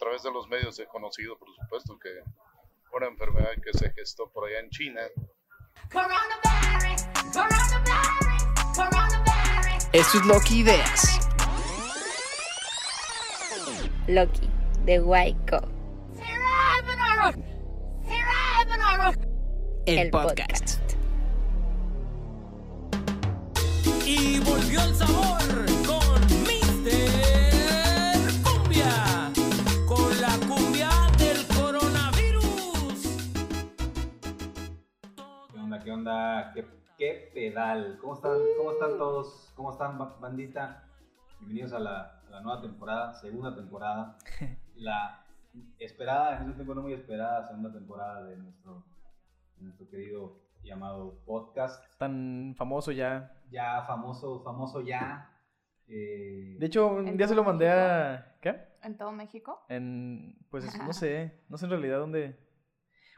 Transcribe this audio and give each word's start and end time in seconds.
través 0.00 0.22
de 0.22 0.32
los 0.32 0.48
medios 0.48 0.78
he 0.78 0.86
conocido, 0.86 1.38
por 1.38 1.54
supuesto, 1.54 1.98
que 1.98 2.08
una 2.96 3.06
enfermedad 3.06 3.50
que 3.62 3.76
se 3.76 3.92
gestó 3.92 4.30
por 4.30 4.48
allá 4.48 4.60
en 4.60 4.70
China. 4.70 5.02
Esto 9.92 10.18
es 10.18 10.24
Loki 10.26 10.60
Ideas. 10.60 11.20
Loki, 14.08 14.50
de 14.84 15.00
Waiko. 15.00 15.60
El, 19.86 19.98
El 19.98 20.10
podcast. 20.10 20.78
podcast. 20.78 20.80
Y 24.06 24.38
volvió 24.40 24.82
el 24.82 24.94
sabor 24.94 25.69
¿Qué 35.90 35.94
onda? 35.94 36.52
¿Qué 36.96 37.30
pedal? 37.34 37.98
¿Cómo 38.00 38.14
están? 38.14 38.38
¿Cómo 38.56 38.70
están 38.70 38.96
todos? 38.96 39.52
¿Cómo 39.56 39.72
están, 39.72 39.98
ba- 39.98 40.16
bandita? 40.20 40.84
Bienvenidos 41.40 41.72
a 41.72 41.80
la, 41.80 42.20
a 42.28 42.30
la 42.30 42.40
nueva 42.42 42.62
temporada, 42.62 43.12
segunda 43.14 43.52
temporada. 43.56 44.16
La 44.76 45.24
esperada, 45.80 46.36
en 46.36 46.44
ese 46.44 46.52
tiempo 46.54 46.76
no 46.76 46.82
muy 46.82 46.92
esperada, 46.92 47.44
segunda 47.48 47.72
temporada 47.72 48.22
de 48.24 48.36
nuestro, 48.36 48.84
de 49.56 49.64
nuestro 49.64 49.88
querido 49.88 50.40
llamado 50.62 51.18
podcast. 51.26 51.82
tan 51.98 52.54
famoso 52.56 52.92
ya. 52.92 53.32
Ya 53.50 53.82
famoso, 53.82 54.44
famoso 54.44 54.82
ya. 54.82 55.28
eh, 55.88 56.54
De 56.60 56.66
hecho, 56.66 56.86
un 56.86 57.08
¿En 57.08 57.16
día 57.16 57.26
se 57.26 57.34
lo 57.34 57.42
mandé 57.42 57.68
a... 57.68 58.36
¿Qué? 58.40 58.60
¿En 58.84 58.96
todo 58.96 59.10
México? 59.10 59.64
En... 59.68 60.38
Pues 60.52 60.72
no 60.78 60.92
sé, 60.92 61.42
no 61.48 61.56
sé 61.56 61.64
en 61.64 61.70
realidad 61.72 61.98
dónde... 61.98 62.38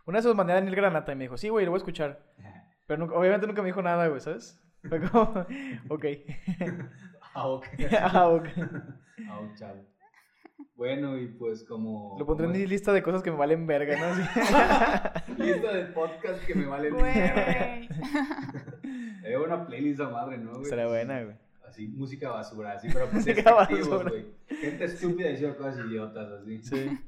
Una 0.05 0.17
vez 0.17 0.25
se 0.25 0.29
los 0.31 0.37
mandé 0.37 0.55
a 0.55 0.57
Daniel 0.57 0.75
Granata 0.75 1.13
y 1.13 1.15
me 1.15 1.25
dijo, 1.25 1.37
sí, 1.37 1.49
güey, 1.49 1.65
lo 1.67 1.71
voy 1.71 1.77
a 1.77 1.83
escuchar. 1.83 2.33
Pero 2.87 2.99
nunca- 3.01 3.15
obviamente 3.15 3.47
nunca 3.47 3.63
me 3.63 3.69
dijo 3.69 3.83
nada, 3.83 4.09
güey, 4.09 4.21
¿sabes? 4.21 4.61
Fue 4.89 5.01
como, 5.01 5.47
ok. 5.89 6.05
ah, 7.35 7.49
ok. 7.49 7.67
ah, 8.01 8.29
ok. 8.29 8.49
Ah, 9.29 9.41
ok, 9.41 9.55
chavo. 9.57 9.85
Bueno, 10.75 11.17
y 11.19 11.29
pues 11.29 11.65
como... 11.65 12.17
Lo 12.19 12.27
pondré 12.27 12.47
en 12.47 12.53
mi 12.53 12.67
lista 12.67 12.93
de 12.93 13.03
cosas 13.03 13.23
que 13.23 13.31
me 13.31 13.37
valen 13.37 13.67
verga, 13.67 13.95
¿no? 13.99 14.15
Lista 15.45 15.73
de 15.73 15.85
podcast 15.87 16.45
que 16.45 16.55
me 16.55 16.67
vale 16.67 16.91
Güey. 16.91 17.13
Era 19.25 19.41
una 19.41 19.67
playlist 19.67 20.01
a 20.01 20.09
madre, 20.09 20.39
¿no, 20.39 20.55
güey? 20.55 20.65
Será 20.65 20.89
buena, 20.89 21.23
güey. 21.23 21.37
Así, 21.69 21.89
música 21.89 22.31
basura, 22.31 22.73
así, 22.73 22.89
pero 22.93 23.09
pues 23.09 23.25
basura. 23.45 24.11
güey. 24.11 24.27
Gente 24.49 24.85
estúpida 24.85 25.29
diciendo 25.29 25.57
cosas 25.57 25.79
idiotas, 25.87 26.31
así. 26.33 26.63
Sí. 26.63 26.99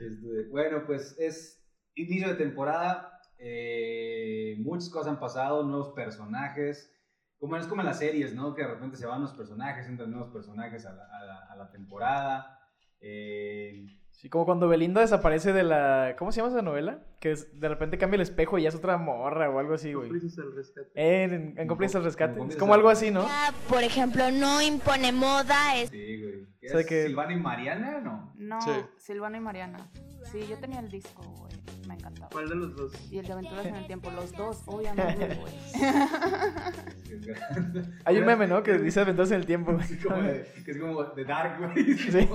Este, 0.00 0.48
bueno, 0.50 0.82
pues 0.86 1.16
es 1.18 1.62
inicio 1.94 2.28
de 2.28 2.34
temporada. 2.34 3.19
Eh, 3.40 4.54
muchas 4.58 4.88
cosas 4.90 5.08
han 5.12 5.18
pasado, 5.18 5.62
nuevos 5.64 5.90
personajes. 5.90 6.92
Como 7.38 7.56
es 7.56 7.66
como 7.66 7.80
en 7.82 7.86
las 7.86 7.98
series, 7.98 8.34
¿no? 8.34 8.54
Que 8.54 8.62
de 8.62 8.68
repente 8.68 8.96
se 8.96 9.06
van 9.06 9.22
los 9.22 9.32
personajes, 9.32 9.86
entran 9.86 10.10
nuevos 10.10 10.30
personajes 10.30 10.84
a 10.84 10.92
la, 10.92 11.04
a 11.48 11.56
la- 11.56 11.70
temporada. 11.70 12.58
Eh, 13.00 13.86
Sí, 14.20 14.28
como 14.28 14.44
cuando 14.44 14.68
Belinda 14.68 15.00
desaparece 15.00 15.54
de 15.54 15.62
la... 15.62 16.14
¿Cómo 16.18 16.30
se 16.30 16.42
llama 16.42 16.52
esa 16.52 16.60
novela? 16.60 17.02
Que 17.20 17.32
es- 17.32 17.58
de 17.58 17.68
repente 17.70 17.96
cambia 17.96 18.16
el 18.16 18.20
espejo 18.20 18.58
y 18.58 18.64
ya 18.64 18.68
es 18.68 18.74
otra 18.74 18.98
morra 18.98 19.48
o 19.48 19.58
algo 19.58 19.72
así, 19.72 19.94
güey. 19.94 20.10
Cómplices 20.10 20.38
al 20.38 20.54
rescate. 20.54 20.90
Eh, 20.94 21.22
en, 21.24 21.54
en 21.58 21.66
Cómplices 21.66 21.96
al 21.96 22.04
Rescate. 22.04 22.38
Es 22.50 22.56
como 22.56 22.74
al 22.74 22.80
algo 22.80 22.90
así, 22.90 23.10
¿no? 23.10 23.24
Ah, 23.26 23.50
Por 23.66 23.82
ejemplo, 23.82 24.30
no 24.30 24.60
impone 24.60 25.10
moda. 25.12 25.74
Es... 25.78 25.88
sí, 25.88 26.20
güey. 26.22 26.46
¿Qué 26.60 26.66
O 26.66 26.70
sea 26.70 26.80
es 26.80 26.86
que- 26.86 27.06
Silvana 27.06 27.32
y 27.32 27.40
Mariana? 27.40 28.00
No. 28.00 28.34
No, 28.36 28.60
Sí. 28.60 28.70
Silvana 28.98 29.38
y 29.38 29.40
Mariana. 29.40 29.90
Sí, 30.30 30.40
yo 30.50 30.58
tenía 30.58 30.80
el 30.80 30.90
disco, 30.90 31.22
güey. 31.22 31.52
Me 31.88 31.94
encantaba. 31.94 32.28
¿Cuál 32.30 32.46
de 32.50 32.56
los 32.56 32.76
dos? 32.76 32.92
Y 33.10 33.20
el 33.20 33.26
de 33.26 33.32
Aventuras 33.32 33.64
en 33.64 33.74
el 33.74 33.86
Tiempo, 33.86 34.10
los 34.10 34.32
dos, 34.32 34.62
obviamente, 34.66 35.34
güey. 35.36 35.54
Hay 38.04 38.18
un 38.18 38.26
meme, 38.26 38.46
¿no? 38.46 38.62
Que 38.62 38.76
dice 38.78 39.00
Aventarse 39.00 39.32
en 39.34 39.40
el 39.40 39.46
tiempo, 39.46 39.72
güey. 39.72 39.82
Así 39.84 39.96
como 39.96 40.20
de, 40.22 40.46
que 40.62 40.70
es 40.72 40.78
como 40.78 41.02
de 41.04 41.24
Dark, 41.24 41.72
güey. 41.72 41.94
Sí. 41.96 42.28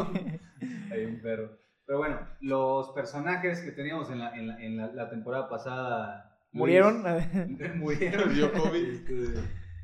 Hay 0.92 1.06
un 1.06 1.20
perro. 1.22 1.64
Pero 1.86 2.00
bueno, 2.00 2.20
los 2.42 2.90
personajes 2.92 3.62
que 3.62 3.72
teníamos 3.72 4.10
en 4.10 4.20
la, 4.20 4.36
en 4.36 4.48
la, 4.48 4.60
en 4.64 4.78
la, 4.78 4.88
la 4.94 5.10
temporada 5.10 5.50
pasada. 5.50 6.38
Luis- 6.52 6.60
Murieron. 6.62 7.04
murieron. 7.80 8.34
Dio 8.34 8.52
COVID. 8.54 8.88
Este, 8.90 9.40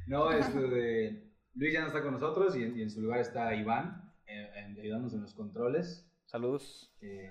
no, 0.07 0.31
este 0.31 0.59
de. 0.59 1.31
Luis 1.53 1.73
ya 1.73 1.81
no 1.81 1.87
está 1.87 2.01
con 2.01 2.13
nosotros 2.13 2.55
y 2.55 2.63
en, 2.63 2.77
y 2.77 2.81
en 2.81 2.89
su 2.89 3.01
lugar 3.01 3.19
está 3.19 3.53
Iván, 3.53 4.09
eh, 4.25 4.49
ayudándonos 4.79 5.13
en 5.13 5.21
los 5.21 5.33
controles. 5.33 6.07
Saludos. 6.25 6.95
Eh, 7.01 7.29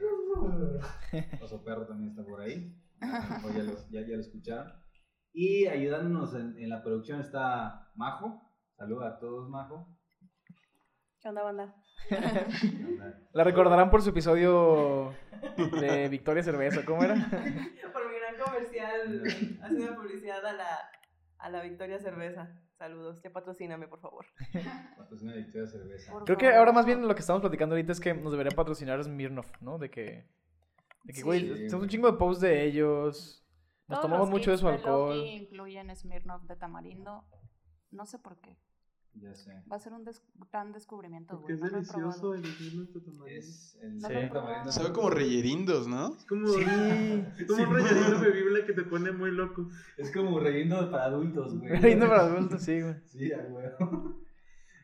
Oso 1.41 1.65
Perro 1.65 1.87
también 1.87 2.11
está 2.11 2.23
por 2.25 2.41
ahí. 2.41 2.77
Ya, 3.01 3.63
lo, 3.63 3.73
ya, 3.91 4.01
ya 4.03 4.15
lo 4.17 4.21
escucharon. 4.21 4.73
Y 5.33 5.67
ayudándonos 5.67 6.35
en, 6.35 6.59
en 6.59 6.69
la 6.69 6.83
producción 6.83 7.19
está 7.21 7.91
Majo. 7.95 8.43
Saluda 8.77 9.09
a 9.09 9.19
todos, 9.19 9.49
Majo. 9.49 9.89
¿Qué 11.23 11.29
onda, 11.29 11.43
banda? 11.43 11.75
La 13.33 13.45
recordarán 13.45 13.91
por 13.91 14.03
su 14.03 14.11
episodio 14.11 15.15
de 15.81 16.09
Victoria 16.09 16.43
Cerveza. 16.43 16.85
¿Cómo 16.85 17.03
era? 17.05 17.15
Por 17.93 18.09
mi 18.11 18.17
gran 18.19 18.39
comercial, 18.45 19.23
haciendo 19.63 19.95
publicidad 19.97 20.45
a 20.45 20.53
la, 20.53 20.79
a 21.39 21.51
la 21.51 21.63
Victoria 21.63 21.99
Cerveza. 21.99 22.61
Saludos, 22.79 23.21
ya 23.23 23.31
patrocíname, 23.31 23.87
por 23.89 24.01
favor. 24.01 24.27
Patrocina 24.97 25.35
Victoria 25.35 25.67
Cerveza. 25.69 26.13
Por 26.13 26.25
Creo 26.25 26.39
que 26.39 26.49
ahora 26.49 26.73
más 26.73 26.87
bien 26.87 27.07
lo 27.07 27.15
que 27.15 27.21
estamos 27.21 27.41
platicando 27.43 27.75
ahorita 27.75 27.93
es 27.93 28.01
que 28.01 28.15
nos 28.15 28.33
debería 28.33 28.57
patrocinar 28.57 29.03
Smirnoff, 29.05 29.51
¿no? 29.61 29.79
De 29.79 29.91
que, 29.91 30.27
de 31.05 31.13
que 31.13 31.21
Sí. 31.21 31.23
güey, 31.23 31.67
hacemos 31.67 31.83
un 31.85 31.89
chingo 31.91 32.11
de 32.11 32.17
posts 32.19 32.41
de 32.41 32.65
ellos. 32.65 33.47
Nos 33.87 33.99
Todos 33.99 34.03
tomamos 34.03 34.29
los 34.29 34.39
mucho 34.39 34.51
de 34.51 34.59
su 34.59 34.67
alcohol. 34.69 35.17
Loki 35.17 35.31
incluyen 35.31 35.95
Smirnoff 35.95 36.45
de 36.45 36.57
tamarindo. 36.57 37.25
No 37.91 38.07
sé 38.07 38.19
por 38.19 38.41
qué. 38.41 38.57
Ya 39.15 39.35
sé. 39.35 39.53
Va 39.71 39.77
a 39.77 39.79
ser 39.81 39.93
un 39.93 40.05
des- 40.05 40.23
gran 40.53 40.73
descubrimiento, 40.73 41.37
Porque 41.39 41.55
es 41.55 41.61
No 41.61 41.69
delicioso 41.69 42.35
el 42.35 42.43
vino 42.43 42.85
de 42.85 43.01
tamarindo. 43.01 43.27
Es 43.27 43.79
el 43.83 43.99
No 43.99 44.09
tamarindo. 44.33 44.73
Sabe 44.73 44.93
como 44.93 45.11
rellerindos, 45.11 45.89
¿no? 45.89 46.15
Es 46.17 46.25
como, 46.27 46.47
Sí. 46.49 46.63
es 47.39 47.47
como 47.47 47.63
un 47.65 47.75
rellenito 47.75 48.21
bebible 48.21 48.65
que 48.67 48.73
te 48.73 48.83
pone 48.85 49.11
muy 49.13 49.33
loco. 49.33 49.69
Es 49.99 50.13
como 50.13 50.39
relleno 50.39 50.91
para 50.91 51.05
adultos, 51.07 51.59
güey. 51.59 51.77
Riendo 51.81 52.09
para 52.09 52.23
adultos, 52.27 52.63
sí, 52.63 52.81
güey. 52.81 52.95
Sí, 53.07 53.33
a 53.33 53.39
huevo. 53.39 54.21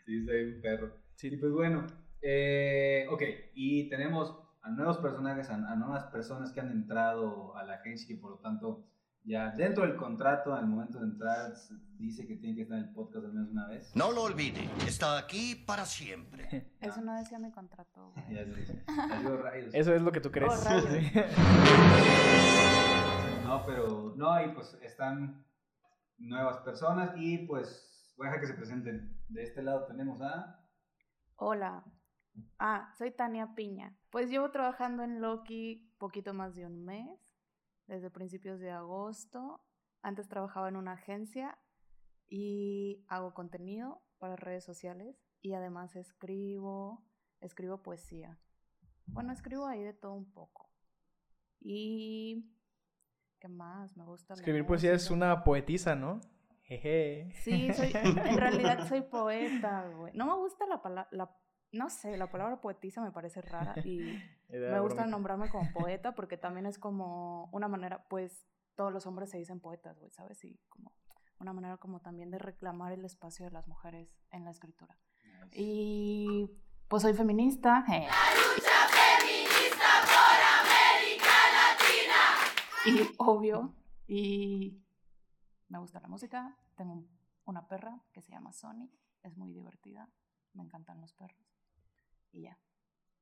Sí, 0.05 0.19
está 0.19 0.33
bien 0.33 0.61
perro. 0.61 0.93
Sí. 1.15 1.29
Y 1.29 1.37
pues 1.37 1.53
bueno, 1.53 1.87
eh, 2.21 3.07
ok, 3.11 3.23
y 3.55 3.89
tenemos 3.89 4.37
a 4.63 4.71
nuevos 4.71 4.99
personajes, 4.99 5.49
a, 5.51 5.55
a 5.55 5.77
nuevas 5.77 6.05
personas 6.07 6.53
que 6.53 6.61
han 6.61 6.71
entrado 6.73 7.57
a 7.57 7.65
la 7.65 7.75
agencia 7.75 8.13
y 8.15 8.19
por 8.19 8.33
lo 8.33 8.39
tanto 8.39 8.85
ya 9.27 9.51
dentro 9.51 9.85
del 9.85 9.97
contrato, 9.97 10.55
al 10.55 10.67
momento 10.67 11.01
de 11.01 11.07
entrar, 11.07 11.53
dice 11.99 12.27
que 12.27 12.37
tiene 12.37 12.55
que 12.55 12.63
estar 12.63 12.79
en 12.79 12.85
el 12.85 12.95
podcast 12.95 13.27
al 13.27 13.33
menos 13.33 13.51
una 13.51 13.67
vez. 13.67 13.95
No 13.97 14.13
lo 14.13 14.23
olvide, 14.23 14.71
está 14.87 15.19
aquí 15.19 15.57
para 15.67 15.85
siempre. 15.85 16.71
Eso 16.81 17.01
no 17.01 17.15
decía 17.17 17.39
mi 17.39 17.51
contrato. 17.51 18.15
Ya. 18.31 18.43
Eso 19.73 19.95
es 19.95 20.03
lo 20.03 20.13
que 20.13 20.21
tú 20.21 20.31
crees. 20.31 20.53
Oh. 20.53 20.81
Sí. 20.81 21.11
No, 23.45 23.63
pero 23.65 24.15
no, 24.17 24.45
y 24.45 24.49
pues 24.53 24.79
están 24.83 25.45
nuevas 26.19 26.59
personas 26.59 27.13
y 27.17 27.39
pues 27.47 28.15
voy 28.17 28.27
a 28.27 28.31
dejar 28.31 28.41
que 28.41 28.47
se 28.49 28.55
presenten. 28.55 29.17
De 29.29 29.43
este 29.43 29.63
lado 29.63 29.87
tenemos 29.87 30.21
a... 30.21 30.61
Hola. 31.37 31.85
Ah, 32.59 32.93
soy 32.97 33.11
Tania 33.11 33.55
Piña. 33.55 33.97
Pues 34.11 34.31
llevo 34.31 34.51
trabajando 34.51 35.03
en 35.03 35.21
Loki 35.21 35.93
poquito 35.99 36.35
más 36.35 36.55
de 36.55 36.67
un 36.67 36.85
mes, 36.85 37.09
desde 37.87 38.11
principios 38.11 38.61
de 38.61 38.71
agosto. 38.71 39.61
Antes 40.03 40.29
trabajaba 40.29 40.69
en 40.69 40.77
una 40.77 40.93
agencia 40.93 41.59
y 42.29 43.05
hago 43.09 43.35
contenido 43.35 44.03
para 44.19 44.37
redes 44.37 44.65
sociales 44.65 45.17
y 45.41 45.55
además 45.55 45.97
escribo, 45.97 47.05
escribo 47.41 47.83
poesía. 47.83 48.39
Bueno, 49.07 49.33
escribo 49.33 49.67
ahí 49.67 49.83
de 49.83 49.93
todo 49.93 50.15
un 50.15 50.31
poco. 50.33 50.71
Y 51.61 52.53
¿qué 53.41 53.49
más? 53.49 53.97
Me 53.97 54.05
gusta 54.05 54.35
la 54.35 54.41
Escribir 54.41 54.67
poesía 54.67 54.93
es 54.93 55.11
una 55.11 55.45
poetisa, 55.45 55.95
¿no? 55.95 56.21
Jeje. 56.63 57.31
Sí, 57.43 57.73
soy, 57.73 57.93
en 57.95 58.17
realidad 58.37 58.89
soy 58.89 59.03
poeta, 59.03 59.89
güey. 59.97 60.13
No 60.15 60.27
me 60.27 60.35
gusta 60.35 60.67
la 60.67 60.83
palabra, 60.83 61.09
no 61.73 61.91
sé, 61.91 62.17
la 62.17 62.31
palabra 62.31 62.61
poetisa 62.61 63.03
me 63.03 63.11
parece 63.13 63.43
rara 63.43 63.75
y 63.85 63.99
me 64.51 64.81
gusta 64.81 65.07
nombrarme 65.07 65.49
como 65.51 65.71
poeta 65.73 66.15
porque 66.15 66.37
también 66.37 66.67
es 66.67 66.79
como 66.79 67.49
una 67.53 67.69
manera, 67.69 68.07
pues 68.09 68.47
todos 68.75 68.93
los 68.93 69.07
hombres 69.07 69.31
se 69.31 69.39
dicen 69.39 69.61
poetas, 69.61 69.99
güey, 69.99 70.11
¿sabes? 70.11 70.43
Y 70.45 70.59
como 70.69 70.93
una 71.39 71.53
manera 71.53 71.77
como 71.77 72.01
también 72.01 72.31
de 72.31 72.39
reclamar 72.39 72.93
el 72.93 73.05
espacio 73.05 73.45
de 73.45 73.51
las 73.51 73.67
mujeres 73.69 74.17
en 74.31 74.45
la 74.45 74.51
escritura. 74.51 74.99
Y 75.53 76.51
pues 76.89 77.03
soy 77.03 77.13
feminista. 77.15 77.85
eh. 77.93 78.09
Y 82.87 83.01
obvio, 83.19 83.75
y 84.07 84.81
me 85.69 85.79
gusta 85.79 86.01
la 86.01 86.09
música. 86.09 86.57
Tengo 86.77 86.93
un- 86.93 87.19
una 87.45 87.67
perra 87.67 88.01
que 88.13 88.23
se 88.23 88.31
llama 88.31 88.53
Sony, 88.53 88.89
es 89.23 89.37
muy 89.37 89.53
divertida, 89.53 90.09
me 90.53 90.63
encantan 90.63 91.01
los 91.01 91.13
perros. 91.13 91.56
Y 92.37 92.43
ya. 92.43 92.59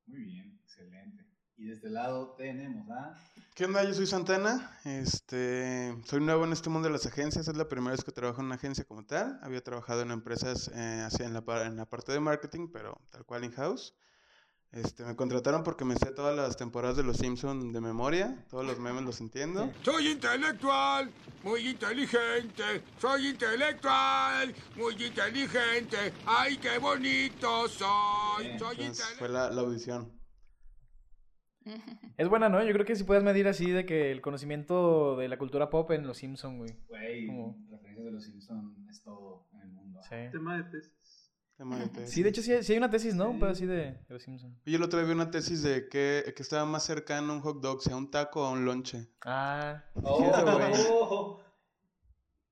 Muy 0.07 0.25
bien, 0.25 0.59
excelente. 0.65 1.25
Y 1.57 1.67
de 1.67 1.75
este 1.75 1.89
lado 1.89 2.35
tenemos 2.35 2.91
a... 2.91 3.15
¿Qué 3.55 3.65
onda? 3.65 3.85
Yo 3.85 3.95
soy 3.95 4.09
Santana. 4.09 4.77
Este, 4.85 5.97
soy 6.05 6.21
nuevo 6.21 6.45
en 6.45 6.53
este 6.53 6.69
mundo 6.69 6.89
de 6.89 6.93
las 6.93 7.07
agencias. 7.07 7.47
Es 7.47 7.57
la 7.57 7.69
primera 7.69 7.93
vez 7.93 8.03
que 8.03 8.11
trabajo 8.11 8.41
en 8.41 8.47
una 8.47 8.57
agencia 8.57 8.85
como 8.85 9.07
tal. 9.07 9.39
Había 9.41 9.63
trabajado 9.63 10.03
en 10.03 10.11
empresas 10.11 10.69
eh, 10.75 11.05
así 11.07 11.23
en 11.23 11.33
la, 11.33 11.45
en 11.65 11.77
la 11.77 11.87
parte 11.87 12.11
de 12.11 12.19
marketing, 12.19 12.69
pero 12.73 13.01
tal 13.11 13.25
cual 13.25 13.45
in-house. 13.45 13.95
Este, 14.75 15.05
me 15.05 15.15
contrataron 15.15 15.63
porque 15.63 15.85
me 15.85 15.95
sé 15.95 16.11
todas 16.11 16.35
las 16.37 16.57
temporadas 16.57 16.97
de 16.97 17.05
Los 17.05 17.19
Simpson 17.19 17.73
de 17.73 17.81
memoria. 17.81 18.45
Todos 18.51 18.67
los 18.67 18.81
memes 18.81 19.05
los 19.05 19.21
entiendo. 19.21 19.71
Soy 19.83 20.09
intelectual, 20.09 21.11
muy 21.45 21.69
inteligente. 21.69 22.83
Soy 22.99 23.29
intelectual, 23.29 24.53
muy 24.77 24.95
inteligente. 24.95 26.13
¡Ay, 26.27 26.57
qué 26.57 26.79
bonito 26.79 27.69
soy! 27.69 28.59
Soy 28.59 28.77
Entonces 28.81 29.15
fue 29.19 29.29
la, 29.29 29.49
la 29.51 29.61
audición. 29.61 30.13
Es 32.19 32.29
buena, 32.29 32.49
¿no? 32.49 32.63
Yo 32.63 32.73
creo 32.73 32.85
que 32.85 32.95
si 32.95 33.05
puedes 33.05 33.25
medir 33.25 33.49
así 33.49 33.71
de 33.71 33.87
que 33.87 34.13
el 34.13 34.21
conocimiento 34.21 35.17
de 35.17 35.29
la 35.29 35.39
cultura 35.39 35.71
pop 35.71 35.91
en 35.93 36.07
Los 36.07 36.19
Simpson, 36.19 36.59
güey. 36.59 36.77
Güey, 36.89 37.27
Como- 37.27 37.57
referencias 37.71 38.05
de 38.05 38.13
los 38.13 38.25
Simpsons 38.25 38.77
es 38.91 39.03
todo 39.03 39.47
en 39.55 39.61
el 39.63 39.69
mundo. 39.71 40.01
Sí. 40.03 40.17
Tema 40.31 40.57
de 40.59 40.65
tesis. 40.65 40.93
Tema 41.57 41.79
de 41.79 41.89
tesis. 41.89 42.11
Sí, 42.11 42.23
de 42.23 42.29
hecho 42.31 42.43
sí, 42.43 42.53
sí 42.63 42.73
hay 42.73 42.79
una 42.79 42.91
tesis, 42.91 43.15
¿no? 43.15 43.31
Un 43.31 43.39
pedo 43.39 43.51
así 43.51 43.65
de, 43.65 43.77
de 43.77 44.05
Los 44.09 44.23
Simpson. 44.23 44.59
Oye, 44.67 44.77
el 44.77 44.83
otro 44.83 44.99
día 44.99 45.07
vi 45.07 45.15
una 45.15 45.31
tesis 45.31 45.63
de 45.63 45.89
que, 45.89 46.33
que 46.37 46.43
estaba 46.43 46.65
más 46.65 46.83
cercano 46.83 47.33
a 47.33 47.37
un 47.37 47.43
hot 47.43 47.61
dog, 47.61 47.81
sea 47.83 47.95
un 47.97 48.11
taco 48.11 48.43
o 48.43 48.47
a 48.47 48.51
un 48.51 48.65
lonche. 48.65 49.09
Ah, 49.25 49.85
Oh, 50.03 50.19
cierto, 50.19 50.53
güey. 50.59 50.73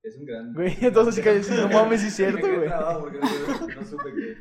Es 0.05 0.17
un 0.17 0.25
gran... 0.25 0.53
Güey, 0.55 0.77
entonces 0.81 1.15
sí 1.17 1.23
que 1.23 1.43
sí, 1.43 1.55
no 1.55 1.69
mames, 1.69 2.01
sí 2.01 2.09
es 2.09 2.15
cierto, 2.17 2.41
güey. 2.47 2.69
porque 3.01 3.19
no, 3.21 3.67
no 3.81 3.85
supe 3.87 4.13
que... 4.15 4.37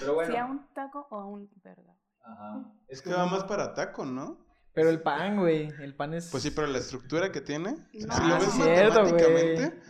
Pero 0.00 0.14
bueno. 0.14 0.30
¿Sí 0.30 0.36
a 0.38 0.44
un 0.46 0.66
taco 0.74 1.06
o 1.10 1.16
a 1.18 1.26
un 1.26 1.50
verga? 1.62 1.94
Ajá. 2.22 2.64
Es 2.88 3.02
que 3.02 3.10
va 3.12 3.26
más 3.26 3.44
para 3.44 3.74
taco, 3.74 4.04
¿no? 4.06 4.38
Pero 4.74 4.88
el 4.88 5.02
pan, 5.02 5.36
güey, 5.38 5.68
el 5.80 5.94
pan 5.94 6.14
es... 6.14 6.30
Pues 6.30 6.42
sí, 6.42 6.50
pero 6.50 6.66
la 6.66 6.78
estructura 6.78 7.30
que 7.30 7.42
tiene, 7.42 7.76
si 7.92 8.06
Ah, 8.08 8.26
lo 8.26 8.34
ves 8.36 8.50
cierto, 8.52 9.00
güey. 9.00 9.12
matemáticamente, 9.12 9.80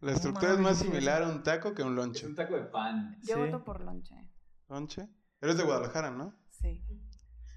la 0.00 0.10
No 0.12 0.16
estructura 0.16 0.52
es 0.52 0.58
más 0.58 0.78
sí, 0.78 0.84
similar 0.84 1.22
a 1.22 1.28
un 1.28 1.42
taco 1.42 1.74
que 1.74 1.82
a 1.82 1.86
un 1.86 1.92
Es 1.92 1.96
lonche. 1.96 2.26
un 2.26 2.34
taco 2.34 2.54
de 2.56 2.62
pan. 2.64 3.18
Yo 3.22 3.34
Sí. 3.36 3.40
voto 3.40 3.64
por 3.64 3.80
lonche. 3.82 4.14
¿Lonche? 4.68 5.08
Eres 5.40 5.56
de 5.58 5.64
Guadalajara, 5.64 6.10
¿no? 6.10 6.34
Sí. 6.48 6.82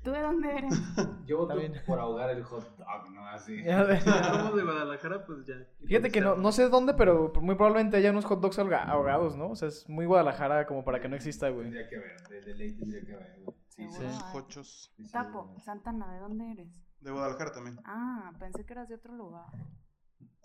¿Tú 0.03 0.11
de 0.11 0.21
dónde 0.21 0.57
eres? 0.57 0.73
Yo 1.25 1.37
voto 1.37 1.55
por 1.87 1.99
ahogar 1.99 2.29
el 2.31 2.43
hot 2.43 2.77
dog, 2.77 3.11
¿no? 3.11 3.25
Así. 3.27 3.57
Si 3.63 3.63
somos 4.43 4.55
de 4.55 4.63
Guadalajara, 4.63 5.25
pues 5.25 5.45
ya. 5.45 5.55
Fíjate 5.85 6.11
que 6.11 6.19
no, 6.19 6.35
no 6.35 6.51
sé 6.51 6.67
dónde, 6.67 6.93
pero 6.93 7.31
muy 7.41 7.55
probablemente 7.55 7.95
haya 7.97 8.11
unos 8.11 8.25
hot 8.25 8.41
dogs 8.41 8.59
ahoga- 8.59 8.83
ahogados, 8.83 9.37
¿no? 9.37 9.51
O 9.51 9.55
sea, 9.55 9.69
es 9.69 9.87
muy 9.87 10.05
Guadalajara 10.05 10.65
como 10.67 10.83
para 10.83 10.99
que 10.99 11.07
no 11.07 11.15
exista, 11.15 11.47
güey. 11.49 11.63
Tendría 11.71 11.87
que 11.87 11.97
ver, 11.97 12.21
de, 12.27 12.41
de 12.41 12.55
ley 12.55 12.73
tendría 12.77 13.01
que 13.05 13.15
ver, 13.15 13.41
güey. 13.45 13.57
Sí, 13.69 13.87
sí. 13.89 14.63
sí, 14.63 15.11
Tapo. 15.11 15.55
Santana, 15.59 16.13
¿de 16.13 16.19
dónde 16.19 16.51
eres? 16.51 16.83
De 16.99 17.09
Guadalajara 17.11 17.51
también. 17.53 17.79
Ah, 17.85 18.31
pensé 18.39 18.65
que 18.65 18.73
eras 18.73 18.89
de 18.89 18.95
otro 18.95 19.13
lugar. 19.15 19.47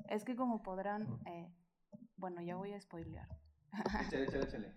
Es 0.08 0.24
que 0.24 0.34
como 0.36 0.62
podrán, 0.62 1.02
eh, 1.26 1.52
bueno, 2.18 2.42
ya 2.42 2.56
voy 2.56 2.72
a 2.74 2.80
spoilear. 2.80 3.28
Échale, 4.06 4.24
échale, 4.24 4.44
échale. 4.44 4.74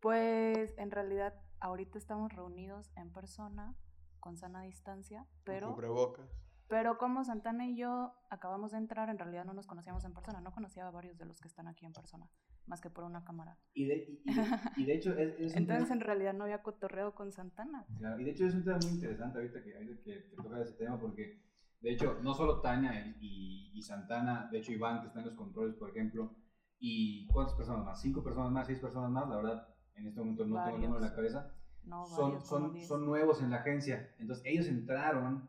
Pues 0.00 0.74
en 0.78 0.90
realidad 0.90 1.34
ahorita 1.60 1.98
estamos 1.98 2.32
reunidos 2.32 2.90
en 2.96 3.12
persona 3.12 3.74
con 4.20 4.36
sana 4.36 4.62
distancia, 4.62 5.20
Con 5.20 5.30
pero 5.44 5.74
Cubrebocas. 5.74 6.30
pero 6.68 6.98
como 6.98 7.24
Santana 7.24 7.66
y 7.66 7.76
yo 7.76 8.14
acabamos 8.30 8.72
de 8.72 8.78
entrar, 8.78 9.08
en 9.10 9.18
realidad 9.18 9.44
no 9.44 9.52
nos 9.52 9.66
conocíamos 9.66 10.04
en 10.04 10.12
persona, 10.12 10.40
no 10.40 10.52
conocía 10.52 10.86
a 10.86 10.90
varios 10.90 11.18
de 11.18 11.24
los 11.26 11.40
que 11.40 11.48
están 11.48 11.68
aquí 11.68 11.86
en 11.86 11.92
persona, 11.92 12.28
más 12.66 12.80
que 12.80 12.90
por 12.90 13.04
una 13.04 13.24
cámara. 13.24 13.58
Y 13.74 13.86
de, 13.86 13.96
y, 13.96 14.22
y 14.24 14.34
de, 14.34 14.46
y 14.76 14.84
de 14.86 14.94
hecho 14.94 15.12
es, 15.16 15.38
es 15.40 15.54
Entonces 15.56 15.84
tema- 15.88 15.94
en 15.94 16.00
realidad 16.00 16.34
no 16.34 16.44
había 16.44 16.62
cotorreo 16.62 17.14
con 17.14 17.30
Santana. 17.32 17.86
Claro, 17.98 18.20
y 18.20 18.24
de 18.24 18.30
hecho 18.32 18.46
es 18.46 18.54
un 18.54 18.64
tema 18.64 18.78
muy 18.78 18.90
interesante 18.92 19.38
ahorita 19.38 19.62
que, 19.62 19.74
ahorita 19.76 20.02
que 20.04 20.12
te 20.20 20.36
toca 20.36 20.60
ese 20.60 20.72
tema 20.74 20.98
porque, 20.98 21.42
de 21.80 21.92
hecho, 21.92 22.18
no 22.22 22.34
solo 22.34 22.60
Tania 22.60 22.92
y, 23.06 23.16
y- 23.20 23.78
y 23.78 23.82
Santana, 23.82 24.48
de 24.50 24.58
hecho 24.58 24.72
Iván 24.72 25.00
que 25.00 25.06
está 25.08 25.20
en 25.20 25.26
los 25.26 25.34
controles, 25.34 25.74
por 25.76 25.90
ejemplo, 25.90 26.34
y 26.84 27.28
¿cuántas 27.28 27.54
personas 27.54 27.84
más? 27.84 28.00
¿Cinco 28.00 28.24
personas 28.24 28.50
más? 28.50 28.66
¿Seis 28.66 28.80
personas 28.80 29.08
más? 29.08 29.28
La 29.28 29.36
verdad, 29.36 29.68
en 29.94 30.08
este 30.08 30.18
momento 30.18 30.44
no 30.44 30.64
tengo 30.64 30.76
el 30.76 30.82
número 30.82 31.04
en 31.04 31.08
la 31.08 31.14
cabeza. 31.14 31.54
No, 31.84 32.04
Son, 32.04 32.32
varios, 32.32 32.48
son, 32.48 32.80
son 32.80 33.06
nuevos 33.06 33.40
en 33.40 33.50
la 33.50 33.58
agencia. 33.58 34.12
Entonces 34.18 34.44
ellos 34.44 34.66
entraron 34.66 35.48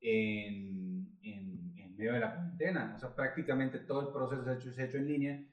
en, 0.00 1.16
en, 1.22 1.74
en 1.76 1.96
medio 1.96 2.14
de 2.14 2.18
la 2.18 2.34
cuarentena. 2.34 2.92
O 2.96 2.98
sea, 2.98 3.14
prácticamente 3.14 3.78
todo 3.78 4.08
el 4.08 4.12
proceso 4.12 4.42
se 4.42 4.50
ha 4.50 4.54
hecho, 4.54 4.72
se 4.72 4.82
ha 4.82 4.86
hecho 4.86 4.96
en 4.96 5.06
línea. 5.06 5.44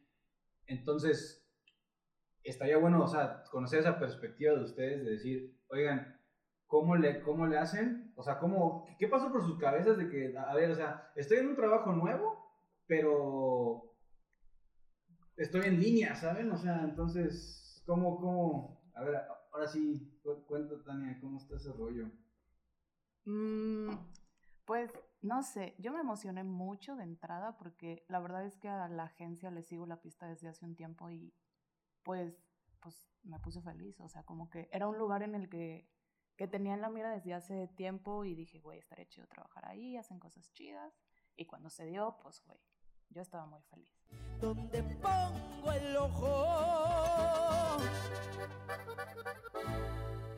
Entonces, 0.65 1.47
estaría 2.43 2.77
bueno, 2.77 3.03
o 3.03 3.07
sea, 3.07 3.43
conocer 3.51 3.81
esa 3.81 3.99
perspectiva 3.99 4.55
de 4.55 4.63
ustedes, 4.63 5.05
de 5.05 5.11
decir, 5.11 5.55
oigan, 5.69 6.19
¿cómo 6.65 6.95
le, 6.95 7.21
cómo 7.21 7.45
le 7.45 7.57
hacen? 7.57 8.11
O 8.15 8.23
sea, 8.23 8.39
¿cómo, 8.39 8.87
¿qué 8.97 9.07
pasó 9.07 9.31
por 9.31 9.43
sus 9.43 9.59
cabezas 9.59 9.99
de 9.99 10.09
que, 10.09 10.35
a 10.35 10.55
ver, 10.55 10.71
o 10.71 10.75
sea, 10.75 11.11
estoy 11.15 11.37
en 11.37 11.49
un 11.49 11.55
trabajo 11.55 11.91
nuevo, 11.93 12.43
pero 12.87 13.90
estoy 15.37 15.61
en 15.65 15.79
línea, 15.79 16.15
¿saben? 16.15 16.51
O 16.51 16.57
sea, 16.57 16.83
entonces, 16.83 17.81
¿cómo, 17.85 18.19
cómo? 18.19 18.81
A 18.95 19.03
ver, 19.03 19.21
ahora 19.53 19.67
sí, 19.67 20.19
cu- 20.23 20.45
cuenta, 20.45 20.81
Tania, 20.83 21.19
¿cómo 21.19 21.37
está 21.37 21.55
ese 21.55 21.71
rollo? 21.73 22.09
Mm, 23.25 23.91
pues 24.65 24.91
no 25.21 25.43
sé, 25.43 25.75
yo 25.77 25.91
me 25.91 25.99
emocioné 25.99 26.43
mucho 26.43 26.95
de 26.95 27.03
entrada 27.03 27.57
porque 27.57 28.03
la 28.07 28.19
verdad 28.19 28.45
es 28.45 28.57
que 28.57 28.67
a 28.69 28.87
la 28.87 29.03
agencia 29.03 29.51
le 29.51 29.63
sigo 29.63 29.85
la 29.85 30.01
pista 30.01 30.27
desde 30.27 30.47
hace 30.47 30.65
un 30.65 30.75
tiempo 30.75 31.09
y 31.11 31.33
pues, 32.03 32.33
pues 32.79 33.07
me 33.23 33.39
puse 33.39 33.61
feliz, 33.61 33.99
o 34.01 34.07
sea, 34.09 34.23
como 34.23 34.49
que 34.49 34.69
era 34.71 34.87
un 34.87 34.97
lugar 34.97 35.21
en 35.21 35.35
el 35.35 35.49
que, 35.49 35.87
que 36.35 36.47
tenía 36.47 36.73
en 36.73 36.81
la 36.81 36.89
mira 36.89 37.11
desde 37.11 37.33
hace 37.35 37.67
tiempo 37.67 38.25
y 38.25 38.33
dije, 38.33 38.59
güey, 38.59 38.79
estaría 38.79 39.07
chido 39.07 39.27
trabajar 39.27 39.65
ahí, 39.67 39.97
hacen 39.97 40.19
cosas 40.19 40.51
chidas 40.53 40.99
y 41.35 41.45
cuando 41.45 41.69
se 41.69 41.85
dio, 41.85 42.17
pues, 42.23 42.41
güey, 42.43 42.59
yo 43.11 43.21
estaba 43.21 43.45
muy 43.45 43.61
feliz. 43.69 43.89
donde 44.39 44.81
pongo 45.01 45.71
el 45.71 45.97
ojo, 45.97 47.77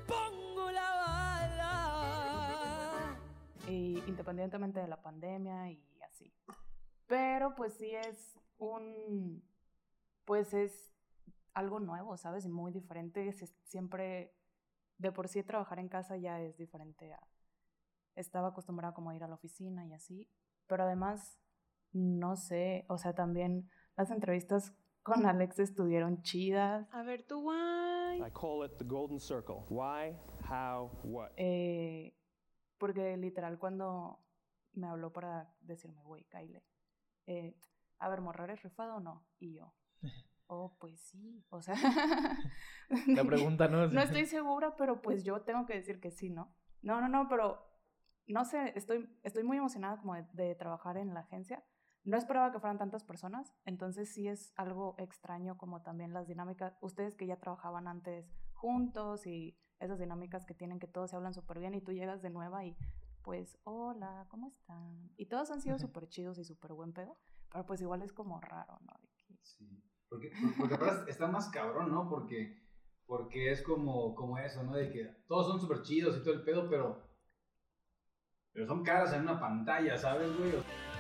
pongo 0.08 0.72
la 0.72 1.48
bala. 1.52 3.18
y 3.68 3.98
independientemente 4.08 4.80
de 4.80 4.88
la 4.88 5.02
pandemia 5.02 5.70
y 5.72 6.02
así. 6.10 6.34
Pero 7.08 7.56
pues 7.56 7.74
sí 7.76 7.94
es 7.96 8.40
un, 8.58 9.44
pues 10.26 10.54
es 10.54 10.94
algo 11.54 11.80
nuevo, 11.80 12.18
¿sabes? 12.18 12.46
Y 12.46 12.50
muy 12.50 12.72
diferente. 12.72 13.32
Se- 13.34 13.48
siempre, 13.64 14.36
de 14.98 15.12
por 15.12 15.28
sí 15.28 15.44
trabajar 15.44 15.80
en 15.80 15.90
casa 15.90 16.18
ya 16.18 16.40
es 16.42 16.58
diferente 16.58 17.14
a, 17.14 17.28
estaba 18.16 18.50
acostumbrada 18.50 18.94
como 18.94 19.10
a 19.12 19.16
ir 19.16 19.24
a 19.24 19.28
la 19.28 19.36
oficina 19.36 19.86
y 19.86 19.94
así. 19.94 20.30
Pero 20.68 20.84
además, 20.84 21.40
no 21.94 22.36
sé, 22.36 22.86
o 22.90 22.98
sea, 22.98 23.14
también 23.14 23.70
las 23.96 24.12
entrevistas 24.12 24.74
con 25.04 25.26
Alex 25.26 25.60
estuvieron 25.60 26.22
chidas. 26.24 26.88
A 26.92 27.04
ver, 27.04 27.24
tú, 27.24 27.50
why? 27.50 28.18
I 28.18 28.32
call 28.32 28.66
it 28.66 28.78
the 28.78 28.86
golden 28.86 29.20
circle. 29.20 29.66
Why, 29.70 30.18
how, 30.50 30.90
what. 31.04 31.32
Eh, 31.38 32.18
porque 32.78 33.16
literal 33.18 33.60
cuando 33.60 34.20
me 34.74 34.88
habló 34.88 35.12
para 35.12 35.54
decirme, 35.62 36.02
güey, 36.04 36.26
Kyle, 36.26 36.64
eh, 37.28 37.56
a 38.00 38.10
ver, 38.10 38.22
¿morrar 38.22 38.50
es 38.50 38.64
rifado 38.64 38.96
o 38.96 39.00
no? 39.00 39.26
Y 39.40 39.54
yo, 39.54 39.74
oh, 40.48 40.76
pues 40.80 41.00
sí, 41.00 41.46
o 41.50 41.62
sea... 41.62 41.76
La 43.08 43.24
pregunta, 43.24 43.68
¿no? 43.68 43.88
no 43.88 44.02
estoy 44.02 44.26
segura, 44.26 44.76
pero 44.76 45.02
pues 45.02 45.24
yo 45.24 45.42
tengo 45.42 45.66
que 45.66 45.76
decir 45.76 46.00
que 46.00 46.12
sí, 46.12 46.30
¿no? 46.30 46.56
No, 46.82 47.00
no, 47.02 47.08
no, 47.08 47.28
pero 47.30 47.66
no 48.28 48.46
sé, 48.46 48.74
estoy, 48.76 49.10
estoy 49.24 49.44
muy 49.44 49.58
emocionada 49.58 49.98
como 50.00 50.16
de, 50.16 50.26
de 50.34 50.56
trabajar 50.56 50.98
en 50.98 51.14
la 51.14 51.22
agencia. 51.22 51.64
No 52.04 52.18
esperaba 52.18 52.52
que 52.52 52.60
fueran 52.60 52.78
tantas 52.78 53.04
personas, 53.04 53.54
entonces 53.66 54.14
sí 54.14 54.28
es 54.28 54.52
algo 54.58 54.96
extraño 54.98 55.58
como 55.58 55.82
también 55.84 56.12
las 56.14 56.28
dinámicas, 56.28 56.78
ustedes 56.82 57.16
que 57.16 57.26
ya 57.28 57.38
trabajaban 57.38 57.88
antes 57.88 58.30
juntos 58.54 59.26
y 59.26 59.58
esas 59.80 60.00
dinámicas 60.00 60.46
que 60.46 60.54
tienen 60.54 60.80
que 60.80 60.88
todos 60.88 61.10
se 61.12 61.16
hablan 61.16 61.34
súper 61.34 61.60
bien 61.60 61.74
y 61.76 61.82
tú 61.82 61.92
llegas 61.94 62.22
de 62.22 62.30
nueva 62.30 62.66
y 62.66 62.76
pues, 63.22 63.58
hola, 63.64 64.26
¿cómo 64.30 64.48
están? 64.48 65.12
Y 65.16 65.28
todos 65.28 65.50
han 65.52 65.62
sido 65.62 65.80
súper 65.80 66.10
chidos 66.10 66.38
y 66.40 66.44
súper 66.44 66.74
buen 66.74 66.92
pedo, 66.92 67.18
pero 67.52 67.66
pues 67.66 67.80
igual 67.82 68.02
es 68.02 68.12
como 68.12 68.40
raro, 68.42 68.78
¿no? 68.82 68.94
De 69.02 69.08
que- 69.18 69.38
Sí. 69.42 69.82
Porque, 70.10 70.30
porque 70.60 70.74
aparte 70.76 71.10
está 71.10 71.28
más 71.28 71.48
cabrón, 71.50 71.90
¿no? 71.92 72.10
Porque, 72.10 72.62
porque 73.06 73.50
es 73.52 73.62
como, 73.64 74.14
como 74.14 74.38
eso, 74.38 74.62
¿no? 74.64 74.74
De 74.76 74.90
que 74.90 75.06
todos 75.28 75.48
son 75.48 75.60
súper 75.62 75.82
chidos 75.84 76.18
y 76.18 76.22
todo 76.22 76.34
el 76.34 76.44
pedo, 76.44 76.70
pero, 76.70 77.02
pero 78.52 78.68
son 78.68 78.84
caras 78.84 79.14
en 79.14 79.22
una 79.22 79.40
pantalla, 79.40 79.98
¿sabes, 79.98 80.38
güey? 80.38 80.54
O- 80.56 80.93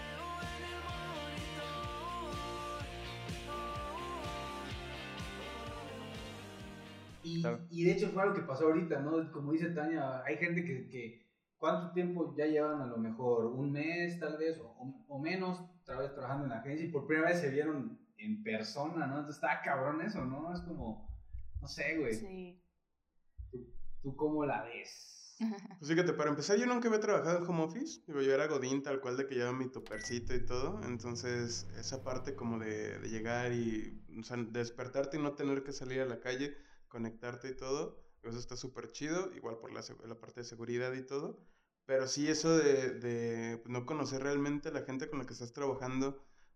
Y, 7.37 7.41
Claro. 7.41 7.65
y 7.69 7.83
de 7.83 7.91
hecho 7.91 8.09
fue 8.09 8.23
algo 8.23 8.35
que 8.35 8.41
pasó 8.43 8.65
ahorita, 8.65 8.99
¿no? 8.99 9.31
Como 9.31 9.51
dice 9.51 9.69
Tania, 9.71 10.23
hay 10.23 10.37
gente 10.37 10.63
que, 10.63 10.87
que 10.87 11.25
¿cuánto 11.57 11.93
tiempo 11.93 12.33
ya 12.37 12.45
llevan 12.45 12.81
a 12.81 12.85
lo 12.87 12.97
mejor? 12.97 13.45
¿Un 13.47 13.71
mes 13.71 14.19
tal 14.19 14.37
vez? 14.37 14.57
O, 14.59 15.05
o 15.07 15.19
menos, 15.19 15.59
otra 15.81 15.99
vez 15.99 16.13
trabajando 16.13 16.45
en 16.45 16.49
la 16.51 16.59
agencia 16.59 16.85
y 16.85 16.91
por 16.91 17.05
primera 17.07 17.29
vez 17.29 17.39
se 17.39 17.49
vieron 17.49 17.99
en 18.17 18.43
persona, 18.43 19.07
¿no? 19.07 19.19
Entonces 19.19 19.35
está 19.35 19.61
cabrón 19.61 20.01
eso, 20.01 20.23
¿no? 20.25 20.53
Es 20.53 20.61
como, 20.61 21.07
no 21.61 21.67
sé, 21.67 21.97
güey. 21.97 22.13
Sí. 22.13 22.63
¿Tú, 23.51 23.57
tú 24.01 24.15
cómo 24.15 24.45
la 24.45 24.63
ves? 24.63 25.09
Pues 25.79 25.89
fíjate, 25.91 26.13
para 26.13 26.29
empezar, 26.29 26.57
yo 26.57 26.65
nunca 26.67 26.87
había 26.87 26.99
trabajado 27.01 27.39
en 27.39 27.45
home 27.45 27.63
office. 27.63 28.01
Digo, 28.07 28.21
yo 28.21 28.33
era 28.33 28.47
Godín, 28.47 28.81
tal 28.83 29.01
cual 29.01 29.17
de 29.17 29.25
que 29.27 29.35
llevaba 29.35 29.57
mi 29.57 29.67
topercito 29.69 30.33
y 30.33 30.45
todo. 30.45 30.79
Entonces, 30.83 31.67
esa 31.77 32.03
parte 32.03 32.35
como 32.35 32.59
de, 32.59 32.99
de 32.99 33.09
llegar 33.09 33.51
y 33.51 33.99
o 34.17 34.23
sea, 34.23 34.37
despertarte 34.37 35.17
y 35.17 35.21
no 35.21 35.33
tener 35.33 35.63
que 35.63 35.73
salir 35.73 35.99
a 36.01 36.05
la 36.05 36.19
calle, 36.21 36.55
conectarte 36.93 37.49
y 37.49 37.55
todo, 37.55 37.97
eso 38.23 38.39
está 38.39 38.55
súper 38.57 38.91
chido. 38.91 39.31
Igual 39.35 39.57
por 39.59 39.71
la, 39.73 39.81
la 40.07 40.19
parte 40.19 40.41
de 40.41 40.45
seguridad 40.45 40.93
y 40.93 41.03
todo. 41.03 41.39
Pero 41.85 42.07
sí, 42.07 42.27
eso 42.29 42.57
de, 42.57 42.91
de 43.05 43.61
no 43.67 43.85
conocer 43.85 44.23
realmente 44.23 44.69
a 44.69 44.71
la 44.71 44.83
gente 44.83 45.09
con 45.09 45.19
la 45.19 45.25
que 45.25 45.33
estás 45.33 45.53
trabajando, 45.53 46.07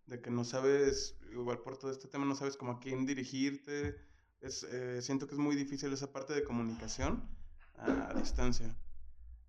de 0.05 0.21
que 0.21 0.31
no 0.31 0.43
sabes, 0.45 1.17
igual 1.31 1.59
por 1.61 1.77
todo 1.77 1.91
este 1.91 2.07
tema, 2.07 2.25
no 2.25 2.35
sabes 2.35 2.55
como 2.57 2.73
a 2.73 2.79
quién 2.79 3.05
dirigirte. 3.05 3.97
Es, 4.41 4.63
eh, 4.63 5.01
siento 5.01 5.27
que 5.27 5.33
es 5.35 5.39
muy 5.39 5.55
difícil 5.55 5.91
esa 5.93 6.11
parte 6.13 6.33
de 6.33 6.43
comunicación 6.43 7.27
a, 7.75 8.11
a 8.11 8.13
distancia. 8.13 8.77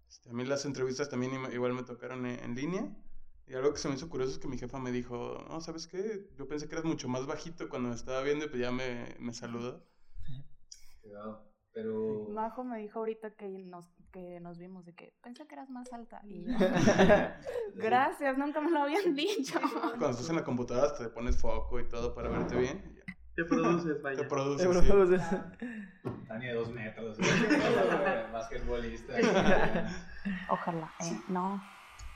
Este, 0.08 0.30
a 0.30 0.32
mí 0.32 0.44
las 0.44 0.64
entrevistas 0.64 1.08
también 1.08 1.32
igual 1.52 1.74
me 1.74 1.82
tocaron 1.84 2.26
en, 2.26 2.38
en 2.44 2.54
línea. 2.54 2.96
Y 3.46 3.54
algo 3.54 3.72
que 3.72 3.78
se 3.78 3.88
me 3.88 3.94
hizo 3.94 4.08
curioso 4.10 4.32
es 4.32 4.38
que 4.38 4.48
mi 4.48 4.58
jefa 4.58 4.78
me 4.78 4.92
dijo, 4.92 5.44
no, 5.48 5.60
¿sabes 5.60 5.86
qué? 5.86 6.28
Yo 6.36 6.46
pensé 6.48 6.68
que 6.68 6.74
eras 6.74 6.84
mucho 6.84 7.08
más 7.08 7.26
bajito 7.26 7.68
cuando 7.68 7.88
me 7.90 7.94
estaba 7.94 8.22
viendo 8.22 8.44
y 8.44 8.48
pues 8.48 8.60
ya 8.60 8.70
me, 8.72 9.16
me 9.18 9.32
saludó. 9.32 9.86
Pero. 11.72 12.26
Majo 12.30 12.64
me 12.64 12.78
dijo 12.78 12.98
ahorita 12.98 13.30
que 13.32 13.46
nos, 13.48 13.86
que 14.10 14.40
nos 14.40 14.58
vimos 14.58 14.84
de 14.84 14.94
que 14.94 15.14
pensé 15.22 15.46
que 15.46 15.54
eras 15.54 15.70
más 15.70 15.92
alta. 15.92 16.20
Y 16.24 16.44
yo, 16.44 16.52
gracias, 17.74 18.36
nunca 18.38 18.60
me 18.60 18.70
lo 18.70 18.80
habían 18.80 19.14
dicho. 19.14 19.60
Cuando 19.80 20.10
estás 20.10 20.28
en 20.30 20.36
la 20.36 20.44
computadora 20.44 20.86
hasta 20.88 21.04
te 21.04 21.10
pones 21.10 21.40
foco 21.40 21.78
y 21.78 21.88
todo 21.88 22.14
para 22.14 22.28
verte 22.30 22.56
bien. 22.56 22.82
y 22.90 22.96
ya. 22.96 23.04
Te 23.36 23.44
produces, 23.44 24.02
vaya. 24.02 24.16
Te 24.18 24.24
produces, 24.24 24.66
Te 24.68 24.80
sí. 24.80 24.88
produces. 24.90 25.22
Tania 26.26 26.48
de 26.48 26.54
dos 26.58 26.70
metros. 26.72 27.16
basquetbolista. 28.32 29.14
Ojalá. 30.50 30.92
eh, 31.00 31.20
no. 31.28 31.62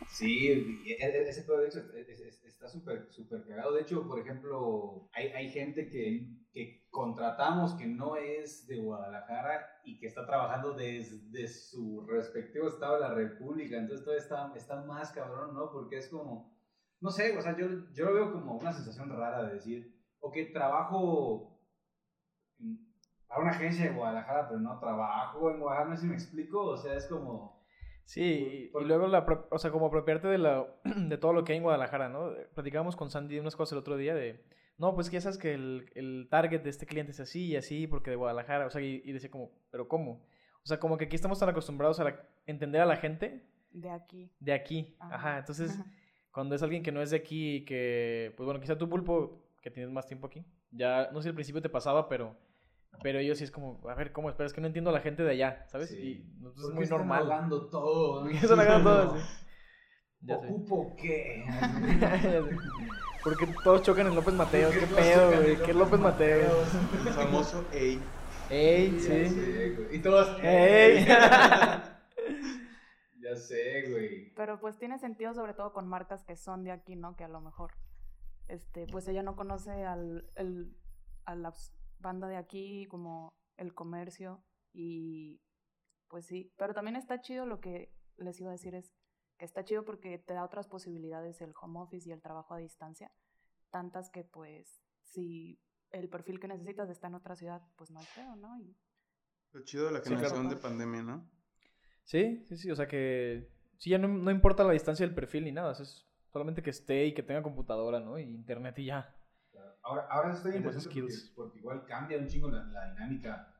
Sí, 0.09 0.49
y 0.85 0.91
e- 0.91 0.97
e- 1.01 1.29
ese 1.29 1.43
pedo 1.43 1.59
de 1.59 1.67
hecho 1.67 1.79
es- 1.95 2.09
es- 2.09 2.21
es- 2.21 2.45
está 2.45 2.67
súper 2.69 3.07
súper 3.11 3.45
cagado. 3.45 3.73
De 3.73 3.81
hecho, 3.83 4.07
por 4.07 4.19
ejemplo, 4.19 5.09
hay, 5.13 5.29
hay 5.29 5.49
gente 5.49 5.89
que, 5.89 6.27
que 6.53 6.83
contratamos 6.91 7.75
que 7.75 7.87
no 7.87 8.17
es 8.17 8.67
de 8.67 8.77
Guadalajara 8.77 9.65
y 9.85 9.99
que 9.99 10.07
está 10.07 10.25
trabajando 10.27 10.73
desde 10.73 11.47
su 11.47 12.01
respectivo 12.07 12.67
estado 12.69 12.95
de 12.95 13.01
la 13.01 13.09
República. 13.09 13.77
Entonces 13.79 14.05
todo 14.05 14.15
está, 14.17 14.51
está 14.55 14.77
más 14.77 15.11
cabrón, 15.11 15.55
¿no? 15.55 15.71
Porque 15.71 15.97
es 15.97 16.09
como, 16.09 16.53
no 17.01 17.11
sé, 17.11 17.37
o 17.37 17.41
sea, 17.41 17.57
yo, 17.57 17.67
yo 17.93 18.05
lo 18.07 18.13
veo 18.13 18.31
como 18.33 18.57
una 18.57 18.73
sensación 18.73 19.09
rara 19.09 19.45
de 19.45 19.55
decir, 19.55 19.91
ok, 20.21 20.37
trabajo 20.53 21.49
para 23.27 23.41
una 23.41 23.51
agencia 23.51 23.85
de 23.85 23.91
Guadalajara, 23.91 24.47
pero 24.47 24.61
no 24.61 24.79
trabajo 24.79 25.51
en 25.51 25.59
Guadalajara, 25.59 25.91
no 25.91 25.97
sé 25.97 26.03
si 26.03 26.07
me 26.09 26.15
explico. 26.15 26.65
O 26.67 26.77
sea, 26.77 26.95
es 26.97 27.07
como... 27.07 27.52
Sí, 28.05 28.71
y, 28.75 28.79
y 28.79 28.85
luego 28.85 29.07
la, 29.07 29.25
o 29.51 29.59
sea, 29.59 29.71
como 29.71 29.87
apropiarte 29.87 30.29
de, 30.29 30.39
la, 30.39 30.67
de 30.85 31.17
todo 31.19 31.33
lo 31.33 31.45
que 31.45 31.53
hay 31.53 31.59
en 31.59 31.63
Guadalajara, 31.65 32.09
¿no? 32.09 32.33
Platicábamos 32.55 32.97
con 32.97 33.11
Sandy 33.11 33.39
unas 33.39 33.57
cosas 33.57 33.73
el 33.73 33.79
otro 33.79 33.97
día 33.97 34.15
de, 34.15 34.45
no, 34.79 34.95
pues 34.95 35.09
que 35.09 35.15
ya 35.15 35.21
sabes 35.21 35.39
que 35.39 35.55
el, 35.55 35.91
el 35.95 36.27
target 36.31 36.63
de 36.63 36.71
este 36.71 36.87
cliente 36.87 37.13
es 37.13 37.21
así 37.21 37.47
y 37.47 37.57
así 37.57 37.87
porque 37.87 38.11
de 38.11 38.17
Guadalajara, 38.17 38.67
o 38.67 38.71
sea, 38.71 38.83
y, 38.83 39.03
y 39.05 39.13
decía 39.13 39.31
como, 39.31 39.53
pero 39.71 39.89
¿cómo? 39.89 40.25
O 40.65 40.67
sea, 40.67 40.79
como 40.79 40.97
que 40.99 41.05
aquí 41.07 41.17
estamos 41.17 41.39
tan 41.39 41.49
acostumbrados 41.49 42.01
a 42.01 42.05
la- 42.05 42.29
entender 42.47 42.81
a 42.81 42.87
la 42.87 42.97
gente 42.97 43.47
De 43.71 43.91
aquí. 43.91 44.31
de 44.41 44.53
aquí, 44.53 44.97
Ajá. 44.99 45.15
ajá, 45.15 45.39
entonces 45.39 45.79
cuando 46.33 46.55
es 46.55 46.63
alguien 46.63 46.83
que 46.83 46.93
no 46.93 47.03
es 47.03 47.11
de 47.11 47.17
aquí 47.19 47.57
y 47.57 47.65
que, 47.65 48.33
pues 48.37 48.45
bueno, 48.45 48.61
quizá 48.61 48.77
tu 48.79 48.89
pulpo, 48.89 49.45
que 49.61 49.71
tienes 49.71 49.93
más 49.93 50.07
tiempo 50.07 50.27
aquí, 50.27 50.45
ya, 50.71 51.11
no 51.13 51.19
sé 51.21 51.25
si 51.25 51.29
al 51.29 51.35
principio 51.35 51.63
te 51.63 51.69
pasaba, 51.69 52.09
pero... 52.09 52.37
Pero 53.03 53.19
ellos 53.19 53.39
sí 53.39 53.45
es 53.45 53.51
como, 53.51 53.81
a 53.89 53.95
ver, 53.95 54.13
¿cómo? 54.13 54.29
Espera, 54.29 54.47
es 54.47 54.53
que 54.53 54.61
no 54.61 54.67
entiendo 54.67 54.91
a 54.91 54.93
la 54.93 55.01
gente 55.01 55.23
de 55.23 55.31
allá, 55.31 55.65
¿sabes? 55.69 55.89
Sí. 55.91 55.99
Y 55.99 56.15
¿Por 56.43 56.53
es 56.53 56.75
muy 56.75 56.85
están 56.85 56.99
normal. 56.99 57.23
ahogando 57.23 57.69
todo? 57.69 58.27
Están 58.29 58.85
todo, 58.85 59.17
sí. 59.17 59.23
Ya 60.21 60.39
sé. 60.39 60.47
¿Ocupo 60.47 60.95
qué? 60.97 61.45
Porque 63.25 63.47
todos 63.65 63.83
chocan 63.83 64.07
en 64.07 64.15
López 64.15 64.35
Mateos. 64.35 64.73
¿Por 64.75 64.89
¿Qué 64.89 64.95
pedo, 64.95 65.43
güey? 65.43 65.57
¿Qué 65.63 65.75
López 65.75 65.99
Mateos? 65.99 66.69
El 67.07 67.13
famoso 67.13 67.65
Ey. 67.73 68.01
Ey, 68.51 68.93
Ya 68.93 68.99
sí. 69.01 69.27
sé, 69.29 69.71
güey. 69.77 69.97
Y 69.97 69.99
todos. 70.01 70.39
Ey. 70.43 71.05
ya 73.21 73.37
sé, 73.37 73.91
güey. 73.91 74.33
Pero 74.35 74.61
pues 74.61 74.79
tiene 74.79 74.99
sentido 74.99 75.33
sobre 75.35 75.55
todo 75.55 75.73
con 75.73 75.87
marcas 75.89 76.25
que 76.25 76.37
son 76.37 76.65
de 76.65 76.73
aquí, 76.73 76.97
¿no? 76.97 77.17
Que 77.17 77.25
a 77.25 77.29
lo 77.29 77.41
mejor, 77.41 77.73
este, 78.49 78.87
pues 78.93 79.07
ella 79.09 79.23
no 79.23 79.37
conoce 79.37 79.85
al, 79.85 80.27
el, 80.37 80.77
a 81.25 81.35
banda 82.03 82.29
de 82.29 82.37
aquí 82.37 82.87
como 82.87 83.33
el 83.57 83.73
comercio 83.75 84.45
y 84.73 85.41
pues 86.09 86.27
sí, 86.27 86.53
pero 86.57 86.75
también 86.75 86.97
está 86.97 87.21
chido 87.21 87.47
lo 87.47 87.61
que 87.61 87.91
les 88.19 88.39
iba 88.41 88.51
a 88.51 88.53
decir 88.53 88.75
es 88.75 88.93
que 89.39 89.47
está 89.47 89.65
chido 89.65 89.85
porque 89.85 90.19
te 90.19 90.35
da 90.35 90.45
otras 90.45 90.69
posibilidades 90.69 91.41
el 91.41 91.55
home 91.61 91.81
office 91.81 92.09
y 92.09 92.13
el 92.13 92.21
trabajo 92.21 92.55
a 92.55 92.59
distancia, 92.59 93.11
tantas 93.71 94.11
que 94.11 94.25
pues 94.25 94.83
si 95.03 95.59
el 95.91 96.09
perfil 96.09 96.39
que 96.41 96.49
necesitas 96.49 96.89
está 96.91 97.07
en 97.07 97.15
otra 97.15 97.37
ciudad, 97.37 97.63
pues 97.77 97.91
no 97.91 98.01
hay 98.01 98.07
pedo, 98.15 98.37
¿no? 98.37 98.59
Y 98.61 98.77
Lo 99.53 99.63
chido 99.65 99.87
de 99.87 99.93
la 99.93 99.99
Sí, 99.99 100.05
claro. 100.05 100.21
generación 100.21 100.49
de 100.49 100.57
pandemia, 100.57 101.03
¿no? 101.03 101.31
Sí, 102.05 102.45
sí, 102.47 102.57
sí. 102.57 102.71
O 102.71 102.77
sea 102.77 102.89
que. 102.89 103.49
Sí, 103.77 103.91
ya 103.91 103.99
no, 103.99 104.09
no 104.09 104.31
importa 104.31 104.65
la 104.65 104.73
distancia 104.73 105.05
del 105.05 105.15
perfil 105.15 105.45
ni 105.45 105.53
nada. 105.53 105.73
Es 105.73 106.07
solamente 106.33 106.63
que 106.63 106.71
esté 106.71 107.07
y 107.07 107.15
que 107.15 107.23
tenga 107.23 107.43
computadora, 107.43 108.01
¿no? 108.01 108.19
Y 108.19 108.23
internet 108.23 108.79
y 108.79 108.87
ya. 108.87 109.15
Ahora, 109.83 110.07
ahora 110.11 110.29
más 110.29 110.45
interesante 110.47 111.01
porque, 111.01 111.13
porque 111.35 111.59
igual 111.59 111.85
cambia 111.87 112.19
un 112.19 112.29
chingo 112.29 112.49
la, 112.51 112.65
la 112.65 112.93
dinámica 112.93 113.53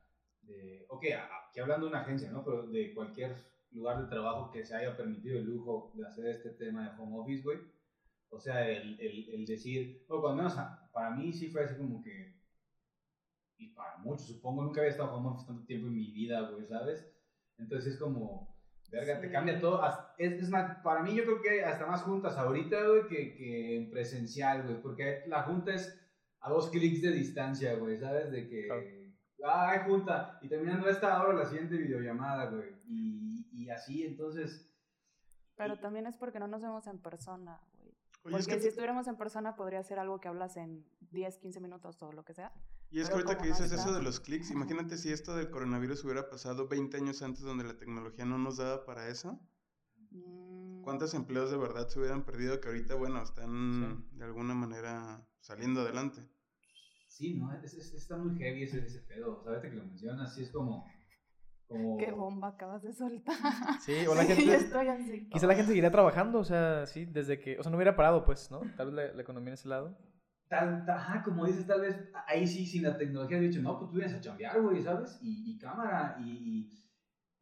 de, 0.43 0.87
ok, 0.89 1.05
aquí 1.49 1.61
hablando 1.61 1.87
de 1.87 1.91
una 1.93 2.03
agencia, 2.03 2.31
¿no? 2.31 2.45
Pero 2.45 2.67
de 2.69 2.95
cualquier 2.95 3.35
lugar 3.73 4.03
de 4.03 4.09
trabajo 4.09 4.51
que 4.51 4.65
se 4.65 4.77
haya 4.77 4.97
permitido 4.97 5.39
el 5.39 5.45
lujo 5.47 5.93
de 5.95 6.07
hacer 6.07 6.27
este 6.27 6.51
tema 6.51 6.85
de 6.85 7.01
home 7.01 7.19
office, 7.19 7.43
güey. 7.43 7.59
O 8.31 8.39
sea, 8.39 8.69
el, 8.69 8.99
el, 9.01 9.29
el 9.35 9.47
decir, 9.47 10.05
o 10.09 10.21
cuando 10.21 10.43
menos 10.43 10.57
para 10.93 11.11
mí 11.11 11.33
sí 11.33 11.49
fue 11.49 11.65
así 11.65 11.77
como 11.77 12.03
que, 12.03 12.41
y 13.59 13.69
para 13.75 13.99
muchos, 13.99 14.27
supongo, 14.27 14.63
nunca 14.63 14.81
había 14.81 14.91
estado 14.91 15.15
home 15.15 15.31
office 15.31 15.47
tanto 15.47 15.67
tiempo 15.67 15.87
en 15.89 15.95
mi 15.95 16.11
vida, 16.13 16.41
güey, 16.51 16.67
¿sabes? 16.67 17.07
Entonces 17.59 17.95
es 17.95 17.99
como, 18.01 18.57
verga, 18.91 19.21
te 19.21 19.27
Sí. 19.29 19.33
cambia 19.33 19.61
todo. 19.61 19.81
Es, 20.19 20.33
es 20.33 20.51
más, 20.51 20.79
para 20.83 21.03
mí 21.03 21.15
yo 21.15 21.25
creo 21.25 21.43
que 21.43 21.65
hasta 21.65 21.87
más 21.87 22.03
juntas 22.03 22.37
ahorita, 22.37 22.87
güey, 22.89 23.07
que, 23.09 23.35
que 23.37 23.77
en 23.77 23.91
presencial, 23.91 24.65
güey, 24.65 24.81
porque 24.83 25.23
la 25.27 25.43
junta 25.43 25.75
es 25.75 25.99
a 26.43 26.51
dos 26.51 26.71
clics 26.71 27.03
de 27.03 27.13
distancia, 27.13 27.75
güey, 27.77 27.99
¿sabes? 27.99 28.31
De 28.31 28.49
que, 28.49 29.13
ah, 29.45 29.71
hay 29.71 29.81
junta, 29.89 30.39
y 30.43 30.49
terminando 30.49 30.89
esta 30.89 31.17
ahora 31.17 31.35
la 31.35 31.47
siguiente 31.47 31.77
videollamada, 31.77 32.51
güey, 32.51 32.75
y, 32.87 33.49
y 33.53 33.71
así, 33.71 34.05
entonces, 34.05 34.69
Pero 35.57 35.79
también 35.79 36.07
es 36.07 36.17
porque 36.17 36.39
no 36.39 36.49
nos 36.49 36.63
vemos 36.63 36.87
en 36.87 36.99
persona, 36.99 37.61
güey. 37.79 37.93
Es 38.25 38.31
Porque 38.31 38.55
que 38.55 38.61
si 38.61 38.69
estuviéramos 38.69 39.09
en 39.09 39.17
persona 39.17 39.57
podría 39.57 39.83
ser 39.83 39.99
algo 39.99 40.21
que 40.21 40.29
hablas 40.29 40.57
en 40.57 40.87
10, 41.11 41.39
15 41.39 41.61
minutos 41.61 42.01
o 42.03 42.13
lo 42.13 42.25
que 42.25 42.35
sea. 42.35 42.53
Y 42.89 43.01
es 43.01 43.09
que 43.09 43.15
ahorita 43.15 43.37
que 43.37 43.49
no 43.49 43.57
dices 43.57 43.73
eso 43.73 43.93
de 43.93 44.03
los 44.03 44.21
clics, 44.21 44.51
imagínate 44.53 44.97
si 44.97 45.11
esto 45.11 45.35
del 45.35 45.51
coronavirus 45.51 46.05
hubiera 46.05 46.29
pasado 46.31 46.69
20 46.69 46.97
años 46.99 47.23
antes 47.23 47.43
donde 47.43 47.65
la 47.65 47.79
tecnología 47.79 48.25
no 48.25 48.39
nos 48.39 48.59
daba 48.59 48.85
para 48.85 49.09
eso. 49.09 49.41
Mm, 50.11 50.83
¿Cuántos 50.83 51.15
empleos 51.15 51.51
de 51.51 51.57
verdad 51.57 51.89
se 51.89 51.99
hubieran 51.99 52.25
perdido 52.25 52.61
que 52.61 52.69
ahorita, 52.69 52.95
bueno, 52.95 53.21
están 53.23 54.09
de 54.13 54.25
alguna 54.25 54.55
manera 54.55 55.27
saliendo 55.41 55.81
adelante? 55.81 56.21
Sí, 57.17 57.35
¿no? 57.35 57.53
Es, 57.63 57.75
es- 57.75 57.95
está 57.95 58.17
muy 58.17 58.37
heavy 58.39 58.63
ese, 58.65 58.79
ese 58.85 59.01
pedo, 59.03 59.43
o 59.45 59.49
ahorita 59.49 59.71
que 59.71 59.77
lo 59.77 59.85
mencionas, 59.85 60.35
sí 60.35 60.43
es 60.43 60.51
como, 60.51 60.85
como... 61.69 61.97
Qué 61.99 62.11
bomba 62.13 62.49
acabas 62.49 62.83
de 62.83 62.93
soltar. 62.93 63.37
Sí, 63.81 64.07
o 64.07 64.15
la 64.15 64.25
gente. 64.25 64.55
estoy 64.55 64.89
así. 64.89 65.29
Quizá 65.29 65.47
la 65.47 65.55
gente 65.55 65.69
seguiría 65.69 65.91
trabajando, 65.91 66.39
o 66.41 66.45
sea, 66.45 66.87
sí, 66.87 67.05
desde 67.07 67.41
que. 67.41 67.59
O 67.59 67.63
sea, 67.63 67.71
no 67.71 67.77
hubiera 67.77 67.97
parado, 67.97 68.25
pues, 68.25 68.51
¿no? 68.51 68.61
Tal 68.77 68.87
vez 68.87 68.95
la, 68.95 69.15
la 69.15 69.23
economía 69.23 69.49
en 69.51 69.55
ese 69.55 69.69
lado. 69.69 69.97
Tal, 70.49 70.85
ta- 70.85 70.97
ajá, 70.97 71.23
como 71.23 71.47
dices, 71.47 71.67
tal 71.67 71.81
vez 71.81 71.97
ahí 72.27 72.47
sí, 72.47 72.67
sin 72.67 72.83
la 72.83 72.99
tecnología, 72.99 73.39
he 73.39 73.41
dicho, 73.41 73.63
no, 73.63 73.79
pues 73.79 73.91
tú 73.91 73.97
vienes 73.97 74.15
a 74.15 74.21
chambear, 74.21 74.61
güey, 74.61 74.83
¿sabes? 74.83 75.19
Y, 75.23 75.51
y 75.55 75.59
cámara, 75.59 76.17
y, 76.21 76.31
y 76.31 76.71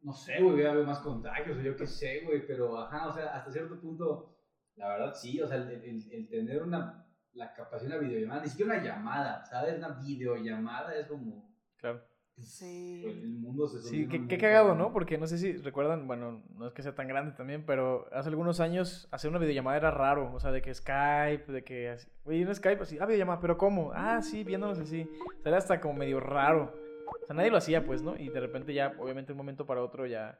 no 0.01 0.13
sé, 0.13 0.41
güey, 0.41 0.55
voy 0.55 0.63
a 0.65 0.73
ver 0.73 0.85
más 0.85 0.99
contagios, 0.99 1.57
o 1.57 1.61
yo 1.61 1.75
qué 1.75 1.87
sé, 1.87 2.21
güey, 2.25 2.47
pero 2.47 2.77
ajá, 2.79 3.07
o 3.09 3.13
sea, 3.13 3.35
hasta 3.35 3.51
cierto 3.51 3.81
punto, 3.81 4.37
la 4.75 4.87
verdad 4.93 5.13
sí, 5.13 5.41
o 5.41 5.47
sea, 5.47 5.57
el, 5.57 5.69
el- 5.71 6.11
el 6.11 6.29
tener 6.29 6.63
una, 6.63 7.00
la 7.33 7.53
capacidad 7.53 7.91
de 7.91 7.97
una 7.99 8.07
videollamada, 8.07 8.41
ni 8.43 8.49
siquiera 8.49 8.73
una 8.73 8.83
llamada, 8.83 9.45
¿sabes? 9.45 9.77
Una 9.77 9.89
videollamada 9.89 10.95
es 10.95 11.07
como, 11.07 11.49
Claro. 11.77 12.01
Sí. 12.37 13.03
el 13.05 13.33
mundo 13.39 13.67
se 13.67 13.81
Sí, 13.83 14.07
qué, 14.07 14.27
qué 14.27 14.37
cagado. 14.39 14.73
¿no? 14.73 14.91
Porque 14.93 15.17
no 15.17 15.27
sé 15.27 15.37
si 15.37 15.53
recuerdan, 15.57 16.07
bueno, 16.07 16.43
no 16.55 16.67
es 16.67 16.73
que 16.73 16.81
sea 16.81 16.95
tan 16.95 17.07
grande 17.07 17.33
también, 17.33 17.65
pero 17.65 18.07
hace 18.13 18.29
algunos 18.29 18.59
años 18.59 19.07
hacer 19.11 19.29
una 19.29 19.37
videollamada 19.39 19.77
era 19.77 19.91
raro, 19.91 20.33
o 20.33 20.39
sea, 20.39 20.51
de 20.51 20.61
que 20.61 20.73
Skype, 20.73 21.51
de 21.51 21.63
que, 21.63 21.89
así, 21.89 22.09
oye, 22.23 22.45
un 22.45 22.55
Skype 22.55 22.81
así, 22.81 22.97
ah, 22.99 23.05
videollamada, 23.05 23.39
pero 23.41 23.57
¿cómo? 23.57 23.91
Ah, 23.93 24.21
sí, 24.23 24.43
viéndonos 24.43 24.79
así, 24.79 25.03
o 25.03 25.41
sea, 25.41 25.49
era 25.49 25.57
hasta 25.57 25.79
como 25.81 25.93
medio 25.95 26.19
raro, 26.19 26.73
o 27.21 27.25
sea, 27.27 27.35
nadie 27.35 27.51
lo 27.51 27.57
hacía, 27.57 27.85
pues, 27.85 28.01
¿no? 28.01 28.15
Y 28.17 28.29
de 28.29 28.39
repente 28.39 28.73
ya, 28.73 28.93
obviamente, 28.99 29.27
de 29.27 29.33
un 29.33 29.37
momento 29.37 29.65
para 29.67 29.83
otro 29.83 30.07
ya, 30.07 30.39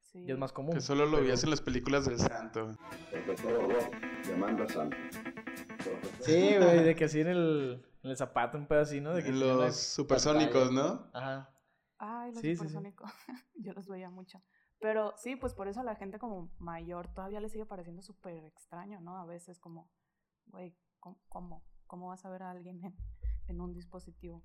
Sí. 0.00 0.24
ya 0.24 0.32
es 0.34 0.38
más 0.38 0.52
común. 0.52 0.74
Que 0.74 0.80
solo 0.80 1.04
lo 1.04 1.12
pero- 1.12 1.22
veías 1.24 1.42
en 1.44 1.50
las 1.50 1.60
películas 1.60 2.06
del 2.06 2.18
santo. 2.18 2.76
llamando 4.28 4.62
a 4.64 4.68
Santos. 4.68 4.98
Sí, 6.22 6.30
güey, 6.58 6.84
de 6.84 6.94
que 6.94 7.04
así 7.04 7.20
en 7.20 7.28
el, 7.28 7.86
en 8.02 8.10
el 8.10 8.16
zapato, 8.16 8.58
un 8.58 8.66
pedo 8.66 8.80
así, 8.80 9.00
¿no? 9.00 9.14
De 9.14 9.22
que 9.22 9.32
los 9.32 9.76
supersónicos. 9.76 10.70
¿no? 10.72 11.10
Ajá. 11.12 11.50
Ay, 11.98 12.32
los 12.32 12.40
Sí, 12.40 12.48
sí, 12.48 12.56
sí. 12.56 12.58
supersónicos. 12.58 13.10
Yo 13.56 13.72
los 13.72 13.86
veía 13.88 14.10
mucho. 14.10 14.42
Pero 14.80 15.14
sí, 15.16 15.36
pues 15.36 15.54
por 15.54 15.68
eso 15.68 15.80
a 15.80 15.84
la 15.84 15.94
gente 15.94 16.18
como 16.18 16.50
mayor 16.58 17.06
todavía 17.14 17.40
le 17.40 17.48
sigue 17.48 17.66
pareciendo 17.66 18.02
súper 18.02 18.44
extraño, 18.44 19.00
¿no? 19.00 19.16
A 19.16 19.24
veces 19.24 19.60
como, 19.60 19.88
güey, 20.46 20.76
¿cómo, 20.98 21.20
¿cómo? 21.28 21.64
¿Cómo 21.86 22.08
vas 22.08 22.24
a 22.24 22.30
ver 22.30 22.42
a 22.42 22.50
alguien 22.50 22.84
en, 22.84 22.96
en 23.46 23.60
un 23.60 23.72
dispositivo? 23.72 24.42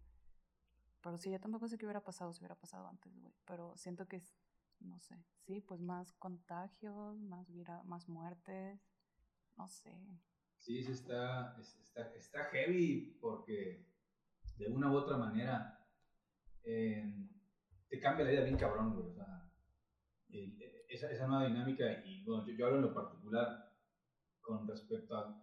Pero 1.01 1.17
sí, 1.17 1.31
yo 1.31 1.39
tampoco 1.39 1.67
sé 1.67 1.77
qué 1.77 1.85
hubiera 1.85 2.03
pasado 2.03 2.33
si 2.33 2.39
hubiera 2.39 2.55
pasado 2.55 2.87
antes, 2.87 3.17
güey. 3.17 3.33
Pero 3.45 3.75
siento 3.77 4.07
que, 4.07 4.17
es, 4.17 4.35
no 4.79 4.99
sé, 4.99 5.15
sí, 5.45 5.61
pues 5.61 5.79
más 5.81 6.11
contagios, 6.13 7.19
más, 7.21 7.49
vira, 7.51 7.81
más 7.83 8.07
muertes, 8.07 8.79
no 9.55 9.67
sé. 9.67 9.91
Sí, 10.67 10.83
sí 10.83 10.91
está, 10.91 11.55
es- 11.61 11.77
está, 11.79 12.01
está 12.13 12.43
heavy 12.51 13.17
porque 13.21 13.85
de 14.57 14.67
una 14.67 14.91
u 14.91 14.95
otra 14.97 15.15
manera 15.17 15.79
eh, 16.63 17.03
te 17.89 17.99
cambia 17.99 18.25
la 18.25 18.31
vida 18.31 18.41
bien 18.43 18.57
cabrón, 18.57 18.93
güey. 18.93 19.07
O 19.07 19.13
sea, 19.13 19.49
el- 20.29 20.57
esa, 20.89 21.09
esa 21.11 21.27
nueva 21.27 21.45
dinámica, 21.45 21.85
y 22.05 22.23
bueno, 22.25 22.45
yo, 22.45 22.53
yo 22.53 22.65
hablo 22.65 22.77
en 22.77 22.83
lo 22.83 22.93
particular 22.93 23.47
con 24.41 24.67
respecto 24.67 25.15
a 25.17 25.35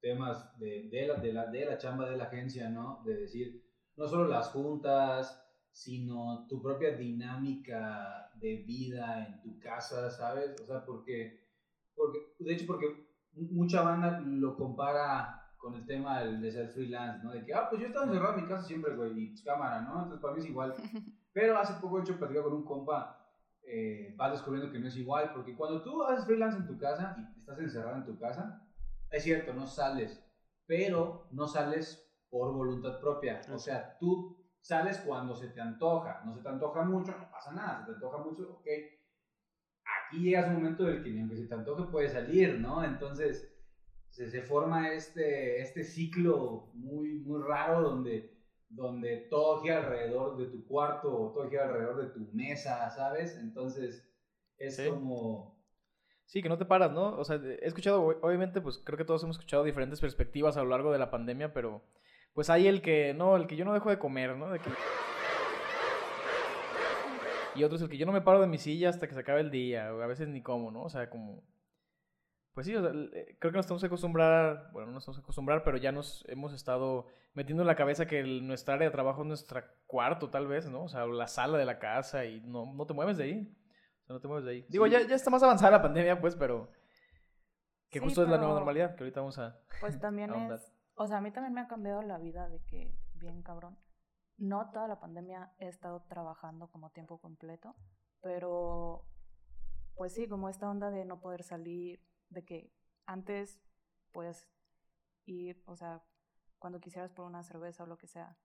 temas 0.00 0.58
de, 0.58 0.88
de, 0.90 1.06
la, 1.06 1.16
de, 1.16 1.32
la, 1.32 1.46
de 1.46 1.66
la 1.66 1.78
chamba 1.78 2.08
de 2.10 2.16
la 2.16 2.24
agencia, 2.24 2.68
¿no? 2.70 3.02
De 3.04 3.16
decir, 3.16 3.62
no 3.96 4.08
solo 4.08 4.26
las 4.26 4.50
juntas, 4.50 5.40
sino 5.72 6.46
tu 6.48 6.62
propia 6.62 6.92
dinámica 6.96 8.30
de 8.34 8.56
vida 8.56 9.26
en 9.26 9.40
tu 9.42 9.58
casa, 9.60 10.10
¿sabes? 10.10 10.54
O 10.62 10.66
sea, 10.66 10.84
porque, 10.84 11.40
porque 11.94 12.18
de 12.40 12.54
hecho, 12.54 12.66
porque 12.66 13.11
mucha 13.34 13.82
banda 13.82 14.20
lo 14.20 14.56
compara 14.56 15.38
con 15.56 15.74
el 15.74 15.86
tema 15.86 16.18
del- 16.20 16.40
de 16.40 16.50
ser 16.50 16.68
freelance, 16.68 17.22
¿no? 17.22 17.30
De 17.30 17.44
que, 17.44 17.54
ah, 17.54 17.66
pues 17.68 17.80
yo 17.80 17.86
he 17.86 17.88
estado 17.88 18.06
encerrado 18.06 18.34
en 18.34 18.42
mi 18.42 18.48
casa 18.48 18.64
siempre, 18.64 18.94
güey, 18.94 19.18
y 19.18 19.26
pues 19.28 19.42
cámara, 19.42 19.80
¿no? 19.80 19.94
Entonces 20.02 20.20
para 20.20 20.34
mí 20.34 20.40
es 20.40 20.46
igual. 20.46 20.74
Pero 21.32 21.56
hace 21.56 21.74
poco 21.74 21.98
he 21.98 22.02
hecho 22.02 22.18
platicar 22.18 22.42
con 22.42 22.52
un 22.52 22.64
compa, 22.64 23.16
eh, 23.62 24.12
vas 24.16 24.32
descubriendo 24.32 24.70
que 24.70 24.78
no 24.78 24.88
es 24.88 24.96
igual, 24.96 25.30
porque 25.32 25.56
cuando 25.56 25.82
tú 25.82 26.02
haces 26.02 26.24
freelance 26.26 26.58
en 26.58 26.66
tu 26.66 26.76
casa 26.76 27.16
y 27.34 27.38
estás 27.38 27.58
encerrado 27.58 27.96
en 27.96 28.04
tu 28.04 28.18
casa, 28.18 28.60
es 29.10 29.22
cierto, 29.22 29.52
no 29.54 29.66
sales, 29.66 30.22
pero 30.66 31.26
no 31.30 31.46
sales 31.46 32.06
por 32.28 32.52
voluntad 32.52 32.98
propia. 33.00 33.40
O 33.50 33.58
sea, 33.58 33.96
tú 33.98 34.36
sales 34.60 34.98
cuando 34.98 35.34
se 35.34 35.48
te 35.48 35.60
antoja, 35.60 36.22
no 36.24 36.34
se 36.34 36.40
te 36.42 36.48
antoja 36.48 36.82
mucho, 36.82 37.16
no 37.16 37.30
pasa 37.30 37.52
nada, 37.52 37.78
se 37.78 37.84
te 37.86 37.92
antoja 37.92 38.18
mucho, 38.18 38.42
ok. 38.58 38.66
Aquí 40.12 40.20
llegas 40.24 40.48
un 40.48 40.56
momento 40.56 40.86
en 40.86 40.96
el 40.96 41.02
que 41.02 41.10
ni 41.10 41.20
aunque 41.20 41.36
se 41.36 41.46
te 41.46 41.54
antoje 41.54 41.90
puedes 41.90 42.12
salir, 42.12 42.58
¿no? 42.60 42.84
Entonces 42.84 43.50
se, 44.10 44.28
se 44.28 44.42
forma 44.42 44.92
este, 44.92 45.62
este 45.62 45.84
ciclo 45.84 46.68
muy, 46.74 47.14
muy 47.20 47.42
raro 47.42 47.80
donde, 47.80 48.30
donde 48.68 49.16
todo 49.30 49.62
gira 49.62 49.78
alrededor 49.78 50.36
de 50.36 50.46
tu 50.48 50.66
cuarto, 50.66 51.08
todo 51.34 51.48
gira 51.48 51.64
alrededor 51.64 51.96
de 52.04 52.10
tu 52.10 52.30
mesa, 52.34 52.90
¿sabes? 52.90 53.38
Entonces 53.38 54.06
es 54.58 54.76
Sí. 54.76 54.86
como... 54.86 55.58
Sí, 56.26 56.42
que 56.42 56.50
no 56.50 56.58
te 56.58 56.66
paras, 56.66 56.92
¿no? 56.92 57.16
O 57.18 57.24
sea, 57.24 57.36
he 57.36 57.66
escuchado, 57.66 58.02
obviamente, 58.20 58.60
pues 58.60 58.78
creo 58.84 58.98
que 58.98 59.06
todos 59.06 59.22
hemos 59.22 59.36
escuchado 59.36 59.64
diferentes 59.64 60.00
perspectivas 60.00 60.58
a 60.58 60.62
lo 60.62 60.68
largo 60.68 60.92
de 60.92 60.98
la 60.98 61.10
pandemia, 61.10 61.54
pero 61.54 61.82
pues 62.34 62.50
hay 62.50 62.66
el 62.66 62.82
que, 62.82 63.14
no, 63.14 63.36
el 63.36 63.46
que 63.46 63.56
yo 63.56 63.64
no 63.64 63.72
dejo 63.72 63.88
de 63.88 63.98
comer, 63.98 64.36
¿no? 64.36 64.50
De 64.50 64.58
que- 64.58 64.70
Y 67.54 67.64
otro 67.64 67.76
es 67.76 67.82
el 67.82 67.88
que 67.88 67.98
yo 67.98 68.06
no 68.06 68.12
me 68.12 68.20
paro 68.22 68.40
de 68.40 68.46
mi 68.46 68.58
silla 68.58 68.88
hasta 68.88 69.06
que 69.06 69.14
se 69.14 69.20
acabe 69.20 69.40
el 69.40 69.50
día, 69.50 69.92
o 69.94 70.00
a 70.00 70.06
veces 70.06 70.28
ni 70.28 70.42
como, 70.42 70.70
¿no? 70.70 70.82
O 70.82 70.88
sea, 70.88 71.10
como... 71.10 71.42
Pues 72.54 72.66
sí, 72.66 72.74
o 72.76 72.82
sea, 72.82 72.90
eh, 72.92 73.36
creo 73.38 73.50
que 73.52 73.56
nos 73.56 73.66
tenemos 73.66 73.80
que 73.82 73.86
acostumbrar, 73.86 74.70
bueno, 74.72 74.88
no 74.88 74.92
nos 74.94 75.04
tenemos 75.04 75.18
que 75.18 75.22
acostumbrar, 75.24 75.62
pero 75.64 75.78
ya 75.78 75.90
nos 75.92 76.24
hemos 76.28 76.52
estado 76.52 77.06
metiendo 77.34 77.62
en 77.62 77.66
la 77.66 77.76
cabeza 77.76 78.06
que 78.06 78.20
el- 78.20 78.46
nuestra 78.46 78.74
área 78.74 78.88
de 78.88 78.92
trabajo 78.92 79.22
es 79.22 79.26
nuestra 79.28 79.74
cuarto, 79.86 80.28
tal 80.28 80.46
vez, 80.46 80.68
¿no? 80.68 80.84
O 80.84 80.88
sea, 80.88 81.06
la 81.06 81.28
sala 81.28 81.56
de 81.56 81.64
la 81.64 81.78
casa 81.78 82.26
y 82.26 82.40
no, 82.42 82.72
no 82.74 82.86
te 82.86 82.92
mueves 82.92 83.16
de 83.16 83.24
ahí. 83.24 83.56
O 84.02 84.06
sea, 84.06 84.14
no 84.14 84.20
te 84.20 84.28
mueves 84.28 84.44
de 84.44 84.50
ahí. 84.50 84.66
Digo, 84.68 84.86
ya, 84.86 85.00
ya 85.06 85.14
está 85.14 85.30
más 85.30 85.42
avanzada 85.42 85.70
la 85.72 85.82
pandemia, 85.82 86.20
pues, 86.20 86.36
pero... 86.36 86.70
Que 87.88 87.98
Sí, 88.00 88.04
justo 88.04 88.22
es 88.22 88.28
la 88.28 88.38
nueva 88.38 88.54
normalidad, 88.54 88.96
que 88.96 89.04
ahorita 89.04 89.20
vamos 89.20 89.38
a... 89.38 89.58
Pues 89.80 89.98
también 90.00 90.30
ahondar. 90.30 90.58
es, 90.58 90.72
o 90.94 91.06
sea, 91.06 91.18
a 91.18 91.20
mí 91.20 91.30
también 91.30 91.52
me 91.54 91.60
ha 91.60 91.68
cambiado 91.68 92.02
la 92.02 92.18
vida 92.18 92.48
de 92.48 92.62
que, 92.64 92.94
bien 93.14 93.42
cabrón, 93.42 93.78
no 94.42 94.70
toda 94.70 94.88
la 94.88 94.98
pandemia 94.98 95.52
he 95.58 95.68
estado 95.68 96.02
trabajando 96.08 96.68
como 96.68 96.90
tiempo 96.90 97.18
completo, 97.18 97.76
pero 98.20 99.04
pues 99.94 100.14
sí, 100.14 100.26
como 100.26 100.48
esta 100.48 100.68
onda 100.68 100.90
de 100.90 101.04
no 101.04 101.20
poder 101.20 101.44
salir, 101.44 102.04
de 102.28 102.44
que 102.44 102.72
antes 103.06 103.60
puedes 104.10 104.48
ir, 105.26 105.62
o 105.66 105.76
sea, 105.76 106.02
cuando 106.58 106.80
quisieras 106.80 107.12
por 107.12 107.24
una 107.24 107.44
cerveza 107.44 107.84
o 107.84 107.86
lo 107.86 107.98
que 107.98 108.08
sea, 108.08 108.36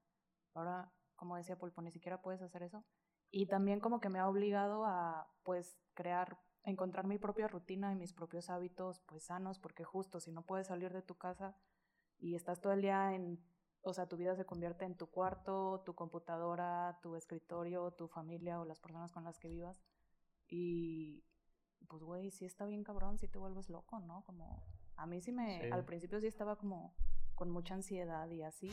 ahora, 0.53 0.93
como 1.15 1.35
decía 1.35 1.57
Pulpo, 1.57 1.81
ni 1.81 1.89
siquiera 1.89 2.21
puedes 2.21 2.43
hacer 2.43 2.61
eso. 2.61 2.85
Y 3.31 3.47
también 3.47 3.79
como 3.79 3.99
que 3.99 4.09
me 4.09 4.19
ha 4.19 4.29
obligado 4.29 4.85
a, 4.85 5.27
pues, 5.41 5.79
crear, 5.95 6.37
encontrar 6.63 7.07
mi 7.07 7.17
propia 7.17 7.47
rutina 7.47 7.91
y 7.91 7.95
mis 7.95 8.13
propios 8.13 8.51
hábitos, 8.51 8.99
pues, 9.07 9.23
sanos, 9.23 9.57
porque 9.57 9.83
justo 9.83 10.19
si 10.19 10.31
no 10.31 10.45
puedes 10.45 10.67
salir 10.67 10.93
de 10.93 11.01
tu 11.01 11.15
casa 11.15 11.57
y 12.19 12.35
estás 12.35 12.61
todo 12.61 12.73
el 12.73 12.81
día 12.81 13.15
en, 13.15 13.43
o 13.87 13.93
sea, 13.93 14.07
tu 14.07 14.17
vida 14.17 14.35
se 14.35 14.45
convierte 14.45 14.85
en 14.85 14.95
tu 14.95 15.07
cuarto, 15.07 15.81
tu 15.85 15.95
computadora, 15.95 16.99
tu 17.01 17.15
escritorio, 17.15 17.91
tu 17.91 18.07
familia 18.07 18.59
o 18.59 18.65
las 18.65 18.79
personas 18.79 19.11
con 19.11 19.23
las 19.23 19.39
que 19.39 19.47
vivas. 19.47 19.81
Y, 20.47 21.23
pues, 21.87 22.03
güey, 22.03 22.31
sí 22.31 22.45
está 22.45 22.65
bien 22.65 22.83
cabrón, 22.83 23.17
sí 23.17 23.27
te 23.27 23.37
vuelves 23.39 23.69
loco, 23.69 23.99
¿no? 23.99 24.23
Como, 24.25 24.63
a 24.95 25.05
mí 25.05 25.21
sí 25.21 25.31
me, 25.31 25.61
Sí. 25.61 25.69
al 25.71 25.85
principio 25.85 26.19
sí 26.19 26.27
estaba 26.27 26.57
como 26.57 26.95
con 27.35 27.49
mucha 27.51 27.75
ansiedad 27.75 28.29
y 28.29 28.43
así. 28.43 28.71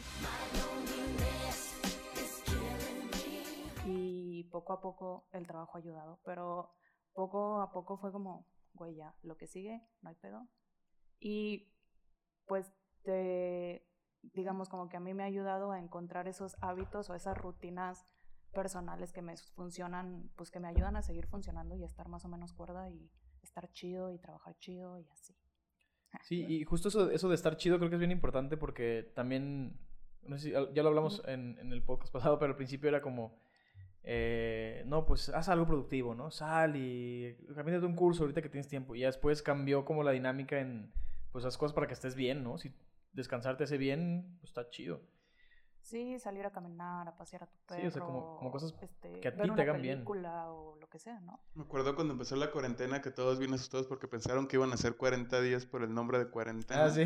Y 3.86 4.44
poco 4.44 4.72
a 4.72 4.80
poco 4.80 5.28
el 5.32 5.46
trabajo 5.46 5.76
ha 5.76 5.80
ayudado, 5.80 6.20
pero 6.24 6.72
poco 7.12 7.60
a 7.60 7.70
poco 7.70 7.98
fue 7.98 8.10
como, 8.10 8.46
güey, 8.72 8.94
ya, 8.94 9.14
lo 9.22 9.36
que 9.36 9.46
sigue, 9.46 9.86
no 10.00 10.08
hay 10.08 10.14
pedo. 10.16 10.48
Y 11.20 11.72
pues, 12.46 12.72
te, 13.02 13.86
digamos, 14.32 14.68
como 14.68 14.88
que 14.88 14.96
a 14.96 15.00
mí 15.00 15.14
me 15.14 15.22
ha 15.22 15.26
ayudado 15.26 15.72
a 15.72 15.78
encontrar 15.78 16.28
esos 16.28 16.56
hábitos 16.60 17.10
o 17.10 17.14
esas 17.14 17.36
rutinas 17.36 18.06
personales 18.52 19.12
que 19.12 19.22
me 19.22 19.36
funcionan, 19.36 20.30
pues 20.36 20.50
que 20.50 20.60
me 20.60 20.68
ayudan 20.68 20.96
a 20.96 21.02
seguir 21.02 21.26
funcionando 21.26 21.74
y 21.74 21.82
a 21.82 21.86
estar 21.86 22.08
más 22.08 22.24
o 22.24 22.28
menos 22.28 22.52
cuerda 22.52 22.88
y 22.88 23.10
estar 23.42 23.70
chido 23.72 24.10
y 24.12 24.18
trabajar 24.18 24.56
chido 24.58 24.98
y 24.98 25.06
así. 25.10 25.34
Sí, 26.22 26.46
y 26.48 26.64
justo 26.64 26.88
eso, 26.88 27.10
eso 27.10 27.28
de 27.28 27.34
estar 27.34 27.56
chido 27.56 27.76
creo 27.78 27.90
que 27.90 27.96
es 27.96 28.00
bien 28.00 28.12
importante 28.12 28.56
porque 28.56 29.10
también, 29.16 29.76
no 30.22 30.38
sé 30.38 30.44
si 30.44 30.52
ya 30.52 30.82
lo 30.82 30.88
hablamos 30.88 31.20
en, 31.26 31.58
en 31.58 31.72
el 31.72 31.82
podcast 31.82 32.12
pasado, 32.12 32.38
pero 32.38 32.52
al 32.52 32.56
principio 32.56 32.88
era 32.88 33.02
como, 33.02 33.36
eh, 34.06 34.84
no, 34.86 35.06
pues 35.06 35.30
haz 35.30 35.48
algo 35.48 35.66
productivo, 35.66 36.14
¿no? 36.14 36.30
Sal 36.30 36.76
y 36.76 37.36
camínate 37.54 37.86
un 37.86 37.96
curso 37.96 38.22
ahorita 38.22 38.42
que 38.42 38.50
tienes 38.50 38.68
tiempo. 38.68 38.94
Y 38.94 39.00
ya 39.00 39.06
después 39.06 39.42
cambió 39.42 39.84
como 39.84 40.02
la 40.02 40.12
dinámica 40.12 40.60
en, 40.60 40.92
pues 41.32 41.44
haz 41.44 41.56
cosas 41.56 41.74
para 41.74 41.86
que 41.86 41.94
estés 41.94 42.14
bien, 42.14 42.44
¿no? 42.44 42.58
Si 42.58 42.72
descansar 43.14 43.56
te 43.56 43.64
hace 43.64 43.78
bien, 43.78 44.36
pues 44.40 44.50
está 44.50 44.68
chido. 44.70 45.00
Sí, 45.80 46.18
salir 46.18 46.46
a 46.46 46.50
caminar, 46.50 47.06
a 47.08 47.14
pasear 47.16 47.42
a 47.42 47.46
tu 47.46 47.58
perro. 47.66 47.80
Sí, 47.80 47.86
o 47.86 47.90
sea, 47.90 48.02
como- 48.02 48.36
como 48.38 48.50
cosas 48.50 48.74
este, 48.80 49.20
que 49.20 49.28
a 49.28 49.32
ti 49.32 49.38
ver 49.40 49.46
te 49.48 49.52
una 49.52 49.62
hagan 49.62 49.82
bien. 49.82 49.96
película 49.98 50.50
o 50.50 50.76
lo 50.76 50.88
que 50.88 50.98
sea, 50.98 51.20
¿no? 51.20 51.40
Me 51.54 51.64
acuerdo 51.64 51.94
cuando 51.94 52.14
empezó 52.14 52.36
la 52.36 52.50
cuarentena 52.50 53.02
que 53.02 53.10
todos 53.10 53.38
bien 53.38 53.52
asustados 53.52 53.86
porque 53.86 54.08
pensaron 54.08 54.46
que 54.48 54.56
iban 54.56 54.72
a 54.72 54.78
ser 54.78 54.96
40 54.96 55.42
días 55.42 55.66
por 55.66 55.82
el 55.82 55.92
nombre 55.92 56.18
de 56.18 56.30
cuarentena. 56.30 56.84
Ah, 56.84 56.90
sí. 56.90 57.04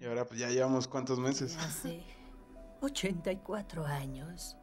Y 0.00 0.04
ahora 0.06 0.26
pues 0.26 0.40
ya 0.40 0.48
llevamos 0.50 0.88
cuántos 0.88 1.20
meses. 1.20 1.56
Hace 1.58 2.02
84 2.80 3.84
años. 3.86 4.56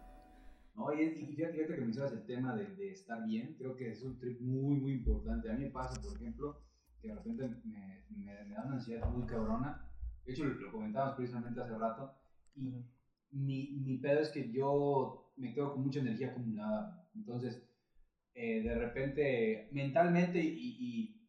No, 0.75 0.91
y, 0.93 1.03
y 1.03 1.25
fíjate, 1.36 1.53
fíjate 1.53 1.75
que 1.75 1.82
mencionas 1.82 2.12
el 2.13 2.25
tema 2.25 2.56
de, 2.56 2.65
de 2.75 2.91
estar 2.91 3.23
bien, 3.25 3.56
creo 3.58 3.75
que 3.75 3.91
es 3.91 4.01
un 4.03 4.17
trip 4.19 4.41
muy, 4.41 4.75
muy 4.79 4.93
importante. 4.93 5.49
A 5.49 5.53
mí 5.53 5.65
me 5.65 5.69
pasa, 5.69 6.01
por 6.01 6.15
ejemplo, 6.15 6.62
que 6.99 7.10
de 7.10 7.15
repente 7.15 7.47
me, 7.63 8.03
me, 8.10 8.43
me 8.45 8.53
da 8.56 8.63
una 8.65 8.73
ansiedad 8.75 9.08
muy 9.10 9.25
cabrona. 9.27 9.88
De 10.25 10.31
hecho, 10.31 10.45
lo, 10.45 10.71
comentábamos 10.71 11.15
precisamente 11.15 11.59
hace 11.59 11.75
rato. 11.75 12.13
Y 12.55 12.83
mi, 13.31 13.67
mi 13.83 13.97
pedo 13.97 14.19
es 14.19 14.29
que 14.29 14.49
yo 14.51 15.31
me 15.36 15.53
quedo 15.53 15.73
con 15.73 15.83
mucha 15.83 15.99
energía 15.99 16.27
acumulada. 16.27 17.03
Entonces, 17.15 17.62
eh, 18.33 18.62
de 18.62 18.73
repente, 18.75 19.67
mentalmente 19.71 20.39
y, 20.41 21.19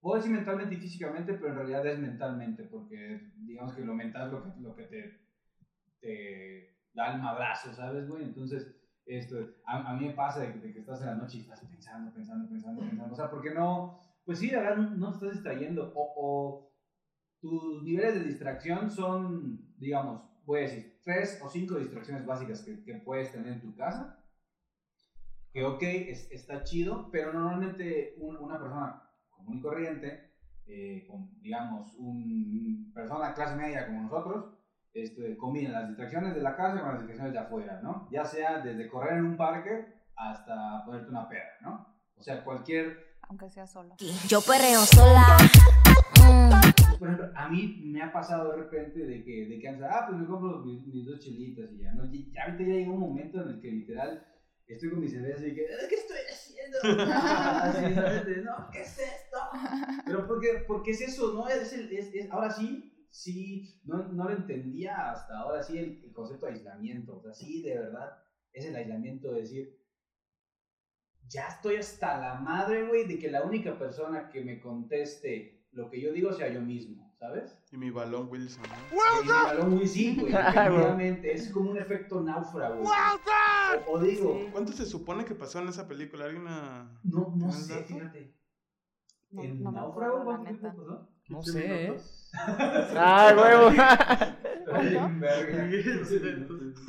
puedo 0.00 0.16
decir 0.16 0.30
mentalmente 0.32 0.74
y 0.74 0.78
físicamente, 0.78 1.34
pero 1.34 1.48
en 1.50 1.56
realidad 1.56 1.86
es 1.86 1.98
mentalmente, 1.98 2.64
porque 2.64 3.20
digamos 3.36 3.74
que 3.74 3.82
lo 3.82 3.92
mental 3.92 4.26
es 4.26 4.30
lo 4.32 4.42
que, 4.42 4.60
lo 4.60 4.74
que 4.74 4.84
te, 6.00 6.70
da 6.94 7.12
el 7.12 7.18
madrazo, 7.20 7.72
¿sabes, 7.74 8.06
güey? 8.08 8.24
Entonces, 8.24 8.66
esto, 9.04 9.36
a, 9.64 9.92
mí 9.94 10.06
me 10.06 10.14
pasa 10.14 10.40
de, 10.40 10.52
que- 10.52 10.58
de 10.58 10.72
que 10.72 10.78
estás 10.78 11.00
en 11.00 11.06
la 11.06 11.14
noche 11.14 11.38
y 11.38 11.40
estás 11.40 11.60
pensando, 11.60 12.10
pensando, 12.12 12.48
pensando, 12.48 12.80
pensando. 12.82 13.12
O 13.12 13.16
sea, 13.16 13.28
porque 13.28 13.50
no, 13.50 13.98
pues 14.24 14.38
sí, 14.38 14.50
la 14.50 14.60
verdad, 14.60 14.76
no, 14.76 15.12
estás 15.12 15.32
distrayendo. 15.32 15.92
O 15.94 16.69
tus 17.40 17.82
niveles 17.82 18.14
de 18.14 18.24
distracción 18.24 18.90
son, 18.90 19.74
digamos, 19.78 20.22
voy 20.44 20.58
a 20.60 20.62
decir, 20.62 21.00
tres 21.04 21.40
o 21.42 21.48
cinco 21.48 21.76
distracciones 21.76 22.26
básicas 22.26 22.62
que, 22.62 22.82
que 22.84 22.94
puedes 22.94 23.32
tener 23.32 23.52
en 23.52 23.60
tu 23.60 23.74
casa. 23.76 24.22
Que, 25.52 25.64
ok, 25.64 25.82
es- 25.82 26.30
está 26.30 26.62
chido, 26.64 27.08
pero 27.10 27.32
normalmente 27.32 28.14
un- 28.18 28.36
una 28.36 28.58
persona 28.58 29.02
común 29.30 29.58
y 29.58 29.60
corriente, 29.62 30.30
eh, 30.66 31.06
con, 31.08 31.40
digamos, 31.40 31.92
una 31.98 32.92
persona 32.94 33.34
clase 33.34 33.56
media 33.56 33.86
como 33.86 34.02
nosotros, 34.02 34.54
este, 34.92 35.36
combina 35.36 35.70
las 35.70 35.88
distracciones 35.88 36.34
de 36.34 36.42
la 36.42 36.54
casa 36.56 36.80
con 36.80 36.88
las 36.90 36.98
distracciones 36.98 37.32
de 37.32 37.38
afuera, 37.38 37.80
¿no? 37.82 38.08
Ya 38.10 38.24
sea 38.24 38.58
desde 38.60 38.88
correr 38.88 39.18
en 39.18 39.24
un 39.24 39.36
parque 39.36 39.86
hasta 40.16 40.84
ponerte 40.84 41.10
una 41.10 41.28
peda, 41.28 41.44
¿no? 41.62 41.86
O 42.16 42.22
sea, 42.22 42.44
cualquier 42.44 43.08
aunque 43.28 43.48
sea 43.48 43.66
solo. 43.66 43.94
Yo 44.28 44.40
perreo 44.40 44.80
sola. 44.80 45.36
Por 47.00 47.08
ejemplo, 47.08 47.32
a 47.36 47.48
mí 47.48 47.82
me 47.86 48.02
ha 48.02 48.12
pasado 48.12 48.50
de 48.52 48.58
repente 48.58 49.00
de 49.06 49.24
que, 49.24 49.46
de 49.48 49.58
que 49.60 49.68
antes, 49.68 49.86
ah, 49.90 50.04
pues 50.08 50.20
me 50.20 50.26
compro 50.28 50.60
mis, 50.60 50.86
mis 50.86 51.06
dos 51.06 51.20
chelitas 51.20 51.72
y 51.72 51.80
ya, 51.80 51.94
¿no? 51.94 52.06
Y 52.06 52.30
ya 52.32 52.44
ahorita 52.44 52.64
ya 52.64 52.74
llega 52.74 52.92
un 52.92 53.00
momento 53.00 53.42
en 53.42 53.48
el 53.50 53.60
que 53.60 53.72
literal 53.72 54.22
estoy 54.68 54.90
con 54.90 55.00
mi 55.00 55.08
cerveza 55.08 55.46
y 55.48 55.54
que, 55.54 55.66
"Ah, 55.66 55.86
¿qué 55.88 55.96
estoy 55.96 56.18
haciendo? 56.30 56.78
Así, 57.62 57.94
¿sabes? 57.94 58.26
De, 58.26 58.36
no, 58.42 58.68
¿qué 58.72 58.82
es 58.82 58.98
esto? 58.98 59.38
Pero 60.04 60.26
porque, 60.26 60.64
porque 60.66 60.92
es 60.92 61.00
eso, 61.02 61.32
¿no? 61.32 61.48
Es 61.48 61.72
el, 61.72 61.92
es, 61.92 62.14
es- 62.14 62.30
ahora 62.30 62.50
sí, 62.50 63.06
sí, 63.10 63.80
no, 63.84 64.08
no 64.12 64.24
lo 64.28 64.36
entendía 64.36 65.10
hasta 65.12 65.38
ahora 65.38 65.62
sí 65.62 65.78
el, 65.78 66.00
el 66.04 66.12
concepto 66.12 66.46
de 66.46 66.52
aislamiento. 66.52 67.16
O 67.16 67.20
sea, 67.22 67.34
sí, 67.34 67.62
de 67.62 67.78
verdad, 67.78 68.12
es 68.52 68.66
el 68.66 68.76
aislamiento 68.76 69.32
de 69.32 69.40
decir, 69.42 69.78
ya 71.28 71.48
estoy 71.48 71.76
hasta 71.76 72.18
la 72.20 72.34
madre, 72.34 72.86
güey, 72.86 73.06
de 73.06 73.18
que 73.18 73.30
la 73.30 73.42
única 73.44 73.78
persona 73.78 74.28
que 74.28 74.42
me 74.42 74.60
conteste 74.60 75.59
lo 75.72 75.88
que 75.90 76.00
yo 76.00 76.12
digo 76.12 76.32
sea 76.32 76.48
yo 76.48 76.60
mismo, 76.60 77.12
¿sabes? 77.18 77.56
Y 77.70 77.76
mi 77.76 77.90
balón 77.90 78.28
Wilson. 78.28 78.62
¿no? 78.64 79.20
Y 79.20 79.24
mi 79.24 79.28
balón 79.28 79.86
sí, 79.88 80.16
güey. 80.18 80.32
Es 81.24 81.50
como 81.50 81.70
un 81.70 81.78
efecto 81.78 82.20
náufrago. 82.20 82.82
güey. 82.82 82.90
O, 83.86 83.92
o 83.92 84.00
digo, 84.00 84.48
¿Cuánto 84.52 84.72
se 84.72 84.84
supone 84.86 85.24
que 85.24 85.34
pasó 85.34 85.60
en 85.60 85.68
esa 85.68 85.86
película? 85.86 86.24
¿Alguien 86.24 86.42
una... 86.42 87.00
no, 87.04 87.32
no 87.36 87.46
¿Un 87.46 87.52
sé, 87.52 87.74
dato? 87.74 87.86
fíjate. 87.86 88.34
No, 89.30 89.42
¿En 89.44 89.62
no 89.62 89.70
náufrago 89.70 90.24
cuánto 90.24 90.44
tiempo 90.44 90.68
pasó? 90.76 91.08
No 91.28 91.40
15 91.40 91.52
sé, 91.52 91.84
¿eh? 91.86 91.96
Ah, 92.96 93.32
huevo. 93.36 93.70
¿Cuánto? 94.68 95.20
Verga. 95.20 95.70
15 95.82 96.20
minutos. 96.20 96.82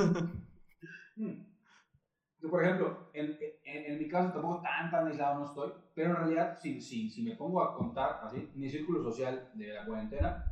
Hmm. 1.15 2.49
Por 2.49 2.63
ejemplo, 2.63 3.11
en, 3.13 3.37
en, 3.77 3.91
en 3.93 3.97
mi 3.97 4.07
caso 4.07 4.31
tampoco 4.31 4.61
tan 4.61 4.89
tan 4.91 5.05
aislado 5.07 5.35
no 5.35 5.43
estoy, 5.45 5.71
pero 5.93 6.11
en 6.11 6.17
realidad 6.17 6.53
si, 6.59 6.81
si, 6.81 7.09
si 7.09 7.21
me 7.23 7.33
pongo 7.35 7.61
a 7.61 7.73
contar 7.73 8.17
así, 8.21 8.49
mi 8.53 8.69
círculo 8.69 9.01
social 9.01 9.47
de 9.53 9.73
la 9.73 9.85
cuarentena 9.85 10.43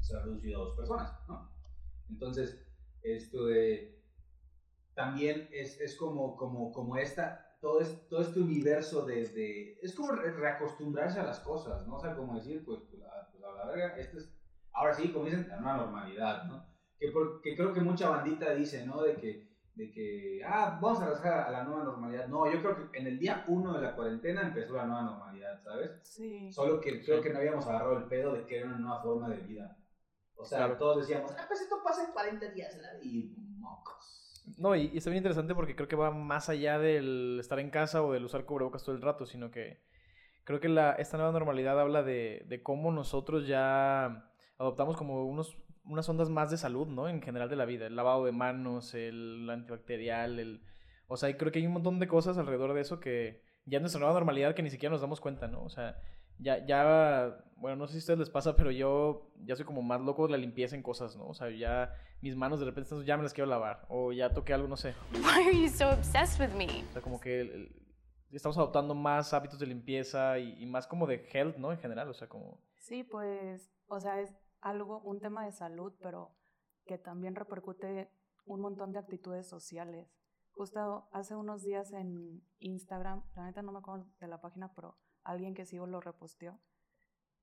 se 0.00 0.14
ha 0.14 0.20
reducido 0.20 0.58
a 0.58 0.64
dos 0.64 0.74
personas, 0.74 1.14
¿no? 1.28 1.46
Entonces, 2.08 2.58
esto 3.02 3.44
de 3.46 3.90
también 4.94 5.46
es, 5.50 5.78
es 5.80 5.96
como, 5.96 6.36
como, 6.36 6.70
como 6.70 6.96
esta, 6.96 7.36
todo, 7.60 7.80
es, 7.80 7.96
todo 8.08 8.20
este 8.20 8.40
universo 8.40 9.02
de, 9.04 9.24
de- 9.26 9.74
es 9.82 9.92
como 9.94 10.12
re- 10.12 10.30
reacostumbrarse 10.30 11.18
a 11.18 11.24
las 11.24 11.40
cosas, 11.40 11.84
¿no? 11.86 11.94
O 11.96 11.98
sea, 11.98 12.14
como 12.14 12.34
decir, 12.34 12.62
pues, 12.64 12.80
pues, 12.88 13.02
a, 13.02 13.26
pues, 13.30 13.42
a 13.42 13.52
la 13.52 13.64
verga, 13.64 13.88
esto 13.96 14.18
es, 14.18 14.30
ahora 14.72 14.92
sí, 14.92 15.10
como 15.10 15.24
dicen, 15.24 15.46
la 15.48 15.56
nueva 15.56 15.74
normalidad, 15.76 16.44
¿no? 16.44 16.62
Que, 16.98 17.08
por- 17.10 17.40
que 17.40 17.54
creo 17.56 17.72
que 17.72 17.80
mucha 17.80 18.08
bandita 18.08 18.50
dice, 18.52 18.84
¿no? 18.84 19.02
De 19.02 19.14
que, 19.16 19.40
de 19.74 19.90
que, 19.90 20.40
ah, 20.46 20.78
vamos 20.80 21.00
a 21.00 21.06
regresar 21.06 21.32
a 21.48 21.50
la 21.50 21.64
nueva 21.64 21.84
normalidad. 21.84 22.28
No, 22.28 22.50
yo 22.50 22.60
creo 22.62 22.90
que 22.90 22.98
en 22.98 23.06
el 23.08 23.18
día 23.18 23.44
uno 23.48 23.72
de 23.74 23.82
la 23.82 23.94
cuarentena 23.96 24.42
empezó 24.42 24.74
la 24.74 24.86
nueva 24.86 25.02
normalidad, 25.02 25.60
¿sabes? 25.62 25.90
Sí. 26.04 26.52
Solo 26.52 26.80
que 26.80 27.04
creo 27.04 27.20
que 27.20 27.30
no 27.30 27.38
habíamos 27.38 27.66
agarrado 27.66 27.98
el 27.98 28.04
pedo 28.04 28.34
de 28.34 28.46
que 28.46 28.58
era 28.58 28.66
una 28.68 28.78
nueva 28.78 29.02
forma 29.02 29.28
de 29.28 29.38
vida. 29.38 29.76
O 30.36 30.44
sea, 30.44 30.58
Claro. 30.58 30.76
todos 30.78 30.98
decíamos, 31.06 31.32
ah, 31.38 31.44
pues 31.48 31.60
esto 31.60 31.76
pasa 31.84 32.04
en 32.04 32.12
40 32.12 32.50
días, 32.50 32.76
¿verdad? 32.76 33.00
Y 33.02 33.34
mocos. 33.58 34.42
No, 34.58 34.76
y, 34.76 34.90
y 34.92 34.98
está 34.98 35.10
bien 35.10 35.18
interesante 35.22 35.54
porque 35.54 35.74
creo 35.74 35.88
que 35.88 35.96
va 35.96 36.10
más 36.10 36.48
allá 36.48 36.78
del 36.78 37.38
estar 37.40 37.58
en 37.58 37.70
casa 37.70 38.02
o 38.02 38.12
del 38.12 38.24
usar 38.24 38.44
cubrebocas 38.44 38.84
todo 38.84 38.94
el 38.94 39.02
rato, 39.02 39.26
sino 39.26 39.50
que 39.50 39.82
creo 40.44 40.60
que 40.60 40.68
la, 40.68 40.92
esta 40.92 41.16
nueva 41.16 41.32
normalidad 41.32 41.80
habla 41.80 42.02
de, 42.02 42.44
de 42.46 42.62
cómo 42.62 42.92
nosotros 42.92 43.46
ya 43.48 44.30
adoptamos 44.58 44.96
como 44.96 45.24
unos, 45.24 45.56
unas 45.84 46.08
ondas 46.08 46.30
más 46.30 46.50
de 46.50 46.56
salud, 46.56 46.86
¿no? 46.86 47.08
En 47.08 47.20
general 47.22 47.48
de 47.48 47.56
la 47.56 47.64
vida, 47.64 47.86
el 47.86 47.96
lavado 47.96 48.24
de 48.24 48.32
manos, 48.32 48.94
el 48.94 49.48
antibacterial, 49.50 50.38
el... 50.38 50.62
O 51.08 51.16
sea, 51.16 51.28
y 51.28 51.34
creo 51.34 51.52
que 51.52 51.58
hay 51.58 51.66
un 51.66 51.72
montón 51.74 51.98
de 51.98 52.08
cosas 52.08 52.38
alrededor 52.38 52.72
de 52.72 52.80
eso 52.80 53.00
que 53.00 53.42
ya 53.66 53.78
es 53.78 53.82
nuestra 53.82 53.98
nueva 54.00 54.14
normalidad 54.14 54.54
que 54.54 54.62
ni 54.62 54.70
siquiera 54.70 54.92
nos 54.92 55.00
damos 55.02 55.20
cuenta, 55.20 55.46
¿no? 55.48 55.62
O 55.62 55.68
sea, 55.68 56.00
ya, 56.38 56.64
ya, 56.66 57.44
bueno, 57.56 57.76
no 57.76 57.86
sé 57.86 57.92
si 57.92 57.98
a 57.98 58.00
ustedes 58.00 58.18
les 58.20 58.30
pasa, 58.30 58.56
pero 58.56 58.70
yo 58.70 59.30
ya 59.44 59.54
soy 59.56 59.64
como 59.66 59.82
más 59.82 60.00
loco 60.00 60.26
de 60.26 60.32
la 60.32 60.38
limpieza 60.38 60.74
en 60.74 60.82
cosas, 60.82 61.16
¿no? 61.16 61.26
O 61.28 61.34
sea, 61.34 61.50
ya 61.50 61.94
mis 62.22 62.34
manos 62.34 62.58
de 62.60 62.64
repente 62.66 62.88
están- 62.88 63.04
ya 63.04 63.16
me 63.16 63.22
las 63.22 63.34
quiero 63.34 63.48
lavar, 63.50 63.84
o 63.88 64.10
ya 64.12 64.30
toqué 64.32 64.54
algo, 64.54 64.66
no 64.68 64.76
sé. 64.76 64.94
Why 65.12 65.48
are 65.48 65.62
you 65.62 65.68
so 65.68 65.90
obsessed 65.90 66.40
with 66.40 66.54
me? 66.56 66.84
O 66.88 66.92
sea, 66.94 67.02
como 67.02 67.20
que 67.20 67.40
el- 67.42 67.50
el- 67.50 67.82
estamos 68.32 68.56
adoptando 68.58 68.94
más 68.94 69.32
hábitos 69.34 69.58
de 69.60 69.66
limpieza 69.66 70.38
y, 70.38 70.60
y 70.62 70.66
más 70.66 70.86
como 70.86 71.06
de 71.06 71.24
health, 71.32 71.56
¿no? 71.58 71.70
En 71.70 71.78
general, 71.78 72.08
o 72.08 72.14
sea, 72.14 72.28
como... 72.28 72.58
Sí, 72.78 73.04
pues, 73.04 73.70
o 73.86 74.00
sea, 74.00 74.20
es 74.20 74.34
algo, 74.64 75.00
un 75.02 75.20
tema 75.20 75.44
de 75.44 75.52
salud, 75.52 75.92
pero 76.00 76.34
que 76.86 76.98
también 76.98 77.36
repercute 77.36 78.10
un 78.46 78.60
montón 78.60 78.92
de 78.92 78.98
actitudes 78.98 79.46
sociales. 79.46 80.10
Justo 80.52 81.08
hace 81.12 81.36
unos 81.36 81.62
días 81.62 81.92
en 81.92 82.42
Instagram, 82.60 83.22
la 83.36 83.44
neta 83.44 83.62
no 83.62 83.72
me 83.72 83.78
acuerdo 83.78 84.06
de 84.20 84.26
la 84.26 84.40
página, 84.40 84.72
pero 84.74 84.96
alguien 85.22 85.54
que 85.54 85.66
sigo 85.66 85.86
lo 85.86 86.00
reposteó. 86.00 86.58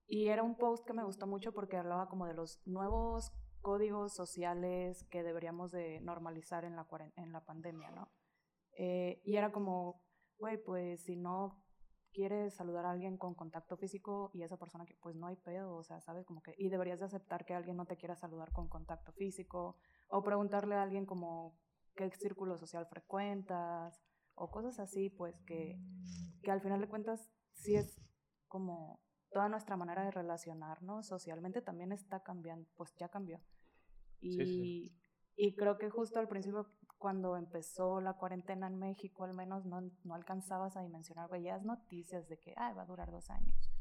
Y 0.07 0.27
era 0.27 0.41
un 0.43 0.57
post 0.57 0.85
que 0.85 0.93
me 0.93 1.03
gustó 1.03 1.27
mucho 1.27 1.53
porque 1.53 1.77
hablaba 1.77 2.09
como 2.09 2.25
de 2.25 2.33
los 2.33 2.59
nuevos 2.65 3.31
códigos 3.61 4.13
sociales 4.13 5.05
que 5.11 5.21
deberíamos 5.21 5.71
de 5.71 6.01
normalizar 6.01 6.65
en 6.65 6.75
la, 6.75 6.87
en 7.17 7.31
la 7.31 7.45
pandemia, 7.45 7.91
¿no? 7.91 8.11
Eh, 8.77 9.21
y 9.23 9.35
era 9.35 9.51
como, 9.51 10.01
güey, 10.39 10.57
pues 10.57 11.03
si 11.03 11.17
no 11.17 11.60
quieres 12.11 12.53
saludar 12.53 12.85
a 12.85 12.91
alguien 12.91 13.17
con 13.17 13.33
contacto 13.35 13.77
físico 13.77 14.31
y 14.33 14.43
esa 14.43 14.57
persona 14.57 14.85
que 14.85 14.95
pues 14.95 15.15
no 15.15 15.27
hay 15.27 15.35
pedo, 15.35 15.75
o 15.75 15.83
sea, 15.83 15.99
sabes 16.01 16.25
como 16.25 16.41
que 16.41 16.53
y 16.57 16.69
deberías 16.69 16.99
de 16.99 17.05
aceptar 17.05 17.45
que 17.45 17.53
alguien 17.53 17.77
no 17.77 17.85
te 17.85 17.97
quiera 17.97 18.15
saludar 18.15 18.51
con 18.51 18.67
contacto 18.67 19.11
físico 19.13 19.77
o 20.09 20.21
preguntarle 20.23 20.75
a 20.75 20.83
alguien 20.83 21.05
como 21.05 21.57
qué 21.95 22.09
círculo 22.11 22.57
social 22.57 22.85
frecuentas 22.87 24.01
o 24.35 24.49
cosas 24.51 24.79
así, 24.79 25.09
pues 25.09 25.39
que 25.41 25.79
que 26.43 26.51
al 26.51 26.61
final 26.61 26.81
de 26.81 26.87
cuentas 26.87 27.31
sí 27.53 27.75
es 27.75 28.01
como 28.47 28.99
toda 29.31 29.47
nuestra 29.47 29.77
manera 29.77 30.03
de 30.03 30.11
relacionarnos 30.11 31.07
socialmente 31.07 31.61
también 31.61 31.91
está 31.91 32.21
cambiando, 32.21 32.69
pues 32.75 32.93
ya 32.97 33.09
cambió. 33.09 33.39
Y, 34.19 34.33
Sí, 34.33 34.45
sí. 34.45 34.97
y 35.35 35.55
creo 35.55 35.77
que 35.77 35.89
justo 35.89 36.19
al 36.19 36.27
principio, 36.27 36.67
cuando 37.01 37.35
empezó 37.35 37.99
la 37.99 38.13
cuarentena 38.13 38.67
en 38.67 38.77
México, 38.77 39.23
al 39.23 39.33
menos 39.33 39.65
no, 39.65 39.81
no 40.03 40.13
alcanzabas 40.13 40.77
a 40.77 40.81
dimensionar, 40.83 41.29
veías 41.29 41.63
noticias 41.65 42.29
de 42.29 42.37
que 42.37 42.53
"Ay, 42.55 42.75
va 42.75 42.83
a 42.83 42.85
durar 42.85 43.09
dos 43.09 43.29
años. 43.31 43.71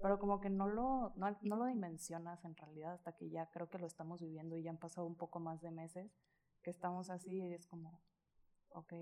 Pero 0.00 0.20
como 0.20 0.38
que 0.40 0.48
no 0.48 0.68
lo, 0.68 1.12
no, 1.16 1.36
no 1.42 1.56
lo 1.56 1.66
dimensionas 1.66 2.44
en 2.44 2.54
realidad 2.56 2.92
hasta 2.94 3.12
que 3.16 3.28
ya 3.30 3.50
creo 3.50 3.68
que 3.68 3.78
lo 3.78 3.86
estamos 3.86 4.20
viviendo 4.22 4.56
y 4.56 4.62
ya 4.62 4.70
han 4.70 4.78
pasado 4.78 5.08
un 5.08 5.16
poco 5.16 5.40
más 5.40 5.60
de 5.60 5.72
meses 5.72 6.16
que 6.62 6.70
estamos 6.70 7.10
así 7.10 7.36
y 7.42 7.52
es 7.52 7.66
como, 7.66 8.00
ok, 8.70 8.92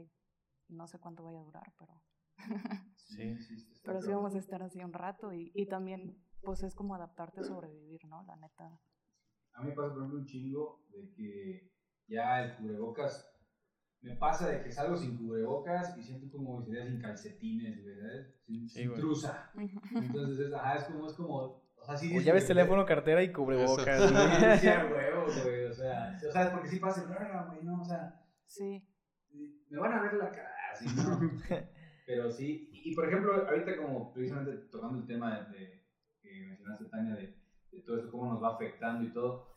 no 0.69 0.87
sé 0.89 0.99
cuánto 0.99 1.23
vaya 1.23 1.41
a 1.41 1.45
durar, 1.45 1.73
pero... 1.79 2.03
Sí. 2.97 3.37
Pero 3.85 4.01
sí 4.03 4.11
vamos 4.11 4.35
a 4.35 4.39
estar 4.39 4.63
así 4.63 4.83
un 4.83 4.93
rato 4.93 5.33
y, 5.33 5.53
y 5.55 5.67
también 5.67 6.19
pues 6.43 6.63
es 6.63 6.75
como 6.75 6.95
adaptarte 6.95 7.41
a 7.41 7.45
sobrevivir, 7.45 8.05
¿no? 8.07 8.25
La 8.25 8.37
neta. 8.37 8.81
A 9.53 9.63
mí 9.63 9.69
me 9.69 9.75
pasa, 9.77 9.91
por 9.91 9.99
ejemplo, 9.99 10.19
un 10.19 10.27
chingo 10.27 10.81
de 10.89 11.09
que 11.13 11.71
ya 12.09 12.43
el 12.43 12.57
cubrebocas. 12.57 13.36
Me 14.07 14.15
pasa 14.15 14.49
de 14.49 14.63
que 14.63 14.71
salgo 14.71 14.97
sin 14.97 15.17
cubrebocas 15.17 15.99
y 15.99 16.03
siento 16.03 16.31
como 16.31 16.63
si 16.65 16.73
sin 16.73 17.01
calcetines, 17.01 17.81
¿sabes? 18.01 18.35
Sin, 18.47 18.69
Sí, 18.69 18.89
trusa. 18.95 19.51
Entonces, 19.57 20.47
es, 20.47 20.53
ajá, 20.55 20.77
es 20.77 20.85
como, 20.85 21.07
es 21.07 21.13
como. 21.15 21.35
O 21.79 21.85
sea, 21.85 21.97
sí 21.97 22.17
O 22.17 22.21
llaves, 22.21 22.47
teléfono, 22.47 22.85
cartera 22.87 23.23
y 23.23 23.33
cubrebocas. 23.33 24.09
Sí, 24.09 24.15
güey. 24.15 24.59
sí, 24.59 24.69
a 24.69 24.85
huevo, 24.87 25.27
güey. 25.45 25.65
O 25.65 25.73
sea, 25.73 26.19
o 26.29 26.33
sea, 26.33 26.53
porque 26.53 26.69
sí 26.69 26.79
pasa, 26.79 27.05
verga, 27.05 27.49
güey, 27.51 27.65
no, 27.65 27.83
o 27.83 27.85
sea. 27.85 28.25
Sí. 28.47 28.83
Me 29.71 29.79
van 29.79 29.93
a 29.93 30.03
ver 30.03 30.15
la 30.15 30.31
cara, 30.31 30.55
así, 30.73 30.87
¿no? 30.97 31.21
Pero 32.07 32.31
sí, 32.31 32.69
y, 32.73 32.93
y, 32.93 32.95
por 32.95 33.09
ejemplo, 33.09 33.49
ahorita 33.49 33.77
como 33.77 34.13
precisamente 34.13 34.53
tocando 34.71 34.99
el 35.01 35.07
tema 35.07 35.41
de, 35.51 35.59
de- 35.59 35.87
que 36.23 36.47
mencionaste, 36.47 36.85
Tania, 36.87 37.15
de, 37.17 37.35
de 37.73 37.81
todo 37.81 37.97
esto, 37.97 38.11
cómo 38.13 38.33
nos 38.33 38.43
va 38.43 38.55
afectando 38.55 39.03
y 39.05 39.13
todo. 39.13 39.56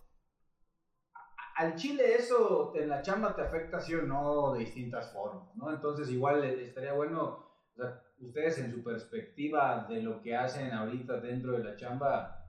Al 1.59 1.75
chile 1.75 2.15
eso 2.15 2.71
en 2.73 2.87
la 2.87 3.01
chamba 3.01 3.35
te 3.35 3.41
afecta 3.41 3.81
sí 3.81 3.93
o 3.93 4.03
no 4.03 4.53
de 4.53 4.59
distintas 4.59 5.11
formas, 5.11 5.53
¿no? 5.57 5.69
Entonces 5.69 6.09
igual 6.09 6.41
eh, 6.45 6.67
estaría 6.67 6.93
bueno, 6.93 7.21
o 7.21 7.75
sea, 7.75 8.01
ustedes 8.21 8.59
en 8.59 8.71
su 8.71 8.81
perspectiva 8.81 9.85
de 9.89 10.01
lo 10.01 10.21
que 10.21 10.37
hacen 10.37 10.71
ahorita 10.71 11.19
dentro 11.19 11.51
de 11.51 11.65
la 11.65 11.75
chamba, 11.75 12.45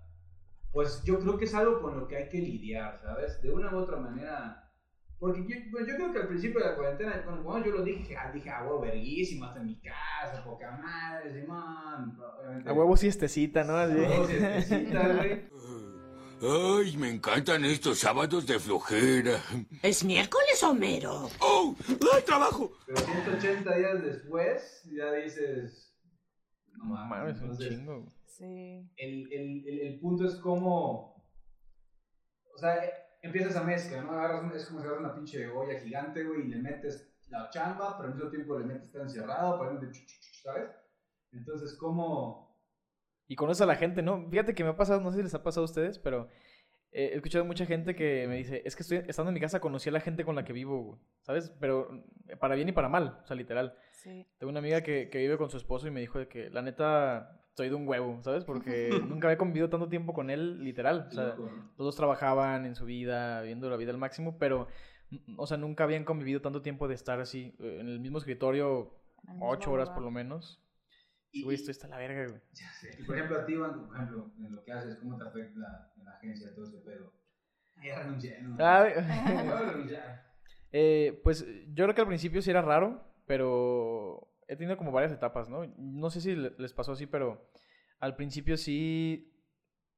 pues 0.71 1.03
yo 1.03 1.19
creo 1.19 1.37
que 1.37 1.47
es 1.47 1.55
algo 1.57 1.83
con 1.83 1.99
lo 1.99 2.07
que 2.07 2.19
hay 2.19 2.29
que 2.29 2.39
lidiar, 2.39 3.01
¿sabes? 3.01 3.43
De 3.43 3.51
una 3.51 3.75
u 3.75 3.79
otra 3.79 3.97
manera. 3.97 4.71
Porque 5.19 5.41
yo, 5.41 5.57
pues 5.73 5.89
yo 5.89 5.97
creo 5.97 6.13
que 6.13 6.19
al 6.21 6.29
principio 6.29 6.61
de 6.61 6.67
la 6.67 6.77
cuarentena, 6.77 7.25
cuando, 7.25 7.43
cuando 7.43 7.67
yo 7.67 7.79
lo 7.79 7.83
dije, 7.83 8.17
ah, 8.17 8.31
dije, 8.33 8.49
ah, 8.49 8.63
huevo, 8.63 8.81
verguísimo, 8.81 9.45
hasta 9.45 9.59
en 9.59 9.67
mi 9.67 9.81
casa, 9.81 10.45
poca 10.45 10.71
madre, 10.71 11.35
Simón. 11.35 12.17
A 12.65 12.73
huevo 12.73 12.97
siestecita, 12.97 13.65
¿no? 13.65 13.77
A 13.77 13.89
huevo 13.89 14.25
siestecita, 14.25 15.15
güey. 15.15 15.51
Ay, 16.43 16.97
me 16.97 17.11
encantan 17.11 17.65
estos 17.67 17.99
sábados 17.99 18.47
de 18.47 18.59
flojera. 18.59 19.43
¿Es 19.83 20.03
miércoles, 20.05 20.63
Homero? 20.63 21.29
¡Oh! 21.41 21.77
¡Ay, 22.15 22.23
trabajo! 22.25 22.73
Pero 22.87 22.99
180 22.99 23.77
días 23.77 24.03
después, 24.03 24.83
ya 24.91 25.13
dices, 25.13 25.95
no 26.79 26.85
mames, 26.85 27.41
Mames, 27.43 27.43
un 27.43 27.59
chingo. 27.59 28.07
Sí. 28.25 28.91
el, 28.97 29.31
el, 29.31 29.69
el, 29.69 29.81
el 29.81 30.01
punto 30.01 30.25
es 30.25 30.37
como, 30.37 31.23
o 32.55 32.59
sea, 32.59 32.85
eh, 32.87 32.93
empieza 33.21 33.51
esa 33.51 33.63
mezcla, 33.63 34.01
¿no? 34.01 34.13
Agarras 34.13 34.55
es 34.55 34.67
como 34.67 34.81
si 34.81 34.87
agarras 34.87 35.05
una 35.05 35.15
pinche 35.15 35.47
olla 35.51 35.79
gigante, 35.79 36.25
güey, 36.25 36.47
y 36.47 36.49
le 36.49 36.57
metes 36.57 37.07
la 37.29 37.51
chamba, 37.51 37.99
pero 37.99 38.09
al 38.09 38.15
mismo 38.15 38.31
tiempo 38.31 38.59
le 38.59 38.65
metes 38.65 38.85
estar 38.87 39.03
encerrado, 39.03 39.59
para 39.59 39.79
¿sabes? 40.43 40.71
Entonces, 41.33 41.77
¿cómo, 41.79 42.50
y 43.31 43.37
conoces 43.37 43.61
a 43.63 43.67
la 43.67 43.77
gente, 43.77 44.03
¿no? 44.03 44.29
Fíjate 44.29 44.57
que 44.57 44.65
me 44.65 44.71
ha 44.71 44.77
pasado, 44.77 45.01
no 45.01 45.13
sé 45.13 45.19
si 45.19 45.23
les 45.23 45.35
ha 45.35 45.45
pasado 45.45 45.63
a 45.63 45.67
ustedes, 45.67 46.01
pero 46.01 46.29
eh, 46.91 47.11
he 47.13 47.15
escuchado 47.15 47.45
mucha 47.45 47.65
gente 47.65 47.95
que 47.95 48.27
me 48.27 48.35
dice, 48.35 48.61
es 48.65 48.75
que 48.75 48.83
estoy 48.83 49.05
estando 49.07 49.31
en 49.31 49.35
mi 49.35 49.41
casa 49.41 49.61
conocí 49.61 49.89
a 49.89 49.93
la 49.93 50.01
gente 50.01 50.25
con 50.25 50.35
la 50.35 50.45
que 50.45 50.53
vivo, 50.53 50.83
güey", 50.83 51.01
¿sabes? 51.21 51.55
Pero 51.61 51.89
mm, 51.93 52.39
para 52.41 52.57
bien 52.57 52.69
y 52.69 52.73
para 52.73 52.89
mal, 52.89 53.21
o 53.23 53.27
sea, 53.29 53.37
literal. 53.37 53.77
Sí. 53.93 54.27
Tengo 54.37 54.51
una 54.51 54.59
amiga 54.59 54.83
que, 54.83 55.11
que 55.11 55.19
vive 55.19 55.39
con 55.39 55.49
su 55.49 55.59
esposo 55.59 55.87
y 55.87 55.93
me 55.93 56.01
dijo 56.01 56.19
de 56.19 56.27
que 56.27 56.51
la 56.51 56.61
neta 56.61 57.41
soy 57.55 57.69
de 57.69 57.77
un 57.77 57.87
huevo, 57.87 58.21
¿sabes? 58.21 58.45
Porque 58.45 58.91
nunca 59.09 59.29
había 59.29 59.39
convivido 59.39 59.71
tanto 59.71 59.89
tiempo 59.89 60.13
con 60.13 60.29
él, 60.29 60.65
literal. 60.65 61.07
O 61.07 61.15
sea, 61.15 61.27
Loco, 61.29 61.43
¿no? 61.45 61.71
los 61.79 61.87
dos 61.87 61.95
trabajaban 61.95 62.67
en 62.67 62.75
su 62.75 62.85
vida, 62.85 63.43
viviendo 63.43 63.71
la 63.71 63.77
vida 63.77 63.93
al 63.93 63.99
máximo, 63.99 64.39
pero, 64.39 64.67
mm, 65.11 65.39
o 65.39 65.47
sea, 65.47 65.57
nunca 65.57 65.85
habían 65.85 66.03
convivido 66.03 66.41
tanto 66.41 66.63
tiempo 66.63 66.89
de 66.89 66.97
estar 66.97 67.21
así, 67.21 67.55
eh, 67.61 67.79
en 67.79 67.87
el 67.87 68.01
mismo 68.01 68.19
escritorio, 68.19 68.93
ocho 69.39 69.71
horas 69.71 69.89
por 69.89 70.03
lo 70.03 70.11
menos. 70.11 70.61
Y, 71.33 71.43
güey, 71.43 71.55
esto 71.55 71.71
está 71.71 71.89
la 71.89 71.97
verga, 71.99 72.27
güey. 72.29 72.41
Ya 72.53 72.71
sé. 72.73 72.91
Y 72.99 73.05
por 73.05 73.17
ejemplo, 73.17 73.39
a 73.39 73.47
ti, 73.47 73.53
Iván, 73.53 73.87
por 73.87 73.97
ejemplo, 73.97 74.33
en 74.39 74.55
lo 74.55 74.65
que 74.65 74.73
haces, 74.73 74.97
¿cómo 74.97 75.17
te 75.19 75.25
afecta 75.29 75.93
en 75.97 76.05
la 76.05 76.13
agencia 76.13 76.53
todo 76.55 76.65
ese 76.67 76.79
pedo? 76.79 77.13
Ya 77.83 77.95
renuncié, 77.97 78.41
¿no? 78.43 78.57
Ah, 78.59 78.85
a. 78.97 80.23
Eh, 80.73 81.21
pues 81.25 81.45
yo 81.75 81.85
creo 81.85 81.95
que 81.95 82.01
al 82.03 82.07
principio 82.07 82.43
sí 82.43 82.51
era 82.51 82.63
raro, 82.63 83.03
pero 83.27 84.29
he 84.49 84.57
tenido 84.57 84.77
como 84.77 84.93
varias 84.93 85.13
etapas, 85.13 85.49
¿no? 85.49 85.67
No 85.77 86.11
sé 86.11 86.21
si 86.21 86.35
le- 86.37 86.53
les 86.59 86.73
pasó 86.73 86.93
así, 86.93 87.07
pero 87.07 87.51
al 88.01 88.17
principio 88.17 88.57
sí, 88.57 89.33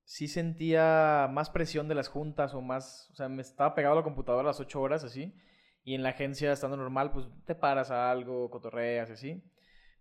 sí 0.05 0.29
sentía 0.29 1.29
más 1.33 1.51
presión 1.51 1.89
de 1.89 1.95
las 1.97 2.09
juntas 2.09 2.55
o 2.55 2.61
más, 2.63 3.11
o 3.13 3.17
sea, 3.17 3.29
me 3.29 3.43
estaba 3.43 3.75
pegado 3.75 3.95
a 3.95 3.99
la 3.99 4.05
computadora 4.05 4.49
las 4.49 4.61
ocho 4.61 4.81
horas 4.81 5.05
así, 5.05 5.35
y 5.85 5.95
en 5.95 6.03
la 6.03 6.11
agencia 6.11 6.53
estando 6.53 6.77
normal, 6.77 7.13
pues 7.13 7.27
te 7.47 7.55
paras 7.55 7.91
a 7.91 8.11
algo, 8.11 8.51
cotorreas 8.51 9.11
y 9.11 9.13
así. 9.15 9.45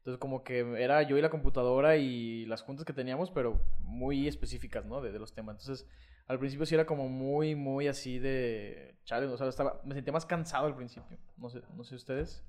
Entonces 0.01 0.19
como 0.19 0.43
que 0.43 0.61
era 0.81 1.03
yo 1.03 1.15
y 1.15 1.21
la 1.21 1.29
computadora 1.29 1.95
y 1.95 2.47
las 2.47 2.63
juntas 2.63 2.85
que 2.85 2.93
teníamos, 2.93 3.29
pero 3.29 3.61
muy 3.81 4.27
específicas, 4.27 4.83
¿no? 4.83 4.99
De, 4.99 5.11
los 5.19 5.35
temas. 5.35 5.59
Entonces 5.59 5.87
al 6.25 6.39
principio 6.39 6.65
sí 6.65 6.73
era 6.73 6.87
como 6.87 7.07
muy, 7.07 7.53
muy 7.53 7.87
así 7.87 8.17
de... 8.17 8.95
Chale, 9.03 9.27
o 9.27 9.37
sea, 9.37 9.47
estaba, 9.47 9.79
me 9.85 9.93
sentía 9.93 10.11
más 10.11 10.25
cansado 10.25 10.65
al 10.65 10.75
principio. 10.75 11.19
No 11.37 11.51
sé, 11.51 11.61
no 11.75 11.83
sé 11.83 11.93
ustedes. 11.93 12.43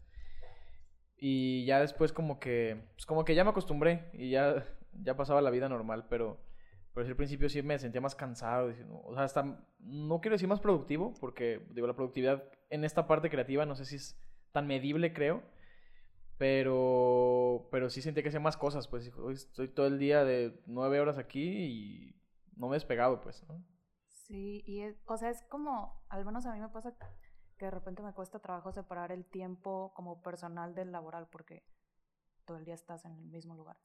Y 1.19 1.67
ya 1.67 1.79
después 1.79 2.11
como 2.15 2.41
que... 2.41 2.87
Pues 2.95 3.05
como 3.05 3.23
que 3.27 3.35
ya 3.35 3.45
me 3.45 3.51
acostumbré 3.51 4.09
y 4.15 4.31
ya, 4.31 4.65
ya 5.03 5.15
pasaba 5.15 5.43
la 5.43 5.51
vida 5.51 5.69
normal, 5.69 6.07
pero... 6.09 6.41
Pero 6.95 7.07
al 7.07 7.17
principio 7.17 7.51
sí 7.51 7.63
me 7.63 7.79
sentía 7.79 8.01
más 8.01 8.15
cansado. 8.15 8.73
O 9.05 9.15
sea, 9.15 9.25
hasta... 9.25 9.63
No 9.79 10.23
quiero 10.23 10.37
decir 10.37 10.49
más 10.49 10.61
productivo, 10.61 11.13
porque 11.21 11.61
digo, 11.73 11.87
la 11.87 11.97
productividad 11.97 12.45
en 12.71 12.85
esta 12.85 13.07
parte 13.07 13.29
creativa 13.29 13.67
no 13.67 13.75
sé 13.75 13.85
si 13.85 13.97
es 13.97 14.19
tan 14.53 14.67
medible, 14.67 15.13
creo. 15.13 15.43
Pero, 16.39 17.69
pero 17.71 17.89
sí 17.91 18.03
sentía 18.03 18.23
que 18.23 18.29
hacía 18.31 18.41
más 18.41 18.57
cosas, 18.57 18.89
pues 18.89 19.05
dijo, 19.05 19.23
"Hoy 19.23 19.35
estoy 19.35 19.69
todo 19.69 19.87
el 19.87 19.99
día 19.99 20.25
de 20.25 20.61
nueve 20.67 21.01
horas 21.01 21.19
aquí 21.19 21.43
y 21.43 22.17
no 22.57 22.69
me 22.69 22.75
he 22.77 22.79
despegado, 22.79 23.21
pues, 23.21 23.43
¿no? 23.49 23.65
Sí, 24.09 24.63
y 24.67 24.81
es, 24.83 24.97
o 25.07 25.17
sea, 25.17 25.31
es 25.31 25.43
como, 25.49 26.03
al 26.09 26.25
menos 26.25 26.47
a 26.47 26.53
mí 26.53 26.61
me 26.61 26.69
pasa 26.69 26.95
que 27.59 27.65
de 27.67 27.71
repente 27.71 28.03
me 28.03 28.15
cuesta 28.15 28.41
trabajo 28.41 28.73
separar 28.73 29.13
el 29.13 29.25
tiempo 29.27 29.93
como 29.95 30.23
personal 30.23 30.75
del 30.75 30.93
laboral 30.93 31.29
porque 31.31 31.65
todo 32.45 32.57
el 32.59 32.65
día 32.65 32.75
estás 32.75 33.05
en 33.05 33.13
el 33.13 33.27
mismo 33.27 33.55
lugar. 33.55 33.79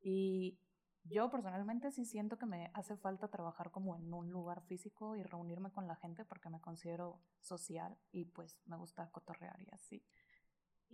Y 0.00 0.60
yo 1.04 1.30
personalmente 1.30 1.90
sí 1.90 2.04
siento 2.04 2.38
que 2.38 2.46
me 2.46 2.70
hace 2.74 2.96
falta 2.96 3.28
trabajar 3.28 3.70
como 3.70 3.96
en 3.96 4.12
un 4.12 4.30
lugar 4.30 4.62
físico 4.62 5.16
y 5.16 5.22
reunirme 5.22 5.70
con 5.70 5.86
la 5.86 5.96
gente 5.96 6.24
porque 6.24 6.48
me 6.50 6.60
considero 6.60 7.20
social 7.40 7.98
y 8.10 8.26
pues 8.26 8.58
me 8.66 8.76
gusta 8.76 9.10
cotorrear 9.10 9.60
y 9.60 9.68
así. 9.72 10.04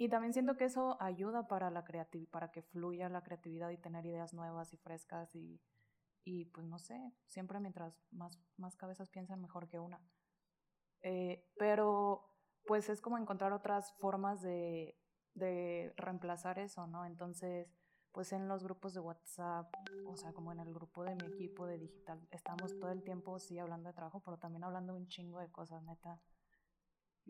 Y 0.01 0.09
también 0.09 0.33
siento 0.33 0.57
que 0.57 0.65
eso 0.65 0.97
ayuda 0.99 1.47
para 1.47 1.71
la 1.71 1.85
creati- 1.85 2.27
para 2.31 2.51
que 2.51 2.63
fluya 2.63 3.11
la 3.11 3.23
creatividad 3.23 3.69
y 3.69 3.77
tener 3.77 4.07
ideas 4.07 4.33
nuevas 4.33 4.73
y 4.73 4.79
frescas 4.79 5.35
y, 5.35 5.61
y 6.25 6.47
pues 6.47 6.67
no 6.67 6.79
sé, 6.79 7.13
siempre 7.27 7.61
mientras 7.61 7.95
más, 8.11 8.41
más 8.57 8.77
cabezas 8.77 9.11
piensan 9.11 9.43
mejor 9.43 9.69
que 9.69 9.79
una. 9.79 10.01
Eh, 11.03 11.45
pero 11.59 12.31
pues 12.67 12.89
es 12.89 13.03
como 13.03 13.19
encontrar 13.19 13.53
otras 13.53 13.93
formas 13.99 14.41
de, 14.41 14.97
de 15.35 15.93
reemplazar 15.99 16.59
eso, 16.59 16.87
¿no? 16.87 17.05
Entonces, 17.05 17.69
pues 18.13 18.33
en 18.33 18.49
los 18.49 18.65
grupos 18.65 18.95
de 18.95 19.01
WhatsApp, 19.01 19.71
o 20.07 20.17
sea, 20.17 20.33
como 20.33 20.51
en 20.51 20.61
el 20.61 20.73
grupo 20.73 21.05
de 21.05 21.15
mi 21.15 21.27
equipo 21.27 21.67
de 21.67 21.77
digital, 21.77 22.27
estamos 22.31 22.79
todo 22.79 22.91
el 22.91 23.03
tiempo, 23.03 23.39
sí, 23.39 23.59
hablando 23.59 23.91
de 23.91 23.95
trabajo, 23.95 24.21
pero 24.25 24.39
también 24.39 24.65
hablando 24.65 24.95
un 24.97 25.09
chingo 25.09 25.41
de 25.41 25.51
cosas, 25.53 25.83
neta. 25.83 26.23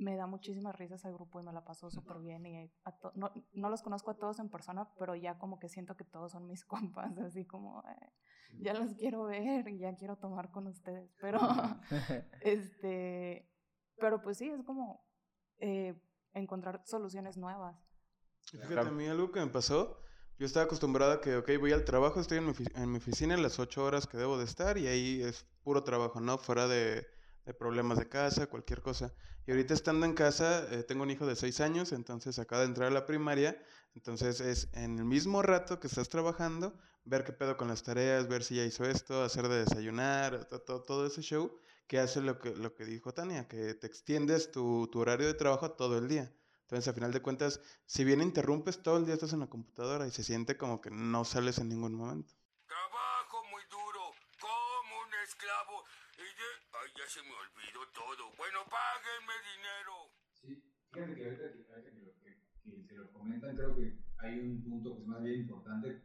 Me 0.01 0.17
da 0.17 0.27
muchísimas 0.27 0.75
risas 0.77 1.01
ese 1.01 1.13
grupo 1.13 1.41
y 1.41 1.43
me 1.43 1.53
la 1.53 1.63
paso 1.63 1.91
súper 1.91 2.19
bien. 2.21 2.47
Y 2.47 2.73
a 2.85 2.93
to- 2.99 3.13
no, 3.15 3.31
no 3.53 3.69
los 3.69 3.83
conozco 3.83 4.11
a 4.11 4.15
todos 4.19 4.39
en 4.39 4.49
persona, 4.49 4.89
pero 4.99 5.15
ya 5.15 5.39
como 5.39 5.59
que 5.59 5.69
siento 5.69 5.95
que 5.95 6.05
todos 6.05 6.33
son 6.33 6.47
mis 6.47 6.65
compas, 7.05 7.19
así 7.19 7.45
como, 7.45 7.83
eh, 7.87 8.13
ya 8.61 8.73
los 8.73 8.95
quiero 8.95 9.25
ver 9.25 9.69
y 9.69 9.79
ya 9.79 9.95
quiero 9.97 10.17
tomar 10.17 10.51
con 10.51 10.67
ustedes. 10.69 11.13
Pero, 11.21 11.39
este, 12.41 13.47
pero 13.99 14.23
pues 14.23 14.39
sí, 14.39 14.49
es 14.49 14.63
como 14.63 15.05
eh, 15.59 15.95
encontrar 16.33 16.83
soluciones 16.87 17.37
nuevas. 17.37 17.77
Fíjate, 18.43 18.81
a 18.81 18.85
mí 18.85 19.07
algo 19.07 19.31
que 19.31 19.41
me 19.41 19.49
pasó, 19.49 20.01
yo 20.39 20.47
estaba 20.47 20.65
acostumbrado 20.65 21.13
a 21.13 21.21
que, 21.21 21.37
ok, 21.37 21.51
voy 21.61 21.73
al 21.73 21.85
trabajo, 21.85 22.21
estoy 22.21 22.39
en 22.39 22.47
mi, 22.47 22.53
en 22.75 22.91
mi 22.91 22.97
oficina 22.97 23.35
en 23.35 23.43
las 23.43 23.59
ocho 23.59 23.85
horas 23.85 24.07
que 24.07 24.17
debo 24.17 24.39
de 24.39 24.45
estar 24.45 24.79
y 24.79 24.87
ahí 24.87 25.23
es 25.23 25.45
puro 25.63 25.85
trabajo, 25.85 26.21
¿no? 26.21 26.39
Fuera 26.39 26.67
de, 26.67 27.07
problemas 27.55 27.99
de 27.99 28.09
casa, 28.09 28.47
cualquier 28.47 28.81
cosa. 28.83 29.13
Y 29.47 29.51
ahorita 29.51 29.75
estando 29.75 30.07
en 30.07 30.15
casa, 30.15 30.67
eh, 30.73 30.83
tengo 30.85 31.03
un 31.03 31.11
hijo 31.11 31.27
de 31.27 31.37
seis 31.37 31.61
años, 31.61 31.93
entonces 31.93 32.39
acaba 32.39 32.63
de 32.63 32.69
entrar 32.69 32.89
a 32.89 32.91
la 32.95 33.07
primaria, 33.07 33.61
entonces 33.95 34.41
es 34.41 34.69
en 34.73 34.99
el 34.99 35.05
mismo 35.05 35.43
rato 35.43 35.81
que 35.81 35.87
estás 35.89 36.09
trabajando, 36.09 36.79
ver 37.05 37.25
qué 37.25 37.33
pedo 37.33 37.57
con 37.57 37.69
las 37.69 37.83
tareas, 37.83 38.29
ver 38.29 38.45
si 38.45 38.57
ya 38.57 38.65
hizo 38.65 38.85
esto, 38.85 39.23
hacer 39.23 39.49
de 39.49 39.61
desayunar, 39.65 40.47
to- 40.47 40.61
to- 40.63 40.83
todo 40.83 41.07
ese 41.07 41.23
show 41.23 41.59
que 41.87 41.99
hace 41.99 42.21
lo 42.21 42.39
que, 42.39 42.55
lo 42.55 42.75
que 42.75 42.85
dijo 42.85 43.13
Tania, 43.13 43.49
que 43.49 43.75
te 43.75 43.87
extiendes 43.87 44.51
tu, 44.53 44.89
tu 44.93 45.01
horario 45.01 45.27
de 45.27 45.35
trabajo 45.35 45.73
todo 45.73 45.99
el 45.99 46.09
día. 46.09 46.33
Entonces, 46.63 46.87
a 46.89 46.93
final 46.93 47.13
de 47.13 47.21
cuentas, 47.23 47.61
si 47.87 48.05
bien 48.05 48.21
interrumpes, 48.23 48.83
todo 48.83 48.97
el 48.99 49.05
día 49.07 49.15
estás 49.15 49.33
en 49.33 49.41
la 49.41 49.49
computadora 49.49 50.07
y 50.07 50.11
se 50.11 50.23
siente 50.23 50.57
como 50.57 50.81
que 50.81 50.91
no 50.91 51.25
sales 51.25 51.59
en 51.59 51.69
ningún 51.69 51.95
momento. 51.95 52.35
Ya 57.01 57.09
se 57.09 57.23
me 57.23 57.33
olvidó 57.33 57.81
todo. 57.95 58.29
Bueno, 58.37 58.59
páguenme 58.69 59.33
dinero. 59.57 59.95
Sí, 60.33 60.63
fíjate 60.93 61.15
que 61.17 61.25
ahorita 61.25 61.45
que, 61.49 61.91
que 61.91 62.11
que- 62.21 62.87
que 62.87 62.87
se 62.87 62.95
lo 62.97 63.11
comentan, 63.13 63.57
creo 63.57 63.75
que 63.75 63.99
hay 64.19 64.39
un 64.39 64.63
punto 64.63 64.97
que 64.97 65.03
es 65.03 65.09
más 65.09 65.23
bien 65.23 65.41
importante, 65.41 66.03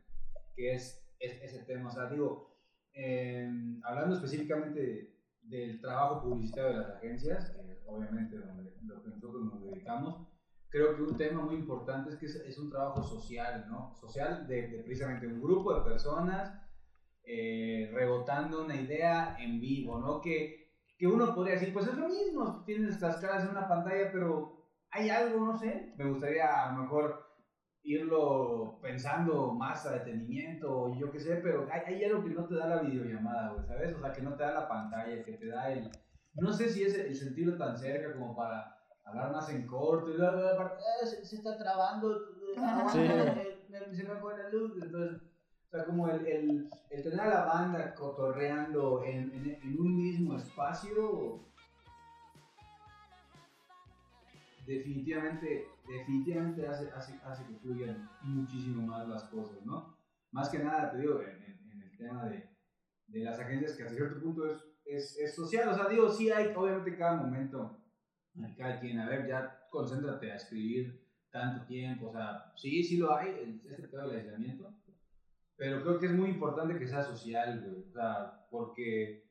que 0.56 0.74
es, 0.74 1.06
es 1.20 1.42
ese 1.44 1.64
tema. 1.66 1.90
O 1.90 1.92
sea, 1.92 2.10
digo, 2.10 2.58
eh, 2.94 3.50
hablando 3.84 4.16
específicamente 4.16 4.80
de- 4.80 5.16
del 5.42 5.82
trabajo 5.82 6.24
publicitario 6.24 6.72
de 6.72 6.78
las 6.80 6.96
agencias, 6.98 7.52
que 7.52 7.72
es 7.74 7.84
obviamente 7.86 8.38
donde, 8.38 8.74
lo 8.86 9.04
que 9.04 9.10
nosotros 9.10 9.44
nos 9.46 9.62
dedicamos, 9.64 10.28
creo 10.70 10.96
que 10.96 11.04
un 11.04 11.18
tema 11.18 11.42
muy 11.44 11.56
importante 11.56 12.10
es 12.12 12.16
que 12.18 12.26
es, 12.26 12.36
es 12.36 12.58
un 12.58 12.70
trabajo 12.72 13.04
social, 13.04 13.66
¿no? 13.70 13.94
Social 14.00 14.48
de, 14.48 14.70
de 14.70 14.84
precisamente 14.84 15.28
un 15.28 15.42
grupo 15.42 15.74
de 15.78 15.82
personas 15.90 16.62
eh, 17.24 17.92
rebotando 17.94 18.64
una 18.66 18.76
idea 18.80 19.36
en 19.40 19.60
vivo, 19.60 20.00
¿no? 20.00 20.22
Que, 20.22 20.65
que 20.98 21.08
uno 21.08 21.34
podría 21.36 21.56
decir, 21.56 21.74
pues 21.74 21.88
es 21.88 21.98
lo 21.98 22.08
mismo, 22.08 22.64
tienes 22.66 23.02
las 23.02 23.18
caras 23.18 23.44
en 23.44 23.50
una 23.52 23.68
pantalla, 23.68 24.10
pero 24.12 24.66
hay 24.92 25.10
algo, 25.10 25.46
no 25.46 25.58
sé, 25.58 25.94
me 25.98 26.06
gustaría 26.06 26.64
a 26.68 26.72
lo 26.72 26.82
mejor 26.84 27.26
irlo 27.84 28.80
pensando 28.82 29.52
más 29.54 29.86
a 29.86 29.92
detenimiento, 29.92 30.72
o 30.84 30.96
yo 30.98 31.12
qué 31.12 31.20
sé, 31.20 31.36
pero 31.38 31.68
hay, 31.72 31.82
hay 31.94 32.04
algo 32.06 32.24
que 32.24 32.30
no 32.32 32.48
te 32.48 32.56
da 32.56 32.68
la 32.68 32.82
videollamada, 32.82 33.52
güey, 33.54 33.66
¿sabes? 33.68 33.94
O 33.94 34.00
sea, 34.00 34.12
que 34.12 34.22
no 34.22 34.36
te 34.36 34.44
da 34.44 34.54
la 34.54 34.68
pantalla, 34.68 35.24
que 35.24 35.34
te 35.34 35.48
da 35.48 35.72
el... 35.72 35.92
No 36.34 36.52
sé 36.52 36.70
si 36.70 36.84
es 36.84 36.96
el 36.98 37.16
sentirlo 37.16 37.58
tan 37.58 37.78
cerca 37.78 38.14
como 38.14 38.36
para 38.36 38.76
hablar 39.04 39.32
más 39.32 39.50
en 39.50 39.68
corto 39.68 40.10
y 40.12 40.18
luego 40.18 40.38
"Ah, 40.60 41.06
se, 41.06 41.24
se 41.24 41.36
está 41.36 41.58
trabando, 41.58 42.18
Sí. 42.92 43.00
eh, 43.00 43.66
me- 43.70 43.96
se 43.96 44.04
me 44.04 44.16
fue 44.16 44.36
la 44.38 44.50
luz, 44.50 44.74
entonces... 44.82 45.22
Como 45.84 46.08
el, 46.08 46.26
el, 46.26 46.70
tener 47.04 47.20
a 47.20 47.30
la 47.30 47.46
banda 47.46 47.94
cotorreando 47.96 49.04
en, 49.04 49.60
en, 49.62 49.80
un 49.80 49.98
mismo 49.98 50.38
espacio, 50.38 51.44
definitivamente, 54.66 55.68
definitivamente 55.88 56.68
hace, 56.68 56.90
hace, 56.92 57.20
hace 57.24 57.46
que 57.46 57.56
fluyan 57.56 58.10
muchísimo 58.22 58.88
más 58.88 59.08
las 59.08 59.24
cosas, 59.26 59.66
¿no? 59.66 59.98
Más 60.32 60.50
que 60.50 60.60
nada, 60.60 60.92
te 60.92 61.00
digo, 61.00 61.22
en, 61.22 61.82
el 61.82 61.98
tema 61.98 62.26
de, 62.26 62.50
de 63.08 63.20
las 63.20 63.40
agencias 63.40 63.76
que 63.76 63.84
hasta 63.84 63.96
cierto 63.96 64.22
punto 64.22 64.50
es, 64.50 64.64
es, 64.86 65.18
es 65.18 65.36
social, 65.36 65.70
o 65.70 65.76
sea, 65.76 65.90
digo, 65.90 66.10
sí 66.10 66.32
hay, 66.32 66.54
obviamente 66.56 66.98
cada 66.98 67.18
momento, 67.18 67.82
cada 68.58 68.80
quien, 68.80 69.00
a 69.00 69.10
ver, 69.10 69.28
ya 69.28 69.68
concéntrate 69.70 70.32
a 70.32 70.36
escribir 70.36 71.06
tanto 71.32 71.66
tiempo, 71.66 72.08
o 72.08 72.14
sea, 72.14 72.54
sí, 72.56 72.84
sí 72.84 72.98
lo 72.98 73.14
hay, 73.16 73.62
este 73.70 73.88
pedo 73.88 74.08
del 74.08 74.20
aislamiento, 74.20 74.74
pero 75.58 75.82
creo 75.84 76.00
que 76.00 76.08
es 76.08 76.14
muy 76.14 76.30
importante 76.30 76.78
que 76.78 76.88
sea 76.88 77.04
social, 77.04 77.62
güey. 77.62 77.84
O 77.90 77.92
sea, 77.92 78.46
porque, 78.50 79.24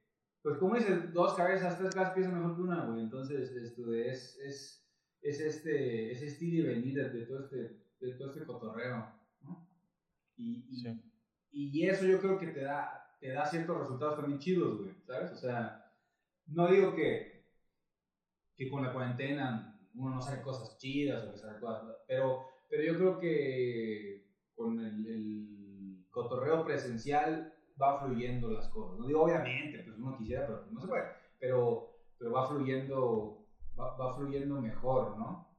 pues 0.43 0.59
como 0.59 0.75
dices, 0.77 1.13
dos 1.13 1.35
cabezas, 1.35 1.79
tres 1.79 1.95
cabezas 1.95 2.15
piensan 2.15 2.39
mejor 2.39 2.57
que 2.57 2.63
una, 2.63 2.85
güey. 2.87 3.01
Entonces, 3.01 3.51
esto 3.53 3.87
de- 3.91 4.11
es, 4.11 4.39
es, 4.41 4.87
es 5.23 5.41
este, 5.41 6.11
ese 6.13 6.27
estilo 6.27 6.63
y 6.71 6.75
venir 6.75 6.95
de, 7.13 7.27
todo 7.27 7.41
este, 7.41 7.57
de 8.01 8.13
todo 8.15 8.29
este 8.31 8.45
cotorreo, 8.45 9.13
¿no? 9.43 9.69
Y, 10.37 10.67
y, 10.71 11.81
y 11.81 11.89
eso 11.89 12.05
yo 12.07 12.21
creo 12.21 12.39
que 12.39 12.49
te 12.49 12.61
da, 12.63 13.17
te 13.21 13.29
da 13.29 13.47
ciertos 13.47 13.79
resultados 13.79 14.17
también 14.17 14.39
chidos, 14.41 14.79
güey, 14.79 14.95
¿sabes? 15.07 15.31
O 15.33 15.37
sea, 15.37 15.93
no 16.47 16.67
digo 16.69 16.95
que, 16.95 17.45
que 18.57 18.69
con 18.71 18.83
la 18.83 18.93
cuarentena 18.93 19.71
uno 19.95 20.17
no 20.17 20.21
sabe 20.21 20.43
cosas 20.43 20.77
chidas 20.79 21.25
o 21.25 21.33
que 21.33 21.39
sabe 21.39 21.61
cosas, 21.61 21.97
pero, 22.09 22.45
pero 22.69 22.83
yo 22.83 22.95
creo 22.99 23.19
que 23.21 24.27
con 24.55 24.81
el, 24.81 25.07
el 25.07 25.64
cotorreo 26.15 26.65
presencial 26.65 27.53
va 27.81 28.01
fluyendo 28.01 28.49
las 28.51 28.69
cosas. 28.69 28.99
No 28.99 29.07
digo, 29.07 29.23
obviamente, 29.23 29.83
pues 29.83 29.99
uno 29.99 30.17
quisiera, 30.17 30.47
pero 30.47 30.67
no 30.71 30.81
se 30.81 30.87
puede. 30.87 31.05
Pero, 31.41 31.91
pero 32.17 32.33
va 32.33 32.49
fluyendo, 32.49 33.45
va, 33.79 33.97
va 33.97 34.15
fluyendo 34.15 34.61
mejor, 34.61 35.19
¿no? 35.19 35.53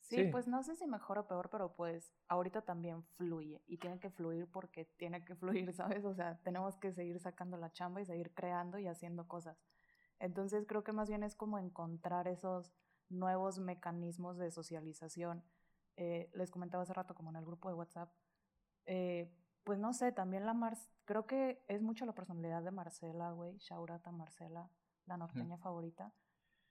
Sí, 0.00 0.22
pues 0.30 0.46
no 0.46 0.62
sé 0.62 0.76
si 0.76 0.86
mejor 0.86 1.18
o 1.18 1.26
peor, 1.26 1.50
pero 1.50 1.74
pues 1.74 2.14
ahorita 2.28 2.62
también 2.62 3.02
fluye 3.16 3.60
y 3.66 3.78
tiene 3.78 3.98
que 3.98 4.08
fluir 4.08 4.48
porque 4.48 4.84
tiene 4.96 5.24
que 5.24 5.34
fluir, 5.34 5.72
¿sabes? 5.72 6.04
O 6.04 6.14
sea, 6.14 6.38
tenemos 6.44 6.76
que 6.76 6.92
seguir 6.92 7.18
sacando 7.18 7.56
la 7.56 7.72
chamba 7.72 8.00
y 8.00 8.04
seguir 8.04 8.32
creando 8.32 8.78
y 8.78 8.86
haciendo 8.86 9.26
cosas. 9.26 9.58
Entonces 10.20 10.64
creo 10.68 10.84
que 10.84 10.92
más 10.92 11.08
bien 11.08 11.24
es 11.24 11.34
como 11.34 11.58
encontrar 11.58 12.28
esos 12.28 12.72
nuevos 13.08 13.58
mecanismos 13.58 14.38
de 14.38 14.52
socialización. 14.52 15.42
Eh, 15.96 16.30
les 16.34 16.52
comentaba 16.52 16.84
hace 16.84 16.92
rato 16.92 17.14
como 17.14 17.30
en 17.30 17.36
el 17.36 17.44
grupo 17.44 17.68
de 17.68 17.74
WhatsApp, 17.74 18.12
eh, 18.84 19.34
pues 19.66 19.80
no 19.80 19.92
sé, 19.92 20.12
también 20.12 20.46
la 20.46 20.54
Mar 20.54 20.78
creo 21.06 21.26
que 21.26 21.60
es 21.66 21.82
mucho 21.82 22.06
la 22.06 22.14
personalidad 22.14 22.62
de 22.62 22.70
Marcela, 22.70 23.32
güey, 23.32 23.58
Shaurata 23.58 24.12
Marcela, 24.12 24.70
la 25.06 25.16
norteña 25.16 25.58
favorita. 25.58 26.14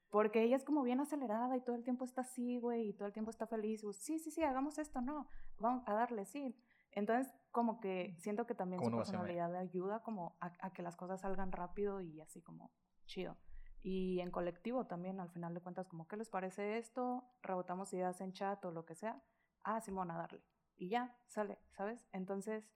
Porque 0.10 0.44
ella 0.44 0.56
es 0.56 0.64
como 0.64 0.82
bien 0.82 1.02
acelerada 1.02 1.58
y 1.58 1.62
todo 1.62 1.76
el 1.76 1.84
tiempo 1.84 2.06
está 2.06 2.22
así, 2.22 2.58
güey, 2.58 2.88
y 2.88 2.94
todo 2.94 3.08
el 3.08 3.14
tiempo 3.14 3.32
está 3.32 3.48
feliz. 3.48 3.84
Y, 3.84 3.92
sí, 3.92 4.18
sí, 4.18 4.32
sí, 4.32 4.44
hagamos 4.44 4.78
esto, 4.78 5.02
no, 5.02 5.28
vamos 5.60 5.84
a 5.88 5.94
darle, 5.94 6.26
sí. 6.26 6.56
Entonces, 6.94 7.34
como 7.52 7.82
que 7.82 8.16
siento 8.18 8.48
que 8.48 8.56
también 8.56 8.80
su 8.80 8.86
¿Cómo 8.86 8.92
no 8.92 8.98
va 8.98 9.04
a 9.04 9.06
ser, 9.06 9.16
personalidad 9.16 9.54
ayuda 9.58 10.02
como 10.02 10.38
a, 10.40 10.54
a 10.62 10.72
que 10.72 10.82
las 10.82 10.96
cosas 10.96 11.20
salgan 11.20 11.52
rápido 11.52 12.00
y 12.00 12.22
así 12.22 12.42
como 12.42 12.72
chido. 13.08 13.36
Y 13.84 14.22
en 14.22 14.32
colectivo 14.32 14.88
también, 14.88 15.20
al 15.20 15.30
final 15.32 15.54
de 15.54 15.60
cuentas, 15.60 15.90
como, 15.90 16.08
¿qué 16.08 16.16
les 16.16 16.30
parece 16.30 16.78
esto? 16.78 17.26
Rebotamos 17.42 17.92
ideas 17.92 18.22
en 18.22 18.32
chat 18.32 18.64
o 18.64 18.72
lo 18.72 18.86
que 18.86 18.96
sea. 18.96 19.22
Ah, 19.66 19.82
Simón, 19.82 20.12
a 20.12 20.18
darle. 20.18 20.42
Y 20.78 20.88
ya, 20.88 21.18
sale, 21.28 21.60
¿sabes? 21.72 22.08
Entonces, 22.14 22.72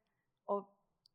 o, 0.49 0.67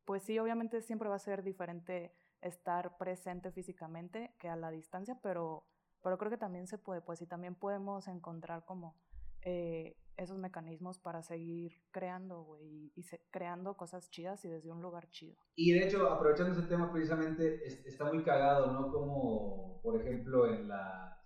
pues 0.05 0.23
sí, 0.23 0.39
obviamente 0.39 0.81
siempre 0.81 1.09
va 1.09 1.15
a 1.15 1.19
ser 1.19 1.43
diferente 1.43 2.13
estar 2.41 2.97
presente 2.97 3.51
físicamente 3.51 4.33
que 4.39 4.49
a 4.49 4.55
la 4.55 4.71
distancia, 4.71 5.19
pero, 5.21 5.65
pero 6.03 6.17
creo 6.17 6.31
que 6.31 6.37
también 6.37 6.67
se 6.67 6.77
puede, 6.77 7.01
pues, 7.01 7.21
y 7.21 7.27
también 7.27 7.55
podemos 7.55 8.07
encontrar 8.07 8.65
como 8.65 8.95
eh, 9.41 9.97
esos 10.17 10.37
mecanismos 10.37 10.99
para 10.99 11.21
seguir 11.21 11.73
creando, 11.91 12.43
güey, 12.43 12.91
y, 12.95 13.03
se- 13.03 13.21
creando 13.31 13.75
cosas 13.75 14.09
chidas 14.09 14.43
y 14.45 14.47
desde 14.49 14.71
un 14.71 14.81
lugar 14.81 15.09
chido. 15.09 15.35
Y 15.55 15.71
de 15.73 15.85
hecho, 15.87 16.07
aprovechando 16.09 16.57
ese 16.57 16.67
tema 16.67 16.91
precisamente, 16.91 17.65
es- 17.65 17.85
está 17.85 18.05
muy 18.05 18.23
cagado, 18.23 18.71
¿no? 18.71 18.91
Como, 18.91 19.81
por 19.81 19.99
ejemplo, 20.01 20.47
en 20.47 20.67
la... 20.67 21.21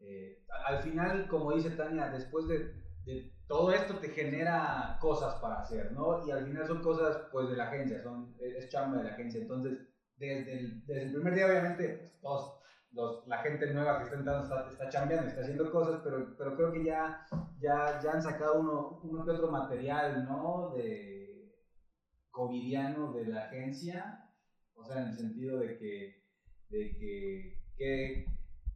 eh, 0.00 0.44
al 0.66 0.82
final, 0.82 1.28
como 1.28 1.52
dice 1.54 1.70
Tania, 1.70 2.08
después 2.10 2.46
de, 2.48 2.74
de 3.06 3.33
todo 3.46 3.72
esto 3.72 3.98
te 3.98 4.08
genera 4.10 4.96
cosas 5.00 5.34
para 5.36 5.60
hacer, 5.60 5.92
¿no? 5.92 6.26
Y 6.26 6.30
al 6.30 6.44
final 6.44 6.66
son 6.66 6.80
cosas, 6.82 7.18
pues, 7.30 7.48
de 7.48 7.56
la 7.56 7.64
agencia, 7.64 8.00
son, 8.02 8.34
es 8.40 8.68
chamba 8.68 8.98
de 8.98 9.04
la 9.04 9.10
agencia. 9.10 9.40
Entonces, 9.40 9.78
desde 10.16 10.52
el, 11.02 11.12
primer 11.12 11.34
día, 11.34 11.46
obviamente, 11.46 11.88
pues, 11.90 12.12
todos, 12.20 12.54
los- 12.92 13.26
la 13.26 13.38
gente 13.38 13.66
nueva 13.68 13.98
que 13.98 14.04
está 14.04 14.16
entrando 14.16 14.42
está, 14.44 14.68
está 14.68 14.88
chambeando, 14.88 15.26
está 15.28 15.40
haciendo 15.42 15.70
cosas, 15.70 16.00
pero, 16.02 16.34
pero 16.36 16.54
creo 16.56 16.72
que 16.72 16.84
ya, 16.84 17.24
ya, 17.56 18.00
ya 18.02 18.12
han 18.12 18.22
sacado 18.22 18.54
uno, 18.60 18.98
uno 19.02 19.24
que 19.24 19.30
otro 19.32 19.48
material, 19.48 20.24
¿no? 20.24 20.70
De 20.72 21.52
covidiano 22.30 23.12
de 23.12 23.26
la 23.26 23.44
agencia, 23.44 24.18
o 24.74 24.84
sea, 24.84 24.98
en 25.02 25.08
el 25.08 25.14
sentido 25.14 25.58
de 25.58 25.76
que, 25.76 26.18
de 26.68 26.94
que, 26.96 27.58
que, 27.76 28.24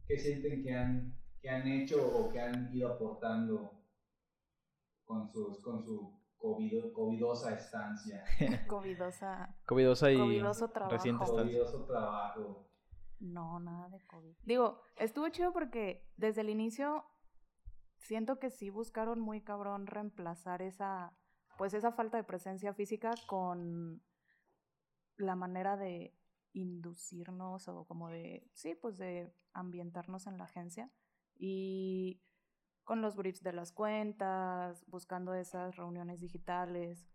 que 0.07 0.17
sienten 0.19 0.61
que 0.63 0.73
han, 0.73 1.13
que 1.41 1.49
han 1.49 1.67
hecho 1.67 2.05
o 2.05 2.29
que 2.29 2.39
han 2.39 2.73
ido 2.73 2.89
aportando 2.89 3.78
con, 5.09 5.27
sus, 5.27 5.59
con 5.63 5.83
su 5.83 6.21
covido- 6.37 6.93
covidosa 6.93 7.55
estancia. 7.55 8.23
Covidosa. 8.69 9.57
Covidosa 9.65 10.11
y 10.11 10.17
Covidoso 10.19 10.69
trabajo. 10.69 10.93
reciente 10.95 11.23
estancia. 11.23 11.45
Covidoso 11.45 11.85
trabajo. 11.85 12.69
No, 13.19 13.59
nada 13.59 13.89
de 13.89 14.05
COVID. 14.05 14.35
Digo, 14.43 14.79
estuvo 14.97 15.27
chido 15.29 15.51
porque 15.51 16.07
desde 16.15 16.41
el 16.41 16.49
inicio 16.51 17.05
siento 17.97 18.37
que 18.37 18.51
sí 18.51 18.69
buscaron 18.69 19.19
muy 19.19 19.41
cabrón 19.41 19.87
reemplazar 19.87 20.61
esa, 20.61 21.17
pues 21.57 21.73
esa 21.73 21.91
falta 21.91 22.17
de 22.17 22.23
presencia 22.23 22.71
física 22.75 23.15
con 23.27 24.03
la 25.17 25.35
manera 25.35 25.75
de 25.75 26.15
inducirnos 26.53 27.67
o 27.67 27.85
como 27.85 28.09
de, 28.09 28.47
sí, 28.53 28.75
pues 28.75 28.99
de 28.99 29.33
ambientarnos 29.53 30.27
en 30.27 30.37
la 30.37 30.43
agencia 30.43 30.91
y 31.35 32.21
con 32.89 33.03
los 33.03 33.15
briefs 33.15 33.43
de 33.43 33.53
las 33.53 33.71
cuentas, 33.71 34.83
buscando 34.87 35.35
esas 35.35 35.75
reuniones 35.75 36.19
digitales, 36.19 37.07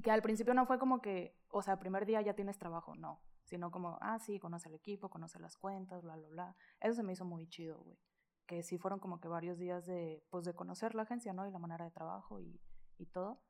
que 0.00 0.12
al 0.12 0.22
principio 0.22 0.54
no 0.54 0.66
fue 0.66 0.78
como 0.78 1.02
que, 1.02 1.36
o 1.48 1.62
sea, 1.62 1.80
primer 1.80 2.06
día 2.06 2.22
ya 2.22 2.36
tienes 2.36 2.56
trabajo, 2.56 2.94
no, 2.94 3.20
sino 3.42 3.72
como, 3.72 3.98
ah, 4.00 4.20
sí, 4.20 4.38
conoce 4.38 4.68
el 4.68 4.76
equipo, 4.76 5.10
conoce 5.10 5.40
las 5.40 5.56
cuentas, 5.56 6.04
bla, 6.04 6.14
bla, 6.14 6.28
bla. 6.28 6.56
Eso 6.80 6.94
se 6.94 7.02
me 7.02 7.14
hizo 7.14 7.24
muy 7.24 7.48
chido, 7.48 7.82
güey. 7.82 7.98
Que 8.46 8.62
sí 8.62 8.78
fueron 8.78 9.00
como 9.00 9.18
que 9.18 9.26
varios 9.26 9.58
días 9.58 9.84
de, 9.84 10.22
pues, 10.30 10.44
de 10.44 10.54
conocer 10.54 10.94
la 10.94 11.02
agencia, 11.02 11.32
¿no? 11.32 11.44
Y 11.48 11.50
la 11.50 11.58
manera 11.58 11.84
de 11.84 11.90
trabajo 11.90 12.38
y, 12.38 12.60
y 12.98 13.06
todo. 13.06 13.42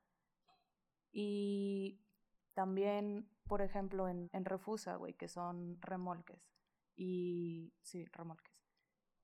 Y 1.12 2.00
también, 2.54 3.28
por 3.46 3.60
ejemplo, 3.60 4.08
en, 4.08 4.30
en 4.32 4.46
Refusa, 4.46 4.96
güey, 4.96 5.12
que 5.12 5.28
son 5.28 5.76
remolques. 5.82 6.40
Y, 6.94 7.74
sí, 7.82 8.06
remolques. 8.06 8.54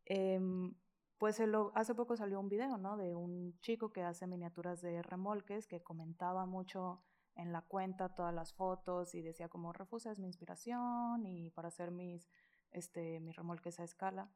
Em, 0.04 0.74
pues 1.22 1.40
hace 1.74 1.94
poco 1.94 2.16
salió 2.16 2.40
un 2.40 2.48
video, 2.48 2.78
¿no? 2.78 2.96
De 2.96 3.14
un 3.14 3.56
chico 3.60 3.92
que 3.92 4.02
hace 4.02 4.26
miniaturas 4.26 4.82
de 4.82 5.02
remolques, 5.02 5.68
que 5.68 5.80
comentaba 5.80 6.46
mucho 6.46 7.00
en 7.36 7.52
la 7.52 7.62
cuenta 7.62 8.12
todas 8.12 8.34
las 8.34 8.52
fotos 8.54 9.14
y 9.14 9.22
decía 9.22 9.48
como 9.48 9.72
Refusa 9.72 10.10
es 10.10 10.18
mi 10.18 10.26
inspiración 10.26 11.24
y 11.24 11.50
para 11.50 11.68
hacer 11.68 11.92
mis, 11.92 12.28
este, 12.72 13.20
mis 13.20 13.36
remolques 13.36 13.78
a 13.78 13.84
escala. 13.84 14.32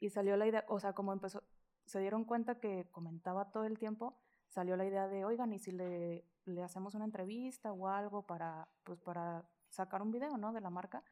Y 0.00 0.10
salió 0.10 0.36
la 0.36 0.48
idea, 0.48 0.64
o 0.66 0.80
sea, 0.80 0.94
como 0.94 1.12
empezó, 1.12 1.44
se 1.86 2.00
dieron 2.00 2.24
cuenta 2.24 2.58
que 2.58 2.88
comentaba 2.90 3.52
todo 3.52 3.62
el 3.62 3.78
tiempo, 3.78 4.18
salió 4.48 4.76
la 4.76 4.86
idea 4.86 5.06
de, 5.06 5.24
oigan, 5.24 5.52
¿y 5.52 5.60
si 5.60 5.70
le, 5.70 6.26
le 6.44 6.64
hacemos 6.64 6.96
una 6.96 7.04
entrevista 7.04 7.70
o 7.70 7.86
algo 7.86 8.26
para, 8.26 8.66
pues, 8.82 8.98
para 9.00 9.48
sacar 9.68 10.02
un 10.02 10.10
video, 10.10 10.36
¿no? 10.38 10.52
De 10.52 10.60
la 10.60 10.70
marca. 10.70 11.04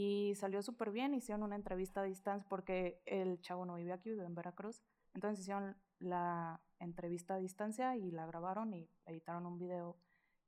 Y 0.00 0.36
salió 0.36 0.62
súper 0.62 0.92
bien, 0.92 1.12
hicieron 1.12 1.42
una 1.42 1.56
entrevista 1.56 2.02
a 2.02 2.04
distancia 2.04 2.48
porque 2.48 3.02
el 3.04 3.40
chavo 3.40 3.66
no 3.66 3.74
vive 3.74 3.92
aquí, 3.92 4.10
vive 4.10 4.26
en 4.26 4.34
Veracruz. 4.36 4.80
Entonces 5.12 5.40
hicieron 5.40 5.76
la 5.98 6.62
entrevista 6.78 7.34
a 7.34 7.38
distancia 7.38 7.96
y 7.96 8.12
la 8.12 8.24
grabaron 8.24 8.72
y 8.74 8.88
editaron 9.06 9.44
un 9.44 9.58
video 9.58 9.98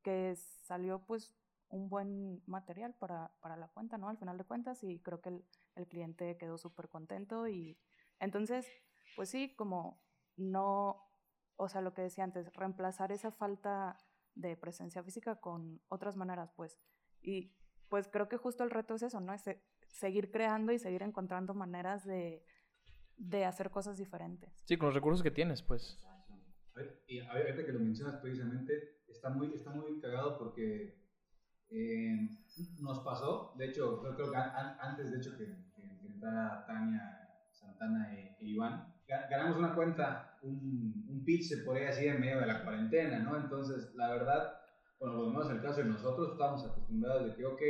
que 0.03 0.37
salió 0.37 1.05
pues 1.05 1.35
un 1.69 1.89
buen 1.89 2.45
material 2.47 2.95
para, 2.95 3.33
para 3.41 3.57
la 3.57 3.67
cuenta, 3.67 3.99
¿no? 3.99 4.09
Al 4.09 4.19
final 4.19 4.39
de 4.39 4.45
cuentas 4.45 4.85
y 4.85 5.01
creo 5.01 5.21
que 5.21 5.31
el, 5.75 5.89
cliente 5.89 6.37
quedó 6.37 6.57
súper 6.57 6.89
contento 6.89 7.49
y 7.49 7.77
entonces, 8.21 8.69
pues 9.17 9.31
sí, 9.31 9.57
como 9.57 10.01
no, 10.37 11.11
o 11.57 11.69
sea, 11.69 11.81
lo 11.81 11.93
que 11.93 12.03
decía 12.03 12.23
antes, 12.23 12.53
reemplazar 12.53 13.11
esa 13.11 13.33
falta 13.33 13.99
de 14.37 14.57
presencia 14.57 15.03
física 15.03 15.41
con 15.41 15.83
otras 15.89 16.17
maneras, 16.17 16.53
pues. 16.53 16.79
Y 17.21 17.53
pues 17.90 18.09
creo 18.09 18.29
que 18.29 18.38
justo 18.38 18.64
el 18.64 18.70
reto 18.70 18.94
es 18.94 19.03
eso, 19.03 19.20
¿no? 19.20 19.35
Es 19.35 19.42
se- 19.42 19.61
seguir 19.88 20.31
creando 20.31 20.72
y 20.72 20.79
seguir 20.79 21.03
encontrando 21.03 21.53
maneras 21.53 22.05
de, 22.07 22.42
de 23.18 23.44
hacer 23.44 23.70
cosas 23.70 23.98
diferentes. 23.98 24.62
Sí, 24.64 24.79
con 24.79 24.87
los 24.87 24.94
recursos 24.94 25.22
que 25.22 25.31
tienes, 25.31 25.62
pues. 25.62 25.99
A 26.07 26.78
ver, 26.78 27.03
Y 27.09 27.18
a 27.20 27.34
ver, 27.34 27.47
ahorita 27.49 27.66
que 27.66 27.72
lo 27.72 27.80
mencionas 27.80 28.16
precisamente, 28.22 29.03
está 29.09 29.28
muy, 29.30 29.53
está 29.53 29.70
muy 29.70 30.01
cagado 30.01 30.38
porque 30.38 30.99
eh, 31.68 32.28
nos 32.78 33.01
pasó, 33.01 33.55
de 33.59 33.66
hecho, 33.66 34.01
creo, 34.01 34.14
creo 34.16 34.30
que 34.30 34.36
an- 34.36 34.53
an- 34.55 34.76
antes 34.80 35.11
de 35.11 35.18
hecho 35.18 35.36
que, 35.36 35.45
que, 35.74 35.99
que 36.01 36.07
entrara 36.07 36.64
Tania, 36.66 37.28
Santana 37.53 38.14
e, 38.14 38.36
e 38.41 38.45
Iván, 38.45 38.95
ga- 39.09 39.28
ganamos 39.28 39.57
una 39.59 39.74
cuenta, 39.74 40.38
un, 40.43 41.05
un 41.09 41.24
pitch, 41.24 41.49
se 41.49 41.57
podría 41.59 41.88
decir, 41.88 42.09
en 42.09 42.20
medio 42.20 42.41
de 42.41 42.47
la 42.47 42.62
cuarentena, 42.62 43.18
¿no? 43.18 43.36
Entonces, 43.36 43.93
la 43.95 44.11
verdad, 44.11 44.60
bueno, 45.01 45.16
por 45.16 45.24
lo 45.24 45.30
menos 45.30 45.48
en 45.48 45.57
el 45.57 45.62
caso 45.62 45.80
de 45.80 45.86
nosotros, 45.86 46.30
estamos 46.32 46.64
acostumbrados 46.64 47.24
de 47.24 47.34
que, 47.34 47.44
ok, 47.46 47.62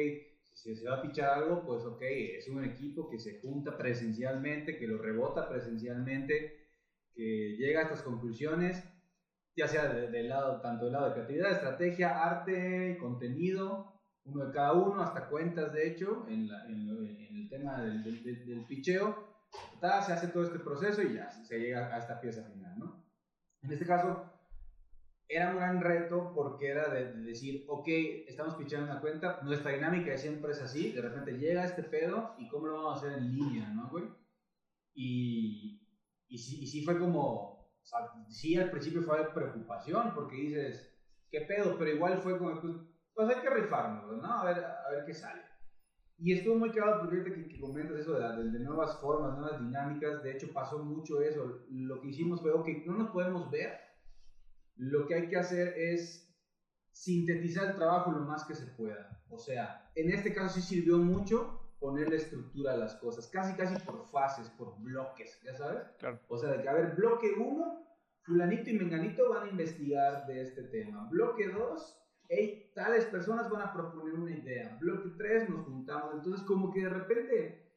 si 0.54 0.74
se 0.74 0.86
va 0.88 0.94
a 0.96 1.00
pichar 1.00 1.28
algo, 1.28 1.64
pues 1.64 1.84
ok, 1.84 2.02
es 2.02 2.48
un 2.48 2.64
equipo 2.64 3.08
que 3.08 3.18
se 3.20 3.34
junta 3.40 3.76
presencialmente, 3.76 4.76
que 4.76 4.86
lo 4.88 4.98
rebota 4.98 5.48
presencialmente, 5.48 6.48
que 7.14 7.54
llega 7.56 7.80
a 7.80 7.82
estas 7.84 8.02
conclusiones, 8.02 8.84
ya 9.56 9.68
sea 9.68 9.86
de- 9.88 10.08
del 10.08 10.28
lado, 10.28 10.58
tanto 10.60 10.84
del 10.86 10.92
lado 10.92 11.06
de 11.06 11.12
creatividad, 11.12 11.52
estrategia, 11.52 12.10
arte, 12.10 12.96
contenido, 12.98 13.84
uno 14.24 14.44
de 14.44 14.50
cada 14.50 14.72
uno, 14.72 15.00
hasta 15.00 15.26
cuentas, 15.26 15.72
de 15.72 15.86
hecho, 15.86 16.26
en, 16.26 16.48
la- 16.48 16.62
en 16.66 16.88
en 16.88 17.36
el 17.36 17.48
tema 17.48 17.80
del, 17.80 18.02
del- 18.02 18.44
del 18.44 18.64
picheo, 18.66 19.16
ta, 19.80 20.02
se 20.02 20.12
hace 20.12 20.28
todo 20.28 20.42
este 20.42 20.58
proceso 20.60 21.02
y 21.02 21.12
ya 21.12 21.28
se 21.30 21.58
llega 21.58 21.88
a 21.90 21.98
esta 21.98 22.20
pieza 22.20 22.42
final, 22.44 22.76
¿no? 22.78 22.92
En 23.62 23.72
este 23.72 23.86
caso, 23.86 24.20
era 25.30 25.48
un 25.48 25.56
gran 25.56 25.80
reto 25.80 26.32
porque 26.34 26.66
era 26.68 26.88
de, 26.90 27.06
de 27.06 27.20
decir, 27.22 27.62
ok, 27.66 27.86
estamos 28.26 28.54
pichando 28.56 28.84
una 28.84 29.00
cuenta, 29.00 29.38
nuestra 29.42 29.70
dinámica 29.72 30.16
siempre 30.16 30.52
es 30.52 30.60
así, 30.60 30.90
de 30.90 31.00
repente 31.02 31.36
llega 31.36 31.64
este 31.64 31.82
pedo 31.84 32.32
y 32.36 32.46
cómo 32.48 32.66
lo 32.66 32.74
vamos 32.74 32.90
a 32.92 32.94
hacer 33.06 33.12
en 33.18 33.30
línea, 33.30 33.70
¿no, 33.70 33.88
güey? 33.90 34.10
Y, 34.94 35.76
y, 36.28 36.38
sí, 36.38 36.58
y 36.60 36.66
sí 36.66 36.82
fue 36.82 36.96
como, 36.98 37.44
o 37.46 37.56
sea, 37.82 38.00
sí 38.28 38.56
al 38.56 38.68
principio 38.70 39.02
fue 39.02 39.24
preocupación 39.32 40.12
porque 40.12 40.36
dices, 40.36 40.86
¿qué 41.30 41.40
pedo? 41.40 41.76
Pero 41.76 41.90
igual 41.90 42.18
fue 42.18 42.36
como, 42.36 42.54
pues, 42.60 42.74
pues 43.14 43.28
hay 43.28 43.38
que 43.38 43.50
rifarnos, 43.50 44.18
¿no? 44.18 44.32
A 44.38 44.44
ver, 44.44 44.58
a 44.62 44.90
ver 44.90 45.02
qué 45.04 45.14
sale. 45.14 45.44
Y 46.18 46.32
estuvo 46.32 46.54
muy 46.56 46.70
claro 46.70 46.98
porque 46.98 47.22
que, 47.22 47.48
que 47.48 47.58
comentas 47.58 47.96
eso 47.96 48.12
de, 48.12 48.32
de- 48.32 48.50
de 48.50 48.60
nuevas 48.60 48.96
formas, 48.98 49.32
nuevas 49.32 49.58
dinámicas, 49.58 50.20
de 50.20 50.32
hecho 50.32 50.52
pasó 50.52 50.78
mucho 50.78 51.20
eso. 51.20 51.50
Lo 51.68 51.98
que 51.98 52.08
hicimos 52.08 52.40
fue, 52.40 52.52
ok, 52.52 52.68
no 52.84 52.94
nos 52.94 53.08
podemos 53.08 53.48
ver, 53.48 53.70
lo 54.80 55.06
que 55.06 55.14
hay 55.14 55.28
que 55.28 55.36
hacer 55.36 55.74
es 55.76 56.26
sintetizar 56.90 57.68
el 57.68 57.76
trabajo 57.76 58.10
lo 58.12 58.20
más 58.20 58.44
que 58.44 58.54
se 58.54 58.66
pueda. 58.66 59.22
O 59.28 59.38
sea, 59.38 59.90
en 59.94 60.10
este 60.10 60.32
caso 60.32 60.54
sí 60.54 60.62
sirvió 60.62 60.96
mucho 60.98 61.60
ponerle 61.78 62.16
estructura 62.16 62.72
a 62.72 62.76
las 62.76 62.94
cosas, 62.96 63.26
casi 63.28 63.54
casi 63.54 63.78
por 63.84 64.06
fases, 64.06 64.48
por 64.50 64.80
bloques, 64.80 65.38
¿ya 65.42 65.54
sabes? 65.54 65.82
Claro. 65.98 66.18
O 66.28 66.38
sea, 66.38 66.50
de 66.52 66.62
que, 66.62 66.68
a 66.68 66.72
ver, 66.72 66.94
bloque 66.94 67.32
1, 67.38 67.86
fulanito 68.22 68.70
y 68.70 68.78
menganito 68.78 69.28
van 69.28 69.48
a 69.48 69.50
investigar 69.50 70.26
de 70.26 70.40
este 70.42 70.62
tema. 70.64 71.08
Bloque 71.10 71.48
2, 71.48 71.98
hey, 72.30 72.72
tales 72.74 73.04
personas 73.04 73.50
van 73.50 73.62
a 73.62 73.72
proponer 73.74 74.14
una 74.14 74.34
idea. 74.34 74.78
Bloque 74.80 75.10
3, 75.18 75.50
nos 75.50 75.66
juntamos. 75.66 76.14
Entonces, 76.14 76.46
como 76.46 76.72
que 76.72 76.84
de 76.84 76.90
repente 76.90 77.76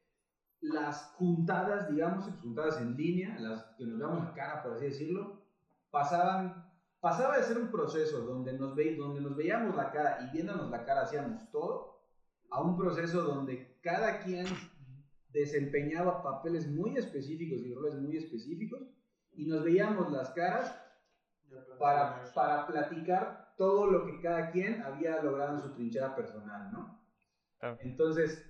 las 0.62 1.14
juntadas, 1.18 1.90
digamos, 1.90 2.26
juntadas 2.42 2.80
en 2.80 2.96
línea, 2.96 3.38
las 3.40 3.64
que 3.78 3.86
nos 3.86 4.00
damos 4.00 4.24
la 4.24 4.34
cara, 4.34 4.64
por 4.64 4.74
así 4.74 4.86
decirlo, 4.86 5.44
pasaban, 5.92 6.73
pasaba 7.04 7.36
de 7.36 7.44
ser 7.44 7.58
un 7.58 7.70
proceso 7.70 8.22
donde 8.22 8.54
nos, 8.54 8.76
ve, 8.76 8.96
donde 8.96 9.20
nos 9.20 9.36
veíamos 9.36 9.76
la 9.76 9.92
cara 9.92 10.20
y 10.22 10.32
viéndonos 10.32 10.72
la 10.72 10.86
cara 10.86 11.02
hacíamos 11.02 11.52
todo, 11.52 12.00
a 12.50 12.62
un 12.62 12.78
proceso 12.78 13.24
donde 13.24 13.78
cada 13.82 14.20
quien 14.20 14.46
desempeñaba 15.28 16.24
papeles 16.24 16.66
muy 16.66 16.96
específicos 16.96 17.60
y 17.60 17.74
roles 17.74 17.96
muy 17.96 18.16
específicos 18.16 18.80
y 19.34 19.48
nos 19.48 19.66
veíamos 19.66 20.14
las 20.14 20.30
caras 20.30 20.82
para, 21.78 22.24
para 22.34 22.68
platicar 22.68 23.54
todo 23.58 23.88
lo 23.88 24.06
que 24.06 24.22
cada 24.22 24.52
quien 24.52 24.82
había 24.84 25.22
logrado 25.22 25.56
en 25.56 25.62
su 25.62 25.74
trinchera 25.74 26.16
personal, 26.16 26.72
¿no? 26.72 27.04
Entonces, 27.82 28.50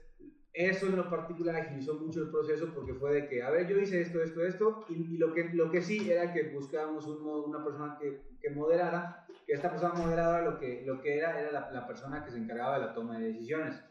eso 0.53 0.85
en 0.85 0.97
lo 0.97 1.09
particular 1.09 1.55
agilizó 1.55 1.95
mucho 1.95 2.21
el 2.21 2.29
proceso 2.29 2.71
porque 2.73 2.93
fue 2.93 3.13
de 3.13 3.27
que, 3.27 3.41
a 3.41 3.49
ver, 3.49 3.67
yo 3.67 3.79
hice 3.79 4.01
esto, 4.01 4.21
esto, 4.21 4.45
esto, 4.45 4.85
y, 4.87 5.17
lo, 5.17 5.33
que, 5.33 5.49
lo 5.53 5.71
que 5.71 5.81
sí 5.81 6.09
era 6.09 6.31
que 6.31 6.43
buscábamos 6.43 7.07
un 7.07 7.25
una 7.25 7.63
persona 7.63 7.97
que, 7.99 8.21
que 8.39 8.49
moderara, 8.51 9.25
que 9.47 9.53
esta 9.53 9.71
persona 9.71 9.93
moderadora 9.95 10.41
lo 10.41 10.59
que, 10.59 10.83
lo 10.85 11.01
que 11.01 11.17
era 11.17 11.39
era 11.39 11.51
la, 11.51 11.71
la 11.71 11.87
persona 11.87 12.23
que 12.23 12.31
se 12.31 12.37
encargaba 12.37 12.79
de 12.79 12.85
la 12.85 12.93
toma 12.93 13.17
de 13.17 13.27
decisiones. 13.27 13.83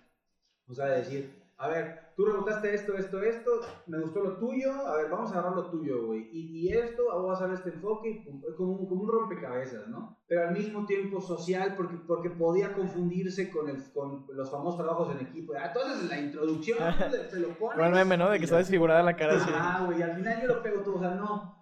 O 0.69 0.75
sea, 0.75 0.87
de 0.87 0.99
decir, 0.99 1.42
a 1.63 1.69
ver, 1.69 2.01
tú 2.17 2.27
rebotaste 2.27 2.75
esto, 2.75 2.95
esto, 2.97 3.23
esto, 3.23 3.51
me 3.87 4.01
gustó 4.01 4.21
lo 4.23 4.37
tuyo, 4.39 4.73
a 4.87 4.97
ver, 4.97 5.09
vamos 5.11 5.31
a 5.31 5.39
agarrar 5.39 5.57
lo 5.57 5.71
tuyo, 5.71 6.07
güey. 6.07 6.29
Y, 6.33 6.69
y 6.69 6.73
esto, 6.73 7.05
vamos 7.07 7.31
a 7.31 7.45
hacer 7.45 7.55
este 7.55 7.71
enfoque, 7.71 8.25
como, 8.57 8.73
un- 8.73 8.87
como 8.89 9.03
un 9.03 9.11
rompecabezas, 9.13 9.87
¿no? 9.89 10.19
Pero 10.27 10.49
al 10.49 10.55
mismo 10.55 10.85
tiempo 10.87 11.21
social, 11.21 11.75
porque, 11.77 11.97
porque 12.07 12.31
podía 12.31 12.75
confundirse 12.75 13.49
con, 13.51 13.69
el, 13.69 13.77
con 13.93 14.27
los 14.33 14.51
famosos 14.51 14.79
trabajos 14.81 15.15
en 15.15 15.27
equipo. 15.27 15.53
Ah, 15.59 15.67
entonces 15.69 16.09
la 16.09 16.19
introducción 16.21 16.79
se 17.31 17.39
lo. 17.41 17.57
Como 17.57 17.73
el 17.85 17.93
meme, 17.93 18.17
¿no? 18.17 18.31
De 18.31 18.39
que 18.39 18.45
está 18.45 18.59
desfigurada 18.59 19.03
la 19.03 19.17
cara. 19.17 19.37
Ah, 19.55 19.85
güey, 19.87 20.03
al 20.03 20.15
final 20.17 20.41
yo 20.43 20.49
lo 20.49 20.63
pego 20.63 20.81
todo, 20.83 20.97
o 20.97 21.01
sea, 21.01 21.11
no, 21.15 21.57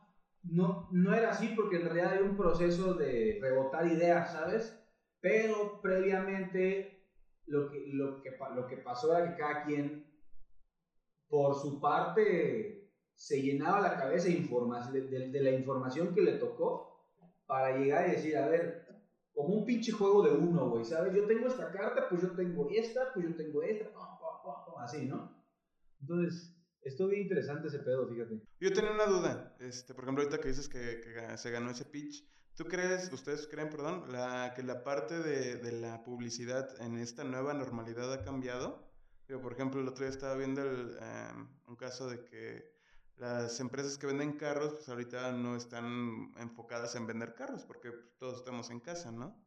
no, 0.44 0.88
no 0.92 1.12
era 1.14 1.30
así 1.30 1.48
porque 1.54 1.76
en 1.76 1.84
realidad 1.84 2.12
hay 2.14 2.22
un 2.22 2.36
proceso 2.36 2.94
de 2.94 3.38
rebotar 3.42 3.86
ideas, 3.86 4.32
¿sabes? 4.32 4.76
Pero 5.20 5.80
previamente 5.82 6.99
lo 7.50 7.70
que, 7.70 7.84
lo 7.92 8.22
que, 8.22 8.30
lo 8.54 8.66
que 8.66 8.76
pasó 8.78 9.16
era 9.16 9.28
que 9.30 9.36
cada 9.40 9.64
quien, 9.64 10.06
por 11.28 11.54
su 11.54 11.80
parte, 11.80 12.92
se 13.14 13.42
llenaba 13.42 13.80
la 13.80 13.96
cabeza 13.98 14.28
de, 14.28 15.02
de, 15.08 15.28
de- 15.30 15.40
la 15.42 15.50
información 15.50 16.14
que 16.14 16.22
le 16.22 16.38
tocó 16.38 17.06
para 17.46 17.76
llegar 17.78 18.08
y 18.08 18.12
decir, 18.12 18.36
a 18.36 18.48
ver, 18.48 18.86
como 19.34 19.54
un 19.54 19.66
pinche 19.66 19.92
juego 19.92 20.22
de 20.22 20.30
uno, 20.32 20.70
güey, 20.70 20.84
¿sabes? 20.84 21.14
Yo 21.14 21.26
tengo 21.26 21.46
esta 21.48 21.70
carta, 21.72 22.08
pues 22.08 22.22
yo 22.22 22.30
tengo 22.34 22.68
esta, 22.70 23.12
pues 23.12 23.26
yo 23.28 23.36
tengo 23.36 23.62
esta, 23.62 23.90
así, 24.78 25.06
¿no? 25.06 25.44
Entonces, 26.00 26.56
estuvo 26.82 27.08
bien 27.08 27.22
interesante 27.22 27.68
ese 27.68 27.80
pedo, 27.80 28.08
fíjate. 28.08 28.40
Yo 28.60 28.72
tenía 28.72 28.92
una 28.92 29.06
duda, 29.06 29.56
este, 29.60 29.92
por 29.94 30.04
ejemplo, 30.04 30.22
ahorita 30.24 30.40
que 30.40 30.48
dices 30.48 30.68
que, 30.68 31.00
que 31.00 31.36
se 31.36 31.50
ganó 31.50 31.70
ese 31.70 31.84
pitch, 31.84 32.26
¿tú 32.60 32.68
crees, 32.68 33.10
ustedes 33.10 33.48
creen, 33.48 33.70
perdón, 33.70 34.12
la, 34.12 34.52
que 34.54 34.62
la 34.62 34.84
parte 34.84 35.18
de, 35.18 35.56
de 35.56 35.72
la 35.72 36.04
publicidad 36.04 36.68
en 36.82 36.98
esta 36.98 37.24
nueva 37.24 37.54
normalidad 37.54 38.12
ha 38.12 38.22
cambiado? 38.22 38.86
Digo, 39.26 39.40
por 39.40 39.54
ejemplo, 39.54 39.80
el 39.80 39.88
otro 39.88 40.04
día 40.04 40.12
estaba 40.12 40.34
viendo 40.34 40.60
el, 40.62 40.98
em, 41.00 41.48
un 41.66 41.76
caso 41.76 42.10
de 42.10 42.22
que 42.22 42.70
las 43.16 43.58
empresas 43.60 43.96
que 43.96 44.06
venden 44.08 44.34
carros, 44.36 44.74
pues 44.74 44.88
ahorita 44.90 45.32
no 45.32 45.56
están 45.56 46.34
enfocadas 46.36 46.94
en 46.96 47.06
vender 47.06 47.32
carros, 47.34 47.64
porque 47.64 47.92
todos 48.18 48.36
estamos 48.36 48.68
en 48.68 48.80
casa, 48.80 49.10
¿no? 49.10 49.42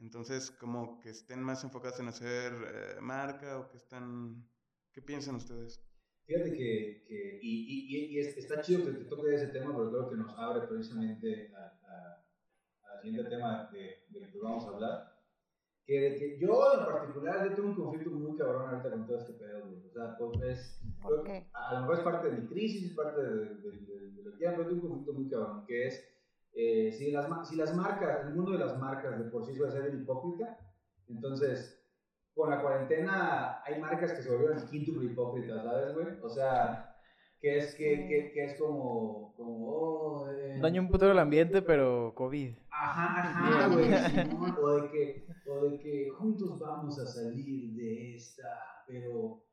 Entonces, 0.00 0.50
como 0.50 0.98
que 0.98 1.10
estén 1.10 1.40
más 1.44 1.62
enfocadas 1.62 2.00
en 2.00 2.08
hacer 2.08 2.52
eh, 2.52 3.00
marca 3.00 3.60
o 3.60 3.68
que 3.68 3.76
están... 3.76 4.44
¿Qué 4.92 5.00
piensan 5.02 5.36
ustedes? 5.36 5.80
Fíjate 6.26 6.50
que, 6.52 7.04
que- 7.06 7.38
y, 7.42 7.50
y- 7.50 7.96
y- 7.96 8.06
y 8.16 8.18
es- 8.18 8.36
está 8.36 8.60
chido 8.60 8.84
que 8.86 8.92
te 8.92 9.04
toque 9.04 9.32
ese 9.36 9.48
tema, 9.48 9.72
porque 9.72 9.90
creo 9.92 10.10
que 10.10 10.16
nos 10.16 10.36
abre 10.36 10.66
precisamente 10.66 11.52
a- 11.54 11.78
a- 11.86 12.19
al 12.92 13.00
siguiente 13.02 13.28
tema 13.30 13.68
de, 13.72 14.04
del 14.10 14.30
que 14.30 14.38
vamos 14.38 14.64
a 14.64 14.68
hablar. 14.70 15.10
Que, 15.86 16.14
que 16.18 16.38
yo 16.38 16.74
en 16.78 16.84
particular, 16.86 17.48
yo 17.48 17.54
tengo 17.56 17.68
un 17.70 17.74
conflicto 17.74 18.10
muy 18.10 18.36
cabrón 18.38 18.68
ahorita 18.68 18.90
con 18.90 19.06
todo 19.06 19.18
este 19.18 19.32
pedo, 19.32 19.66
güey. 19.66 19.86
O 19.86 19.90
sea, 19.90 20.16
pues, 20.16 20.40
es, 20.42 20.80
¿Por 21.02 21.24
qué? 21.24 21.48
a 21.52 21.74
lo 21.74 21.80
mejor 21.80 21.96
es 21.96 22.02
parte 22.04 22.30
de 22.30 22.36
mi 22.36 22.46
crisis, 22.48 22.90
es 22.90 22.96
parte 22.96 23.20
de, 23.20 23.30
de, 23.56 23.70
de- 23.70 24.10
de 24.12 24.22
lo 24.22 24.36
que 24.36 24.44
ya, 24.44 24.50
pero 24.52 24.68
tengo 24.68 24.82
un 24.84 24.88
conflicto 24.88 25.12
muy 25.14 25.28
cabrón, 25.28 25.64
que 25.66 25.86
es, 25.88 26.06
eh, 26.52 26.92
si, 26.92 27.10
las, 27.10 27.48
si 27.48 27.56
las 27.56 27.74
marcas, 27.74 28.26
el 28.26 28.34
mundo 28.34 28.52
de 28.52 28.58
las 28.58 28.78
marcas 28.78 29.18
de 29.18 29.24
por 29.30 29.44
sí 29.44 29.54
suele 29.56 29.72
ser 29.72 29.92
hipócrita, 29.94 30.58
entonces, 31.08 31.76
con 32.34 32.50
la 32.50 32.60
cuarentena 32.62 33.60
hay 33.64 33.80
marcas 33.80 34.12
que 34.12 34.22
se 34.22 34.30
volvieron 34.30 34.64
quinto 34.68 35.02
hipócritas, 35.02 35.64
¿sabes, 35.64 35.94
güey? 35.94 36.06
O 36.22 36.28
sea, 36.28 36.89
que 37.40 37.56
es, 37.58 37.74
que, 37.76 38.06
que, 38.08 38.32
que 38.32 38.44
es 38.44 38.58
como, 38.58 39.34
como, 39.36 39.68
oh, 39.68 40.30
eh, 40.30 40.58
Daño 40.60 40.82
un 40.82 40.90
putero 40.90 41.12
el 41.12 41.18
ambiente, 41.18 41.62
pero 41.62 42.12
COVID. 42.14 42.50
Ajá, 42.70 43.20
ajá, 43.20 43.66
güey, 43.68 43.86
Simón, 43.86 44.56
o 44.60 44.70
de 44.70 44.90
que, 44.90 45.26
o 45.46 45.64
de 45.64 45.78
que 45.78 46.10
juntos 46.18 46.58
vamos 46.60 46.98
a 46.98 47.06
salir 47.06 47.74
de 47.74 48.14
esta, 48.16 48.48
pero, 48.86 49.44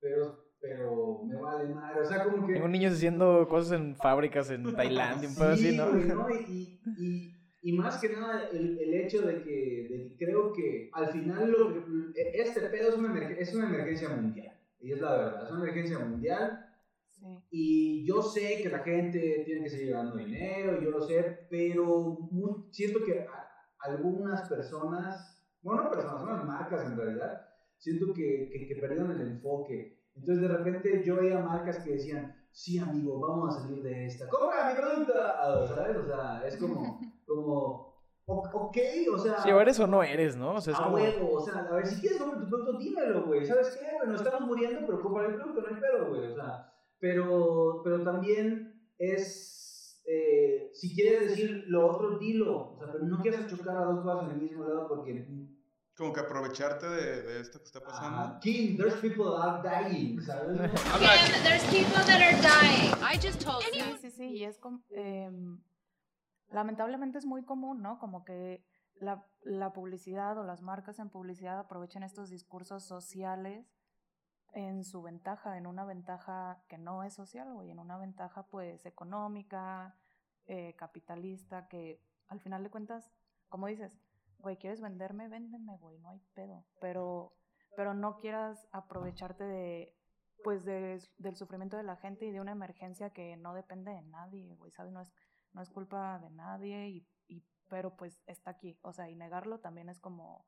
pero, 0.00 0.44
pero 0.60 1.22
me 1.24 1.40
vale 1.40 1.68
madre, 1.74 2.00
o 2.00 2.04
sea, 2.04 2.22
como 2.24 2.46
que... 2.46 2.54
Tengo 2.54 2.68
niños 2.68 2.94
haciendo 2.94 3.46
cosas 3.48 3.72
en 3.72 3.96
fábricas 3.96 4.50
en 4.50 4.74
Tailandia, 4.76 5.28
un 5.28 5.34
pedo 5.34 5.50
así, 5.50 5.70
Sí, 5.70 5.76
¿no? 5.76 5.86
¿no? 5.92 6.28
Y, 6.48 6.80
y, 6.96 7.34
y, 7.62 7.72
más 7.72 7.98
que 8.00 8.08
nada 8.10 8.48
el, 8.52 8.78
el 8.78 8.94
hecho 8.94 9.22
de 9.22 9.42
que, 9.42 9.86
de 9.90 10.16
creo 10.18 10.52
que 10.52 10.90
al 10.92 11.08
final 11.10 11.50
lo 11.50 11.72
que- 12.14 12.32
este 12.42 12.60
pedo 12.62 12.90
es 12.90 12.96
una, 12.96 13.28
es 13.28 13.54
una 13.54 13.66
emergencia 13.68 14.08
mundial, 14.10 14.56
y 14.80 14.92
es 14.92 15.00
la 15.00 15.12
verdad, 15.16 15.44
es 15.44 15.50
una 15.50 15.60
emergencia 15.64 15.98
mundial. 15.98 16.65
Y 17.50 18.04
yo 18.06 18.22
sé 18.22 18.60
que 18.62 18.68
la 18.68 18.80
gente 18.80 19.42
tiene 19.44 19.62
que 19.62 19.70
seguir 19.70 19.90
ganando 19.92 20.16
dinero, 20.16 20.80
yo 20.80 20.90
lo 20.90 21.00
sé, 21.00 21.46
pero 21.50 21.84
mu- 22.30 22.66
siento 22.70 23.00
que 23.04 23.20
a- 23.20 23.48
algunas 23.80 24.48
personas, 24.48 25.42
bueno, 25.62 25.84
no 25.84 25.90
personas, 25.90 26.20
son 26.20 26.30
las 26.30 26.44
marcas 26.44 26.84
en 26.86 26.96
realidad, 26.96 27.40
siento 27.78 28.12
que, 28.14 28.48
que, 28.52 28.66
que 28.68 28.80
perdieron 28.80 29.10
el 29.12 29.20
enfoque. 29.22 30.02
Entonces 30.14 30.42
de 30.48 30.56
repente 30.56 31.02
yo 31.04 31.16
veía 31.16 31.38
marcas 31.40 31.78
que 31.80 31.90
decían, 31.92 32.34
sí 32.50 32.78
amigo, 32.78 33.20
vamos 33.20 33.54
a 33.56 33.60
salir 33.60 33.82
de 33.82 34.06
esta, 34.06 34.28
compra 34.28 34.70
mi 34.72 34.80
producto, 34.80 35.12
¿sabes? 35.74 35.96
O 35.98 36.06
sea, 36.06 36.42
es 36.46 36.56
como, 36.56 36.98
como, 37.26 37.94
o- 38.26 38.50
ok, 38.54 38.76
o 39.14 39.18
sea... 39.18 39.38
Si 39.42 39.50
o 39.52 39.60
eres 39.60 39.78
o 39.78 39.86
no 39.86 40.02
eres, 40.02 40.36
¿no? 40.36 40.54
O 40.54 40.60
sea, 40.60 40.72
es 40.72 40.80
a 40.80 40.84
como... 40.84 40.96
huevo, 40.96 41.32
o 41.34 41.40
sea, 41.44 41.66
a 41.70 41.74
ver, 41.74 41.86
si 41.86 42.00
quieres 42.00 42.18
comprar 42.18 42.40
tu 42.42 42.48
producto, 42.48 42.78
dímelo, 42.78 43.24
güey. 43.26 43.44
¿Sabes 43.46 43.76
qué? 43.78 43.86
Bueno, 43.98 44.14
estamos 44.14 44.40
muriendo, 44.40 44.80
pero 44.86 45.00
compra 45.00 45.26
el 45.26 45.34
producto, 45.34 45.60
no 45.62 45.68
hay 45.68 45.80
pedo, 45.80 46.08
güey. 46.08 46.32
O 46.32 46.34
sea, 46.34 46.72
pero, 46.98 47.80
pero 47.84 48.02
también 48.02 48.90
es, 48.98 50.02
eh, 50.06 50.70
si 50.72 50.94
quieres 50.94 51.30
decir 51.30 51.64
lo 51.68 51.86
otro, 51.88 52.18
dilo. 52.18 52.72
O 52.74 52.78
sea, 52.78 52.92
pero 52.92 53.04
no 53.04 53.20
quieras 53.22 53.46
chocar 53.46 53.76
a 53.76 53.84
dos 53.84 54.02
cosas 54.04 54.24
en 54.24 54.36
el 54.36 54.42
mismo 54.42 54.64
lado 54.64 54.88
porque... 54.88 55.54
Como 55.96 56.12
que 56.12 56.20
aprovecharte 56.20 56.86
de, 56.90 57.22
de 57.22 57.40
esto 57.40 57.58
que 57.58 57.64
está 57.64 57.80
pasando. 57.80 58.18
ah, 58.18 58.38
King, 58.42 58.76
there's 58.76 58.96
people 59.00 59.24
that 59.34 59.40
are 59.48 59.62
dying, 59.62 60.20
¿sabes? 60.20 60.54
Kim, 60.60 61.42
there's 61.42 61.64
people 61.70 62.04
that 62.04 62.20
are 62.20 62.36
dying. 62.42 62.92
I 63.02 63.16
just 63.16 63.42
told 63.42 63.62
Sí, 63.72 63.78
you. 63.78 63.96
sí, 63.96 64.10
sí, 64.10 64.24
y 64.36 64.44
es 64.44 64.58
com- 64.58 64.82
em, 64.90 65.58
lamentablemente 66.50 67.16
es 67.16 67.24
muy 67.24 67.44
común, 67.44 67.80
¿no? 67.80 67.98
Como 67.98 68.26
que 68.26 68.62
la, 69.00 69.26
la 69.42 69.72
publicidad 69.72 70.36
o 70.38 70.44
las 70.44 70.60
marcas 70.60 70.98
en 70.98 71.08
publicidad 71.08 71.58
aprovechan 71.58 72.02
estos 72.02 72.28
discursos 72.28 72.84
sociales 72.84 73.66
en 74.52 74.84
su 74.84 75.02
ventaja, 75.02 75.56
en 75.58 75.66
una 75.66 75.84
ventaja 75.84 76.62
que 76.68 76.78
no 76.78 77.02
es 77.04 77.14
social, 77.14 77.52
güey, 77.52 77.70
en 77.70 77.78
una 77.78 77.98
ventaja 77.98 78.44
pues 78.46 78.86
económica, 78.86 79.96
eh, 80.46 80.74
capitalista, 80.76 81.68
que 81.68 82.00
al 82.28 82.40
final 82.40 82.62
de 82.62 82.70
cuentas 82.70 83.10
como 83.48 83.66
dices, 83.68 83.96
güey, 84.38 84.56
¿quieres 84.58 84.80
venderme? 84.80 85.28
Véndeme, 85.28 85.76
güey, 85.78 85.98
no 85.98 86.08
hay 86.10 86.20
pedo. 86.34 86.64
Pero, 86.80 87.32
pero 87.76 87.94
no 87.94 88.16
quieras 88.18 88.66
aprovecharte 88.72 89.44
de, 89.44 89.94
pues, 90.42 90.64
de- 90.64 91.00
del 91.18 91.36
sufrimiento 91.36 91.76
de 91.76 91.84
la 91.84 91.96
gente 91.96 92.26
y 92.26 92.32
de 92.32 92.40
una 92.40 92.52
emergencia 92.52 93.10
que 93.10 93.36
no 93.36 93.54
depende 93.54 93.92
de 93.92 94.02
nadie, 94.02 94.54
güey, 94.56 94.72
¿sabes? 94.72 94.92
No 94.92 95.00
es, 95.00 95.12
no 95.52 95.62
es 95.62 95.70
culpa 95.70 96.18
de 96.18 96.30
nadie, 96.30 96.88
y, 96.88 97.06
y, 97.28 97.44
pero 97.68 97.96
pues 97.96 98.20
está 98.26 98.50
aquí. 98.50 98.78
O 98.82 98.92
sea, 98.92 99.08
y 99.10 99.14
negarlo 99.16 99.60
también 99.60 99.88
es 99.88 100.00
como, 100.00 100.44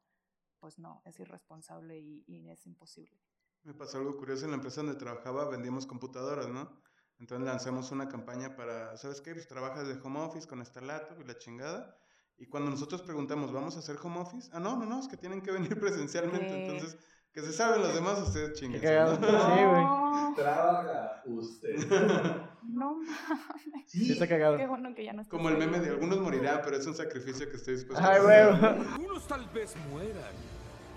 pues 0.61 0.79
no, 0.79 1.01
es 1.05 1.19
irresponsable 1.21 1.99
y, 2.01 2.25
y 2.27 2.51
es 2.51 2.67
imposible. 2.67 3.19
Me 3.65 3.75
pasó 3.75 3.99
algo 3.99 4.17
curioso 4.17 4.45
en 4.45 4.53
la 4.53 4.57
empresa 4.57 4.83
donde 4.83 4.97
trabajaba, 4.99 5.49
vendíamos 5.49 5.87
computadoras, 5.87 6.49
¿no? 6.49 6.71
Entonces 7.19 7.47
lanzamos 7.47 7.91
una 7.91 8.09
campaña 8.09 8.55
para, 8.57 8.97
¿sabes 8.97 9.21
qué? 9.21 9.33
Pues 9.35 9.49
trabajas 9.49 9.87
de 9.89 9.99
home 10.03 10.21
office 10.21 10.47
con 10.47 10.63
esta 10.63 10.81
laptop 10.81 11.21
y 11.21 11.25
la 11.25 11.37
chingada. 11.37 11.97
Y 12.39 12.47
cuando 12.47 12.71
nosotros 12.71 13.03
preguntamos, 13.03 13.53
¿vamos 13.53 13.75
a 13.77 13.81
hacer 13.81 13.97
home 14.03 14.21
office? 14.21 14.49
Ah, 14.53 14.61
no, 14.61 14.77
no, 14.77 14.87
no, 14.87 15.01
es 15.01 15.09
que 15.09 15.17
tienen 15.17 15.43
que 15.43 15.51
venir 15.51 15.79
presencialmente. 15.81 16.65
Entonces, 16.67 16.97
que 17.33 17.43
se 17.43 17.53
saben 17.53 17.83
los 17.83 17.93
demás, 17.93 18.21
ustedes 18.21 18.59
chinguen. 18.59 18.81
cagado. 18.81 19.17
Sí, 19.17 19.65
güey. 19.65 20.35
Trabaja 20.37 21.23
usted. 21.27 22.45
No 22.69 22.97
mames. 22.97 23.91
Sí, 23.91 24.13
está 24.13 24.29
cagado. 24.29 24.57
Qué 24.59 24.67
bueno 24.67 24.95
que 24.95 25.03
ya 25.05 25.13
no 25.15 25.27
Como 25.29 25.49
el 25.49 25.55
ahí. 25.55 25.61
meme 25.61 25.81
de 25.81 25.89
algunos 25.91 26.21
morirán, 26.21 26.61
pero 26.63 26.77
es 26.77 26.87
un 26.87 26.95
sacrificio 26.95 27.49
que 27.49 27.57
estoy 27.57 27.75
dispuesto 27.77 28.05
Ay, 28.05 28.19
a 28.19 28.21
hacer. 28.21 28.59
güey. 28.77 28.89
Algunos 28.93 29.27
tal 29.27 29.49
vez 29.51 29.75
mueran, 29.91 30.35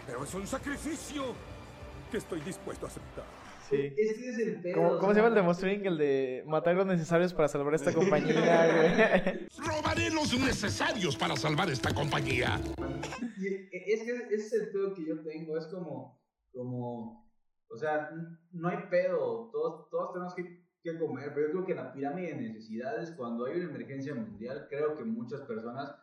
pero 0.06 0.24
es 0.24 0.34
un 0.34 0.46
sacrificio 0.46 1.34
que 2.12 2.18
estoy 2.18 2.42
dispuesto 2.42 2.86
a 2.86 2.90
aceptar. 2.90 3.24
Sí. 3.70 3.94
Ese 3.98 4.30
es 4.30 4.38
el 4.40 4.62
pedo. 4.62 4.76
¿Cómo, 4.76 5.00
cómo 5.00 5.14
se 5.14 5.20
llama 5.20 5.30
el 5.30 5.36
de 5.36 5.42
Monster 5.42 5.72
Inc? 5.72 5.86
El 5.86 5.98
de 5.98 6.44
matar 6.46 6.76
los 6.76 6.86
necesarios 6.86 7.34
para 7.34 7.48
salvar 7.48 7.74
esta 7.74 7.94
compañía, 7.96 8.68
güey. 8.76 9.48
Robaré 9.66 10.12
los 10.12 10.38
necesarios 10.38 11.16
para 11.16 11.38
salvar 11.38 11.70
esta 11.70 11.94
compañía. 11.94 12.60
Es 13.82 14.04
que 14.04 14.16
ese 14.30 14.36
es 14.36 14.54
el 14.54 14.72
pedo 14.72 14.94
que 14.94 15.06
yo 15.06 15.24
tengo, 15.24 15.58
es 15.58 15.68
como, 15.68 16.22
como, 16.54 17.32
o 17.70 17.78
sea, 17.78 18.12
no 18.52 18.68
hay 18.68 18.78
pedo, 18.90 19.50
todos, 19.52 19.90
todos 19.90 20.14
tenemos 20.14 20.36
que, 20.36 20.66
que 20.84 21.00
comer, 21.00 21.34
pero 21.34 21.48
yo 21.48 21.54
creo 21.54 21.66
que 21.66 21.72
en 21.72 21.78
la 21.78 21.94
pirámide 21.94 22.34
de 22.34 22.42
necesidades, 22.50 23.12
cuando 23.12 23.46
hay 23.46 23.56
una 23.56 23.70
emergencia 23.70 24.14
mundial, 24.14 24.68
creo 24.70 24.98
que 24.98 25.04
muchas 25.04 25.42
personas 25.42 25.96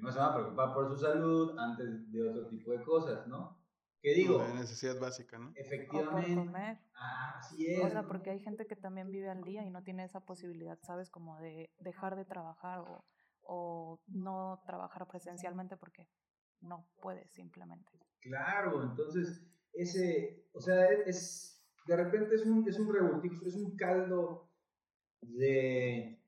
no 0.00 0.10
se 0.10 0.18
van 0.18 0.30
a 0.30 0.34
preocupar 0.34 0.74
por 0.74 0.88
su 0.88 0.96
salud 0.96 1.56
antes 1.58 2.10
de 2.12 2.28
otro 2.28 2.48
tipo 2.48 2.72
de 2.72 2.82
cosas, 2.82 3.26
¿no? 3.26 3.57
¿Qué 4.00 4.14
digo? 4.14 4.38
De 4.38 4.54
necesidad 4.54 4.98
básica, 5.00 5.38
¿no? 5.38 5.48
O 5.48 5.52
por 5.52 5.60
Efectivamente. 5.60 6.34
comer. 6.34 6.78
Ah, 6.94 7.36
así 7.38 7.66
es. 7.66 7.84
O 7.84 7.88
sea, 7.88 8.02
¿no? 8.02 8.08
porque 8.08 8.30
hay 8.30 8.40
gente 8.40 8.66
que 8.66 8.76
también 8.76 9.10
vive 9.10 9.28
al 9.28 9.42
día 9.42 9.64
y 9.64 9.70
no 9.70 9.82
tiene 9.82 10.04
esa 10.04 10.20
posibilidad, 10.20 10.78
¿sabes? 10.82 11.10
Como 11.10 11.38
de 11.40 11.70
dejar 11.80 12.16
de 12.16 12.24
trabajar 12.24 12.80
o, 12.80 13.04
o 13.42 14.00
no 14.06 14.62
trabajar 14.66 15.08
presencialmente 15.08 15.76
porque 15.76 16.08
no 16.60 16.86
puede 17.00 17.26
simplemente. 17.28 17.90
Claro, 18.20 18.82
entonces, 18.82 19.42
ese, 19.72 20.48
o 20.52 20.60
sea, 20.60 20.86
es, 21.06 21.64
de 21.86 21.96
repente 21.96 22.34
es 22.34 22.44
un, 22.44 22.68
es 22.68 22.78
un 22.78 22.92
revoltijo, 22.92 23.46
es 23.46 23.54
un 23.54 23.76
caldo 23.76 24.50
de, 25.20 26.20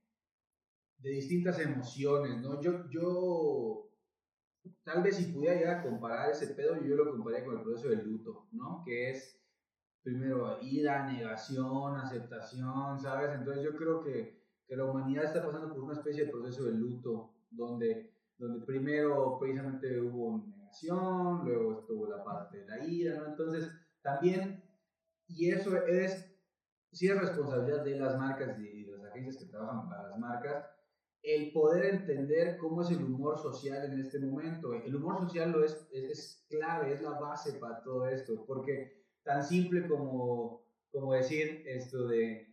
de 0.99 1.11
distintas 1.11 1.59
emociones, 1.61 2.41
¿no? 2.41 2.61
Yo, 2.61 2.89
yo, 2.91 3.90
tal 4.85 5.03
vez 5.03 5.17
si 5.17 5.33
pudiera 5.33 5.55
llegar 5.55 5.79
a 5.79 5.83
comparar 5.83 6.31
ese 6.31 6.55
pedo, 6.55 6.81
yo 6.83 6.97
lo 6.97 7.11
compararía 7.11 7.47
con 7.47 7.57
el 7.57 7.63
proceso 7.63 7.89
del 7.89 8.05
luto, 8.05 8.49
¿no? 8.53 8.83
Que 8.85 9.11
es, 9.11 9.41
primero, 10.03 10.59
ira, 10.63 11.07
negación, 11.07 11.97
aceptación, 11.97 12.99
¿sabes? 12.99 13.31
Entonces 13.35 13.63
yo 13.65 13.77
creo 13.77 14.03
que, 14.03 14.43
que 14.67 14.77
la 14.77 14.85
humanidad 14.85 15.25
está 15.25 15.45
pasando 15.45 15.75
por 15.75 15.85
una 15.85 15.95
especie 15.95 16.25
de 16.25 16.31
proceso 16.31 16.65
de 16.65 16.73
luto, 16.73 17.35
donde, 17.51 18.15
donde 18.39 18.65
primero 18.65 19.39
precisamente 19.39 20.01
hubo 20.01 20.45
negación, 20.47 21.45
luego 21.45 21.81
estuvo 21.81 22.09
la 22.09 22.23
parte 22.23 22.59
de 22.59 22.67
la 22.67 22.85
ira, 22.85 23.17
¿no? 23.17 23.27
Entonces, 23.27 23.71
también, 24.03 24.63
y 25.27 25.51
eso 25.51 25.77
es, 25.87 26.35
sí 26.93 27.09
es 27.09 27.19
responsabilidad 27.19 27.85
de 27.85 27.99
las 27.99 28.19
marcas 28.19 28.59
y 28.59 28.85
de 28.85 28.97
las 28.97 29.11
agencias 29.11 29.37
que 29.37 29.51
trabajan 29.51 29.89
para 29.89 30.09
las 30.09 30.19
marcas, 30.19 30.65
el 31.23 31.53
poder 31.53 31.85
entender 31.85 32.57
cómo 32.57 32.83
es 32.83 32.91
el 32.91 33.03
humor 33.05 33.39
social 33.39 33.85
en 33.85 33.99
este 33.99 34.19
momento. 34.19 34.73
El 34.75 34.95
humor 34.97 35.19
social 35.21 35.53
lo 35.53 35.65
es, 35.65 35.87
es, 35.93 36.05
es 36.11 36.47
clave, 36.49 36.93
es 36.95 37.03
la 37.03 37.13
base 37.13 37.55
para 37.55 37.83
todo 37.83 38.07
esto, 38.07 38.45
porque 38.47 38.91
tan 39.23 39.43
simple 39.45 39.87
como, 39.87 40.63
como 40.91 41.13
decir 41.13 41.63
esto 41.67 42.07
de, 42.09 42.47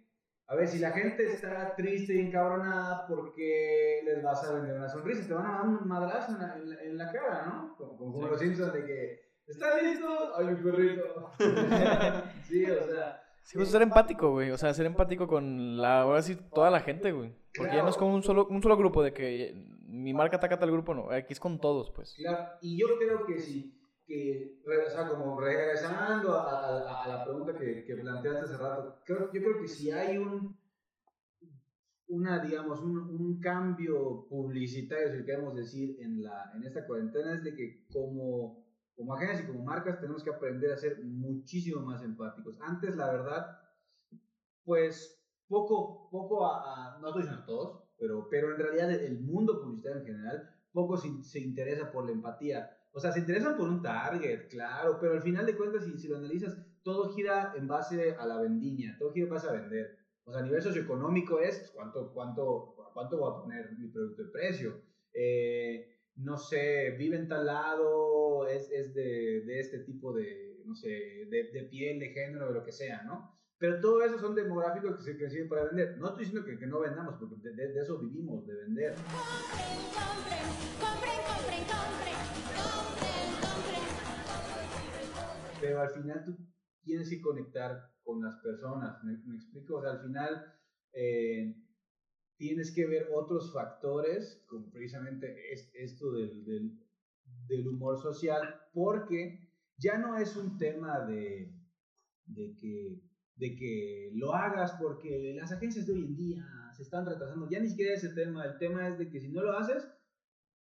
a 0.47 0.55
ver, 0.55 0.68
si 0.68 0.80
la 0.80 0.91
gente 0.91 1.24
está 1.26 1.76
triste 1.76 2.15
y 2.15 2.20
encabronada 2.20 3.07
porque 3.07 4.01
les 4.03 4.22
vas 4.22 4.43
a 4.43 4.53
vender 4.53 4.76
una 4.76 4.89
sonrisa, 4.89 5.26
te 5.28 5.34
van 5.34 5.45
a 5.45 5.51
dar 5.57 5.65
un 5.65 5.88
madrazo 5.88 6.34
en 6.34 6.39
la, 6.39 6.53
en 6.55 6.70
la, 6.70 6.76
en 6.84 6.97
la 6.97 7.11
cara, 7.11 7.45
¿no? 7.45 7.76
Como, 7.78 7.97
como 7.97 8.24
Sí. 8.24 8.30
los 8.30 8.39
Simpsons 8.39 8.74
de 8.74 8.84
que, 8.86 9.20
¿están 9.47 9.82
listos? 9.84 10.30
¡Ay, 10.36 10.45
mi 10.47 10.55
perrito! 10.61 11.32
sí, 12.47 12.65
o 12.65 12.84
sea... 12.84 13.24
Sí, 13.47 13.57
pues 13.57 13.69
ser 13.69 13.81
empático, 13.81 14.31
güey. 14.31 14.51
O 14.51 14.57
sea, 14.57 14.73
ser 14.73 14.85
empático 14.85 15.25
con 15.27 15.77
la, 15.77 16.01
ahora 16.01 16.21
sí, 16.21 16.35
toda 16.53 16.69
la 16.69 16.81
gente, 16.81 17.11
güey. 17.13 17.33
Porque 17.55 17.75
ya 17.77 17.83
no 17.83 17.89
es 17.89 17.95
como 17.97 18.13
un 18.13 18.21
solo, 18.21 18.45
un 18.47 18.61
solo 18.61 18.75
grupo 18.75 19.01
de 19.01 19.13
que 19.13 19.53
mi 19.87 20.13
marca 20.13 20.35
ataca 20.35 20.59
tal 20.59 20.69
grupo, 20.71 20.93
no. 20.93 21.09
Aquí 21.09 21.31
es 21.31 21.39
con 21.39 21.59
todos, 21.59 21.89
pues. 21.91 22.13
Claro, 22.17 22.45
y 22.61 22.77
yo 22.77 22.87
creo 22.99 23.25
que 23.25 23.39
sí, 23.39 23.73
que, 24.05 24.59
o 24.65 24.89
sea, 24.91 25.07
como 25.07 25.39
regresando 25.39 26.33
a, 26.37 26.43
a- 26.81 27.03
a 27.05 27.07
la 27.07 27.23
pregunta 27.23 27.57
que, 27.57 27.85
que 27.85 27.95
planteaste 27.95 28.41
hace 28.41 28.57
rato, 28.57 28.99
creo, 29.05 29.31
yo 29.31 29.41
creo 29.41 29.61
que 29.61 29.67
si 29.69 29.91
hay 29.91 30.17
un, 30.17 30.57
una, 32.09 32.39
digamos, 32.39 32.81
un, 32.81 32.97
un 32.97 33.39
cambio 33.39 34.25
publicitario, 34.29 35.17
si 35.17 35.25
queremos 35.25 35.55
decir, 35.55 35.97
en, 36.01 36.21
la, 36.23 36.51
en 36.55 36.63
esta 36.63 36.85
cuarentena, 36.85 37.35
es 37.35 37.43
de 37.43 37.55
que 37.55 37.85
como, 37.91 38.66
como 38.97 39.13
agencias 39.15 39.41
y 39.41 39.47
como 39.47 39.63
marcas 39.63 40.01
tenemos 40.01 40.23
que 40.23 40.31
aprender 40.31 40.71
a 40.73 40.77
ser 40.77 40.99
muchísimo 41.03 41.81
más 41.81 42.03
empáticos. 42.03 42.57
Antes, 42.61 42.95
la 42.97 43.09
verdad, 43.11 43.47
pues 44.63 45.23
poco, 45.47 46.09
poco 46.09 46.45
a, 46.45 46.95
a- 46.95 46.99
no 46.99 47.07
estoy 47.07 47.23
diciendo 47.23 47.43
a 47.43 47.45
todos, 47.45 47.79
pero, 47.97 48.27
pero 48.29 48.51
en 48.51 48.59
realidad 48.59 48.91
el- 48.91 49.19
mundo 49.19 49.59
publicitario 49.59 49.99
en 49.99 50.05
general, 50.05 50.49
poco 50.71 50.97
se, 50.97 51.09
se 51.23 51.39
interesa 51.39 51.91
por 51.91 52.05
la 52.05 52.11
empatía. 52.11 52.69
O 52.91 52.99
sea, 52.99 53.11
se 53.11 53.19
interesan 53.19 53.55
por 53.55 53.69
un 53.69 53.81
target, 53.81 54.47
claro, 54.49 54.97
pero 54.99 55.13
al 55.13 55.21
final 55.21 55.45
de 55.45 55.55
cuentas, 55.55 55.83
si, 55.83 55.97
si 55.97 56.07
lo 56.07 56.17
analizas, 56.17 56.57
todo 56.83 57.09
gira 57.09 57.51
en 57.55 57.67
base 57.67 58.13
a 58.17 58.25
la 58.25 58.37
vendimia, 58.37 58.95
todo 58.97 59.11
gira 59.11 59.25
en 59.25 59.29
base 59.29 59.47
a 59.47 59.51
vender. 59.51 59.95
O 60.23 60.31
sea, 60.31 60.41
a 60.41 60.43
nivel 60.43 60.61
socioeconómico 60.61 61.39
es 61.39 61.69
cuánto, 61.73 62.11
cuánto, 62.11 62.73
cuánto 62.93 63.17
voy 63.17 63.31
a 63.31 63.35
poner 63.35 63.71
mi 63.77 63.87
producto 63.87 64.23
de 64.23 64.29
precio. 64.29 64.81
Eh, 65.13 65.85
no 66.18 66.38
sé, 66.38 66.91
vive 66.97 67.18
en 67.18 67.28
tal 67.28 67.45
lado, 67.45 68.47
es, 68.47 68.70
es 68.72 68.93
de, 68.93 69.41
de 69.45 69.59
este 69.59 69.80
tipo 69.80 70.13
de, 70.13 70.61
no 70.65 70.76
sé, 70.76 70.89
de, 71.30 71.49
de 71.53 71.63
piel, 71.70 71.99
de 71.99 72.09
género, 72.09 72.47
de 72.47 72.53
lo 72.53 72.63
que 72.63 72.72
sea, 72.72 73.03
¿no? 73.03 73.36
Pero 73.59 73.80
todo 73.80 74.03
eso 74.03 74.20
son 74.20 74.36
demográficos 74.36 74.97
que 74.97 75.13
se 75.13 75.30
sirven 75.30 75.49
para 75.49 75.63
vender. 75.65 75.97
No 75.97 76.09
estoy 76.09 76.26
diciendo 76.26 76.45
que, 76.45 76.59
que 76.59 76.68
no 76.68 76.80
vendamos, 76.80 77.15
porque 77.20 77.36
de, 77.49 77.55
de- 77.55 77.82
eso 77.82 77.97
vivimos, 77.97 78.45
de 78.45 78.53
vender. 78.55 78.93
Pero 85.59 85.82
al 85.82 85.89
final 85.89 86.24
tú 86.24 86.38
tienes 86.84 87.09
que 87.09 87.22
conectar 87.22 87.91
con 88.03 88.22
las 88.24 88.36
personas, 88.41 89.03
¿me, 89.03 89.18
me 89.26 89.36
explico? 89.36 89.78
O 89.78 89.82
sea, 89.82 89.91
al 89.91 90.01
final 90.01 90.53
eh, 90.93 91.55
tienes 92.38 92.73
que 92.73 92.85
ver 92.85 93.09
otros 93.13 93.51
factores, 93.53 94.43
como 94.47 94.69
precisamente 94.71 95.51
es, 95.51 95.71
esto 95.73 96.11
del, 96.11 96.45
del, 96.45 96.79
del 97.47 97.67
humor 97.67 97.97
social, 97.97 98.61
porque 98.73 99.49
ya 99.77 99.97
no 99.97 100.17
es 100.17 100.35
un 100.35 100.57
tema 100.57 101.05
de, 101.05 101.53
de 102.25 102.55
que 102.55 103.07
de 103.38 103.55
que 103.55 104.11
lo 104.15 104.33
hagas 104.33 104.73
porque 104.81 105.35
las 105.39 105.51
agencias 105.51 105.85
de 105.85 105.93
hoy 105.93 106.05
en 106.05 106.15
día 106.15 106.45
se 106.75 106.83
están 106.83 107.05
retrasando. 107.05 107.47
Ya 107.49 107.59
ni 107.59 107.69
siquiera 107.69 107.93
ese 107.93 108.09
tema. 108.09 108.45
El 108.45 108.57
tema 108.57 108.88
es 108.88 108.97
de 108.97 109.09
que 109.09 109.19
si 109.19 109.29
no 109.29 109.41
lo 109.41 109.57
haces, 109.57 109.88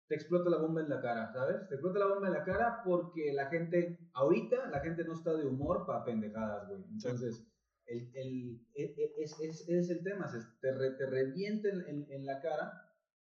te 0.08 0.14
explota 0.14 0.50
la 0.50 0.58
bomba 0.58 0.80
en 0.80 0.88
la 0.88 1.00
cara, 1.00 1.32
¿sabes? 1.32 1.68
Te 1.68 1.74
explota 1.74 1.98
la 1.98 2.06
bomba 2.06 2.28
en 2.28 2.34
la 2.34 2.44
cara 2.44 2.82
porque 2.84 3.32
la 3.32 3.46
gente, 3.46 3.98
ahorita, 4.14 4.70
la 4.70 4.80
gente 4.80 5.04
no 5.04 5.14
está 5.14 5.34
de 5.34 5.46
humor 5.46 5.84
para 5.86 6.04
pendejadas, 6.04 6.68
güey. 6.68 6.82
Entonces, 6.90 7.46
el, 7.86 8.10
el, 8.14 8.66
e- 8.74 8.94
e- 8.96 9.14
es, 9.22 9.38
es, 9.40 9.68
es 9.68 9.90
el 9.90 10.02
tema, 10.02 10.28
se- 10.28 10.38
te, 10.60 10.72
re- 10.72 10.92
te 10.92 11.06
revienta 11.06 11.68
en, 11.68 11.80
en- 11.88 12.06
en 12.10 12.26
la 12.26 12.40
cara, 12.40 12.72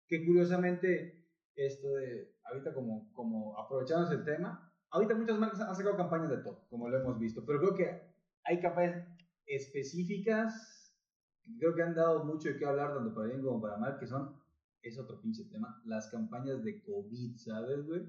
que 0.07 0.24
curiosamente, 0.26 1.28
esto 1.55 1.94
de, 1.94 2.34
ahorita 2.44 2.74
como, 2.74 3.12
como 3.12 3.59
aprovechamos 3.59 4.11
el 4.11 4.24
tema, 4.24 4.72
ahorita 4.90 5.14
muchas 5.14 5.38
marcas 5.38 5.61
han 5.61 5.76
sacado 5.76 5.96
campañas 5.96 6.30
de 6.30 6.38
todo, 6.38 6.66
como 6.68 6.88
lo 6.88 6.98
hemos 7.01 7.18
visto, 7.18 7.44
pero 7.46 7.61
creo 7.61 7.74
que 7.76 8.01
hay 8.44 8.61
campañas 8.61 9.07
específicas, 9.46 10.94
que 11.42 11.57
creo 11.59 11.74
que 11.74 11.82
han 11.82 11.94
dado 11.94 12.24
mucho 12.24 12.48
de 12.48 12.57
qué 12.59 12.66
hablar, 12.66 12.94
tanto 12.94 13.14
para 13.14 13.28
bien 13.28 13.42
como 13.42 13.61
para 13.61 13.76
mal, 13.76 13.98
que 13.98 14.07
son, 14.07 14.36
es 14.82 14.98
otro 14.98 15.20
pinche 15.20 15.44
tema, 15.44 15.80
las 15.84 16.09
campañas 16.11 16.64
de 16.64 16.82
COVID, 16.82 17.36
¿sabes, 17.36 17.86
güey? 17.86 18.03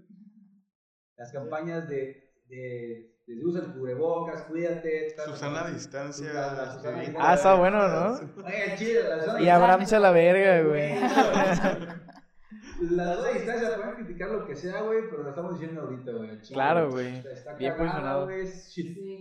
Las 1.17 1.31
campañas 1.31 1.87
de, 1.87 2.33
de, 2.47 3.10
de 3.35 3.45
usa 3.45 3.61
el 3.61 3.73
cubrebocas, 3.73 4.43
cuídate. 4.43 5.15
Susana 5.25 5.65
a 5.65 5.71
distancia, 5.71 6.29
a 6.31 6.79
Ah, 7.19 7.33
está 7.35 7.53
bueno, 7.55 7.87
¿no? 7.87 8.13
Oye, 8.45 8.75
chido, 8.77 9.01
la 9.15 9.41
Y 9.41 9.49
Abraham 9.49 9.85
se 9.85 9.95
a 9.95 9.99
la 9.99 10.11
verga, 10.11 10.61
güey. 10.67 10.95
La 12.81 13.15
dos 13.15 13.33
distancia 13.33 13.75
pueden 13.75 13.93
criticar 13.95 14.29
lo 14.31 14.45
que 14.45 14.55
sea, 14.55 14.81
güey, 14.81 15.01
pero 15.09 15.23
lo 15.23 15.29
estamos 15.29 15.59
diciendo 15.59 15.81
ahorita, 15.81 16.11
güey. 16.11 16.39
Claro, 16.51 16.89
güey. 16.91 17.17
Está, 17.17 17.53
Bien 17.53 17.73
cagada, 17.75 18.25
posicionado. 18.25 18.29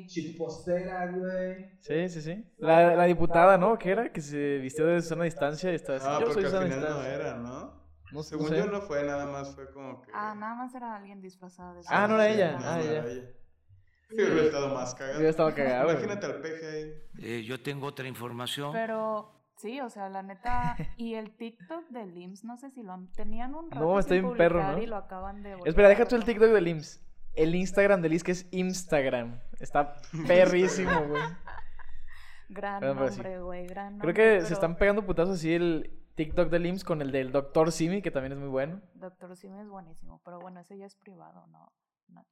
shitpostera, 0.07 1.13
güey. 1.13 1.71
Sí, 1.81 2.09
sí, 2.09 2.23
sí. 2.23 2.45
La, 2.59 2.97
la 2.97 3.05
diputada, 3.05 3.59
¿no? 3.59 3.79
¿Qué 3.79 3.91
era? 3.91 4.13
Que 4.13 4.21
se 4.21 4.59
vistió 4.59 4.87
de 4.87 5.01
Susana 5.03 5.25
Distancia 5.25 5.71
y 5.73 5.75
está 5.75 5.97
así. 5.97 6.07
Ah, 6.09 6.19
yo 6.21 6.27
porque 6.27 6.35
soy 6.35 6.45
al 6.45 6.51
Susana 6.51 6.67
final 6.67 6.81
no 6.81 6.87
Distancia. 6.87 7.15
era, 7.15 7.37
¿no? 7.37 7.81
No, 8.13 8.23
Según 8.25 8.49
sé. 8.49 8.57
yo 8.59 8.67
no 8.67 8.81
fue, 8.81 9.05
nada 9.05 9.27
más 9.27 9.55
fue 9.55 9.71
como 9.71 10.03
que... 10.03 10.11
Ah, 10.13 10.35
nada 10.35 10.57
más 10.57 10.75
era 10.75 10.97
alguien 10.97 11.21
disfrazado 11.21 11.75
de 11.75 11.83
Ah, 11.89 12.09
no 12.09 12.15
era 12.17 12.29
ella. 12.29 12.59
No, 12.59 12.67
Ah, 12.67 12.77
no 12.79 12.83
ya. 12.83 12.91
era 12.91 13.07
ella. 13.09 13.25
Sí, 14.17 14.17
hubiera 14.17 14.43
estado 14.43 14.75
más 14.75 14.95
cagado. 14.95 15.19
Hubiera 15.19 15.31
estado 15.31 15.55
cagado. 15.55 15.93
Imagínate 15.93 16.27
al 16.27 16.41
peje 16.41 16.67
ahí. 16.67 16.95
Eh, 17.23 17.45
yo 17.45 17.63
tengo 17.63 17.87
otra 17.87 18.09
información. 18.09 18.73
Pero 18.73 19.31
sí, 19.57 19.81
o 19.81 19.89
sea, 19.89 20.09
la 20.09 20.23
neta. 20.23 20.77
Y 20.97 21.15
el 21.15 21.31
TikTok 21.37 21.89
del 21.91 22.17
IMSS, 22.17 22.45
no 22.45 22.57
sé 22.57 22.71
si 22.71 22.83
lo 22.83 22.93
han. 22.93 23.07
Tenían 23.13 23.55
un 23.55 23.71
rato. 23.71 23.85
No, 23.85 23.99
está 23.99 24.15
sin 24.15 24.25
bien 24.25 24.37
perro, 24.37 24.63
¿no? 24.63 24.83
Y 24.83 24.87
lo 24.87 24.97
acaban 24.97 25.43
de. 25.43 25.55
volver 25.55 25.69
Espera, 25.69 25.89
deja 25.89 26.07
tú 26.07 26.17
el. 26.17 26.25
TikTok 26.25 26.51
del 26.51 26.67
IMSS. 26.67 27.03
El 27.35 27.55
Instagram 27.55 28.03
del 28.03 28.15
IMSS 28.15 28.25
que 28.25 28.33
es 28.33 28.49
Instagram. 28.51 29.41
Está 29.61 29.95
perrísimo, 30.27 30.91
güey. 31.09 31.23
Gran 32.49 32.81
Perdón, 32.81 33.07
nombre, 33.07 33.41
güey. 33.41 33.67
Gran 33.69 33.99
Creo 34.01 34.15
que 34.15 34.41
se 34.41 34.55
están 34.55 34.77
pegando 34.77 35.07
putazos 35.07 35.37
así 35.37 35.55
el 35.55 36.01
TikTok 36.17 36.51
del 36.51 36.67
IMSS 36.67 36.85
con 36.85 37.01
el 37.01 37.13
del 37.13 37.31
Doctor 37.31 37.71
Simi, 37.71 38.03
que 38.03 38.11
también 38.11 38.33
es 38.33 38.39
muy 38.39 38.49
bueno. 38.49 38.81
Doctor 38.95 39.37
Simi 39.37 39.61
es 39.61 39.69
buenísimo. 39.69 40.21
Pero 40.25 40.41
bueno, 40.41 40.61
ese 40.61 40.77
ya 40.77 40.87
es 40.87 40.97
privado, 40.97 41.47
¿no? 41.47 41.73
no. 42.09 42.27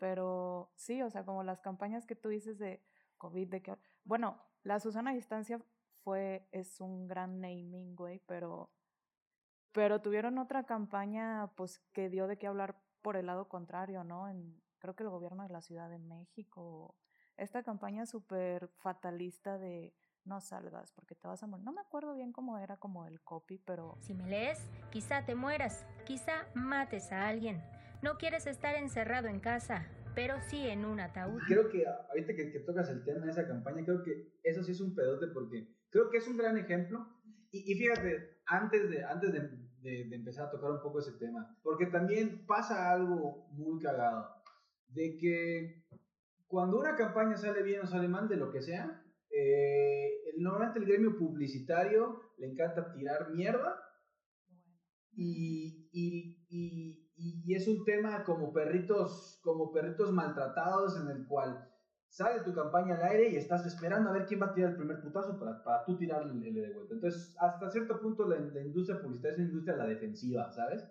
Pero 0.00 0.72
sí, 0.76 1.02
o 1.02 1.10
sea, 1.10 1.26
como 1.26 1.44
las 1.44 1.60
campañas 1.60 2.06
que 2.06 2.16
tú 2.16 2.30
dices 2.30 2.58
de 2.58 2.82
COVID, 3.18 3.48
de 3.48 3.62
que. 3.62 3.76
Bueno, 4.02 4.42
la 4.62 4.80
Susana 4.80 5.12
Distancia 5.12 5.60
fue. 6.02 6.48
Es 6.52 6.80
un 6.80 7.06
gran 7.06 7.40
naming, 7.40 7.94
güey, 7.94 8.18
pero. 8.26 8.70
Pero 9.72 10.00
tuvieron 10.00 10.38
otra 10.38 10.64
campaña, 10.64 11.52
pues, 11.54 11.78
que 11.92 12.08
dio 12.08 12.26
de 12.26 12.38
qué 12.38 12.46
hablar 12.46 12.82
por 13.02 13.16
el 13.16 13.26
lado 13.26 13.48
contrario, 13.48 14.02
¿no? 14.02 14.26
En, 14.28 14.60
creo 14.78 14.96
que 14.96 15.02
el 15.02 15.10
gobierno 15.10 15.42
de 15.42 15.50
la 15.50 15.60
Ciudad 15.60 15.90
de 15.90 15.98
México. 15.98 16.96
Esta 17.36 17.62
campaña 17.62 18.06
súper 18.06 18.68
fatalista 18.68 19.58
de 19.58 19.94
no 20.24 20.40
salgas 20.40 20.92
porque 20.92 21.14
te 21.14 21.28
vas 21.28 21.42
a 21.42 21.46
morir. 21.46 21.64
No 21.64 21.72
me 21.72 21.82
acuerdo 21.82 22.14
bien 22.14 22.32
cómo 22.32 22.56
era 22.58 22.78
como 22.78 23.06
el 23.06 23.20
copy, 23.22 23.58
pero... 23.58 23.98
Si 24.00 24.14
me 24.14 24.26
lees, 24.26 24.58
quizá 24.90 25.24
te 25.24 25.34
mueras, 25.34 25.84
quizá 26.04 26.46
mates 26.54 27.12
a 27.12 27.28
alguien. 27.28 27.62
No 28.02 28.16
quieres 28.16 28.46
estar 28.46 28.76
encerrado 28.76 29.28
en 29.28 29.40
casa, 29.40 29.86
pero 30.14 30.34
sí 30.48 30.66
en 30.66 30.86
un 30.86 31.00
ataúd. 31.00 31.40
Creo 31.46 31.68
que 31.68 31.86
ahorita 31.86 32.34
que, 32.34 32.50
que 32.50 32.60
tocas 32.60 32.88
el 32.88 33.04
tema 33.04 33.26
de 33.26 33.32
esa 33.32 33.46
campaña, 33.46 33.84
creo 33.84 34.02
que 34.02 34.38
eso 34.42 34.64
sí 34.64 34.72
es 34.72 34.80
un 34.80 34.94
pedote 34.94 35.26
porque 35.28 35.68
creo 35.90 36.10
que 36.10 36.18
es 36.18 36.26
un 36.26 36.36
gran 36.38 36.56
ejemplo. 36.56 37.06
Y, 37.52 37.74
fíjate, 37.74 38.38
antes, 38.46 38.88
de, 38.88 39.04
antes 39.04 39.32
de, 39.32 40.14
empezar 40.14 40.46
a 40.46 40.50
tocar 40.50 40.70
un 40.70 40.80
poco 40.80 41.00
ese 41.00 41.12
tema, 41.18 41.58
porque 41.62 41.86
también 41.86 42.46
pasa 42.46 42.92
algo 42.92 43.48
muy 43.50 43.82
cagado, 43.82 44.30
de 44.88 45.18
que 45.18 45.84
cuando 46.46 46.78
una 46.78 46.94
campaña 46.94 47.36
sale 47.36 47.62
bien 47.62 47.80
o 47.80 47.86
sale 47.86 48.06
mal, 48.06 48.28
de 48.28 48.36
lo 48.36 48.52
que 48.52 48.62
sea, 48.62 49.02
eh, 49.30 50.10
normalmente 50.38 50.78
el 50.78 50.86
gremio 50.86 51.18
publicitario 51.18 52.20
le 52.38 52.46
encanta 52.46 52.92
tirar 52.92 53.30
mierda 53.30 53.82
y, 55.12 55.88
y, 55.92 57.09
y- 57.20 57.52
y 57.52 57.54
es 57.54 57.66
un 57.68 57.84
tema 57.84 58.24
como 58.24 58.52
perritos, 58.52 59.38
como 59.42 59.72
perritos 59.72 60.12
maltratados 60.12 60.96
en 61.00 61.08
el 61.08 61.26
cual 61.26 61.66
sale 62.08 62.40
tu 62.42 62.52
campaña 62.52 62.96
al 62.96 63.02
aire 63.04 63.28
y 63.30 63.36
estás 63.36 63.64
esperando 63.66 64.10
a 64.10 64.12
ver 64.12 64.26
quién 64.26 64.40
va 64.40 64.46
a 64.46 64.54
tirar 64.54 64.70
el 64.70 64.76
primer 64.76 65.00
putazo 65.00 65.38
para, 65.38 65.62
para 65.62 65.84
tú 65.84 65.96
tirarle 65.96 66.50
de 66.52 66.72
vuelta. 66.74 66.94
Entonces, 66.94 67.34
hasta 67.38 67.70
cierto 67.70 68.00
punto 68.00 68.26
la, 68.26 68.38
la 68.38 68.62
industria 68.62 69.00
publicitaria 69.00 69.32
es 69.34 69.38
una 69.38 69.48
industria 69.48 69.74
a 69.74 69.78
la 69.78 69.86
defensiva, 69.86 70.50
¿sabes? 70.50 70.84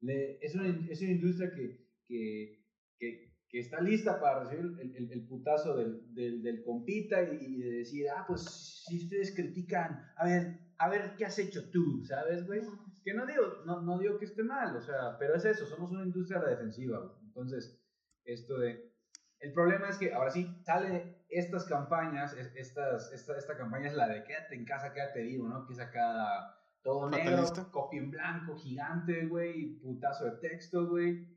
Le- 0.00 0.38
es, 0.40 0.54
una, 0.54 0.66
es 0.90 1.00
una 1.00 1.10
industria 1.12 1.50
que, 1.54 1.80
que, 2.06 2.64
que, 2.98 3.34
que 3.48 3.58
está 3.58 3.80
lista 3.80 4.20
para 4.20 4.40
recibir 4.44 4.64
el, 4.80 4.96
el- 4.96 5.12
el 5.12 5.26
putazo 5.26 5.74
del, 5.76 6.14
del, 6.14 6.42
del 6.42 6.62
compita 6.62 7.22
y, 7.22 7.36
y 7.40 7.58
de 7.58 7.70
decir, 7.78 8.06
ah, 8.10 8.24
pues 8.26 8.84
si 8.86 8.98
ustedes 8.98 9.34
critican, 9.34 10.00
a 10.16 10.24
ver, 10.24 10.60
a 10.84 10.88
ver 10.88 11.14
qué 11.16 11.24
has 11.26 11.38
hecho 11.38 11.70
tú, 11.70 12.04
¿sabes, 12.04 12.46
güey? 12.46 12.60
Que 13.02 13.14
no 13.14 13.26
digo, 13.26 13.62
no, 13.66 13.82
no 13.82 13.98
digo 13.98 14.18
que 14.18 14.24
esté 14.24 14.42
mal, 14.42 14.76
o 14.76 14.80
sea, 14.80 15.16
pero 15.18 15.34
es 15.34 15.44
eso, 15.44 15.66
somos 15.66 15.90
una 15.90 16.04
industria 16.04 16.40
la 16.40 16.50
defensiva, 16.50 16.98
güey. 16.98 17.12
Entonces, 17.26 17.80
esto 18.24 18.58
de... 18.58 18.92
El 19.40 19.52
problema 19.52 19.88
es 19.90 19.98
que 19.98 20.14
ahora 20.14 20.30
sí 20.30 20.48
sale 20.64 21.24
estas 21.28 21.64
campañas, 21.66 22.32
es- 22.34 22.54
estas, 22.56 23.12
esta, 23.12 23.36
esta 23.36 23.56
campaña 23.58 23.88
es 23.88 23.94
la 23.94 24.08
de 24.08 24.24
quédate 24.24 24.54
en 24.54 24.64
casa, 24.64 24.92
quédate 24.94 25.22
vivo, 25.22 25.48
¿no? 25.48 25.66
Que 25.66 25.74
es 25.74 25.80
acá 25.80 26.56
todo 26.82 27.10
Fatalista. 27.10 27.30
negro, 27.56 27.70
copia 27.72 28.00
en 28.00 28.10
blanco, 28.10 28.56
gigante, 28.56 29.26
güey, 29.26 29.78
putazo 29.80 30.24
de 30.24 30.38
texto, 30.48 30.88
güey. 30.88 31.28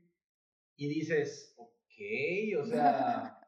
Y 0.76 0.88
dices, 0.88 1.54
ok, 1.58 2.62
o 2.62 2.64
sea, 2.64 3.38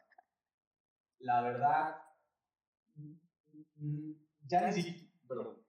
la 1.21 1.41
verdad, 1.43 1.97
mm, 3.77 4.13
ya 4.47 4.67
ni 4.67 4.73
siquiera, 4.73 5.09
perdón. 5.29 5.60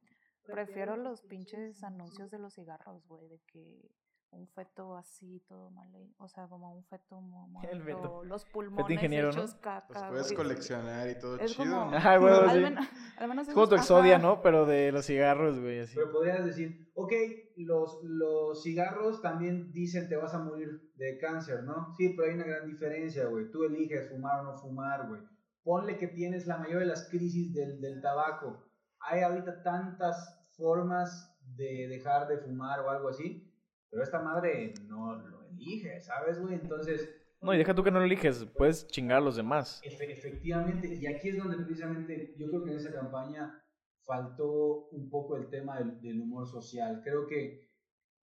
Prefiero 0.52 0.96
los 0.98 1.22
pinches 1.22 1.84
anuncios 1.84 2.30
de 2.32 2.40
los 2.40 2.54
cigarros, 2.54 3.06
güey, 3.08 3.28
de 3.28 3.40
que 3.48 3.92
un 4.34 4.48
feto 4.48 4.96
así, 4.96 5.42
todo 5.46 5.70
mal, 5.72 5.90
o 6.18 6.30
sea, 6.30 6.48
como 6.48 6.74
un 6.74 6.86
feto 6.86 7.20
muerto, 7.50 7.80
feto. 7.84 8.24
los 8.24 8.44
Feto 8.46 8.54
pulmones 8.54 8.90
ingeniero, 8.90 9.28
¿no? 9.28 9.34
hechos 9.34 9.56
caca, 9.56 9.88
Pues 9.88 10.04
puedes 10.04 10.26
güey. 10.28 10.36
coleccionar 10.38 11.10
y 11.10 11.20
todo 11.20 11.38
Es 11.38 11.52
chido, 11.52 11.66
como- 11.80 11.92
¿no? 11.92 11.98
Ah, 12.02 12.18
güey, 12.18 12.34
al, 12.50 12.52
sí. 12.52 12.60
men- 12.62 12.78
al 13.18 13.28
menos 13.28 13.48
Es 13.50 13.54
como 13.54 13.68
tu 13.68 13.76
exodia, 13.76 14.16
ajá. 14.16 14.24
¿no? 14.28 14.42
Pero 14.42 14.66
de 14.66 14.92
los 14.94 15.06
cigarros, 15.06 15.60
güey, 15.60 15.80
así. 15.82 15.96
Pero 15.96 16.12
podrías 16.14 16.46
decir, 16.46 16.90
ok, 16.96 17.12
los, 17.58 18.00
los 18.04 18.64
cigarros 18.64 19.22
también 19.22 19.72
dicen 19.74 20.08
te 20.08 20.16
vas 20.16 20.34
a 20.34 20.40
morir 20.40 20.92
de 20.96 21.18
cáncer, 21.18 21.64
¿no? 21.64 21.94
Sí, 21.98 22.14
pero 22.16 22.30
hay 22.30 22.36
una 22.36 22.46
gran 22.46 22.66
diferencia, 22.68 23.26
güey. 23.26 23.52
Tú 23.52 23.66
eliges 23.66 24.10
fumar 24.10 24.40
o 24.40 24.44
no 24.44 24.58
fumar, 24.58 25.10
güey. 25.10 25.22
Ponle 25.64 25.98
que 25.98 26.08
tienes 26.08 26.48
la 26.48 26.58
mayor 26.58 26.80
de 26.80 26.86
las 26.86 27.10
crisis 27.10 27.54
del, 27.54 27.82
del 27.82 28.02
tabaco. 28.02 28.64
Hay 29.02 29.22
ahorita 29.24 29.62
tantas 29.62 30.41
formas 30.62 31.36
de 31.58 31.88
dejar 31.90 32.28
de 32.28 32.38
fumar 32.38 32.80
o 32.82 32.90
algo 32.90 33.10
así, 33.10 33.52
pero 33.90 34.04
esta 34.04 34.20
madre 34.22 34.74
no 34.88 35.16
lo 35.18 35.44
elige, 35.50 36.00
¿sabes, 36.02 36.40
güey? 36.40 36.54
Entonces, 36.56 37.10
No, 37.42 37.54
y 37.54 37.58
deja 37.58 37.74
tú 37.74 37.84
que 37.84 37.92
no 37.92 38.00
lo 38.00 38.06
eliges, 38.06 38.46
puedes 38.56 38.86
chingar 38.88 39.18
a 39.18 39.22
los 39.22 39.36
demás. 39.36 39.82
Efe- 39.84 40.12
efectivamente, 40.12 40.88
y 40.96 41.08
aquí 41.08 41.30
es 41.30 41.38
donde 41.38 41.58
precisamente 41.58 42.36
yo 42.38 42.48
creo 42.50 42.64
que 42.64 42.72
en 42.72 42.78
esa 42.78 42.94
campaña 42.94 43.62
faltó 44.06 44.88
un 44.92 45.10
poco 45.10 45.36
el 45.38 45.50
tema 45.50 45.80
del, 45.80 46.00
del 46.02 46.22
humor 46.22 46.48
social. 46.48 47.02
Creo 47.04 47.26
que 47.28 47.68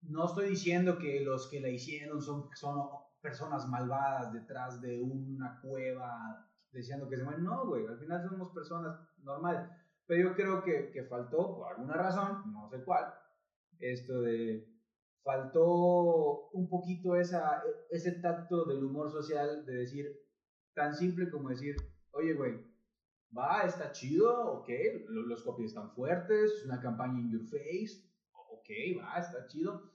no 0.02 0.26
estoy 0.26 0.50
diciendo 0.50 0.98
que 0.98 1.20
los 1.20 1.48
que 1.50 1.60
la 1.60 1.68
hicieron 1.70 2.20
son, 2.22 2.50
son 2.54 2.88
personas 3.20 3.66
malvadas 3.68 4.32
detrás 4.32 4.80
de 4.80 5.00
una 5.00 5.58
cueva 5.60 6.46
deseando 6.70 7.08
que 7.08 7.16
se 7.16 7.24
mueran. 7.24 7.42
No, 7.44 7.66
güey, 7.66 7.86
al 7.86 7.98
final 7.98 8.22
somos 8.28 8.52
personas 8.52 8.98
normales. 9.22 9.68
Pero 10.08 10.30
yo 10.30 10.34
creo 10.34 10.64
que, 10.64 10.90
que 10.90 11.04
faltó, 11.04 11.56
por 11.56 11.68
alguna 11.68 11.94
razón, 11.94 12.52
no 12.52 12.68
sé 12.68 12.82
cuál, 12.84 13.14
esto 13.78 14.22
de 14.22 14.66
faltó 15.22 16.48
un 16.52 16.68
poquito 16.68 17.14
esa, 17.16 17.62
ese 17.90 18.12
tacto 18.20 18.64
del 18.64 18.82
humor 18.82 19.10
social 19.10 19.64
de 19.66 19.74
decir, 19.74 20.06
tan 20.74 20.94
simple 20.94 21.30
como 21.30 21.50
decir, 21.50 21.76
oye, 22.12 22.32
güey, 22.34 22.54
va, 23.36 23.62
está 23.62 23.92
chido, 23.92 24.52
ok, 24.54 24.68
lo- 25.08 25.26
los 25.26 25.42
copies 25.44 25.72
están 25.72 25.92
fuertes, 25.92 26.52
es 26.52 26.64
una 26.64 26.80
campaña 26.80 27.20
in 27.20 27.30
your 27.30 27.44
face, 27.44 28.10
ok, 28.32 28.68
va, 29.02 29.18
está 29.18 29.46
chido, 29.46 29.92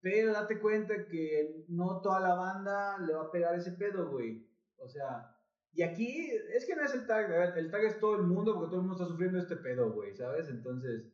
pero 0.00 0.32
date 0.32 0.60
cuenta 0.60 1.06
que 1.06 1.64
no 1.68 2.00
toda 2.02 2.20
la 2.20 2.34
banda 2.34 2.98
le 2.98 3.14
va 3.14 3.22
a 3.24 3.30
pegar 3.30 3.54
ese 3.54 3.72
pedo, 3.72 4.10
güey. 4.10 4.46
O 4.76 4.88
sea, 4.88 5.33
y 5.74 5.82
aquí 5.82 6.30
es 6.54 6.64
que 6.66 6.76
no 6.76 6.82
es 6.84 6.94
el 6.94 7.06
tag, 7.06 7.56
el 7.56 7.70
tag 7.70 7.84
es 7.84 7.98
todo 7.98 8.16
el 8.16 8.22
mundo 8.22 8.54
porque 8.54 8.68
todo 8.68 8.80
el 8.80 8.86
mundo 8.86 8.94
está 9.02 9.06
sufriendo 9.06 9.38
este 9.38 9.56
pedo, 9.56 9.92
güey, 9.92 10.14
¿sabes? 10.16 10.48
Entonces, 10.48 11.04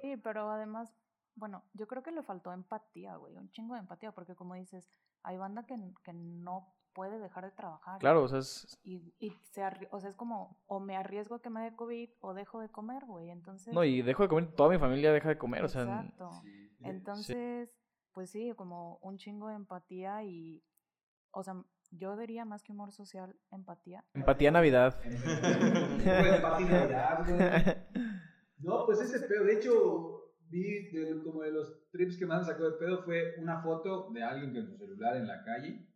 Sí, 0.00 0.16
pero 0.16 0.50
además, 0.50 0.94
bueno, 1.34 1.62
yo 1.74 1.86
creo 1.86 2.02
que 2.02 2.10
le 2.10 2.22
faltó 2.22 2.52
empatía, 2.52 3.16
güey, 3.16 3.36
un 3.36 3.50
chingo 3.50 3.74
de 3.74 3.80
empatía, 3.80 4.12
porque 4.12 4.34
como 4.34 4.54
dices, 4.54 4.88
hay 5.22 5.36
banda 5.36 5.66
que, 5.66 5.76
que 6.02 6.12
no 6.14 6.74
puede 6.94 7.18
dejar 7.18 7.44
de 7.44 7.50
trabajar. 7.52 7.98
Claro, 8.00 8.24
o 8.24 8.28
sea, 8.28 8.38
es- 8.40 8.78
Y, 8.82 9.14
y 9.20 9.30
se 9.52 9.62
arri- 9.62 9.88
o 9.90 10.00
sea, 10.00 10.08
es 10.10 10.16
como, 10.16 10.58
o 10.66 10.80
me 10.80 10.96
arriesgo 10.96 11.34
a 11.36 11.42
que 11.42 11.50
me 11.50 11.60
dé 11.62 11.76
COVID 11.76 12.10
o 12.20 12.34
dejo 12.34 12.60
de 12.60 12.68
comer, 12.70 13.04
güey, 13.04 13.30
entonces... 13.30 13.72
No, 13.74 13.84
y 13.84 14.02
dejo 14.02 14.22
de 14.24 14.28
comer, 14.30 14.52
toda 14.54 14.70
mi 14.70 14.78
familia 14.78 15.12
deja 15.12 15.28
de 15.28 15.38
comer, 15.38 15.64
o 15.64 15.68
sea... 15.68 15.82
Exacto. 15.82 16.30
Entonces, 16.82 17.70
pues 18.12 18.30
sí, 18.30 18.52
como 18.56 18.96
un 19.02 19.18
chingo 19.18 19.48
de 19.48 19.54
empatía 19.54 20.24
y, 20.24 20.64
o 21.30 21.42
sea, 21.42 21.62
yo 21.90 22.16
diría 22.16 22.44
más 22.44 22.62
que 22.62 22.72
humor 22.72 22.92
social, 22.92 23.34
empatía. 23.50 24.04
Empatía 24.14 24.50
Navidad. 24.50 25.00
Empatía 25.04 26.68
Navidad, 26.68 27.24
güey. 27.26 28.04
No, 28.62 28.84
pues 28.84 29.00
ese 29.00 29.26
pedo. 29.26 29.44
De 29.44 29.54
hecho, 29.54 30.34
vi 30.50 30.90
de- 30.92 31.22
como 31.24 31.40
de 31.42 31.50
los 31.50 31.88
trips 31.90 32.18
que 32.18 32.26
más 32.26 32.40
me 32.46 32.52
sacó 32.52 32.70
de 32.70 32.76
pedo 32.78 33.02
fue 33.04 33.34
una 33.38 33.62
foto 33.62 34.10
de 34.10 34.22
alguien 34.22 34.52
con 34.52 34.66
su 34.66 34.76
celular 34.76 35.16
en 35.16 35.26
la 35.26 35.42
calle. 35.44 35.86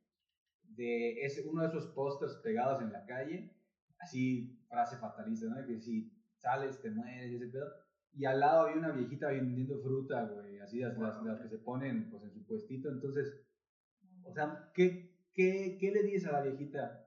De 0.63 1.21
ese, 1.27 1.47
uno 1.47 1.61
de 1.61 1.69
esos 1.69 1.89
pósters 1.89 2.37
pegados 2.43 2.81
en 2.81 2.91
la 2.91 3.05
calle. 3.05 3.55
Así, 3.99 4.65
frase 4.69 4.97
fatalista, 4.97 5.47
¿no? 5.47 5.67
Que 5.67 5.79
si 5.79 6.11
sales 6.39 6.81
te 6.81 6.91
mueres 6.91 7.31
y 7.33 7.37
ese 7.37 7.49
pedo. 7.49 7.67
y 8.15 8.25
al 8.25 8.41
lado 8.41 8.63
había 8.63 8.77
una 8.79 8.93
viejita 8.93 9.29
vendiendo 9.29 9.79
fruta, 9.83 10.25
güey, 10.25 10.59
así 10.61 10.79
las, 10.81 10.97
las, 10.99 11.23
las 11.23 11.41
que 11.43 11.49
se 11.49 11.59
ponen 11.59 12.09
pues 12.11 12.23
en 12.23 12.33
su 12.33 12.47
puestito, 12.47 12.89
entonces, 12.91 13.45
o 14.25 14.33
sea, 14.33 14.71
¿qué, 14.75 15.14
qué, 15.35 15.77
qué 15.81 15.91
le 15.91 16.03
dices 16.03 16.27
a 16.29 16.33
la 16.33 16.43
viejita? 16.43 17.07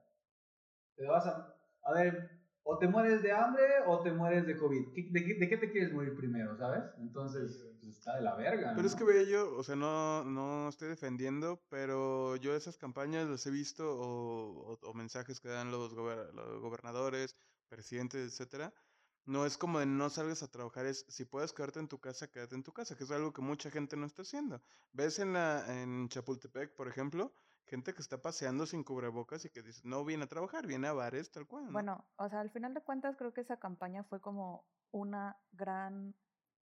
Te 0.96 1.06
vas 1.06 1.26
a, 1.26 1.54
a 1.84 1.92
ver, 1.94 2.30
o 2.62 2.78
te 2.78 2.88
mueres 2.88 3.22
de 3.22 3.32
hambre 3.32 3.64
o 3.86 4.02
te 4.02 4.12
mueres 4.12 4.46
de 4.46 4.56
COVID. 4.58 4.92
¿Qué- 4.94 5.08
¿De, 5.10 5.24
qué, 5.24 5.34
de 5.34 5.48
qué 5.48 5.56
te 5.56 5.70
quieres 5.70 5.92
morir 5.92 6.14
primero, 6.16 6.56
sabes? 6.56 6.84
Entonces, 6.98 7.64
pues 7.80 7.96
está 7.98 8.16
de 8.16 8.22
la 8.22 8.34
verga. 8.34 8.74
Pero 8.74 8.86
es 8.86 8.92
¿no? 8.92 8.98
que 8.98 9.04
ve 9.04 9.26
yo, 9.30 9.56
o 9.56 9.62
sea, 9.62 9.76
no, 9.76 10.24
no 10.24 10.68
estoy 10.68 10.88
defendiendo, 10.88 11.64
pero 11.70 12.36
yo 12.36 12.54
esas 12.54 12.76
campañas 12.76 13.28
las 13.28 13.46
he 13.46 13.50
visto 13.50 13.98
o, 13.98 14.72
o- 14.72 14.78
o 14.82 14.94
mensajes 14.94 15.40
que 15.40 15.48
dan 15.48 15.70
los, 15.70 15.94
gober- 15.94 16.32
los 16.34 16.60
gobernadores, 16.60 17.36
presidentes, 17.68 18.26
etcétera. 18.32 18.74
No 19.24 19.44
es 19.46 19.58
como 19.58 19.78
de 19.78 19.86
no 19.86 20.08
salgas 20.10 20.42
a 20.42 20.50
trabajar, 20.50 20.86
es 20.86 21.04
si 21.08 21.24
puedes 21.24 21.52
quedarte 21.52 21.78
en 21.80 21.88
tu 21.88 22.00
casa, 22.00 22.30
quédate 22.30 22.54
en 22.54 22.62
tu 22.64 22.72
casa, 22.72 22.96
que 22.96 23.04
es 23.04 23.10
algo 23.10 23.32
que 23.32 23.42
mucha 23.42 23.70
gente 23.70 23.96
no 23.96 24.06
está 24.06 24.22
haciendo. 24.22 24.62
Ves 24.92 25.18
en 25.18 25.34
la 25.34 25.82
en 25.82 26.08
Chapultepec, 26.08 26.74
por 26.74 26.88
ejemplo, 26.88 27.34
gente 27.68 27.94
que 27.94 28.02
está 28.02 28.20
paseando 28.20 28.66
sin 28.66 28.82
cubrebocas 28.82 29.44
y 29.44 29.50
que 29.50 29.62
dice, 29.62 29.82
no 29.84 30.04
viene 30.04 30.24
a 30.24 30.28
trabajar, 30.28 30.66
viene 30.66 30.88
a 30.88 30.92
bares, 30.92 31.30
tal 31.30 31.46
cual. 31.46 31.66
¿no? 31.66 31.72
Bueno, 31.72 32.08
o 32.16 32.28
sea, 32.28 32.40
al 32.40 32.50
final 32.50 32.74
de 32.74 32.80
cuentas 32.80 33.16
creo 33.16 33.32
que 33.32 33.42
esa 33.42 33.58
campaña 33.58 34.02
fue 34.04 34.20
como 34.20 34.66
una 34.90 35.38
gran 35.52 36.14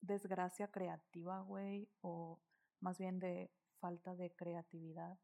desgracia 0.01 0.69
creativa, 0.69 1.41
güey, 1.41 1.89
o 2.01 2.41
más 2.79 2.97
bien 2.97 3.19
de 3.19 3.51
falta 3.79 4.15
de 4.15 4.35
creatividad, 4.35 5.17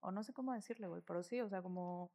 o 0.00 0.10
no 0.10 0.22
sé 0.22 0.32
cómo 0.32 0.52
decirle, 0.52 0.88
güey, 0.88 1.02
pero 1.02 1.22
sí, 1.22 1.40
o 1.40 1.48
sea, 1.48 1.62
como 1.62 2.12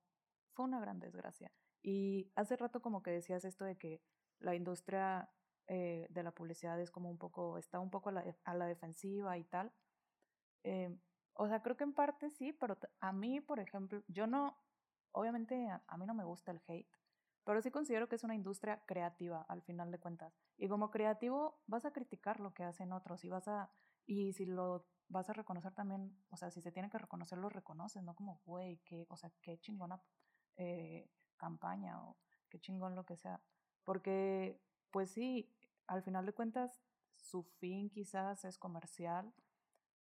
fue 0.53 0.65
una 0.65 0.79
gran 0.79 0.99
desgracia. 0.99 1.51
Y 1.81 2.31
hace 2.35 2.55
rato 2.57 2.81
como 2.81 3.01
que 3.01 3.11
decías 3.11 3.45
esto 3.45 3.65
de 3.65 3.77
que 3.77 4.01
la 4.39 4.55
industria 4.55 5.31
eh, 5.67 6.07
de 6.09 6.23
la 6.23 6.31
publicidad 6.31 6.79
es 6.79 6.91
como 6.91 7.09
un 7.09 7.17
poco, 7.17 7.57
está 7.57 7.79
un 7.79 7.89
poco 7.89 8.09
a 8.09 8.11
la, 8.11 8.35
a 8.43 8.53
la 8.55 8.65
defensiva 8.65 9.37
y 9.37 9.43
tal. 9.45 9.71
Eh, 10.63 10.97
o 11.41 11.47
sea, 11.47 11.61
creo 11.61 11.77
que 11.77 11.85
en 11.85 11.93
parte 11.93 12.29
sí, 12.31 12.51
pero 12.51 12.77
a 12.99 13.13
mí, 13.13 13.39
por 13.39 13.61
ejemplo, 13.61 14.03
yo 14.09 14.27
no, 14.27 14.57
obviamente 15.13 15.69
a, 15.69 15.81
a 15.87 15.97
mí 15.97 16.05
no 16.05 16.13
me 16.13 16.25
gusta 16.25 16.51
el 16.51 16.61
hate, 16.67 16.93
pero 17.45 17.61
sí 17.61 17.71
considero 17.71 18.09
que 18.09 18.15
es 18.15 18.25
una 18.25 18.35
industria 18.35 18.83
creativa 18.85 19.45
al 19.47 19.61
final 19.61 19.89
de 19.89 19.99
cuentas. 19.99 20.37
Y 20.57 20.67
como 20.67 20.91
creativo 20.91 21.61
vas 21.65 21.85
a 21.85 21.93
criticar 21.93 22.41
lo 22.41 22.53
que 22.53 22.65
hacen 22.65 22.91
otros 22.91 23.23
y 23.23 23.29
vas 23.29 23.47
a, 23.47 23.71
y 24.05 24.33
si 24.33 24.45
lo 24.45 24.85
vas 25.07 25.29
a 25.29 25.33
reconocer 25.33 25.73
también, 25.73 26.13
o 26.29 26.35
sea, 26.35 26.51
si 26.51 26.59
se 26.59 26.73
tiene 26.73 26.89
que 26.89 26.97
reconocer, 26.97 27.37
lo 27.37 27.47
reconoces, 27.47 28.03
no 28.03 28.15
como, 28.15 28.41
güey, 28.45 28.81
qué, 28.83 29.07
o 29.09 29.15
sea, 29.15 29.31
qué 29.41 29.57
chingona 29.61 30.03
eh, 30.57 31.09
campaña 31.37 32.03
o 32.03 32.17
qué 32.49 32.59
chingón 32.59 32.95
lo 32.95 33.05
que 33.05 33.15
sea. 33.15 33.41
Porque, 33.85 34.61
pues 34.91 35.09
sí, 35.11 35.49
al 35.87 36.03
final 36.03 36.25
de 36.25 36.33
cuentas, 36.33 36.81
su 37.15 37.43
fin 37.43 37.89
quizás 37.89 38.43
es 38.43 38.57
comercial, 38.57 39.33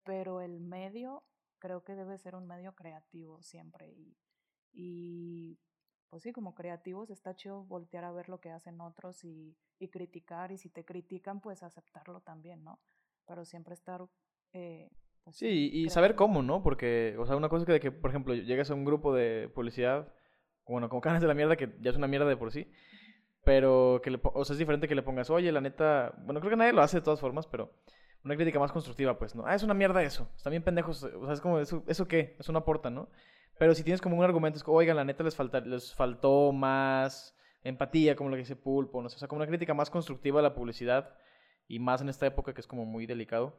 pero 0.07 0.41
el 0.41 0.61
medio 0.61 1.25
creo 1.59 1.83
que 1.83 1.95
debe 1.95 2.17
ser 2.17 2.35
un 2.35 2.47
medio 2.47 2.75
creativo 2.75 3.43
siempre. 3.43 3.89
Y, 3.89 4.17
y 4.73 5.59
pues 6.09 6.23
sí, 6.23 6.33
como 6.33 6.55
creativos 6.55 7.11
está 7.11 7.35
chido 7.35 7.65
voltear 7.65 8.05
a 8.05 8.13
ver 8.13 8.29
lo 8.29 8.41
que 8.41 8.51
hacen 8.51 8.81
otros 8.81 9.25
y, 9.25 9.57
y 9.79 9.89
criticar, 9.89 10.53
y 10.53 10.59
si 10.59 10.71
te 10.71 10.85
critican, 10.85 11.41
pues 11.41 11.63
aceptarlo 11.63 12.21
también, 12.21 12.65
¿no? 12.65 12.81
Pero 13.27 13.45
siempre 13.45 13.75
estar... 13.75 14.07
Eh, 14.53 14.89
pues, 15.25 15.37
Sí, 15.37 15.71
y 15.73 15.91
saber 15.91 16.15
cómo, 16.15 16.43
¿no? 16.43 16.63
Porque, 16.63 17.17
o 17.19 17.27
sea, 17.27 17.37
una 17.37 17.49
cosa 17.49 17.63
es 17.63 17.67
que, 17.67 17.73
de 17.73 17.81
que, 17.81 17.91
por 17.91 18.11
ejemplo, 18.11 18.35
llegas 18.35 18.71
a 18.71 18.75
un 18.75 18.85
grupo 18.85 19.13
de 19.13 19.51
publicidad, 19.55 20.13
bueno, 20.67 20.89
como 20.89 21.01
canas 21.03 21.21
de 21.21 21.29
la 21.29 21.35
mierda, 21.35 21.57
que 21.57 21.77
ya 21.81 21.91
es 21.91 21.97
una 21.97 22.07
mierda 22.07 22.29
de 22.29 22.37
por 22.37 22.53
sí, 22.53 22.71
pero 23.45 24.01
que 24.03 24.11
le, 24.11 24.21
o 24.23 24.45
sea, 24.45 24.55
es 24.55 24.59
diferente 24.59 24.89
que 24.89 24.95
le 24.95 25.03
pongas, 25.03 25.31
oye, 25.31 25.51
la 25.53 25.61
neta, 25.61 26.15
bueno, 26.19 26.41
creo 26.41 26.51
que 26.51 26.57
nadie 26.57 26.73
lo 26.73 26.83
hace 26.83 26.99
de 26.99 27.03
todas 27.05 27.21
formas, 27.21 27.47
pero 27.47 27.73
una 28.27 28.35
crítica 28.35 28.59
más 28.59 28.73
constructiva, 28.73 29.17
pues, 29.17 29.35
¿no? 29.37 29.47
Ah, 29.47 29.55
es 29.55 29.63
una 29.63 29.73
mierda 29.73 30.03
eso, 30.03 30.29
están 30.37 30.51
bien 30.51 30.63
pendejos, 30.65 31.05
o 31.05 31.25
sea, 31.25 31.33
es 31.33 31.41
como, 31.41 31.61
¿eso, 31.61 31.85
¿eso 31.87 32.09
qué? 32.09 32.37
Eso 32.41 32.53
no 32.53 32.59
aporta, 32.59 32.91
¿no? 32.91 33.09
Pero 33.57 33.73
si 33.75 33.85
tienes 33.85 34.01
como 34.01 34.17
un 34.17 34.25
argumento, 34.25 34.57
es 34.57 34.65
como, 34.65 34.79
oigan, 34.79 34.97
la 34.97 35.05
neta 35.05 35.23
les, 35.23 35.37
falta, 35.37 35.61
les 35.61 35.95
faltó 35.95 36.53
más 36.53 37.37
empatía, 37.63 38.17
como 38.17 38.29
lo 38.29 38.35
que 38.35 38.41
dice 38.41 38.57
Pulpo, 38.57 39.01
no 39.01 39.09
sé, 39.09 39.17
o 39.17 39.19
sea, 39.21 39.29
como 39.29 39.39
una 39.39 39.47
crítica 39.47 39.75
más 39.75 39.91
constructiva 39.91 40.41
a 40.41 40.43
la 40.43 40.55
publicidad 40.55 41.15
y 41.69 41.79
más 41.79 42.03
en 42.03 42.09
esta 42.09 42.27
época 42.27 42.53
que 42.53 42.61
es 42.61 42.67
como 42.67 42.85
muy 42.85 43.07
delicado. 43.07 43.57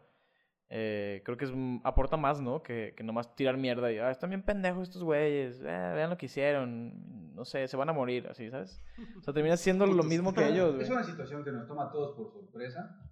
Eh, 0.70 1.22
creo 1.24 1.38
que 1.38 1.46
es, 1.46 1.52
mm, 1.54 1.78
aporta 1.86 2.18
más, 2.18 2.42
¿no? 2.42 2.62
Que, 2.62 2.94
que 2.96 3.04
nomás 3.04 3.34
tirar 3.36 3.56
mierda 3.56 3.90
y, 3.90 4.00
ah, 4.00 4.12
están 4.12 4.32
bien 4.32 4.44
pendejos 4.44 4.84
estos 4.84 5.02
güeyes, 5.02 5.62
eh, 5.62 5.92
vean 5.96 6.10
lo 6.10 6.18
que 6.18 6.26
hicieron, 6.26 7.34
no 7.34 7.46
sé, 7.46 7.66
se 7.70 7.78
van 7.78 7.88
a 7.88 7.94
morir, 7.94 8.28
así, 8.30 8.50
¿sabes? 8.50 8.82
O 9.18 9.22
sea, 9.22 9.34
terminas 9.34 9.62
siendo 9.62 9.88
lo 9.88 10.04
mismo 10.04 10.34
que 10.34 10.46
ellos. 10.46 10.76
Es 10.82 10.90
una 10.90 11.06
situación 11.06 11.46
que 11.46 11.54
nos 11.54 11.66
toma 11.68 11.86
a 11.86 11.92
todos 11.92 12.18
por 12.18 12.30
sorpresa 12.34 13.07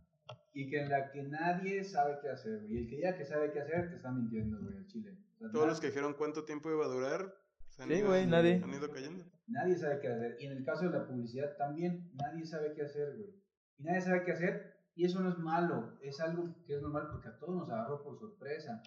y 0.56 0.70
que 0.70 0.82
en 0.82 0.90
la 0.90 1.12
que 1.12 1.22
nadie 1.24 1.84
sabe 1.84 2.18
qué 2.22 2.30
hacer, 2.30 2.62
güey. 2.62 2.74
Y 2.74 2.78
el 2.86 2.90
que 2.90 3.00
ya 3.02 3.16
que 3.18 3.26
sabe 3.26 3.52
qué 3.52 3.60
hacer 3.60 3.90
te 3.90 3.98
está 3.98 4.10
mintiendo, 4.12 4.58
güey, 4.62 4.78
al 4.78 4.88
chile. 4.88 5.18
O 5.36 5.38
sea, 5.38 5.52
Todos 5.52 5.68
los 5.68 5.80
que 5.82 5.88
dijeron 5.88 6.14
cuánto 6.18 6.46
tiempo 6.46 6.72
iba 6.72 6.86
a 6.86 6.88
durar, 6.88 7.34
se 7.70 7.84
han 7.84 7.90
Sí, 7.90 7.96
ido- 7.96 8.08
güey, 8.08 8.26
nadie. 8.26 8.62
han 8.64 8.74
ido 8.74 8.90
cayendo. 8.90 9.26
Nadie 9.48 9.76
sabe 9.76 10.00
qué 10.00 10.08
hacer. 10.08 10.38
Y 10.40 10.46
en 10.48 10.54
el 10.54 10.64
caso 10.64 10.86
de 10.90 10.98
la 10.98 11.06
publicidad 11.06 11.56
también, 11.58 12.10
nadie 12.16 12.46
sabe 12.46 12.74
qué 12.74 12.84
hacer, 12.84 13.16
güey. 13.18 13.36
Y 13.78 13.84
nadie 13.84 14.00
sabe 14.02 14.24
qué 14.24 14.32
hacer. 14.32 14.74
Y 14.96 15.06
eso 15.06 15.20
no 15.20 15.30
es 15.30 15.38
malo. 15.38 15.98
Es 16.02 16.22
algo 16.22 16.56
que 16.66 16.76
es 16.76 16.82
normal 16.82 17.10
porque 17.12 17.28
a 17.28 17.38
todos 17.38 17.54
nos 17.54 17.70
agarró 17.70 18.02
por 18.02 18.18
sorpresa. 18.18 18.82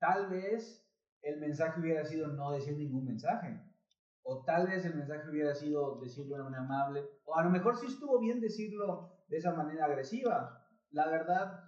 Tal 0.00 0.28
vez 0.28 0.84
el 1.22 1.38
mensaje 1.40 1.80
hubiera 1.80 2.04
sido 2.04 2.28
no 2.28 2.52
decir 2.52 2.76
ningún 2.76 3.04
mensaje. 3.04 3.60
O 4.22 4.44
tal 4.44 4.66
vez 4.66 4.84
el 4.84 4.94
mensaje 4.96 5.30
hubiera 5.30 5.54
sido 5.54 6.00
decirlo 6.00 6.36
de 6.36 6.42
manera 6.42 6.62
amable. 6.64 7.04
O 7.24 7.36
a 7.36 7.44
lo 7.44 7.50
mejor 7.50 7.76
sí 7.76 7.86
estuvo 7.86 8.18
bien 8.20 8.40
decirlo 8.40 9.14
de 9.28 9.36
esa 9.36 9.52
manera 9.54 9.84
agresiva. 9.86 10.66
La 10.90 11.08
verdad, 11.08 11.64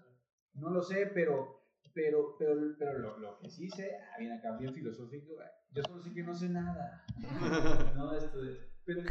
no 0.54 0.70
lo 0.70 0.82
sé, 0.82 1.06
pero, 1.14 1.62
pero, 1.94 2.36
pero, 2.38 2.54
pero 2.78 2.98
lo, 2.98 3.18
lo 3.18 3.38
que 3.38 3.48
sí 3.50 3.68
sé, 3.70 3.90
ah, 3.96 4.18
bien 4.18 4.32
acá, 4.32 4.56
bien 4.56 4.72
filosófico, 4.74 5.34
yo 5.72 5.82
solo 5.82 6.02
sé 6.02 6.12
que 6.12 6.22
no 6.22 6.34
sé 6.34 6.48
nada. 6.48 7.04
no, 7.96 8.12
esto 8.16 8.38
pero, 8.84 9.02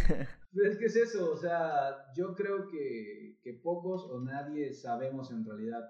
pero 0.51 0.71
es 0.71 0.77
que 0.77 0.85
es 0.85 0.95
eso, 0.95 1.31
o 1.31 1.37
sea, 1.37 2.11
yo 2.15 2.35
creo 2.35 2.67
que, 2.67 3.39
que 3.43 3.53
pocos 3.53 4.03
o 4.09 4.19
nadie 4.19 4.73
sabemos 4.73 5.31
en 5.31 5.45
realidad 5.45 5.83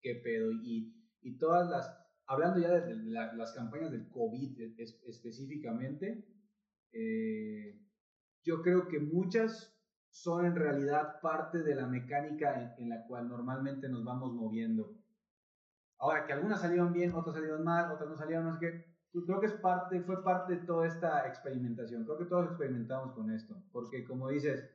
qué 0.00 0.14
pedo. 0.14 0.52
Y, 0.52 0.94
y 1.20 1.36
todas 1.36 1.68
las, 1.68 1.98
hablando 2.26 2.60
ya 2.60 2.70
de 2.70 2.94
la- 3.10 3.32
las 3.34 3.52
campañas 3.52 3.90
del 3.90 4.08
COVID 4.08 4.60
es- 4.78 5.02
específicamente, 5.06 6.24
eh, 6.92 7.78
yo 8.42 8.62
creo 8.62 8.88
que 8.88 9.00
muchas 9.00 9.76
son 10.10 10.44
en 10.44 10.56
realidad 10.56 11.20
parte 11.20 11.62
de 11.62 11.74
la 11.74 11.86
mecánica 11.86 12.60
en, 12.60 12.84
en 12.84 12.88
la 12.90 13.06
cual 13.06 13.28
normalmente 13.28 13.88
nos 13.88 14.04
vamos 14.04 14.32
moviendo. 14.32 14.94
Ahora, 15.98 16.26
que 16.26 16.32
algunas 16.32 16.60
salieron 16.60 16.92
bien, 16.92 17.12
otras 17.14 17.36
salieron 17.36 17.62
mal, 17.62 17.92
otras 17.92 18.08
no 18.08 18.16
salieron, 18.16 18.46
no 18.46 18.58
sé 18.58 18.60
qué. 18.60 18.90
Pues 19.12 19.24
creo 19.26 19.40
que 19.40 19.46
es 19.46 19.52
parte, 19.54 20.00
fue 20.02 20.22
parte 20.22 20.56
de 20.56 20.64
toda 20.64 20.86
esta 20.86 21.26
experimentación. 21.26 22.04
Creo 22.04 22.18
que 22.18 22.24
todos 22.24 22.46
experimentamos 22.46 23.12
con 23.12 23.30
esto. 23.30 23.62
Porque 23.72 24.04
como 24.04 24.28
dices, 24.28 24.70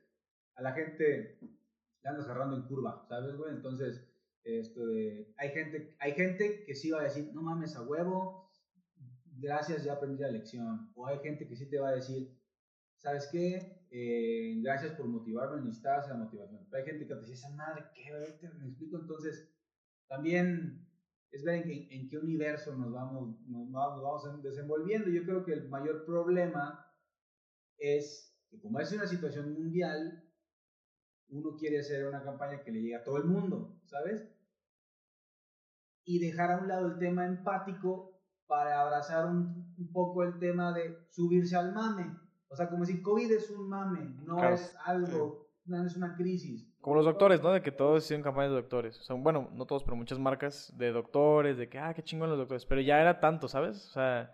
a 0.55 0.61
la 0.61 0.73
gente 0.73 1.39
le 1.41 2.09
andas 2.09 2.25
agarrando 2.25 2.55
en 2.55 2.63
curva, 2.63 3.05
¿sabes, 3.07 3.35
güey? 3.35 3.51
Entonces, 3.51 4.07
esto 4.43 4.85
de, 4.85 5.33
hay 5.37 5.49
gente, 5.49 5.95
hay 5.99 6.11
gente 6.13 6.63
que 6.65 6.75
sí 6.75 6.91
va 6.91 6.99
a 6.99 7.03
decir, 7.05 7.31
no 7.33 7.41
mames 7.41 7.75
a 7.75 7.81
huevo, 7.81 8.51
gracias, 9.37 9.83
ya 9.83 9.93
aprendí 9.93 10.21
la 10.21 10.29
lección. 10.29 10.91
O 10.95 11.07
hay 11.07 11.19
gente 11.19 11.47
que 11.47 11.55
sí 11.55 11.67
te 11.67 11.79
va 11.79 11.89
a 11.89 11.95
decir, 11.95 12.37
¿sabes 12.97 13.27
qué? 13.31 13.84
Eh, 13.97 14.59
gracias 14.61 14.91
por 14.97 15.07
motivarme, 15.07 15.61
necesitaba 15.61 16.03
esa 16.03 16.15
motivación. 16.15 16.67
Pero 16.69 16.83
hay 16.83 16.89
gente 16.91 17.07
que 17.07 17.13
te 17.13 17.21
dice, 17.21 17.33
esa 17.33 17.55
madre, 17.55 17.85
¿qué? 17.93 18.11
Ahorita 18.11 18.51
Me 18.59 18.67
explico, 18.67 18.99
entonces, 18.99 19.49
también 20.09 20.85
es 21.31 21.45
ver 21.45 21.65
en, 21.65 21.89
en 21.89 22.09
qué 22.09 22.17
universo 22.17 22.75
nos 22.75 22.91
vamos, 22.91 23.39
nos 23.47 23.71
vamos, 23.71 24.01
nos 24.01 24.03
vamos 24.03 24.43
desenvolviendo. 24.43 25.09
Yo 25.09 25.23
creo 25.23 25.45
que 25.45 25.53
el 25.53 25.69
mayor 25.69 26.03
problema 26.05 26.93
es 27.77 28.37
que 28.49 28.59
como 28.59 28.81
es 28.81 28.91
una 28.91 29.07
situación 29.07 29.53
mundial, 29.53 30.29
uno 31.29 31.55
quiere 31.55 31.79
hacer 31.79 32.05
una 32.05 32.21
campaña 32.21 32.63
que 32.63 32.71
le 32.71 32.81
llegue 32.81 32.95
a 32.97 33.03
todo 33.05 33.15
el 33.15 33.23
mundo, 33.23 33.79
¿sabes? 33.85 34.29
Y 36.03 36.19
dejar 36.19 36.51
a 36.51 36.57
un 36.57 36.67
lado 36.67 36.87
el 36.87 36.99
tema 36.99 37.25
empático 37.25 38.21
para 38.45 38.81
abrazar 38.81 39.25
un, 39.25 39.73
un 39.77 39.91
poco 39.93 40.23
el 40.23 40.37
tema 40.37 40.73
de 40.73 41.07
subirse 41.11 41.55
al 41.55 41.73
mame. 41.73 42.24
O 42.55 42.57
sea, 42.57 42.69
como 42.69 42.85
si 42.85 43.01
COVID 43.01 43.29
es 43.33 43.49
un 43.49 43.67
mame, 43.67 44.15
no 44.23 44.37
Claro. 44.37 44.55
es 44.55 44.73
algo, 44.85 45.49
no 45.65 45.85
es 45.85 45.97
una 45.97 46.15
crisis. 46.15 46.65
Como 46.79 46.95
los 46.95 47.03
doctores, 47.05 47.43
¿no? 47.43 47.51
De 47.51 47.61
que 47.61 47.73
todos 47.73 48.01
hicieron 48.05 48.23
campañas 48.23 48.51
de 48.51 48.55
doctores. 48.55 48.97
O 48.97 49.03
sea, 49.03 49.17
bueno, 49.17 49.49
no 49.51 49.65
todos, 49.65 49.83
pero 49.83 49.97
muchas 49.97 50.17
marcas 50.19 50.71
de 50.77 50.93
doctores, 50.93 51.57
de 51.57 51.67
que, 51.67 51.77
ah, 51.79 51.93
qué 51.93 52.01
chingón 52.01 52.29
los 52.29 52.37
doctores. 52.37 52.65
Pero 52.65 52.79
ya 52.79 53.01
era 53.01 53.19
tanto, 53.19 53.49
¿sabes? 53.49 53.85
O 53.89 53.91
sea, 53.91 54.33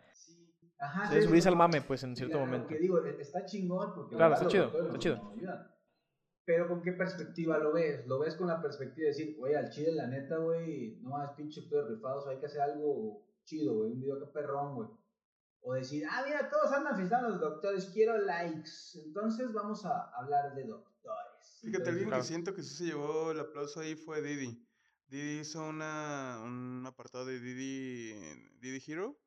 Ajá, 0.78 1.08
se 1.10 1.22
sí, 1.22 1.28
subirse 1.28 1.44
sí. 1.44 1.50
al 1.50 1.56
mame, 1.56 1.82
pues, 1.82 2.04
en 2.04 2.16
cierto 2.16 2.38
momento. 2.38 2.68
Que 2.68 2.78
digo, 2.78 3.04
e- 3.04 3.20
está 3.20 3.44
chingón 3.44 3.92
porque 3.96 4.16
Claro, 4.16 4.30
la 4.32 4.36
está 4.36 4.48
chido, 4.48 4.66
está 4.86 5.00
chido. 5.00 5.34
Pero 6.46 6.68
con 6.68 6.84
qué 6.84 6.92
perspectiva 6.92 7.58
lo 7.58 7.74
ves? 7.74 8.06
¿Lo 8.06 8.20
ves 8.20 8.36
con 8.36 8.48
la 8.48 8.62
perspectiva 8.62 9.06
de 9.06 9.14
decir, 9.14 9.38
oye, 9.42 9.56
al 9.56 9.70
chile, 9.72 9.94
la 9.94 10.06
neta, 10.08 10.38
güey, 10.38 11.00
no 11.02 11.10
más 11.12 11.32
pinche 11.34 11.62
doctores 11.62 11.90
rifados, 11.90 12.28
hay 12.28 12.38
que 12.38 12.46
hacer 12.46 12.62
algo 12.62 13.24
chido, 13.46 13.74
güey, 13.76 13.92
un 13.92 14.00
video 14.00 14.20
que 14.20 14.26
perrón, 14.28 14.76
güey? 14.76 14.90
O 15.64 15.74
decir, 15.74 16.06
ah, 16.10 16.24
mira, 16.26 16.50
todos 16.50 16.72
andan 16.72 16.96
fiestando 16.96 17.30
los 17.30 17.40
doctores, 17.40 17.86
quiero 17.94 18.18
likes. 18.18 18.72
Entonces 19.06 19.54
vamos 19.54 19.86
a 19.86 20.10
hablar 20.16 20.56
de 20.56 20.66
doctores. 20.66 21.60
Fíjate, 21.62 21.90
alguien 21.90 22.08
Claro. 22.08 22.24
que 22.24 22.28
siento 22.28 22.56
que 22.56 22.64
sí 22.64 22.76
se 22.76 22.86
llevó 22.86 23.32
el 23.32 23.40
aplauso 23.40 23.80
ahí 23.80 23.96
fue 23.96 24.22
Didi. 24.22 24.68
Didi 25.08 25.40
hizo 25.42 25.64
una, 25.64 26.42
un 26.44 26.84
apartado 26.88 27.26
de 27.26 27.40
Didi, 27.40 28.14
Didi 28.60 28.84
Hero 28.88 29.20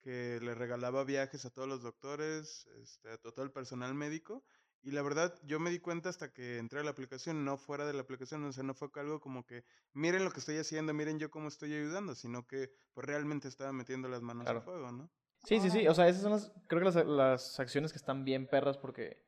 que 0.00 0.40
le 0.42 0.54
regalaba 0.54 1.04
viajes 1.04 1.44
a 1.44 1.50
todos 1.50 1.68
los 1.68 1.82
doctores, 1.82 2.66
este, 2.80 3.10
a 3.12 3.18
todo 3.18 3.44
el 3.44 3.52
personal 3.52 3.94
médico. 3.94 4.44
Y 4.82 4.90
la 4.90 5.02
verdad, 5.02 5.38
yo 5.44 5.60
me 5.60 5.70
di 5.70 5.78
cuenta 5.78 6.08
hasta 6.08 6.32
que 6.32 6.58
entré 6.58 6.80
a 6.80 6.82
la 6.82 6.90
aplicación, 6.90 7.44
no 7.44 7.56
fuera 7.56 7.86
de 7.86 7.92
la 7.92 8.02
aplicación, 8.02 8.44
o 8.44 8.52
sea, 8.52 8.64
no 8.64 8.74
fue 8.74 8.88
algo 8.96 9.20
como 9.20 9.46
que 9.46 9.64
miren 9.92 10.24
lo 10.24 10.32
que 10.32 10.40
estoy 10.40 10.58
haciendo, 10.58 10.92
miren 10.92 11.20
yo 11.20 11.30
cómo 11.30 11.46
estoy 11.46 11.72
ayudando, 11.74 12.16
sino 12.16 12.48
que 12.48 12.74
pues 12.92 13.06
realmente 13.06 13.46
estaba 13.46 13.72
metiendo 13.72 14.08
las 14.08 14.22
manos 14.22 14.46
al 14.48 14.60
fuego, 14.60 14.90
¿no? 14.90 15.08
Sí, 15.44 15.58
sí, 15.60 15.70
sí. 15.70 15.88
O 15.88 15.94
sea, 15.94 16.08
esas 16.08 16.22
son 16.22 16.32
las, 16.32 16.52
creo 16.68 16.80
que 16.80 16.84
las, 16.86 17.06
las 17.06 17.60
acciones 17.60 17.92
que 17.92 17.98
están 17.98 18.24
bien 18.24 18.46
perras 18.46 18.78
porque 18.78 19.22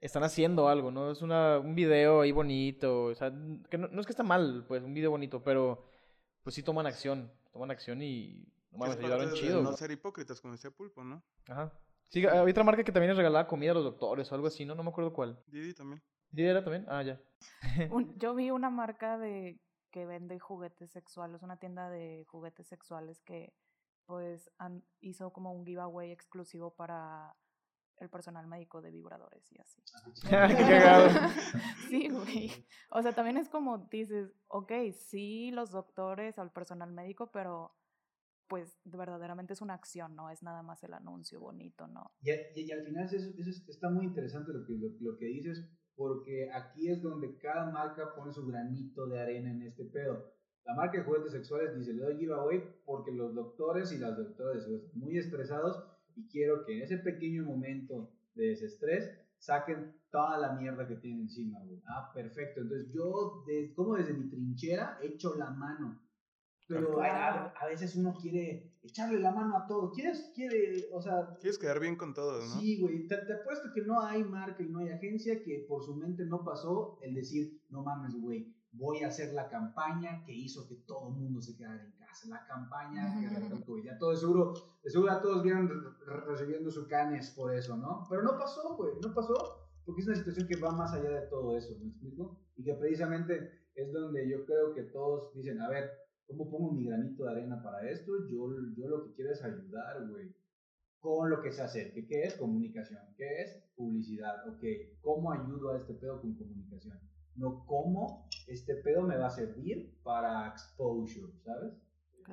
están 0.00 0.22
haciendo 0.22 0.68
algo, 0.68 0.90
¿no? 0.90 1.10
Es 1.10 1.22
una, 1.22 1.58
un 1.58 1.74
video 1.74 2.20
ahí 2.20 2.32
bonito. 2.32 3.04
O 3.06 3.14
sea, 3.14 3.32
que 3.70 3.78
no, 3.78 3.88
no 3.88 4.00
es 4.00 4.06
que 4.06 4.12
está 4.12 4.22
mal, 4.22 4.64
pues, 4.68 4.82
un 4.82 4.92
video 4.94 5.10
bonito, 5.10 5.42
pero 5.42 5.86
pues 6.42 6.54
sí 6.54 6.62
toman 6.62 6.86
acción. 6.86 7.32
Toman 7.52 7.70
acción 7.70 8.02
y 8.02 8.46
no 8.72 8.78
mames, 8.78 8.98
ayudaron 8.98 9.30
de 9.30 9.34
chido. 9.36 9.62
no 9.62 9.72
ser 9.76 9.90
hipócritas, 9.92 10.40
como 10.40 10.52
decía 10.52 10.70
Pulpo, 10.70 11.02
¿no? 11.04 11.22
Ajá. 11.48 11.72
Sí, 12.10 12.24
hay 12.26 12.50
otra 12.50 12.62
marca 12.64 12.84
que 12.84 12.92
también 12.92 13.08
les 13.10 13.16
regalaba 13.16 13.46
comida 13.48 13.70
a 13.70 13.74
los 13.74 13.84
doctores 13.84 14.30
o 14.30 14.34
algo 14.34 14.46
así, 14.48 14.64
¿no? 14.64 14.74
No 14.74 14.82
me 14.82 14.90
acuerdo 14.90 15.12
cuál. 15.12 15.42
Didi 15.46 15.72
también. 15.72 16.02
¿Didi 16.30 16.48
era 16.48 16.62
también? 16.62 16.84
Ah, 16.88 17.02
ya. 17.02 17.20
Un- 17.90 18.18
yo 18.18 18.34
vi 18.34 18.50
una 18.50 18.68
marca 18.70 19.16
de 19.18 19.58
que 19.90 20.04
vende 20.04 20.38
juguetes 20.38 20.90
sexuales, 20.90 21.42
una 21.42 21.56
tienda 21.56 21.88
de 21.88 22.24
juguetes 22.28 22.66
sexuales 22.66 23.22
que 23.22 23.52
pues 24.06 24.50
hizo 25.00 25.32
como 25.32 25.52
un 25.52 25.64
giveaway 25.64 26.10
exclusivo 26.10 26.74
para 26.74 27.34
el 27.98 28.10
personal 28.10 28.46
médico 28.46 28.82
de 28.82 28.90
vibradores 28.90 29.50
y 29.52 29.58
así. 29.60 29.82
Cagado. 30.30 31.08
Sí, 31.88 32.08
güey. 32.08 32.50
O 32.90 33.02
sea, 33.02 33.12
también 33.14 33.36
es 33.36 33.48
como 33.48 33.78
dices, 33.90 34.32
ok, 34.48 34.72
sí, 34.92 35.50
los 35.52 35.70
doctores, 35.70 36.38
al 36.38 36.50
personal 36.52 36.90
médico, 36.92 37.30
pero 37.30 37.76
pues 38.48 38.78
verdaderamente 38.84 39.52
es 39.54 39.62
una 39.62 39.74
acción, 39.74 40.14
no 40.16 40.28
es 40.30 40.42
nada 40.42 40.62
más 40.62 40.82
el 40.84 40.92
anuncio 40.94 41.40
bonito, 41.40 41.86
¿no? 41.86 42.10
Y, 42.20 42.30
a- 42.30 42.52
y- 42.54 42.62
y 42.66 42.72
al 42.72 42.84
final 42.84 43.04
eso, 43.04 43.16
eso 43.16 43.50
es- 43.50 43.68
está 43.68 43.88
muy 43.90 44.04
interesante 44.06 44.52
lo 44.52 44.64
que, 44.66 44.74
lo, 44.74 44.88
lo 45.00 45.16
que 45.16 45.26
dices, 45.26 45.66
porque 45.94 46.50
aquí 46.52 46.90
es 46.90 47.00
donde 47.02 47.38
cada 47.38 47.70
marca 47.70 48.14
pone 48.14 48.32
su 48.32 48.44
granito 48.46 49.06
de 49.06 49.20
arena 49.20 49.50
en 49.50 49.62
este 49.62 49.84
pedo. 49.84 50.34
La 50.66 50.74
marca 50.74 50.98
de 50.98 51.04
juguetes 51.04 51.32
sexuales 51.32 51.76
dice, 51.76 51.92
le 51.92 52.02
doy 52.02 52.16
giveaway 52.18 52.62
porque 52.86 53.12
los 53.12 53.34
doctores 53.34 53.92
y 53.92 53.98
las 53.98 54.16
doctoras 54.16 54.62
están 54.66 54.80
muy 54.94 55.18
estresados 55.18 55.82
y 56.16 56.26
quiero 56.28 56.64
que 56.64 56.76
en 56.76 56.82
ese 56.82 56.98
pequeño 56.98 57.44
momento 57.44 58.10
de 58.34 58.48
desestrés 58.48 59.10
saquen 59.38 59.94
toda 60.10 60.38
la 60.38 60.52
mierda 60.52 60.86
que 60.88 60.96
tienen 60.96 61.22
encima, 61.22 61.58
güey. 61.64 61.82
Ah, 61.86 62.10
perfecto. 62.14 62.60
Entonces 62.62 62.90
yo, 62.92 63.44
de- 63.46 63.74
como 63.74 63.96
desde 63.96 64.14
mi 64.14 64.30
trinchera, 64.30 64.98
echo 65.02 65.34
la 65.36 65.50
mano. 65.50 66.00
Pero 66.66 66.98
a, 67.02 67.06
a- 67.08 67.48
a 67.60 67.66
veces 67.66 67.94
uno 67.96 68.14
quiere 68.14 68.72
echarle 68.82 69.20
la 69.20 69.32
mano 69.32 69.54
a 69.58 69.66
todo. 69.66 69.90
¿Quieres, 69.92 70.32
quiere, 70.34 70.86
o 70.92 71.02
sea, 71.02 71.36
Quieres 71.40 71.58
quedar 71.58 71.78
bien 71.78 71.94
con 71.96 72.14
todos, 72.14 72.42
¿no? 72.48 72.60
Sí, 72.60 72.80
güey. 72.80 73.06
Te, 73.06 73.16
te 73.18 73.34
apuesto 73.34 73.68
que 73.74 73.82
no 73.82 74.00
hay 74.00 74.24
marca 74.24 74.62
y 74.62 74.68
no 74.70 74.78
hay 74.78 74.88
agencia 74.88 75.42
que 75.42 75.66
por 75.68 75.84
su 75.84 75.94
mente 75.94 76.24
no 76.24 76.42
pasó 76.42 76.98
el 77.02 77.14
decir, 77.14 77.60
no 77.68 77.82
mames, 77.82 78.14
güey, 78.18 78.54
voy 78.76 79.02
a 79.02 79.08
hacer 79.08 79.32
la 79.34 79.48
campaña 79.48 80.24
que 80.24 80.32
hizo 80.34 80.66
que 80.68 80.76
todo 80.86 81.08
el 81.08 81.14
mundo 81.14 81.40
se 81.40 81.56
quedara 81.56 81.82
en 81.84 81.92
casa. 81.92 82.28
La 82.28 82.46
campaña 82.46 83.14
que 83.20 83.64
COVID. 83.64 83.84
Ya 83.84 83.98
todo 83.98 84.14
seguro, 84.16 84.52
de 84.82 84.90
seguro 84.90 85.12
ya 85.12 85.20
todos 85.22 85.42
vieron 85.42 85.68
re- 85.68 86.04
re- 86.06 86.24
recibiendo 86.26 86.70
su 86.70 86.86
canes 86.86 87.30
por 87.30 87.54
eso, 87.54 87.76
¿no? 87.76 88.04
Pero 88.08 88.22
no 88.22 88.38
pasó, 88.38 88.76
güey, 88.76 88.94
no 89.02 89.14
pasó. 89.14 89.34
Porque 89.84 90.00
es 90.00 90.06
una 90.08 90.16
situación 90.16 90.48
que 90.48 90.56
va 90.60 90.70
más 90.72 90.92
allá 90.94 91.10
de 91.10 91.26
todo 91.28 91.56
eso, 91.56 91.76
¿me 91.78 91.88
explico? 91.88 92.40
Y 92.56 92.64
que 92.64 92.74
precisamente 92.74 93.50
es 93.74 93.92
donde 93.92 94.28
yo 94.30 94.44
creo 94.46 94.74
que 94.74 94.84
todos 94.84 95.34
dicen, 95.34 95.60
a 95.60 95.68
ver, 95.68 95.90
¿cómo 96.26 96.50
pongo 96.50 96.72
mi 96.72 96.86
granito 96.86 97.24
de 97.24 97.30
arena 97.32 97.62
para 97.62 97.88
esto? 97.90 98.12
Yo, 98.30 98.48
yo 98.76 98.88
lo 98.88 99.04
que 99.04 99.14
quiero 99.14 99.32
es 99.32 99.42
ayudar, 99.42 100.08
güey 100.08 100.34
con 101.00 101.28
lo 101.28 101.42
que 101.42 101.52
se 101.52 101.60
hace. 101.60 101.92
¿Qué, 101.92 102.06
¿Qué 102.06 102.22
es 102.22 102.34
comunicación? 102.36 102.98
¿Qué 103.18 103.42
es 103.42 103.62
publicidad? 103.76 104.48
Ok, 104.48 104.62
¿cómo 105.02 105.32
ayudo 105.32 105.72
a 105.72 105.76
este 105.76 105.92
pedo 105.92 106.18
con 106.22 106.34
comunicación? 106.34 106.98
No 107.36 107.64
cómo 107.66 108.28
este 108.46 108.76
pedo 108.76 109.02
me 109.02 109.16
va 109.16 109.26
a 109.26 109.30
servir 109.30 109.98
para 110.02 110.46
exposure, 110.48 111.32
¿sabes? 111.44 111.72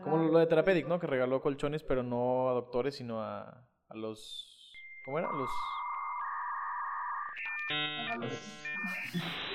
Como 0.04 0.18
lo 0.24 0.40
de 0.40 0.48
Therapeutic, 0.48 0.88
¿no? 0.88 1.00
Que 1.00 1.08
regaló 1.08 1.42
colchones, 1.42 1.84
pero 1.84 2.02
no 2.04 2.50
a 2.50 2.54
doctores, 2.54 2.96
sino 2.96 3.22
a, 3.22 3.68
a 3.90 3.96
los... 3.96 4.74
¿Cómo 5.06 5.20
era? 5.20 5.30
A 5.30 5.34
los... 5.34 5.50
A 8.12 8.16
los- 8.18 8.32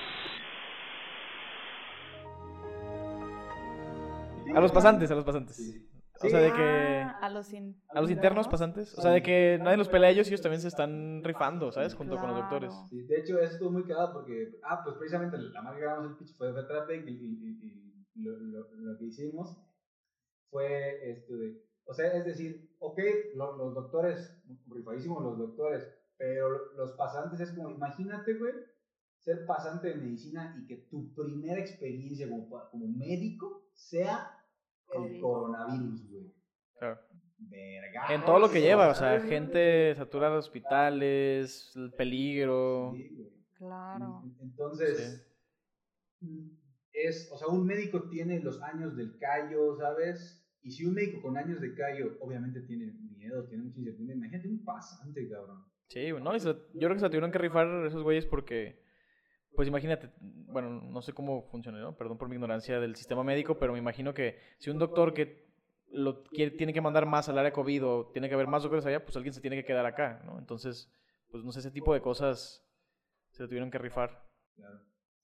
A 4.55 4.59
los 4.61 4.71
pasantes, 4.71 5.11
a 5.11 5.15
los 5.15 5.25
pasantes. 5.25 5.75
O 6.21 6.29
sea, 6.29 6.39
de 6.39 6.53
que... 6.53 7.01
Ah, 7.05 7.19
a 7.21 7.29
los 7.29 7.53
in- 7.53 7.81
A 7.89 8.01
los 8.01 8.09
internos 8.11 8.47
pasantes. 8.47 8.97
O 8.97 9.01
sea, 9.01 9.11
de 9.11 9.21
que 9.23 9.59
nadie 9.61 9.77
los 9.77 9.89
pelea 9.89 10.09
a 10.09 10.11
ellos 10.11 10.27
y 10.27 10.29
ellos 10.31 10.41
también 10.41 10.61
se 10.61 10.67
están 10.67 11.23
rifando, 11.23 11.71
¿sabes? 11.71 11.93
Junto 11.93 12.17
con 12.17 12.29
los 12.29 12.37
doctores. 12.39 12.73
Sí, 12.89 13.03
de 13.03 13.19
hecho, 13.19 13.39
eso 13.39 13.53
estuvo 13.53 13.71
muy 13.71 13.83
cagado 13.83 14.13
porque, 14.13 14.59
ah, 14.63 14.81
pues 14.83 14.95
precisamente 14.97 15.37
la 15.37 15.61
marca 15.61 15.79
que 15.79 15.85
ganamos 15.85 16.11
el 16.11 16.17
pitch 16.17 16.37
fue 16.37 16.51
Vetrapec 16.51 17.07
y, 17.07 17.11
y, 17.11 17.59
y- 17.61 18.05
y 18.15 18.23
lo, 18.23 18.37
lo- 18.39 18.69
lo 18.71 18.97
que 18.97 19.05
hicimos 19.05 19.57
fue 20.49 21.11
esto 21.11 21.35
de, 21.37 21.61
o 21.85 21.93
sea, 21.93 22.13
es 22.13 22.25
decir, 22.25 22.75
ok, 22.79 22.99
lo- 23.35 23.57
los 23.57 23.73
doctores, 23.75 24.41
rifadísimos 24.67 25.23
los 25.23 25.37
doctores, 25.37 25.87
pero 26.17 26.73
los 26.75 26.93
pasantes 26.93 27.39
es 27.39 27.51
como, 27.51 27.69
imagínate, 27.69 28.33
güey, 28.35 28.53
ser 29.19 29.45
pasante 29.45 29.89
de 29.89 29.95
medicina 29.95 30.55
y 30.59 30.65
que 30.67 30.77
tu 30.89 31.13
primera 31.13 31.59
experiencia 31.59 32.29
como, 32.29 32.49
como 32.71 32.87
médico 32.87 33.69
sea 33.73 34.31
el 34.93 35.19
coronavirus, 35.21 36.09
güey. 36.09 36.33
Claro. 36.79 36.99
Verga. 37.39 38.05
En 38.13 38.25
todo 38.25 38.39
lo 38.39 38.49
que 38.49 38.61
lleva, 38.61 38.89
o 38.89 38.95
sea, 38.95 39.19
gente 39.21 39.93
saturada 39.95 40.33
de 40.33 40.39
hospitales, 40.39 41.71
el 41.75 41.93
peligro. 41.93 42.93
Claro. 43.53 44.23
Entonces, 44.41 45.27
mm, 46.21 46.49
es, 46.93 47.29
o 47.31 47.37
sea, 47.37 47.47
un 47.47 47.65
médico 47.65 48.09
tiene 48.09 48.39
los 48.39 48.61
años 48.61 48.95
del 48.97 49.17
callo, 49.19 49.75
¿sabes? 49.77 50.43
Y 50.63 50.71
si 50.71 50.85
un 50.85 50.95
médico 50.95 51.21
con 51.21 51.37
años 51.37 51.61
de 51.61 51.73
callo, 51.75 52.17
obviamente 52.21 52.61
tiene 52.61 52.91
miedo, 53.15 53.47
tiene 53.47 53.63
mucha 53.65 53.79
incertidumbre, 53.79 54.15
imagínate 54.17 54.47
un 54.49 54.63
pasante, 54.65 55.29
cabrón. 55.29 55.63
Sí, 55.89 56.11
güey, 56.11 56.23
no, 56.23 56.35
y 56.35 56.39
se- 56.39 56.49
yo 56.49 56.79
creo 56.87 56.93
que 56.93 56.99
se 56.99 57.07
tuvieron 57.09 57.31
que 57.31 57.37
rifar 57.37 57.85
esos 57.85 58.03
güeyes 58.03 58.25
porque, 58.25 58.81
pues 59.55 59.67
imagínate, 59.67 60.11
bueno, 60.19 60.69
no 60.69 61.01
sé 61.01 61.13
cómo 61.13 61.43
funciona, 61.43 61.79
¿no? 61.79 61.95
Perdón 61.95 62.17
por 62.17 62.29
mi 62.29 62.35
ignorancia 62.35 62.79
del 62.79 62.95
sistema 62.95 63.23
médico, 63.23 63.57
pero 63.57 63.73
me 63.73 63.79
imagino 63.79 64.13
que 64.13 64.37
si 64.59 64.69
un 64.69 64.77
doctor 64.77 65.13
que 65.13 65.47
lo 65.89 66.23
quiere, 66.23 66.51
tiene 66.51 66.73
que 66.73 66.81
mandar 66.81 67.05
más 67.05 67.29
al 67.29 67.37
área 67.37 67.53
COVID 67.53 67.85
o 67.85 68.11
tiene 68.11 68.27
que 68.27 68.35
haber 68.35 68.47
más 68.47 68.63
doctores 68.63 68.85
allá, 68.85 69.03
pues 69.03 69.15
alguien 69.15 69.33
se 69.33 69.41
tiene 69.41 69.55
que 69.55 69.65
quedar 69.65 69.85
acá, 69.85 70.21
¿no? 70.25 70.37
Entonces, 70.37 70.91
pues 71.31 71.43
no 71.43 71.51
sé, 71.51 71.59
ese 71.59 71.71
tipo 71.71 71.93
de 71.93 72.01
cosas 72.01 72.65
se 73.31 73.47
tuvieron 73.47 73.71
que 73.71 73.77
rifar. 73.77 74.27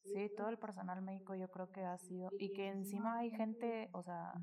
Sí, 0.03 0.29
todo 0.35 0.49
el 0.49 0.57
personal 0.57 1.01
médico 1.01 1.35
yo 1.35 1.49
creo 1.49 1.71
que 1.71 1.81
ha 1.81 1.97
sido, 1.97 2.29
y 2.37 2.51
que 2.53 2.67
encima 2.67 3.19
hay 3.19 3.31
gente, 3.31 3.89
o 3.93 4.03
sea, 4.03 4.33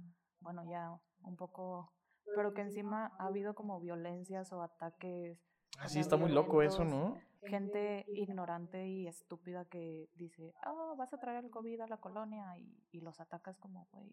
bueno, 0.40 0.64
ya 0.68 0.98
un 1.22 1.36
poco, 1.36 1.92
pero 2.34 2.54
que 2.54 2.62
encima 2.62 3.12
ha 3.18 3.26
habido 3.26 3.54
como 3.54 3.80
violencias 3.80 4.52
o 4.52 4.62
ataques. 4.62 5.38
O 5.78 5.82
Así 5.82 5.98
está 5.98 6.16
muy 6.16 6.30
loco 6.30 6.62
eso, 6.62 6.84
¿no? 6.84 7.18
Gente 7.42 8.04
ignorante 8.08 8.86
y 8.86 9.06
estúpida 9.06 9.64
que 9.64 10.08
dice, 10.14 10.52
oh, 10.66 10.94
vas 10.96 11.12
a 11.14 11.18
traer 11.18 11.44
el 11.44 11.50
COVID 11.50 11.80
a 11.80 11.86
la 11.86 11.96
colonia 11.98 12.56
y, 12.58 12.76
y 12.92 13.00
los 13.00 13.18
atacas 13.20 13.56
como, 13.58 13.88
güey, 13.92 14.10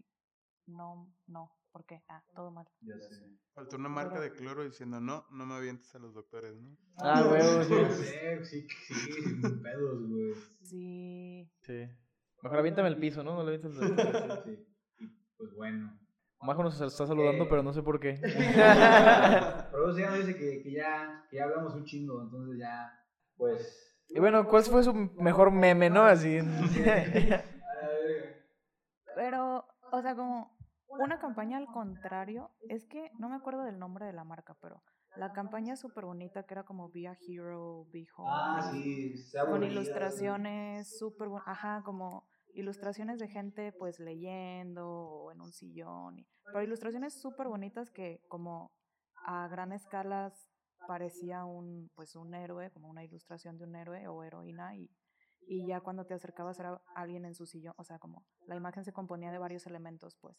no, 0.66 1.14
no, 1.28 1.52
¿por 1.72 1.86
qué? 1.86 2.04
Ah, 2.08 2.24
todo 2.34 2.52
mal. 2.52 2.68
Ya 2.82 2.98
sé. 3.00 3.38
Faltó 3.54 3.76
una 3.76 3.90
marca 3.90 4.20
de 4.20 4.32
cloro 4.32 4.64
diciendo, 4.64 5.00
no, 5.02 5.26
no 5.32 5.46
me 5.46 5.56
avientes 5.56 5.94
a 5.96 6.00
los 6.00 6.14
doctores, 6.14 6.56
¿no? 6.56 6.78
Ah, 6.98 7.26
huevo, 7.30 7.64
sí. 7.64 8.04
Sé, 8.04 8.46
sí, 8.46 8.68
sí, 8.88 8.94
sin 9.42 9.62
pedos, 9.62 10.08
güey. 10.10 10.34
Sí. 10.64 11.52
Sí. 11.62 11.88
Mejor 12.44 12.60
aviéntame 12.60 12.88
el 12.90 12.98
piso, 12.98 13.24
¿no? 13.24 13.34
No 13.36 13.44
le 13.44 13.56
avientes 13.56 13.76
el 13.82 14.44
Sí, 14.46 14.68
y 15.00 15.08
pues 15.38 15.54
bueno. 15.56 16.00
Majo 16.40 16.64
nos 16.64 16.80
está 16.80 17.08
saludando, 17.08 17.46
Eh. 17.46 17.48
pero 17.50 17.64
no 17.64 17.74
sé 17.74 17.82
por 17.82 18.00
qué. 18.00 18.22
Pero 19.78 19.96
ya 19.96 20.10
nos 20.10 20.26
dice 20.26 20.36
que, 20.36 20.64
que 20.64 20.72
ya, 20.72 21.24
que 21.30 21.38
ya 21.38 21.44
hablamos 21.44 21.76
un 21.76 21.86
chingo, 21.86 22.24
entonces 22.24 22.58
ya, 22.60 22.92
pues... 23.38 23.94
Y 24.10 24.20
bueno, 24.20 24.48
¿cuál 24.48 24.64
fue 24.64 24.82
su 24.84 24.92
mejor 25.20 25.52
meme, 25.52 25.92
no? 25.92 26.04
Así. 26.04 26.40
Pero, 29.16 29.68
o 29.92 30.02
sea, 30.02 30.16
como 30.16 30.58
una 30.98 31.20
campaña 31.20 31.58
al 31.58 31.68
contrario, 31.68 32.50
es 32.68 32.86
que 32.88 33.12
no 33.20 33.30
me 33.30 33.36
acuerdo 33.36 33.62
del 33.64 33.78
nombre 33.78 34.06
de 34.08 34.14
la 34.14 34.24
marca, 34.24 34.56
pero 34.62 34.82
la 35.16 35.32
campaña 35.34 35.76
súper 35.76 36.06
bonita 36.06 36.44
que 36.44 36.54
era 36.56 36.64
como 36.64 36.90
Be 36.90 37.08
a 37.08 37.16
Hero, 37.28 37.86
Be 37.92 38.08
Home. 38.18 38.60
Ah, 38.60 38.72
sí, 38.72 39.24
Con 39.46 39.64
ilustraciones 39.64 40.98
súper 40.98 41.28
buenas, 41.28 41.48
ajá, 41.48 41.84
como 41.86 42.28
ilustraciones 42.54 43.20
de 43.20 43.28
gente 43.28 43.72
pues 43.74 44.00
leyendo 44.00 44.88
o 44.90 45.32
en 45.32 45.42
un 45.42 45.54
sillón, 45.54 46.18
y- 46.20 46.28
pero 46.52 46.64
ilustraciones 46.64 47.14
súper 47.14 47.48
bonitas 47.48 47.92
que 47.92 48.22
como 48.28 48.72
a 49.26 49.48
gran 49.48 49.72
escala 49.72 50.32
parecía 50.88 51.44
un 51.46 51.90
pues 51.96 52.16
un 52.16 52.34
héroe, 52.34 52.70
como 52.72 52.90
una 52.90 53.04
ilustración 53.04 53.58
de 53.58 53.66
un 53.66 53.76
héroe 53.76 54.08
o 54.08 54.24
heroína 54.24 54.76
y, 54.76 54.90
y 55.48 55.66
ya 55.68 55.82
cuando 55.82 56.06
te 56.06 56.14
acercabas 56.14 56.60
era 56.60 56.82
alguien 56.96 57.26
en 57.26 57.36
su 57.36 57.46
sillón, 57.46 57.74
o 57.78 57.84
sea, 57.84 58.00
como 58.00 58.26
la 58.46 58.56
imagen 58.56 58.84
se 58.86 58.94
componía 58.94 59.32
de 59.32 59.38
varios 59.38 59.66
elementos, 59.66 60.16
pues. 60.22 60.38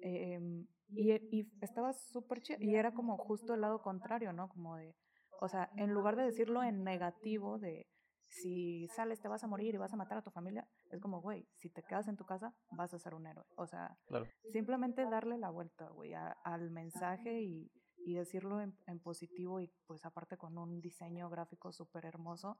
Em, 0.00 0.66
y, 0.90 1.12
y 1.12 1.50
estaba 1.60 1.92
súper 1.92 2.40
chido, 2.40 2.58
y 2.60 2.74
era 2.76 2.92
como 2.92 3.16
justo 3.16 3.54
el 3.54 3.60
lado 3.60 3.82
contrario, 3.82 4.32
¿no? 4.32 4.48
Como 4.48 4.76
de, 4.76 4.94
o 5.40 5.48
sea, 5.48 5.70
en 5.76 5.92
lugar 5.92 6.16
de 6.16 6.24
decirlo 6.24 6.62
en 6.62 6.84
negativo, 6.84 7.58
de 7.58 7.86
si 8.28 8.86
sales 8.88 9.20
te 9.20 9.28
vas 9.28 9.42
a 9.42 9.46
morir 9.46 9.74
y 9.74 9.78
vas 9.78 9.92
a 9.92 9.96
matar 9.96 10.18
a 10.18 10.22
tu 10.22 10.30
familia, 10.30 10.66
es 10.90 11.00
como, 11.00 11.20
güey, 11.20 11.46
si 11.56 11.70
te 11.70 11.82
quedas 11.82 12.08
en 12.08 12.16
tu 12.16 12.24
casa 12.24 12.52
vas 12.72 12.92
a 12.94 12.98
ser 12.98 13.14
un 13.14 13.26
héroe. 13.26 13.44
O 13.56 13.66
sea, 13.66 13.96
Claro. 14.06 14.26
simplemente 14.52 15.04
darle 15.08 15.38
la 15.38 15.50
vuelta, 15.50 15.88
güey, 15.88 16.12
a- 16.14 16.36
al 16.44 16.70
mensaje 16.70 17.40
y, 17.42 17.70
y 18.08 18.14
decirlo 18.14 18.60
en, 18.62 18.74
en 18.86 18.98
positivo 19.00 19.60
y 19.60 19.70
pues 19.86 20.04
aparte 20.06 20.38
con 20.38 20.56
un 20.56 20.80
diseño 20.80 21.28
gráfico 21.28 21.72
súper 21.72 22.06
hermoso, 22.06 22.56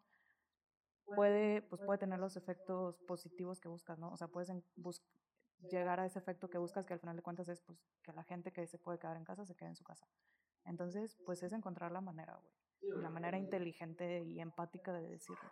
puede, 1.17 1.63
pues 1.63 1.81
puede 1.83 1.99
tener 1.99 2.19
los 2.19 2.37
efectos 2.37 2.99
positivos 3.07 3.61
que 3.61 3.69
buscas, 3.69 3.99
¿no? 3.99 4.13
O 4.13 4.17
sea, 4.17 4.29
puedes 4.29 4.51
en- 4.51 4.63
bus- 4.77 5.03
llegar 5.71 6.01
a 6.01 6.07
ese 6.07 6.19
efecto 6.19 6.49
que 6.51 6.59
buscas, 6.59 6.85
que 6.85 6.93
al 6.93 7.01
final 7.01 7.17
de 7.17 7.23
cuentas 7.23 7.49
es 7.49 7.61
pues 7.63 7.79
que 8.03 8.13
la 8.13 8.23
gente 8.25 8.53
que 8.53 8.67
se 8.67 8.79
puede 8.79 8.99
quedar 8.99 9.17
en 9.17 9.25
casa 9.25 9.45
se 9.47 9.55
quede 9.57 9.71
en 9.71 9.77
su 9.77 9.85
casa. 9.85 10.07
Entonces, 10.65 11.17
pues 11.25 11.43
es 11.43 11.53
encontrar 11.53 11.93
la 11.93 12.01
manera, 12.03 12.35
güey. 12.37 13.01
La 13.03 13.11
manera 13.11 13.39
inteligente 13.39 14.23
y 14.25 14.39
empática 14.41 14.93
de 14.93 15.09
decirlo. 15.09 15.51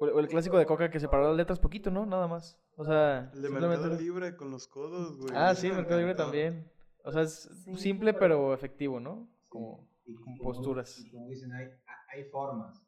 O 0.00 0.06
el, 0.06 0.12
o 0.12 0.20
el 0.20 0.28
clásico 0.28 0.56
de 0.56 0.64
Coca 0.66 0.88
que 0.90 1.00
separó 1.00 1.24
las 1.28 1.36
letras 1.36 1.58
poquito, 1.58 1.90
¿no? 1.90 2.06
Nada 2.06 2.26
más. 2.28 2.58
O 2.76 2.84
sea, 2.84 3.30
El 3.34 3.42
de 3.42 3.48
simplemente- 3.48 3.78
Mercado 3.88 4.00
Libre 4.00 4.36
con 4.36 4.50
los 4.50 4.68
codos, 4.68 5.16
güey. 5.18 5.34
Ah, 5.36 5.54
sí, 5.54 5.68
me 5.68 5.74
Mercado 5.76 5.98
Libre 5.98 6.14
también. 6.14 6.70
O 7.04 7.10
sea, 7.12 7.22
es 7.22 7.50
Sí. 7.64 7.74
simple 7.76 8.14
pero 8.14 8.54
efectivo, 8.54 9.00
¿no? 9.00 9.28
Como, 9.52 9.86
Y 10.06 10.14
con 10.14 10.36
como- 10.38 10.42
posturas. 10.52 10.98
y 10.98 11.10
como 11.10 11.28
dicen, 11.28 11.52
hay, 11.52 11.68
hay 12.08 12.24
formas. 12.30 12.82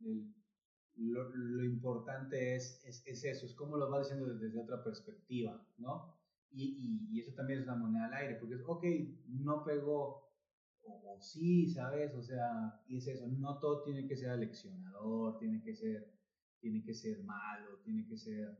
El- 0.00 0.34
lo, 0.96 1.28
lo 1.30 1.64
importante 1.64 2.56
es, 2.56 2.84
es, 2.84 3.06
es 3.06 3.24
eso, 3.24 3.46
es 3.46 3.54
cómo 3.54 3.76
lo 3.76 3.88
va 3.88 4.00
diciendo 4.00 4.26
desde, 4.26 4.46
desde 4.46 4.60
otra 4.60 4.82
perspectiva, 4.82 5.64
¿no? 5.76 6.18
Y, 6.50 6.64
y, 6.64 7.08
y 7.16 7.20
eso 7.20 7.32
también 7.36 7.60
es 7.60 7.66
una 7.66 7.76
moneda 7.76 8.06
al 8.06 8.14
aire, 8.14 8.34
porque 8.34 8.56
es, 8.56 8.62
ok, 8.66 8.84
no 9.28 9.62
pegó, 9.62 10.28
o, 10.82 11.14
o 11.14 11.20
sí, 11.20 11.68
¿sabes? 11.68 12.12
O 12.16 12.22
sea, 12.22 12.82
y 12.88 12.96
es 12.96 13.06
eso, 13.06 13.28
no 13.28 13.60
todo 13.60 13.84
tiene 13.84 14.08
que 14.08 14.16
ser 14.16 14.30
aleccionador, 14.30 15.38
tiene 15.38 15.62
que 15.62 15.72
ser, 15.72 16.12
tiene 16.60 16.82
que 16.82 16.94
ser 16.94 17.22
malo, 17.22 17.78
tiene 17.84 18.04
que 18.08 18.16
ser, 18.16 18.58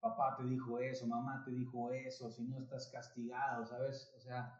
papá 0.00 0.36
te 0.38 0.44
dijo 0.44 0.78
eso, 0.78 1.06
mamá 1.06 1.42
te 1.44 1.50
dijo 1.50 1.92
eso, 1.92 2.30
si 2.30 2.44
no 2.44 2.58
estás 2.58 2.88
castigado, 2.90 3.66
¿sabes? 3.66 4.14
O 4.16 4.20
sea, 4.20 4.59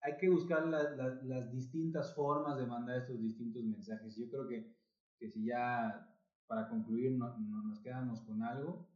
hay 0.00 0.16
que 0.16 0.28
buscar 0.28 0.66
la- 0.66 0.90
la- 0.96 1.20
las 1.24 1.52
distintas 1.52 2.14
formas 2.14 2.58
de 2.58 2.66
mandar 2.66 2.98
estos 2.98 3.20
distintos 3.20 3.64
mensajes. 3.64 4.16
Yo 4.16 4.28
creo 4.30 4.46
que, 4.48 4.74
que 5.18 5.28
si 5.28 5.44
ya, 5.46 6.08
para 6.46 6.68
concluir, 6.68 7.12
no, 7.12 7.36
no- 7.38 7.62
nos 7.62 7.80
quedamos 7.80 8.20
con 8.22 8.42
algo, 8.42 8.88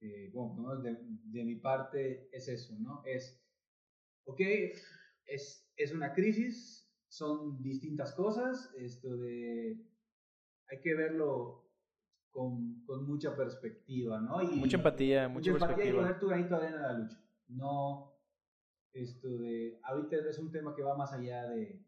eh, 0.00 0.30
bueno, 0.32 0.76
de, 0.80 0.96
de 1.02 1.44
mi 1.44 1.56
parte 1.56 2.28
es 2.32 2.48
eso, 2.48 2.74
¿no? 2.78 3.02
Es, 3.04 3.42
ok, 4.24 4.40
es, 5.26 5.68
es 5.76 5.92
una 5.92 6.12
crisis, 6.14 6.88
son 7.08 7.60
distintas 7.62 8.14
cosas, 8.14 8.72
esto 8.78 9.16
de, 9.18 9.84
hay 10.68 10.80
que 10.80 10.94
verlo 10.94 11.68
con, 12.30 12.84
con 12.86 13.04
mucha 13.06 13.36
perspectiva, 13.36 14.20
¿no? 14.20 14.40
Y, 14.40 14.60
Mucha 14.60 14.76
empatía, 14.76 15.28
mucha 15.28 15.50
y 15.50 15.54
perspectiva. 15.54 15.98
poner 16.02 16.20
tu 16.20 16.28
granito 16.28 16.48
de 16.60 16.66
arena 16.66 16.76
en 16.76 16.82
la 16.82 16.92
lucha. 16.98 17.20
No, 17.48 18.12
esto 18.92 19.28
de, 19.38 19.78
ahorita 19.84 20.16
es 20.28 20.38
un 20.38 20.50
tema 20.50 20.74
que 20.74 20.82
va 20.82 20.96
más 20.96 21.12
allá 21.12 21.48
de, 21.48 21.84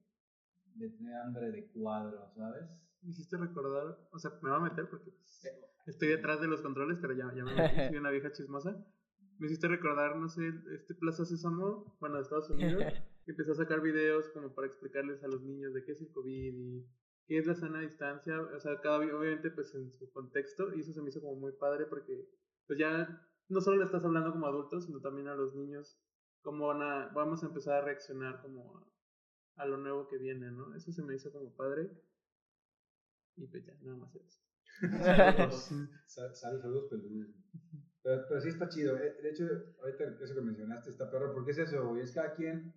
de 0.75 0.89
tener 0.91 1.15
hambre 1.17 1.51
de 1.51 1.67
cuadro, 1.73 2.31
¿sabes? 2.37 2.65
Me 3.03 3.11
hiciste 3.11 3.37
recordar, 3.37 3.99
o 4.13 4.19
sea, 4.19 4.33
me 4.43 4.51
va 4.51 4.57
a 4.57 4.61
meter 4.61 4.89
porque 4.89 5.11
pues, 5.11 5.47
estoy 5.87 6.09
detrás 6.09 6.41
de 6.41 6.47
los 6.47 6.63
controles, 6.63 6.99
pero 7.01 7.15
ya, 7.15 7.33
ya 7.35 7.45
me 7.45 7.55
metí, 7.57 7.89
soy 7.89 7.97
una 7.97 8.11
vieja 8.11 8.33
chismosa. 8.33 8.87
Me 9.39 9.47
hiciste 9.47 9.67
recordar, 9.67 10.17
no 10.17 10.29
sé, 10.29 10.53
este 10.73 10.95
Plaza 10.95 11.25
Sésamo, 11.25 11.97
bueno, 12.01 12.17
de 12.17 12.23
Estados 12.23 12.51
Unidos, 12.51 12.83
que 13.25 13.33
empezó 13.33 13.53
a 13.53 13.57
sacar 13.57 13.81
videos 13.81 14.29
como 14.31 14.55
para 14.55 14.69
explicarles 14.69 15.23
a 15.25 15.29
los 15.29 15.43
niños 15.43 15.75
de 15.75 15.85
qué 15.85 15.93
es 15.93 16.01
el 16.01 16.13
COVID 16.13 16.55
y 16.55 16.87
qué 17.27 17.39
es 17.39 17.47
la 17.47 17.55
sana 17.55 17.81
distancia, 17.81 18.41
o 18.41 18.61
sea, 18.61 18.81
cada 18.81 18.99
vi- 18.99 19.11
obviamente 19.11 19.51
pues 19.51 19.75
en 19.75 19.91
su 19.93 20.11
contexto, 20.13 20.73
y 20.75 20.81
eso 20.81 20.93
se 20.93 21.03
me 21.03 21.09
hizo 21.09 21.21
como 21.21 21.37
muy 21.37 21.53
padre 21.53 21.87
porque 21.87 22.29
pues 22.67 22.79
ya 22.79 23.27
no 23.49 23.61
solo 23.61 23.79
le 23.79 23.85
estás 23.85 24.05
hablando 24.05 24.31
como 24.33 24.47
adultos, 24.47 24.85
sino 24.87 25.01
también 25.01 25.29
a 25.29 25.35
los 25.35 25.55
niños, 25.55 25.99
cómo 26.43 26.69
van 26.69 26.83
a, 26.83 27.09
vamos 27.15 27.43
a 27.43 27.47
empezar 27.47 27.75
a 27.75 27.85
reaccionar 27.85 28.41
como 28.43 28.77
a, 28.77 29.63
a 29.63 29.67
lo 29.67 29.77
nuevo 29.79 30.09
que 30.09 30.19
viene, 30.19 30.51
¿no? 30.51 30.75
Eso 30.75 30.93
se 30.93 31.03
me 31.03 31.15
hizo 31.15 31.33
como 31.33 31.55
padre. 31.55 31.91
Y 33.37 33.47
pues 33.47 33.65
ya, 33.65 33.75
nada 33.81 33.97
más 33.97 34.15
eso. 34.15 34.41
Saludos, 35.03 35.69
Sa- 36.07 36.35
sal- 36.35 36.61
saludos 36.61 36.89
peludos. 36.91 37.29
Pero, 38.03 38.23
pero 38.29 38.41
sí 38.41 38.49
está 38.49 38.69
chido. 38.69 38.97
eh, 38.99 39.15
De 39.23 39.31
hecho, 39.31 39.45
ahorita 39.81 40.05
eso 40.23 40.35
que 40.35 40.41
mencionaste 40.41 40.91
está 40.91 41.11
perro, 41.11 41.33
porque 41.33 41.53
es 41.53 41.59
eso, 41.59 41.89
güey. 41.89 42.03
Es 42.03 42.13
cada 42.13 42.35
quien 42.35 42.75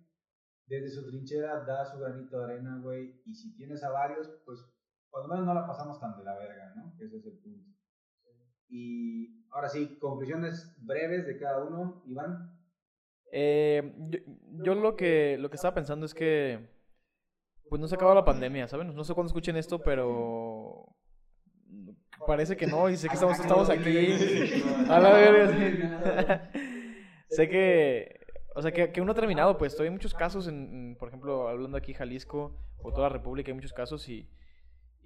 desde 0.66 0.90
su 0.90 1.06
trinchera 1.06 1.64
da 1.64 1.84
su 1.86 1.98
granito 1.98 2.38
de 2.38 2.44
arena, 2.44 2.78
güey. 2.82 3.20
Y 3.24 3.34
si 3.34 3.54
tienes 3.56 3.82
a 3.82 3.90
varios, 3.90 4.28
pues 4.44 4.60
cuando 5.10 5.28
menos 5.28 5.46
no 5.46 5.54
la 5.54 5.66
pasamos 5.66 5.98
tan 6.00 6.16
de 6.16 6.24
la 6.24 6.36
verga, 6.38 6.72
¿no? 6.76 6.94
Que 6.96 7.04
ese 7.04 7.16
es 7.18 7.26
el 7.26 7.38
punto. 7.38 7.70
Y 8.68 9.46
ahora 9.50 9.68
sí, 9.68 9.96
conclusiones 9.98 10.74
breves 10.78 11.26
de 11.26 11.38
cada 11.38 11.64
uno, 11.64 12.02
Iván. 12.06 12.55
Eh, 13.32 13.92
yo, 14.10 14.18
yo 14.64 14.74
lo 14.74 14.96
que 14.96 15.36
lo 15.38 15.50
que 15.50 15.56
estaba 15.56 15.74
pensando 15.74 16.06
es 16.06 16.14
que 16.14 16.68
pues 17.68 17.80
no 17.80 17.88
se 17.88 17.96
acaba 17.96 18.14
la 18.14 18.24
pandemia, 18.24 18.68
¿saben? 18.68 18.94
No 18.94 19.04
sé 19.04 19.14
cuándo 19.14 19.28
escuchen 19.28 19.56
esto, 19.56 19.82
pero 19.82 20.86
parece 22.26 22.56
que 22.56 22.66
no 22.66 22.88
y 22.88 22.96
sé 22.96 23.08
que 23.08 23.14
estamos 23.14 23.38
estamos 23.38 23.70
aquí 23.70 24.62
a 24.88 25.00
la 25.00 25.12
verga. 25.12 26.50
sé 27.30 27.48
que 27.48 28.20
o 28.54 28.62
sea 28.62 28.72
que, 28.72 28.90
que 28.90 29.00
uno 29.00 29.12
ha 29.12 29.14
terminado, 29.16 29.58
pues 29.58 29.72
todavía 29.72 29.90
hay 29.90 29.96
muchos 29.96 30.14
casos 30.14 30.48
en, 30.48 30.72
en, 30.72 30.96
por 30.96 31.08
ejemplo, 31.08 31.48
hablando 31.48 31.76
aquí 31.76 31.92
Jalisco 31.92 32.56
o 32.78 32.90
toda 32.92 33.08
la 33.08 33.14
República 33.14 33.50
hay 33.50 33.54
muchos 33.54 33.72
casos 33.72 34.08
y 34.08 34.30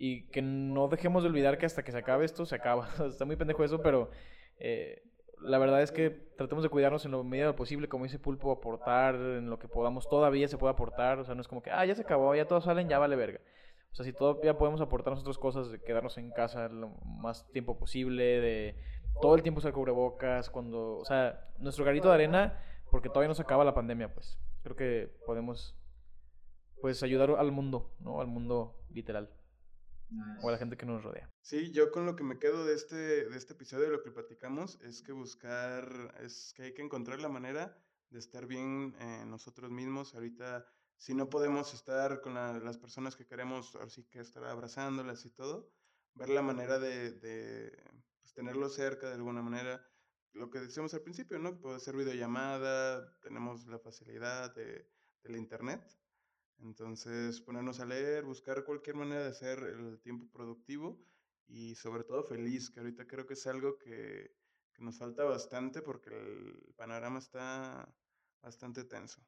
y 0.02 0.28
que 0.28 0.40
no 0.40 0.88
dejemos 0.88 1.22
de 1.22 1.28
olvidar 1.28 1.58
que 1.58 1.66
hasta 1.66 1.84
que 1.84 1.92
se 1.92 1.98
acabe 1.98 2.24
esto 2.24 2.46
se 2.46 2.54
acaba. 2.54 2.88
Está 3.06 3.26
muy 3.26 3.36
pendejo 3.36 3.62
eso, 3.62 3.82
pero 3.82 4.10
eh, 4.58 5.02
la 5.42 5.58
verdad 5.58 5.82
es 5.82 5.92
que 5.92 6.10
tratemos 6.36 6.62
de 6.62 6.70
cuidarnos 6.70 7.04
en 7.04 7.12
lo 7.12 7.24
medida 7.24 7.46
de 7.46 7.52
lo 7.52 7.56
posible, 7.56 7.88
como 7.88 8.04
dice 8.04 8.18
Pulpo, 8.18 8.52
aportar 8.52 9.14
en 9.14 9.50
lo 9.50 9.58
que 9.58 9.68
podamos, 9.68 10.08
todavía 10.08 10.48
se 10.48 10.58
puede 10.58 10.72
aportar, 10.72 11.18
o 11.18 11.24
sea, 11.24 11.34
no 11.34 11.40
es 11.40 11.48
como 11.48 11.62
que, 11.62 11.70
ah, 11.70 11.84
ya 11.84 11.94
se 11.94 12.02
acabó, 12.02 12.34
ya 12.34 12.46
todos 12.46 12.64
salen, 12.64 12.88
ya 12.88 12.98
vale 12.98 13.16
verga. 13.16 13.40
O 13.92 13.94
sea, 13.94 14.04
si 14.04 14.12
todavía 14.12 14.56
podemos 14.56 14.80
aportar 14.80 15.12
nosotros 15.12 15.38
cosas 15.38 15.70
de 15.70 15.80
quedarnos 15.80 16.16
en 16.18 16.30
casa 16.30 16.68
lo 16.68 16.88
más 17.04 17.50
tiempo 17.52 17.78
posible, 17.78 18.40
de 18.40 18.76
todo 19.20 19.34
el 19.34 19.42
tiempo 19.42 19.58
usar 19.58 19.72
cubrebocas, 19.72 20.50
cuando, 20.50 20.98
o 20.98 21.04
sea, 21.04 21.48
nuestro 21.58 21.84
garito 21.84 22.08
de 22.08 22.14
arena, 22.14 22.62
porque 22.90 23.08
todavía 23.08 23.28
no 23.28 23.34
se 23.34 23.42
acaba 23.42 23.64
la 23.64 23.74
pandemia, 23.74 24.12
pues, 24.12 24.38
creo 24.62 24.76
que 24.76 25.10
podemos, 25.26 25.76
pues, 26.80 27.02
ayudar 27.02 27.30
al 27.30 27.52
mundo, 27.52 27.92
¿no? 28.00 28.20
Al 28.20 28.28
mundo 28.28 28.76
literal. 28.90 29.30
O 30.42 30.48
a 30.48 30.52
la 30.52 30.58
gente 30.58 30.76
que 30.76 30.86
nos 30.86 31.02
rodea. 31.02 31.30
Sí, 31.42 31.70
yo 31.72 31.90
con 31.90 32.06
lo 32.06 32.16
que 32.16 32.24
me 32.24 32.38
quedo 32.38 32.64
de 32.64 32.74
este, 32.74 32.94
de 33.28 33.36
este 33.36 33.52
episodio, 33.52 33.84
de 33.86 33.92
lo 33.92 34.02
que 34.02 34.10
platicamos, 34.10 34.80
es 34.82 35.02
que 35.02 35.12
buscar, 35.12 36.14
es 36.20 36.52
que 36.54 36.64
hay 36.64 36.74
que 36.74 36.82
encontrar 36.82 37.20
la 37.20 37.28
manera 37.28 37.76
de 38.10 38.18
estar 38.18 38.46
bien 38.46 38.94
eh, 39.00 39.24
nosotros 39.26 39.70
mismos. 39.70 40.14
Ahorita, 40.14 40.66
si 40.96 41.14
no 41.14 41.28
podemos 41.30 41.72
estar 41.74 42.20
con 42.20 42.34
la- 42.34 42.58
las 42.58 42.78
personas 42.78 43.16
que 43.16 43.26
queremos, 43.26 43.74
ahora 43.74 43.88
sí 43.88 44.04
que 44.10 44.20
estar 44.20 44.44
abrazándolas 44.44 45.24
y 45.26 45.30
todo, 45.30 45.72
ver 46.14 46.28
la 46.30 46.42
manera 46.42 46.78
de, 46.78 47.12
de 47.12 47.70
pues, 48.20 48.34
tenerlos 48.34 48.74
cerca 48.74 49.08
de 49.08 49.14
alguna 49.14 49.42
manera. 49.42 49.86
Lo 50.32 50.50
que 50.50 50.60
decíamos 50.60 50.94
al 50.94 51.02
principio, 51.02 51.38
¿no? 51.38 51.60
Puede 51.60 51.80
ser 51.80 51.96
videollamada, 51.96 53.18
tenemos 53.20 53.66
la 53.66 53.78
facilidad 53.78 54.54
de, 54.54 54.88
de 55.22 55.30
la 55.30 55.38
internet. 55.38 55.82
Entonces, 56.62 57.40
ponernos 57.40 57.80
a 57.80 57.86
leer, 57.86 58.24
buscar 58.24 58.64
cualquier 58.64 58.96
manera 58.96 59.22
de 59.22 59.30
hacer 59.30 59.58
el 59.58 59.98
tiempo 60.00 60.26
productivo 60.30 60.98
y 61.48 61.74
sobre 61.74 62.04
todo 62.04 62.22
feliz, 62.22 62.70
que 62.70 62.80
ahorita 62.80 63.06
creo 63.06 63.26
que 63.26 63.34
es 63.34 63.46
algo 63.46 63.78
que, 63.78 64.36
que 64.72 64.82
nos 64.82 64.98
falta 64.98 65.24
bastante 65.24 65.82
porque 65.82 66.10
el 66.10 66.74
panorama 66.76 67.18
está 67.18 67.88
bastante 68.42 68.84
tenso. 68.84 69.22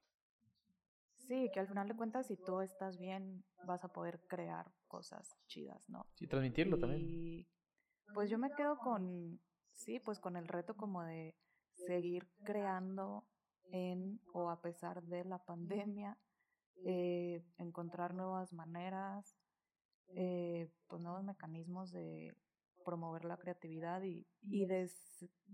Sí, 1.16 1.50
que 1.52 1.60
al 1.60 1.68
final 1.68 1.88
de 1.88 1.96
cuentas, 1.96 2.26
si 2.26 2.36
tú 2.36 2.60
estás 2.60 2.98
bien, 2.98 3.44
vas 3.64 3.84
a 3.84 3.92
poder 3.92 4.20
crear 4.26 4.72
cosas 4.88 5.36
chidas, 5.46 5.88
¿no? 5.88 6.06
Sí, 6.14 6.26
transmitirlo 6.26 6.78
también. 6.78 7.00
Y 7.02 7.46
pues 8.12 8.28
yo 8.28 8.38
me 8.38 8.52
quedo 8.54 8.78
con, 8.78 9.40
sí, 9.72 10.00
pues 10.00 10.18
con 10.18 10.36
el 10.36 10.48
reto 10.48 10.76
como 10.76 11.02
de 11.02 11.34
seguir 11.74 12.28
creando 12.44 13.24
en 13.70 14.20
o 14.32 14.50
a 14.50 14.60
pesar 14.60 15.02
de 15.04 15.24
la 15.24 15.38
pandemia, 15.38 16.18
eh, 16.84 17.44
encontrar 17.58 18.14
nuevas 18.14 18.52
maneras, 18.52 19.36
eh, 20.08 20.70
pues 20.88 21.02
nuevos 21.02 21.24
mecanismos 21.24 21.92
de 21.92 22.36
promover 22.84 23.24
la 23.24 23.36
creatividad 23.38 24.02
y, 24.02 24.26
y, 24.42 24.66
de, 24.66 24.90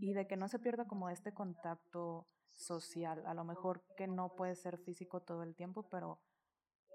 y 0.00 0.14
de 0.14 0.26
que 0.26 0.36
no 0.36 0.48
se 0.48 0.58
pierda 0.58 0.86
como 0.86 1.10
este 1.10 1.32
contacto 1.34 2.26
social, 2.54 3.24
a 3.26 3.34
lo 3.34 3.44
mejor 3.44 3.84
que 3.96 4.06
no 4.08 4.34
puede 4.34 4.54
ser 4.56 4.78
físico 4.78 5.20
todo 5.22 5.42
el 5.42 5.54
tiempo, 5.54 5.88
pero 5.88 6.20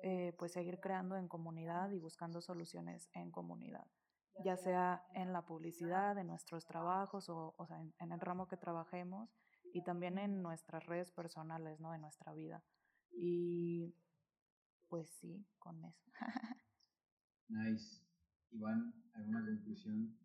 eh, 0.02 0.34
pues 0.38 0.52
seguir 0.54 0.80
creando 0.80 1.16
en 1.18 1.28
comunidad 1.28 1.92
y 1.92 2.00
buscando 2.00 2.42
soluciones 2.42 3.10
en 3.14 3.32
comunidad. 3.32 3.88
ya 4.44 4.58
sea 4.58 5.04
en 5.14 5.32
la 5.34 5.44
publicidad, 5.46 6.18
en 6.18 6.28
nuestros 6.28 6.66
trabajos 6.66 7.30
o, 7.30 7.54
o 7.58 7.66
sea, 7.68 7.80
en, 7.80 7.94
en 8.00 8.12
el 8.12 8.20
ramo 8.20 8.48
que 8.48 8.58
trabajemos 8.58 9.30
y 9.72 9.84
también 9.84 10.18
en 10.18 10.42
nuestras 10.42 10.86
redes 10.86 11.12
personales, 11.12 11.80
¿no? 11.80 11.94
En 11.94 12.02
nuestra 12.02 12.34
vida. 12.34 12.64
Y 13.12 13.96
pues 14.94 15.10
sí, 15.20 15.44
con 15.58 15.84
eso. 15.84 16.12
Nice. 17.48 18.06
Iván, 18.52 18.94
¿alguna 19.16 19.44
conclusión? 19.44 20.16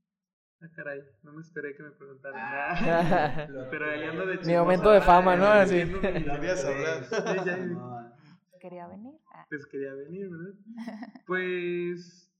Ah, 0.60 0.68
caray, 0.76 1.00
no 1.22 1.32
me 1.32 1.40
esperé 1.40 1.74
que 1.74 1.82
me 1.84 1.90
preguntaran 1.92 2.38
Ah, 2.38 2.74
nada. 2.84 3.46
lo 3.48 3.70
Pero 3.70 3.90
ahí 3.90 4.02
ando 4.04 4.26
de 4.26 4.32
Mi 4.34 4.38
chismosa, 4.40 4.60
momento 4.60 4.90
de 4.90 5.00
fama, 5.00 5.36
¿no? 5.36 5.46
ay, 5.46 5.60
Así. 5.62 5.74
viendo 5.76 5.96
mi- 6.02 6.02
Querías 6.36 6.64
hablar. 6.66 7.04
Sí, 7.06 7.46
ya- 7.46 8.58
Quería 8.60 8.86
venir. 8.88 9.14
Ah. 9.32 9.46
Pues 9.48 9.64
quería 9.64 9.94
venir, 9.94 10.28
¿verdad? 10.28 10.54
Pues 11.26 12.30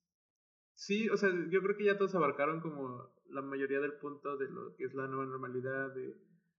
sí, 0.74 1.09
o 1.09 1.16
sea, 1.16 1.31
yo 1.49 1.62
creo 1.62 1.79
que 1.79 1.87
ya 1.87 1.97
todos 1.97 2.14
abarcaron 2.14 2.61
como 2.61 3.09
la 3.31 3.41
mayoría 3.41 3.81
del 3.81 3.95
punto 3.95 4.37
de 4.37 4.51
lo 4.51 4.76
que 4.76 4.85
es 4.85 4.93
la 4.95 5.07
nueva 5.07 5.24
normalidad, 5.24 5.95
de 5.95 6.14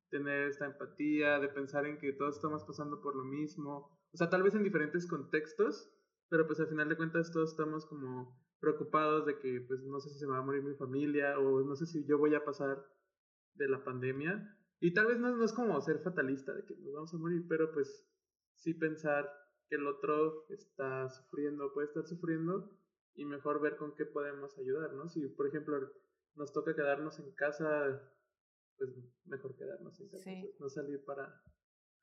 tener 0.09 0.47
esta 0.47 0.65
empatía, 0.65 1.37
de 1.37 1.49
pensar 1.49 1.85
en 1.85 1.99
que 1.99 2.13
todos 2.13 2.37
estamos 2.37 2.63
pasando 2.63 2.99
por 3.01 3.15
lo 3.15 3.23
mismo, 3.23 3.98
o 4.13 4.17
sea, 4.17 4.29
tal 4.29 4.43
vez 4.43 4.55
en 4.55 4.63
diferentes 4.63 5.07
contextos, 5.07 5.91
pero 6.29 6.45
pues 6.47 6.59
al 6.59 6.67
final 6.67 6.89
de 6.89 6.97
cuentas 6.97 7.31
todos 7.31 7.51
estamos 7.51 7.85
como 7.85 8.37
preocupados 8.59 9.25
de 9.25 9.39
que 9.39 9.61
pues 9.67 9.81
no 9.83 9.99
sé 9.99 10.09
si 10.09 10.19
se 10.19 10.25
me 10.27 10.33
va 10.33 10.39
a 10.39 10.43
morir 10.43 10.63
mi 10.63 10.75
familia 10.75 11.39
o 11.39 11.61
no 11.61 11.75
sé 11.75 11.85
si 11.85 12.05
yo 12.05 12.17
voy 12.17 12.35
a 12.35 12.43
pasar 12.43 12.85
de 13.55 13.67
la 13.69 13.83
pandemia. 13.83 14.55
Y 14.81 14.93
tal 14.93 15.07
vez 15.07 15.19
no, 15.19 15.35
no 15.35 15.43
es 15.43 15.53
como 15.53 15.79
ser 15.81 15.99
fatalista 15.99 16.53
de 16.53 16.65
que 16.65 16.75
nos 16.75 16.93
vamos 16.93 17.13
a 17.13 17.17
morir, 17.17 17.45
pero 17.47 17.71
pues 17.71 18.07
sí 18.55 18.73
pensar 18.73 19.29
que 19.67 19.75
el 19.75 19.87
otro 19.87 20.45
está 20.49 21.09
sufriendo, 21.09 21.73
puede 21.73 21.87
estar 21.87 22.05
sufriendo 22.05 22.75
y 23.15 23.25
mejor 23.25 23.61
ver 23.61 23.75
con 23.77 23.95
qué 23.95 24.05
podemos 24.05 24.57
ayudar, 24.57 24.93
¿no? 24.93 25.07
Si, 25.09 25.27
por 25.27 25.47
ejemplo, 25.47 25.91
nos 26.35 26.53
toca 26.53 26.75
quedarnos 26.75 27.19
en 27.19 27.31
casa, 27.35 28.01
pues 28.77 28.89
mejor 29.25 29.55
quedarnos 29.55 29.99
en 29.99 30.09
casa, 30.09 30.23
Sí. 30.23 30.41
pues, 30.41 30.59
no 30.59 30.69
salir 30.69 31.03
para... 31.05 31.43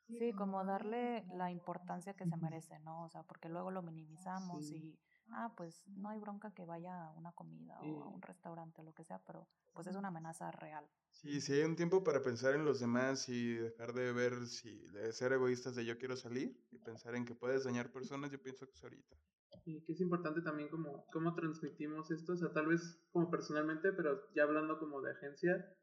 Sí, 0.08 0.32
como 0.32 0.64
darle 0.64 1.24
la 1.34 1.50
importancia 1.50 2.14
que 2.14 2.26
se 2.26 2.36
merece, 2.36 2.78
¿no? 2.80 3.04
O 3.04 3.08
sea, 3.08 3.22
porque 3.24 3.48
luego 3.48 3.70
lo 3.70 3.82
minimizamos 3.82 4.64
Sí. 4.66 4.76
y, 4.76 4.98
ah, 5.32 5.52
pues 5.56 5.86
no 5.88 6.08
hay 6.10 6.18
bronca 6.20 6.52
que 6.52 6.64
vaya 6.64 7.06
a 7.06 7.10
una 7.12 7.32
comida 7.32 7.80
o 7.80 8.02
a 8.04 8.08
un 8.08 8.22
restaurante 8.22 8.80
o 8.80 8.84
lo 8.84 8.94
que 8.94 9.04
sea, 9.04 9.18
pero 9.24 9.48
pues 9.72 9.86
es 9.88 9.96
una 9.96 10.08
amenaza 10.08 10.50
real. 10.52 10.88
Sí, 11.10 11.40
si 11.40 11.54
hay 11.54 11.62
un 11.64 11.76
tiempo 11.76 12.04
para 12.04 12.22
pensar 12.22 12.54
en 12.54 12.64
los 12.64 12.78
demás 12.80 13.28
y 13.28 13.54
dejar 13.54 13.92
de 13.94 14.12
ver 14.12 14.46
si 14.46 14.86
de 14.88 15.12
ser 15.12 15.32
egoístas 15.32 15.74
de 15.74 15.84
yo 15.84 15.98
quiero 15.98 16.16
salir 16.16 16.56
y 16.70 16.78
pensar 16.78 17.14
en 17.14 17.24
que 17.24 17.34
puedes 17.34 17.64
dañar 17.64 17.90
personas, 17.90 18.30
yo 18.30 18.40
pienso 18.40 18.66
que 18.66 18.74
es 18.74 18.82
ahorita. 18.84 19.16
Y 19.64 19.82
que 19.82 19.92
es 19.92 20.00
importante 20.00 20.42
también 20.42 20.68
como 20.68 21.06
cómo 21.12 21.34
transmitimos 21.34 22.10
esto, 22.10 22.34
o 22.34 22.36
sea, 22.36 22.52
tal 22.52 22.66
vez 22.66 23.02
como 23.10 23.30
personalmente, 23.30 23.92
pero 23.92 24.32
ya 24.34 24.44
hablando 24.44 24.78
como 24.78 25.00
de 25.00 25.12
agencia, 25.12 25.74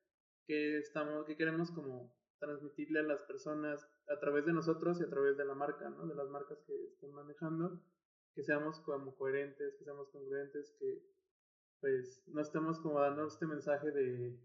que 0.46 0.78
estamos, 0.78 1.26
que 1.26 1.36
queremos 1.36 1.72
como 1.72 2.14
transmitirle 2.40 3.00
a 3.00 3.04
las 3.04 3.24
personas 3.24 3.90
a 4.10 4.20
través 4.20 4.46
de 4.46 4.54
nosotros 4.54 5.00
y 5.00 5.04
a 5.04 5.10
través 5.10 5.38
de 5.38 5.46
la 5.46 5.56
marca, 5.56 5.90
¿no? 5.90 6.06
De 6.08 6.16
las 6.16 6.30
marcas 6.30 6.62
que 6.66 6.74
estén 6.88 7.12
manejando, 7.14 7.82
que 8.36 8.44
seamos 8.44 8.80
como 8.82 9.16
coherentes, 9.16 9.76
que 9.78 9.84
seamos 9.84 10.10
congruentes, 10.10 10.76
que 10.80 11.02
pues 11.80 12.24
no 12.28 12.42
estemos 12.42 12.80
como 12.80 13.00
dando 13.00 13.26
este 13.28 13.46
mensaje 13.46 13.92
de, 13.92 14.40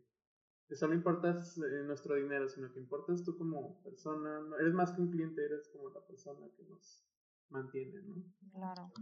de 0.69 0.77
solo 0.77 0.95
importas 0.95 1.57
eh, 1.59 1.83
nuestro 1.85 2.17
dinero, 2.17 2.49
sino 2.49 2.73
que 2.73 2.81
importas 2.81 3.23
tú 3.25 3.37
como 3.39 3.83
persona, 3.83 4.41
no- 4.41 4.59
eres 4.59 4.75
más 4.75 4.93
que 4.93 5.01
un 5.03 5.11
cliente, 5.11 5.45
eres 5.45 5.69
como 5.69 5.91
la 5.91 6.05
persona 6.07 6.49
que 6.57 6.65
nos 6.65 7.05
mantiene, 7.49 8.03
¿no? 8.03 8.17
Claro. 8.53 8.93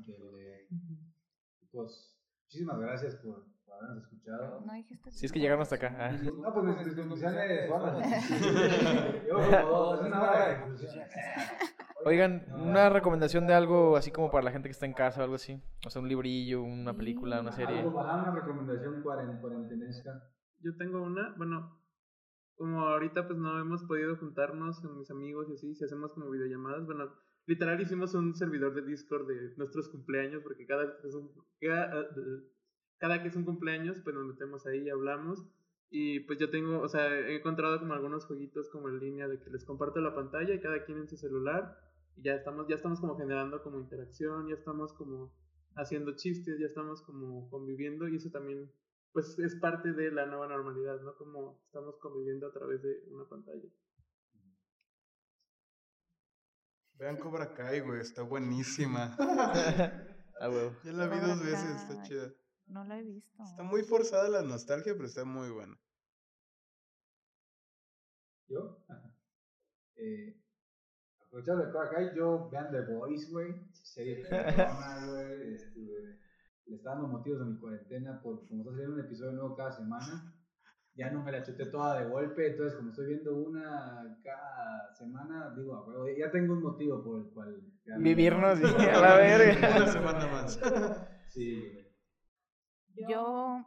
Pues, 1.70 2.16
muchísimas 2.44 2.78
gracias 2.78 3.16
por, 3.16 3.44
por 3.66 3.74
habernos 3.74 4.04
escuchado. 4.04 4.60
No 4.64 4.72
dijiste. 4.72 5.10
Si 5.10 5.26
es 5.26 5.32
que 5.32 5.40
llegaron 5.40 5.60
hasta 5.62 5.76
acá. 5.76 5.96
ah. 5.98 6.12
No, 6.12 6.54
pues 6.54 6.64
mis 6.66 6.94
conclusiones 6.96 7.68
son 7.68 8.02
Yo 9.28 9.34
como 9.34 9.68
dos, 9.68 10.00
es 10.00 10.06
una 10.06 10.22
hora 10.22 10.48
de 10.48 10.60
conclusiones. 10.60 11.08
Oigan, 12.04 12.46
una 12.54 12.88
recomendación 12.88 13.46
de 13.48 13.54
algo 13.54 13.96
así 13.96 14.12
como 14.12 14.30
para 14.30 14.44
la 14.44 14.52
gente 14.52 14.68
que 14.68 14.72
está 14.72 14.86
en 14.86 14.92
casa 14.92 15.20
o 15.20 15.24
algo 15.24 15.34
así. 15.34 15.60
O 15.84 15.90
sea, 15.90 16.00
un 16.00 16.08
librillo, 16.08 16.62
una 16.62 16.94
película, 16.96 17.40
una 17.40 17.50
serie. 17.50 17.84
Una 17.84 18.30
recomendación 18.32 19.02
cuaren- 19.02 19.40
cuarentenesca. 19.40 20.22
Yo 20.60 20.76
tengo 20.76 21.02
una, 21.02 21.34
bueno, 21.36 21.80
como 22.56 22.80
ahorita 22.86 23.26
pues 23.26 23.38
no 23.38 23.60
hemos 23.60 23.82
podido 23.84 24.16
juntarnos 24.16 24.80
con 24.80 24.96
mis 24.98 25.10
amigos 25.10 25.48
y 25.50 25.54
así, 25.54 25.74
si 25.74 25.84
hacemos 25.84 26.12
como 26.14 26.30
videollamadas, 26.30 26.86
bueno, 26.86 27.12
literal 27.46 27.80
hicimos 27.80 28.14
un 28.14 28.34
servidor 28.34 28.74
de 28.74 28.82
Discord 28.86 29.26
de 29.26 29.54
nuestros 29.56 29.88
cumpleaños, 29.88 30.42
porque 30.44 30.64
cada 30.66 30.84
cada, 31.60 32.04
cada 33.06 33.22
que 33.22 33.28
es 33.28 33.36
un 33.36 33.44
cumpleaños, 33.44 34.00
pues 34.02 34.16
nos 34.16 34.26
metemos 34.26 34.66
ahí 34.66 34.80
y 34.80 34.90
hablamos. 34.90 35.44
Y 35.90 36.20
pues 36.20 36.40
yo 36.40 36.50
tengo, 36.50 36.80
o 36.80 36.88
sea, 36.88 37.08
he 37.08 37.36
encontrado 37.36 37.78
como 37.78 37.94
algunos 37.94 38.24
jueguitos 38.26 38.68
como 38.68 38.88
en 38.88 38.98
línea 38.98 39.28
de 39.28 39.38
que 39.38 39.48
les 39.50 39.64
comparto 39.64 40.00
la 40.00 40.14
pantalla 40.14 40.52
y 40.52 40.60
cada 40.60 40.84
quien 40.84 40.98
en 40.98 41.08
su 41.08 41.16
celular. 41.16 41.78
Y 42.16 42.22
ya 42.22 42.34
estamos, 42.34 42.66
ya 42.68 42.74
estamos 42.74 42.98
como 43.00 43.16
generando 43.16 43.62
como 43.62 43.78
interacción, 43.78 44.48
ya 44.48 44.54
estamos 44.54 44.92
como 44.92 45.32
haciendo 45.76 46.16
chistes, 46.16 46.58
ya 46.58 46.66
estamos 46.66 47.00
como 47.02 47.48
conviviendo 47.48 48.08
y 48.08 48.16
eso 48.16 48.30
también 48.30 48.72
pues 49.12 49.38
es 49.38 49.54
parte 49.54 49.92
de 49.92 50.10
la 50.10 50.26
nueva 50.26 50.48
normalidad, 50.48 51.00
¿no? 51.02 51.14
Como 51.16 51.62
estamos 51.66 51.96
conviviendo 51.98 52.48
a 52.48 52.52
través 52.52 52.82
de 52.82 53.04
una 53.12 53.24
pantalla. 53.28 53.68
Vean 56.94 57.18
Cobra 57.18 57.54
Kai, 57.54 57.80
güey, 57.80 58.00
está 58.00 58.22
buenísima. 58.22 59.16
Ah, 60.38 60.50
huevo. 60.50 60.76
Ya 60.84 60.92
la 60.92 61.06
vi 61.06 61.18
Cobra 61.18 61.34
dos 61.34 61.42
veces, 61.42 61.76
está 61.76 62.02
chida. 62.02 62.30
No 62.66 62.84
la 62.84 62.98
he 62.98 63.02
visto. 63.02 63.42
Está 63.44 63.62
muy 63.62 63.82
forzada 63.82 64.28
la 64.28 64.42
nostalgia, 64.42 64.94
pero 64.94 65.06
está 65.06 65.24
muy 65.24 65.50
buena. 65.50 65.78
¿Yo? 68.48 68.78
Ajá. 68.88 69.12
Eh, 69.96 70.40
aprovechando 71.24 71.66
de 71.66 71.72
Kai, 71.72 72.16
yo 72.16 72.48
vean 72.50 72.70
The 72.70 72.82
Voice, 72.92 73.30
güey. 73.30 73.54
Serie 73.72 74.22
güey. 74.30 75.54
Este, 75.54 76.18
le 76.66 76.76
está 76.76 76.90
dando 76.90 77.08
motivos 77.08 77.40
a 77.40 77.44
mi 77.44 77.58
cuarentena 77.58 78.20
porque 78.22 78.48
como 78.48 78.62
está 78.62 78.72
saliendo 78.72 78.94
un 78.94 79.06
episodio 79.06 79.32
nuevo 79.32 79.56
cada 79.56 79.72
semana, 79.72 80.34
ya 80.94 81.10
no 81.10 81.22
me 81.22 81.32
la 81.32 81.42
chuté 81.42 81.66
toda 81.66 82.00
de 82.00 82.08
golpe. 82.08 82.46
Entonces, 82.48 82.76
como 82.76 82.90
estoy 82.90 83.06
viendo 83.06 83.36
una 83.36 84.18
cada 84.22 84.94
semana, 84.94 85.54
digo, 85.56 85.84
huevo, 85.86 86.08
ya 86.16 86.30
tengo 86.30 86.54
un 86.54 86.62
motivo 86.62 87.02
por 87.02 87.18
el 87.18 87.30
cual. 87.32 87.62
Vivirnos, 87.98 88.58
dije, 88.60 88.90
a 88.90 89.00
la 89.00 89.16
verga. 89.16 89.76
Una 89.76 89.86
semana 89.86 90.26
más. 90.26 90.60
Sí, 91.28 91.70
güey. 91.72 91.85
Yo, 93.08 93.64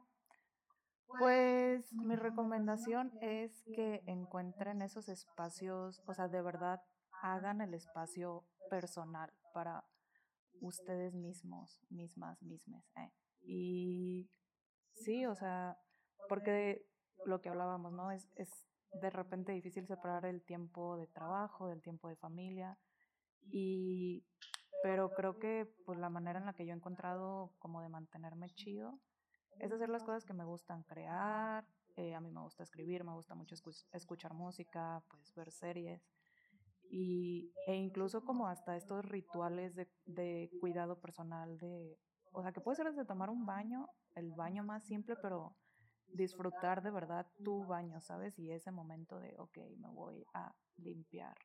pues 1.20 1.92
mi 1.94 2.16
recomendación 2.16 3.12
es 3.22 3.64
que 3.76 4.02
encuentren 4.06 4.82
esos 4.82 5.10
espacios, 5.10 6.02
o 6.08 6.14
sea, 6.14 6.28
de 6.28 6.42
verdad 6.42 6.82
hagan 7.22 7.62
el 7.62 7.74
espacio 7.74 8.46
personal 8.70 9.32
para 9.54 9.84
ustedes 10.62 11.14
mismos, 11.16 11.82
mismas, 11.90 12.42
mismes. 12.42 12.84
eh. 12.98 13.12
Y 13.42 14.30
sí, 14.94 15.26
o 15.26 15.36
sea, 15.36 15.78
porque 16.28 16.86
lo 17.26 17.42
que 17.42 17.50
hablábamos, 17.50 17.92
¿no? 17.94 18.12
Es, 18.12 18.30
es 18.36 18.50
de 19.02 19.10
repente 19.10 19.52
difícil 19.52 19.88
separar 19.88 20.26
el 20.26 20.44
tiempo 20.44 20.98
de 20.98 21.08
trabajo 21.08 21.68
del 21.68 21.82
tiempo 21.82 22.08
de 22.10 22.16
familia. 22.16 22.78
Y, 23.52 24.26
pero 24.84 25.12
creo 25.12 25.40
que 25.40 25.68
pues 25.86 25.98
la 26.00 26.10
manera 26.10 26.40
en 26.40 26.46
la 26.46 26.54
que 26.54 26.66
yo 26.66 26.74
he 26.74 26.76
encontrado 26.76 27.54
como 27.60 27.82
de 27.82 27.90
mantenerme 27.90 28.50
chido 28.52 29.00
es 29.60 29.72
hacer 29.72 29.90
las 29.90 30.04
cosas 30.04 30.26
que 30.26 30.34
me 30.34 30.44
gustan, 30.46 30.84
crear, 30.84 31.66
eh, 31.96 32.16
a 32.16 32.22
mí 32.22 32.32
me 32.32 32.42
gusta 32.42 32.64
escribir, 32.64 33.04
me 33.04 33.14
gusta 33.14 33.36
mucho 33.36 33.56
escu- 33.56 33.86
escuchar 33.92 34.34
música, 34.34 35.04
pues 35.10 35.34
ver 35.36 35.52
series 35.52 36.02
y, 36.90 37.52
e 37.68 37.76
incluso 37.76 38.24
como 38.26 38.48
hasta 38.48 38.76
estos 38.76 39.06
rituales 39.06 39.76
de, 39.76 39.88
de 40.06 40.50
cuidado 40.60 41.00
personal, 41.00 41.58
de, 41.60 42.00
o 42.32 42.42
sea, 42.42 42.52
que 42.52 42.62
puede 42.62 42.78
ser 42.78 42.88
desde 42.88 43.06
tomar 43.06 43.30
un 43.30 43.46
baño, 43.46 43.88
el 44.16 44.32
baño 44.32 44.64
más 44.64 44.84
simple, 44.86 45.16
pero 45.22 45.56
disfrutar 46.14 46.82
de 46.82 46.92
verdad 46.92 47.28
tu 47.44 47.66
baño, 47.66 48.02
¿sabes? 48.02 48.40
Y 48.40 48.52
ese 48.52 48.72
momento 48.72 49.20
de, 49.20 49.36
ok, 49.38 49.58
me 49.78 49.90
voy 49.90 50.26
a 50.34 50.54
limpiar 50.78 51.38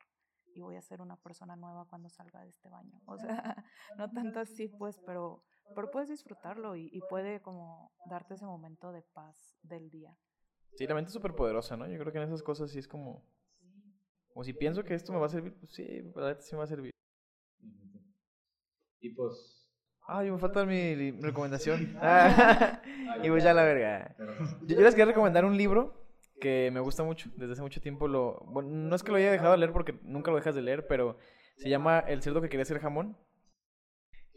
y 0.53 0.61
voy 0.61 0.75
a 0.77 0.81
ser 0.81 1.01
una 1.01 1.17
persona 1.17 1.55
nueva 1.55 1.85
cuando 1.85 2.09
salga 2.09 2.41
de 2.41 2.49
este 2.49 2.69
baño. 2.69 2.99
O 3.05 3.17
sea, 3.17 3.27
no 3.97 4.09
tanto 4.11 4.39
así, 4.39 4.67
pues, 4.67 4.99
pero, 5.05 5.43
pero 5.73 5.89
puedes 5.89 6.09
disfrutarlo 6.09 6.75
y, 6.75 6.89
y 6.91 7.01
puede 7.09 7.41
como 7.41 7.91
darte 8.09 8.35
ese 8.35 8.45
momento 8.45 8.91
de 8.91 9.01
paz 9.01 9.57
del 9.63 9.89
día. 9.89 10.15
Sí, 10.75 10.85
la 10.85 10.95
mente 10.95 11.07
es 11.07 11.13
súper 11.13 11.33
poderosa, 11.33 11.77
¿no? 11.77 11.87
Yo 11.87 11.97
creo 11.97 12.11
que 12.11 12.17
en 12.17 12.25
esas 12.25 12.43
cosas 12.43 12.71
sí 12.71 12.79
es 12.79 12.87
como... 12.87 13.25
Como 14.27 14.43
si 14.43 14.53
pienso 14.53 14.83
que 14.83 14.93
esto 14.93 15.13
me 15.13 15.19
va 15.19 15.27
a 15.27 15.29
servir, 15.29 15.57
pues 15.57 15.73
sí, 15.73 16.01
la 16.15 16.27
neta 16.27 16.41
sí 16.41 16.53
me 16.53 16.57
va 16.57 16.65
a 16.65 16.67
servir. 16.67 16.91
Y 18.99 19.09
pues. 19.11 19.65
Ah, 20.07 20.23
yo 20.23 20.33
me 20.33 20.39
falta 20.39 20.65
mi, 20.65 20.95
mi 20.95 21.21
recomendación. 21.21 21.97
Ah, 22.01 22.81
y 23.23 23.29
pues 23.29 23.43
ya 23.43 23.53
la 23.53 23.63
verga. 23.63 24.15
Yo, 24.63 24.75
yo 24.75 24.81
les 24.81 24.93
quería 24.93 25.05
recomendar 25.05 25.45
un 25.45 25.55
libro 25.55 26.05
que 26.41 26.69
me 26.73 26.81
gusta 26.81 27.03
mucho. 27.03 27.29
Desde 27.37 27.53
hace 27.53 27.61
mucho 27.61 27.79
tiempo 27.79 28.07
lo... 28.09 28.41
Bueno, 28.47 28.69
no 28.69 28.95
es 28.95 29.03
que 29.03 29.11
lo 29.11 29.17
haya 29.17 29.31
dejado 29.31 29.53
de 29.53 29.59
leer 29.59 29.71
porque 29.71 29.97
nunca 30.03 30.31
lo 30.31 30.37
dejas 30.37 30.55
de 30.55 30.61
leer, 30.61 30.85
pero 30.87 31.17
se 31.55 31.69
llama 31.69 31.99
El 31.99 32.21
cerdo 32.21 32.41
que 32.41 32.49
quería 32.49 32.65
ser 32.65 32.79
jamón. 32.79 33.17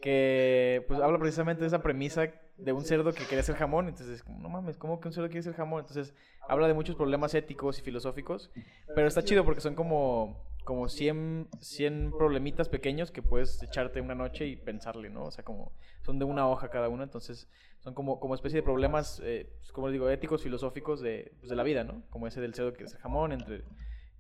Que 0.01 0.85
pues 0.89 1.01
habla 1.01 1.19
precisamente 1.19 1.61
de 1.61 1.69
esa 1.69 1.83
premisa 1.83 2.33
de 2.57 2.73
un 2.73 2.85
cerdo 2.85 3.13
que 3.13 3.25
quería 3.25 3.43
ser 3.43 3.57
jamón, 3.57 3.89
entonces 3.89 4.25
no 4.29 4.49
mames, 4.49 4.77
¿cómo 4.77 5.01
que 5.01 5.09
un 5.09 5.15
cerdo 5.15 5.29
quiere 5.29 5.43
ser 5.43 5.55
jamón? 5.55 5.81
Entonces 5.81 6.15
habla 6.49 6.67
de 6.67 6.75
muchos 6.75 6.97
problemas 6.97 7.35
éticos 7.35 7.79
y 7.79 7.83
filosóficos, 7.83 8.51
pero 8.95 9.07
está 9.07 9.23
chido 9.23 9.45
porque 9.45 9.61
son 9.61 9.75
como 9.75 10.49
como 10.69 10.87
100, 10.87 11.49
100 11.61 12.13
problemitas 12.19 12.69
pequeños 12.69 13.11
que 13.11 13.23
puedes 13.23 13.63
echarte 13.63 14.03
una 14.03 14.15
noche 14.15 14.47
y 14.47 14.55
pensarle, 14.55 15.09
¿no? 15.09 15.25
O 15.25 15.31
sea, 15.31 15.43
como 15.43 15.73
son 16.03 16.19
de 16.19 16.27
una 16.27 16.47
hoja 16.47 16.69
cada 16.69 16.91
uno, 16.91 17.03
entonces 17.03 17.49
son 17.79 17.95
como, 17.95 18.21
como 18.21 18.35
especie 18.35 18.59
de 18.59 18.63
problemas, 18.63 19.19
eh, 19.25 19.51
pues, 19.61 19.73
como 19.73 19.87
les 19.87 19.95
digo, 19.95 20.11
éticos, 20.11 20.43
filosóficos 20.43 21.01
de, 21.01 21.33
pues, 21.39 21.49
de 21.49 21.57
la 21.57 21.63
vida, 21.63 21.85
¿no? 21.85 22.03
Como 22.11 22.27
ese 22.27 22.43
del 22.43 22.53
cerdo 22.53 22.75
que 22.75 22.85
es 22.85 22.93
el 22.93 22.99
jamón, 22.99 23.33
entre, 23.33 23.65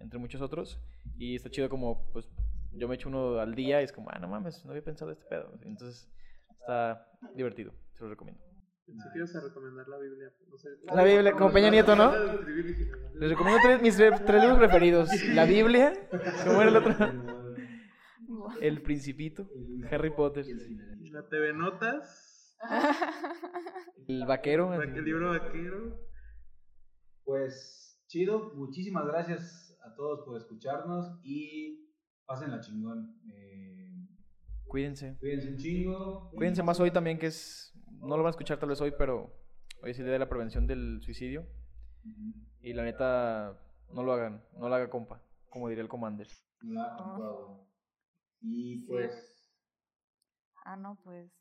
entre 0.00 0.18
muchos 0.18 0.40
otros. 0.40 0.80
Y 1.18 1.36
está 1.36 1.50
chido 1.50 1.68
como, 1.68 2.06
pues, 2.14 2.30
yo 2.78 2.88
me 2.88 2.94
echo 2.94 3.08
uno 3.08 3.38
al 3.38 3.54
día 3.54 3.80
y 3.80 3.84
es 3.84 3.92
como, 3.92 4.08
ah, 4.10 4.18
no 4.18 4.28
mames, 4.28 4.64
no 4.64 4.70
había 4.70 4.84
pensado 4.84 5.10
este 5.10 5.26
pedo. 5.26 5.52
Entonces, 5.62 6.10
está 6.50 7.06
divertido, 7.34 7.72
se 7.94 8.04
lo 8.04 8.10
recomiendo. 8.10 8.42
Que 9.12 9.18
ibas 9.18 9.36
a 9.36 9.40
recomendar 9.40 9.86
la 9.86 9.98
Biblia. 9.98 10.32
No 10.48 10.56
sé. 10.56 10.68
La 10.94 11.04
Biblia, 11.04 11.32
como 11.32 11.52
Peña 11.52 11.68
Nieto, 11.68 11.94
¿no? 11.94 12.10
Les 13.14 13.30
recomiendo 13.30 13.60
tres, 13.62 13.82
mis 13.82 13.96
tres, 13.96 14.24
tres 14.24 14.40
libros 14.40 14.58
preferidos. 14.58 15.10
La 15.34 15.44
Biblia, 15.44 15.92
¿cómo 16.44 16.62
era 16.62 16.70
el 16.70 16.76
otro? 16.76 16.94
El 18.62 18.80
Principito, 18.82 19.46
Harry 19.90 20.10
Potter. 20.10 20.46
La 21.12 21.28
TV 21.28 21.52
Notas. 21.52 22.56
El 24.08 24.24
Vaquero. 24.24 24.72
El 24.82 25.04
libro 25.04 25.30
Vaquero. 25.30 26.00
Pues 27.24 28.02
chido, 28.06 28.54
muchísimas 28.54 29.06
gracias 29.06 29.78
a 29.84 29.94
todos 29.94 30.24
por 30.24 30.38
escucharnos 30.38 31.20
y 31.22 31.87
pasen 32.28 32.50
la 32.50 32.60
chingón. 32.60 33.18
Eh, 33.32 34.06
Cuídense. 34.66 35.16
cuídense 35.18 35.48
un 35.48 35.56
chingo. 35.56 36.30
Cuídense 36.30 36.62
más 36.62 36.78
hoy 36.78 36.90
también, 36.90 37.18
que 37.18 37.26
es. 37.26 37.72
No 38.00 38.16
lo 38.16 38.18
van 38.18 38.26
a 38.26 38.30
escuchar 38.30 38.58
tal 38.58 38.68
vez 38.68 38.80
hoy, 38.80 38.92
pero 38.96 39.32
hoy 39.82 39.90
es 39.90 39.98
el 39.98 40.04
día 40.04 40.12
de 40.12 40.18
la 40.18 40.28
prevención 40.28 40.66
del 40.66 41.00
suicidio. 41.02 41.46
Y 42.60 42.74
la 42.74 42.84
neta, 42.84 43.58
no 43.92 44.02
lo 44.02 44.12
hagan, 44.12 44.44
no 44.58 44.68
lo 44.68 44.74
haga 44.74 44.88
compa, 44.90 45.22
como 45.48 45.68
diría 45.68 45.82
el 45.82 45.88
Commander. 45.88 46.28
No 46.62 46.74
la 46.74 46.94
ha 46.94 46.96
comprado. 46.96 47.66
Y 48.40 48.86
pues, 48.86 49.34
Ah, 50.64 50.76
no, 50.76 50.96
pues, 51.02 51.32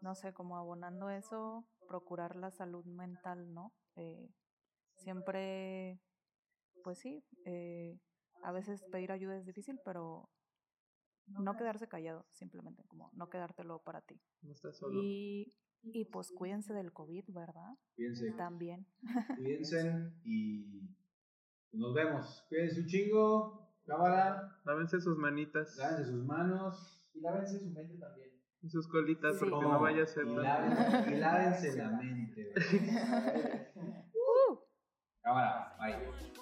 no 0.00 0.14
sé, 0.14 0.32
como 0.32 0.56
abonando 0.56 1.10
eso, 1.10 1.66
procurar 1.88 2.36
la 2.36 2.52
salud 2.52 2.84
mental, 2.84 3.52
¿no? 3.52 3.72
Eh, 3.96 4.30
siempre, 4.94 6.00
pues 6.84 6.98
sí, 7.00 7.24
eh, 7.44 7.98
a 8.42 8.52
veces 8.52 8.82
pedir 8.90 9.12
ayuda 9.12 9.36
es 9.36 9.46
difícil, 9.46 9.78
pero 9.84 10.28
no 11.26 11.56
quedarse 11.56 11.88
callado, 11.88 12.26
simplemente, 12.30 12.82
como 12.88 13.10
no 13.14 13.28
quedártelo 13.28 13.82
para 13.82 14.00
ti. 14.02 14.20
No 14.42 14.52
estás 14.52 14.76
solo. 14.78 15.00
Y, 15.02 15.54
y 15.82 16.04
pues 16.06 16.32
cuídense 16.32 16.74
del 16.74 16.92
COVID, 16.92 17.24
¿verdad? 17.28 17.74
Cuídense. 17.94 18.32
También. 18.32 18.86
cuídense 19.36 20.12
y 20.24 20.82
nos 21.72 21.94
vemos. 21.94 22.44
Cuídense 22.48 22.80
un 22.80 22.86
chingo. 22.86 23.66
Cámara. 23.86 24.60
Lávense 24.64 25.00
sus 25.00 25.16
manitas. 25.16 25.76
Lávense 25.76 26.10
sus 26.10 26.24
manos. 26.24 26.96
Y 27.14 27.20
lávense 27.20 27.58
su 27.58 27.70
mente 27.70 27.96
también. 27.98 28.30
Y 28.62 28.68
sus 28.68 28.86
colitas, 28.88 29.34
Sí. 29.34 29.40
porque 29.40 29.66
no 29.66 29.80
vaya 29.80 30.02
a 30.02 30.06
ser 30.06 30.26
Y, 30.26 30.34
lávense, 30.34 31.10
y 31.12 31.18
lávense 31.18 31.76
la 31.76 31.90
mente. 31.90 32.52
¿verdad? 33.74 34.14
Cámara. 35.22 35.76
Bye. 35.78 36.39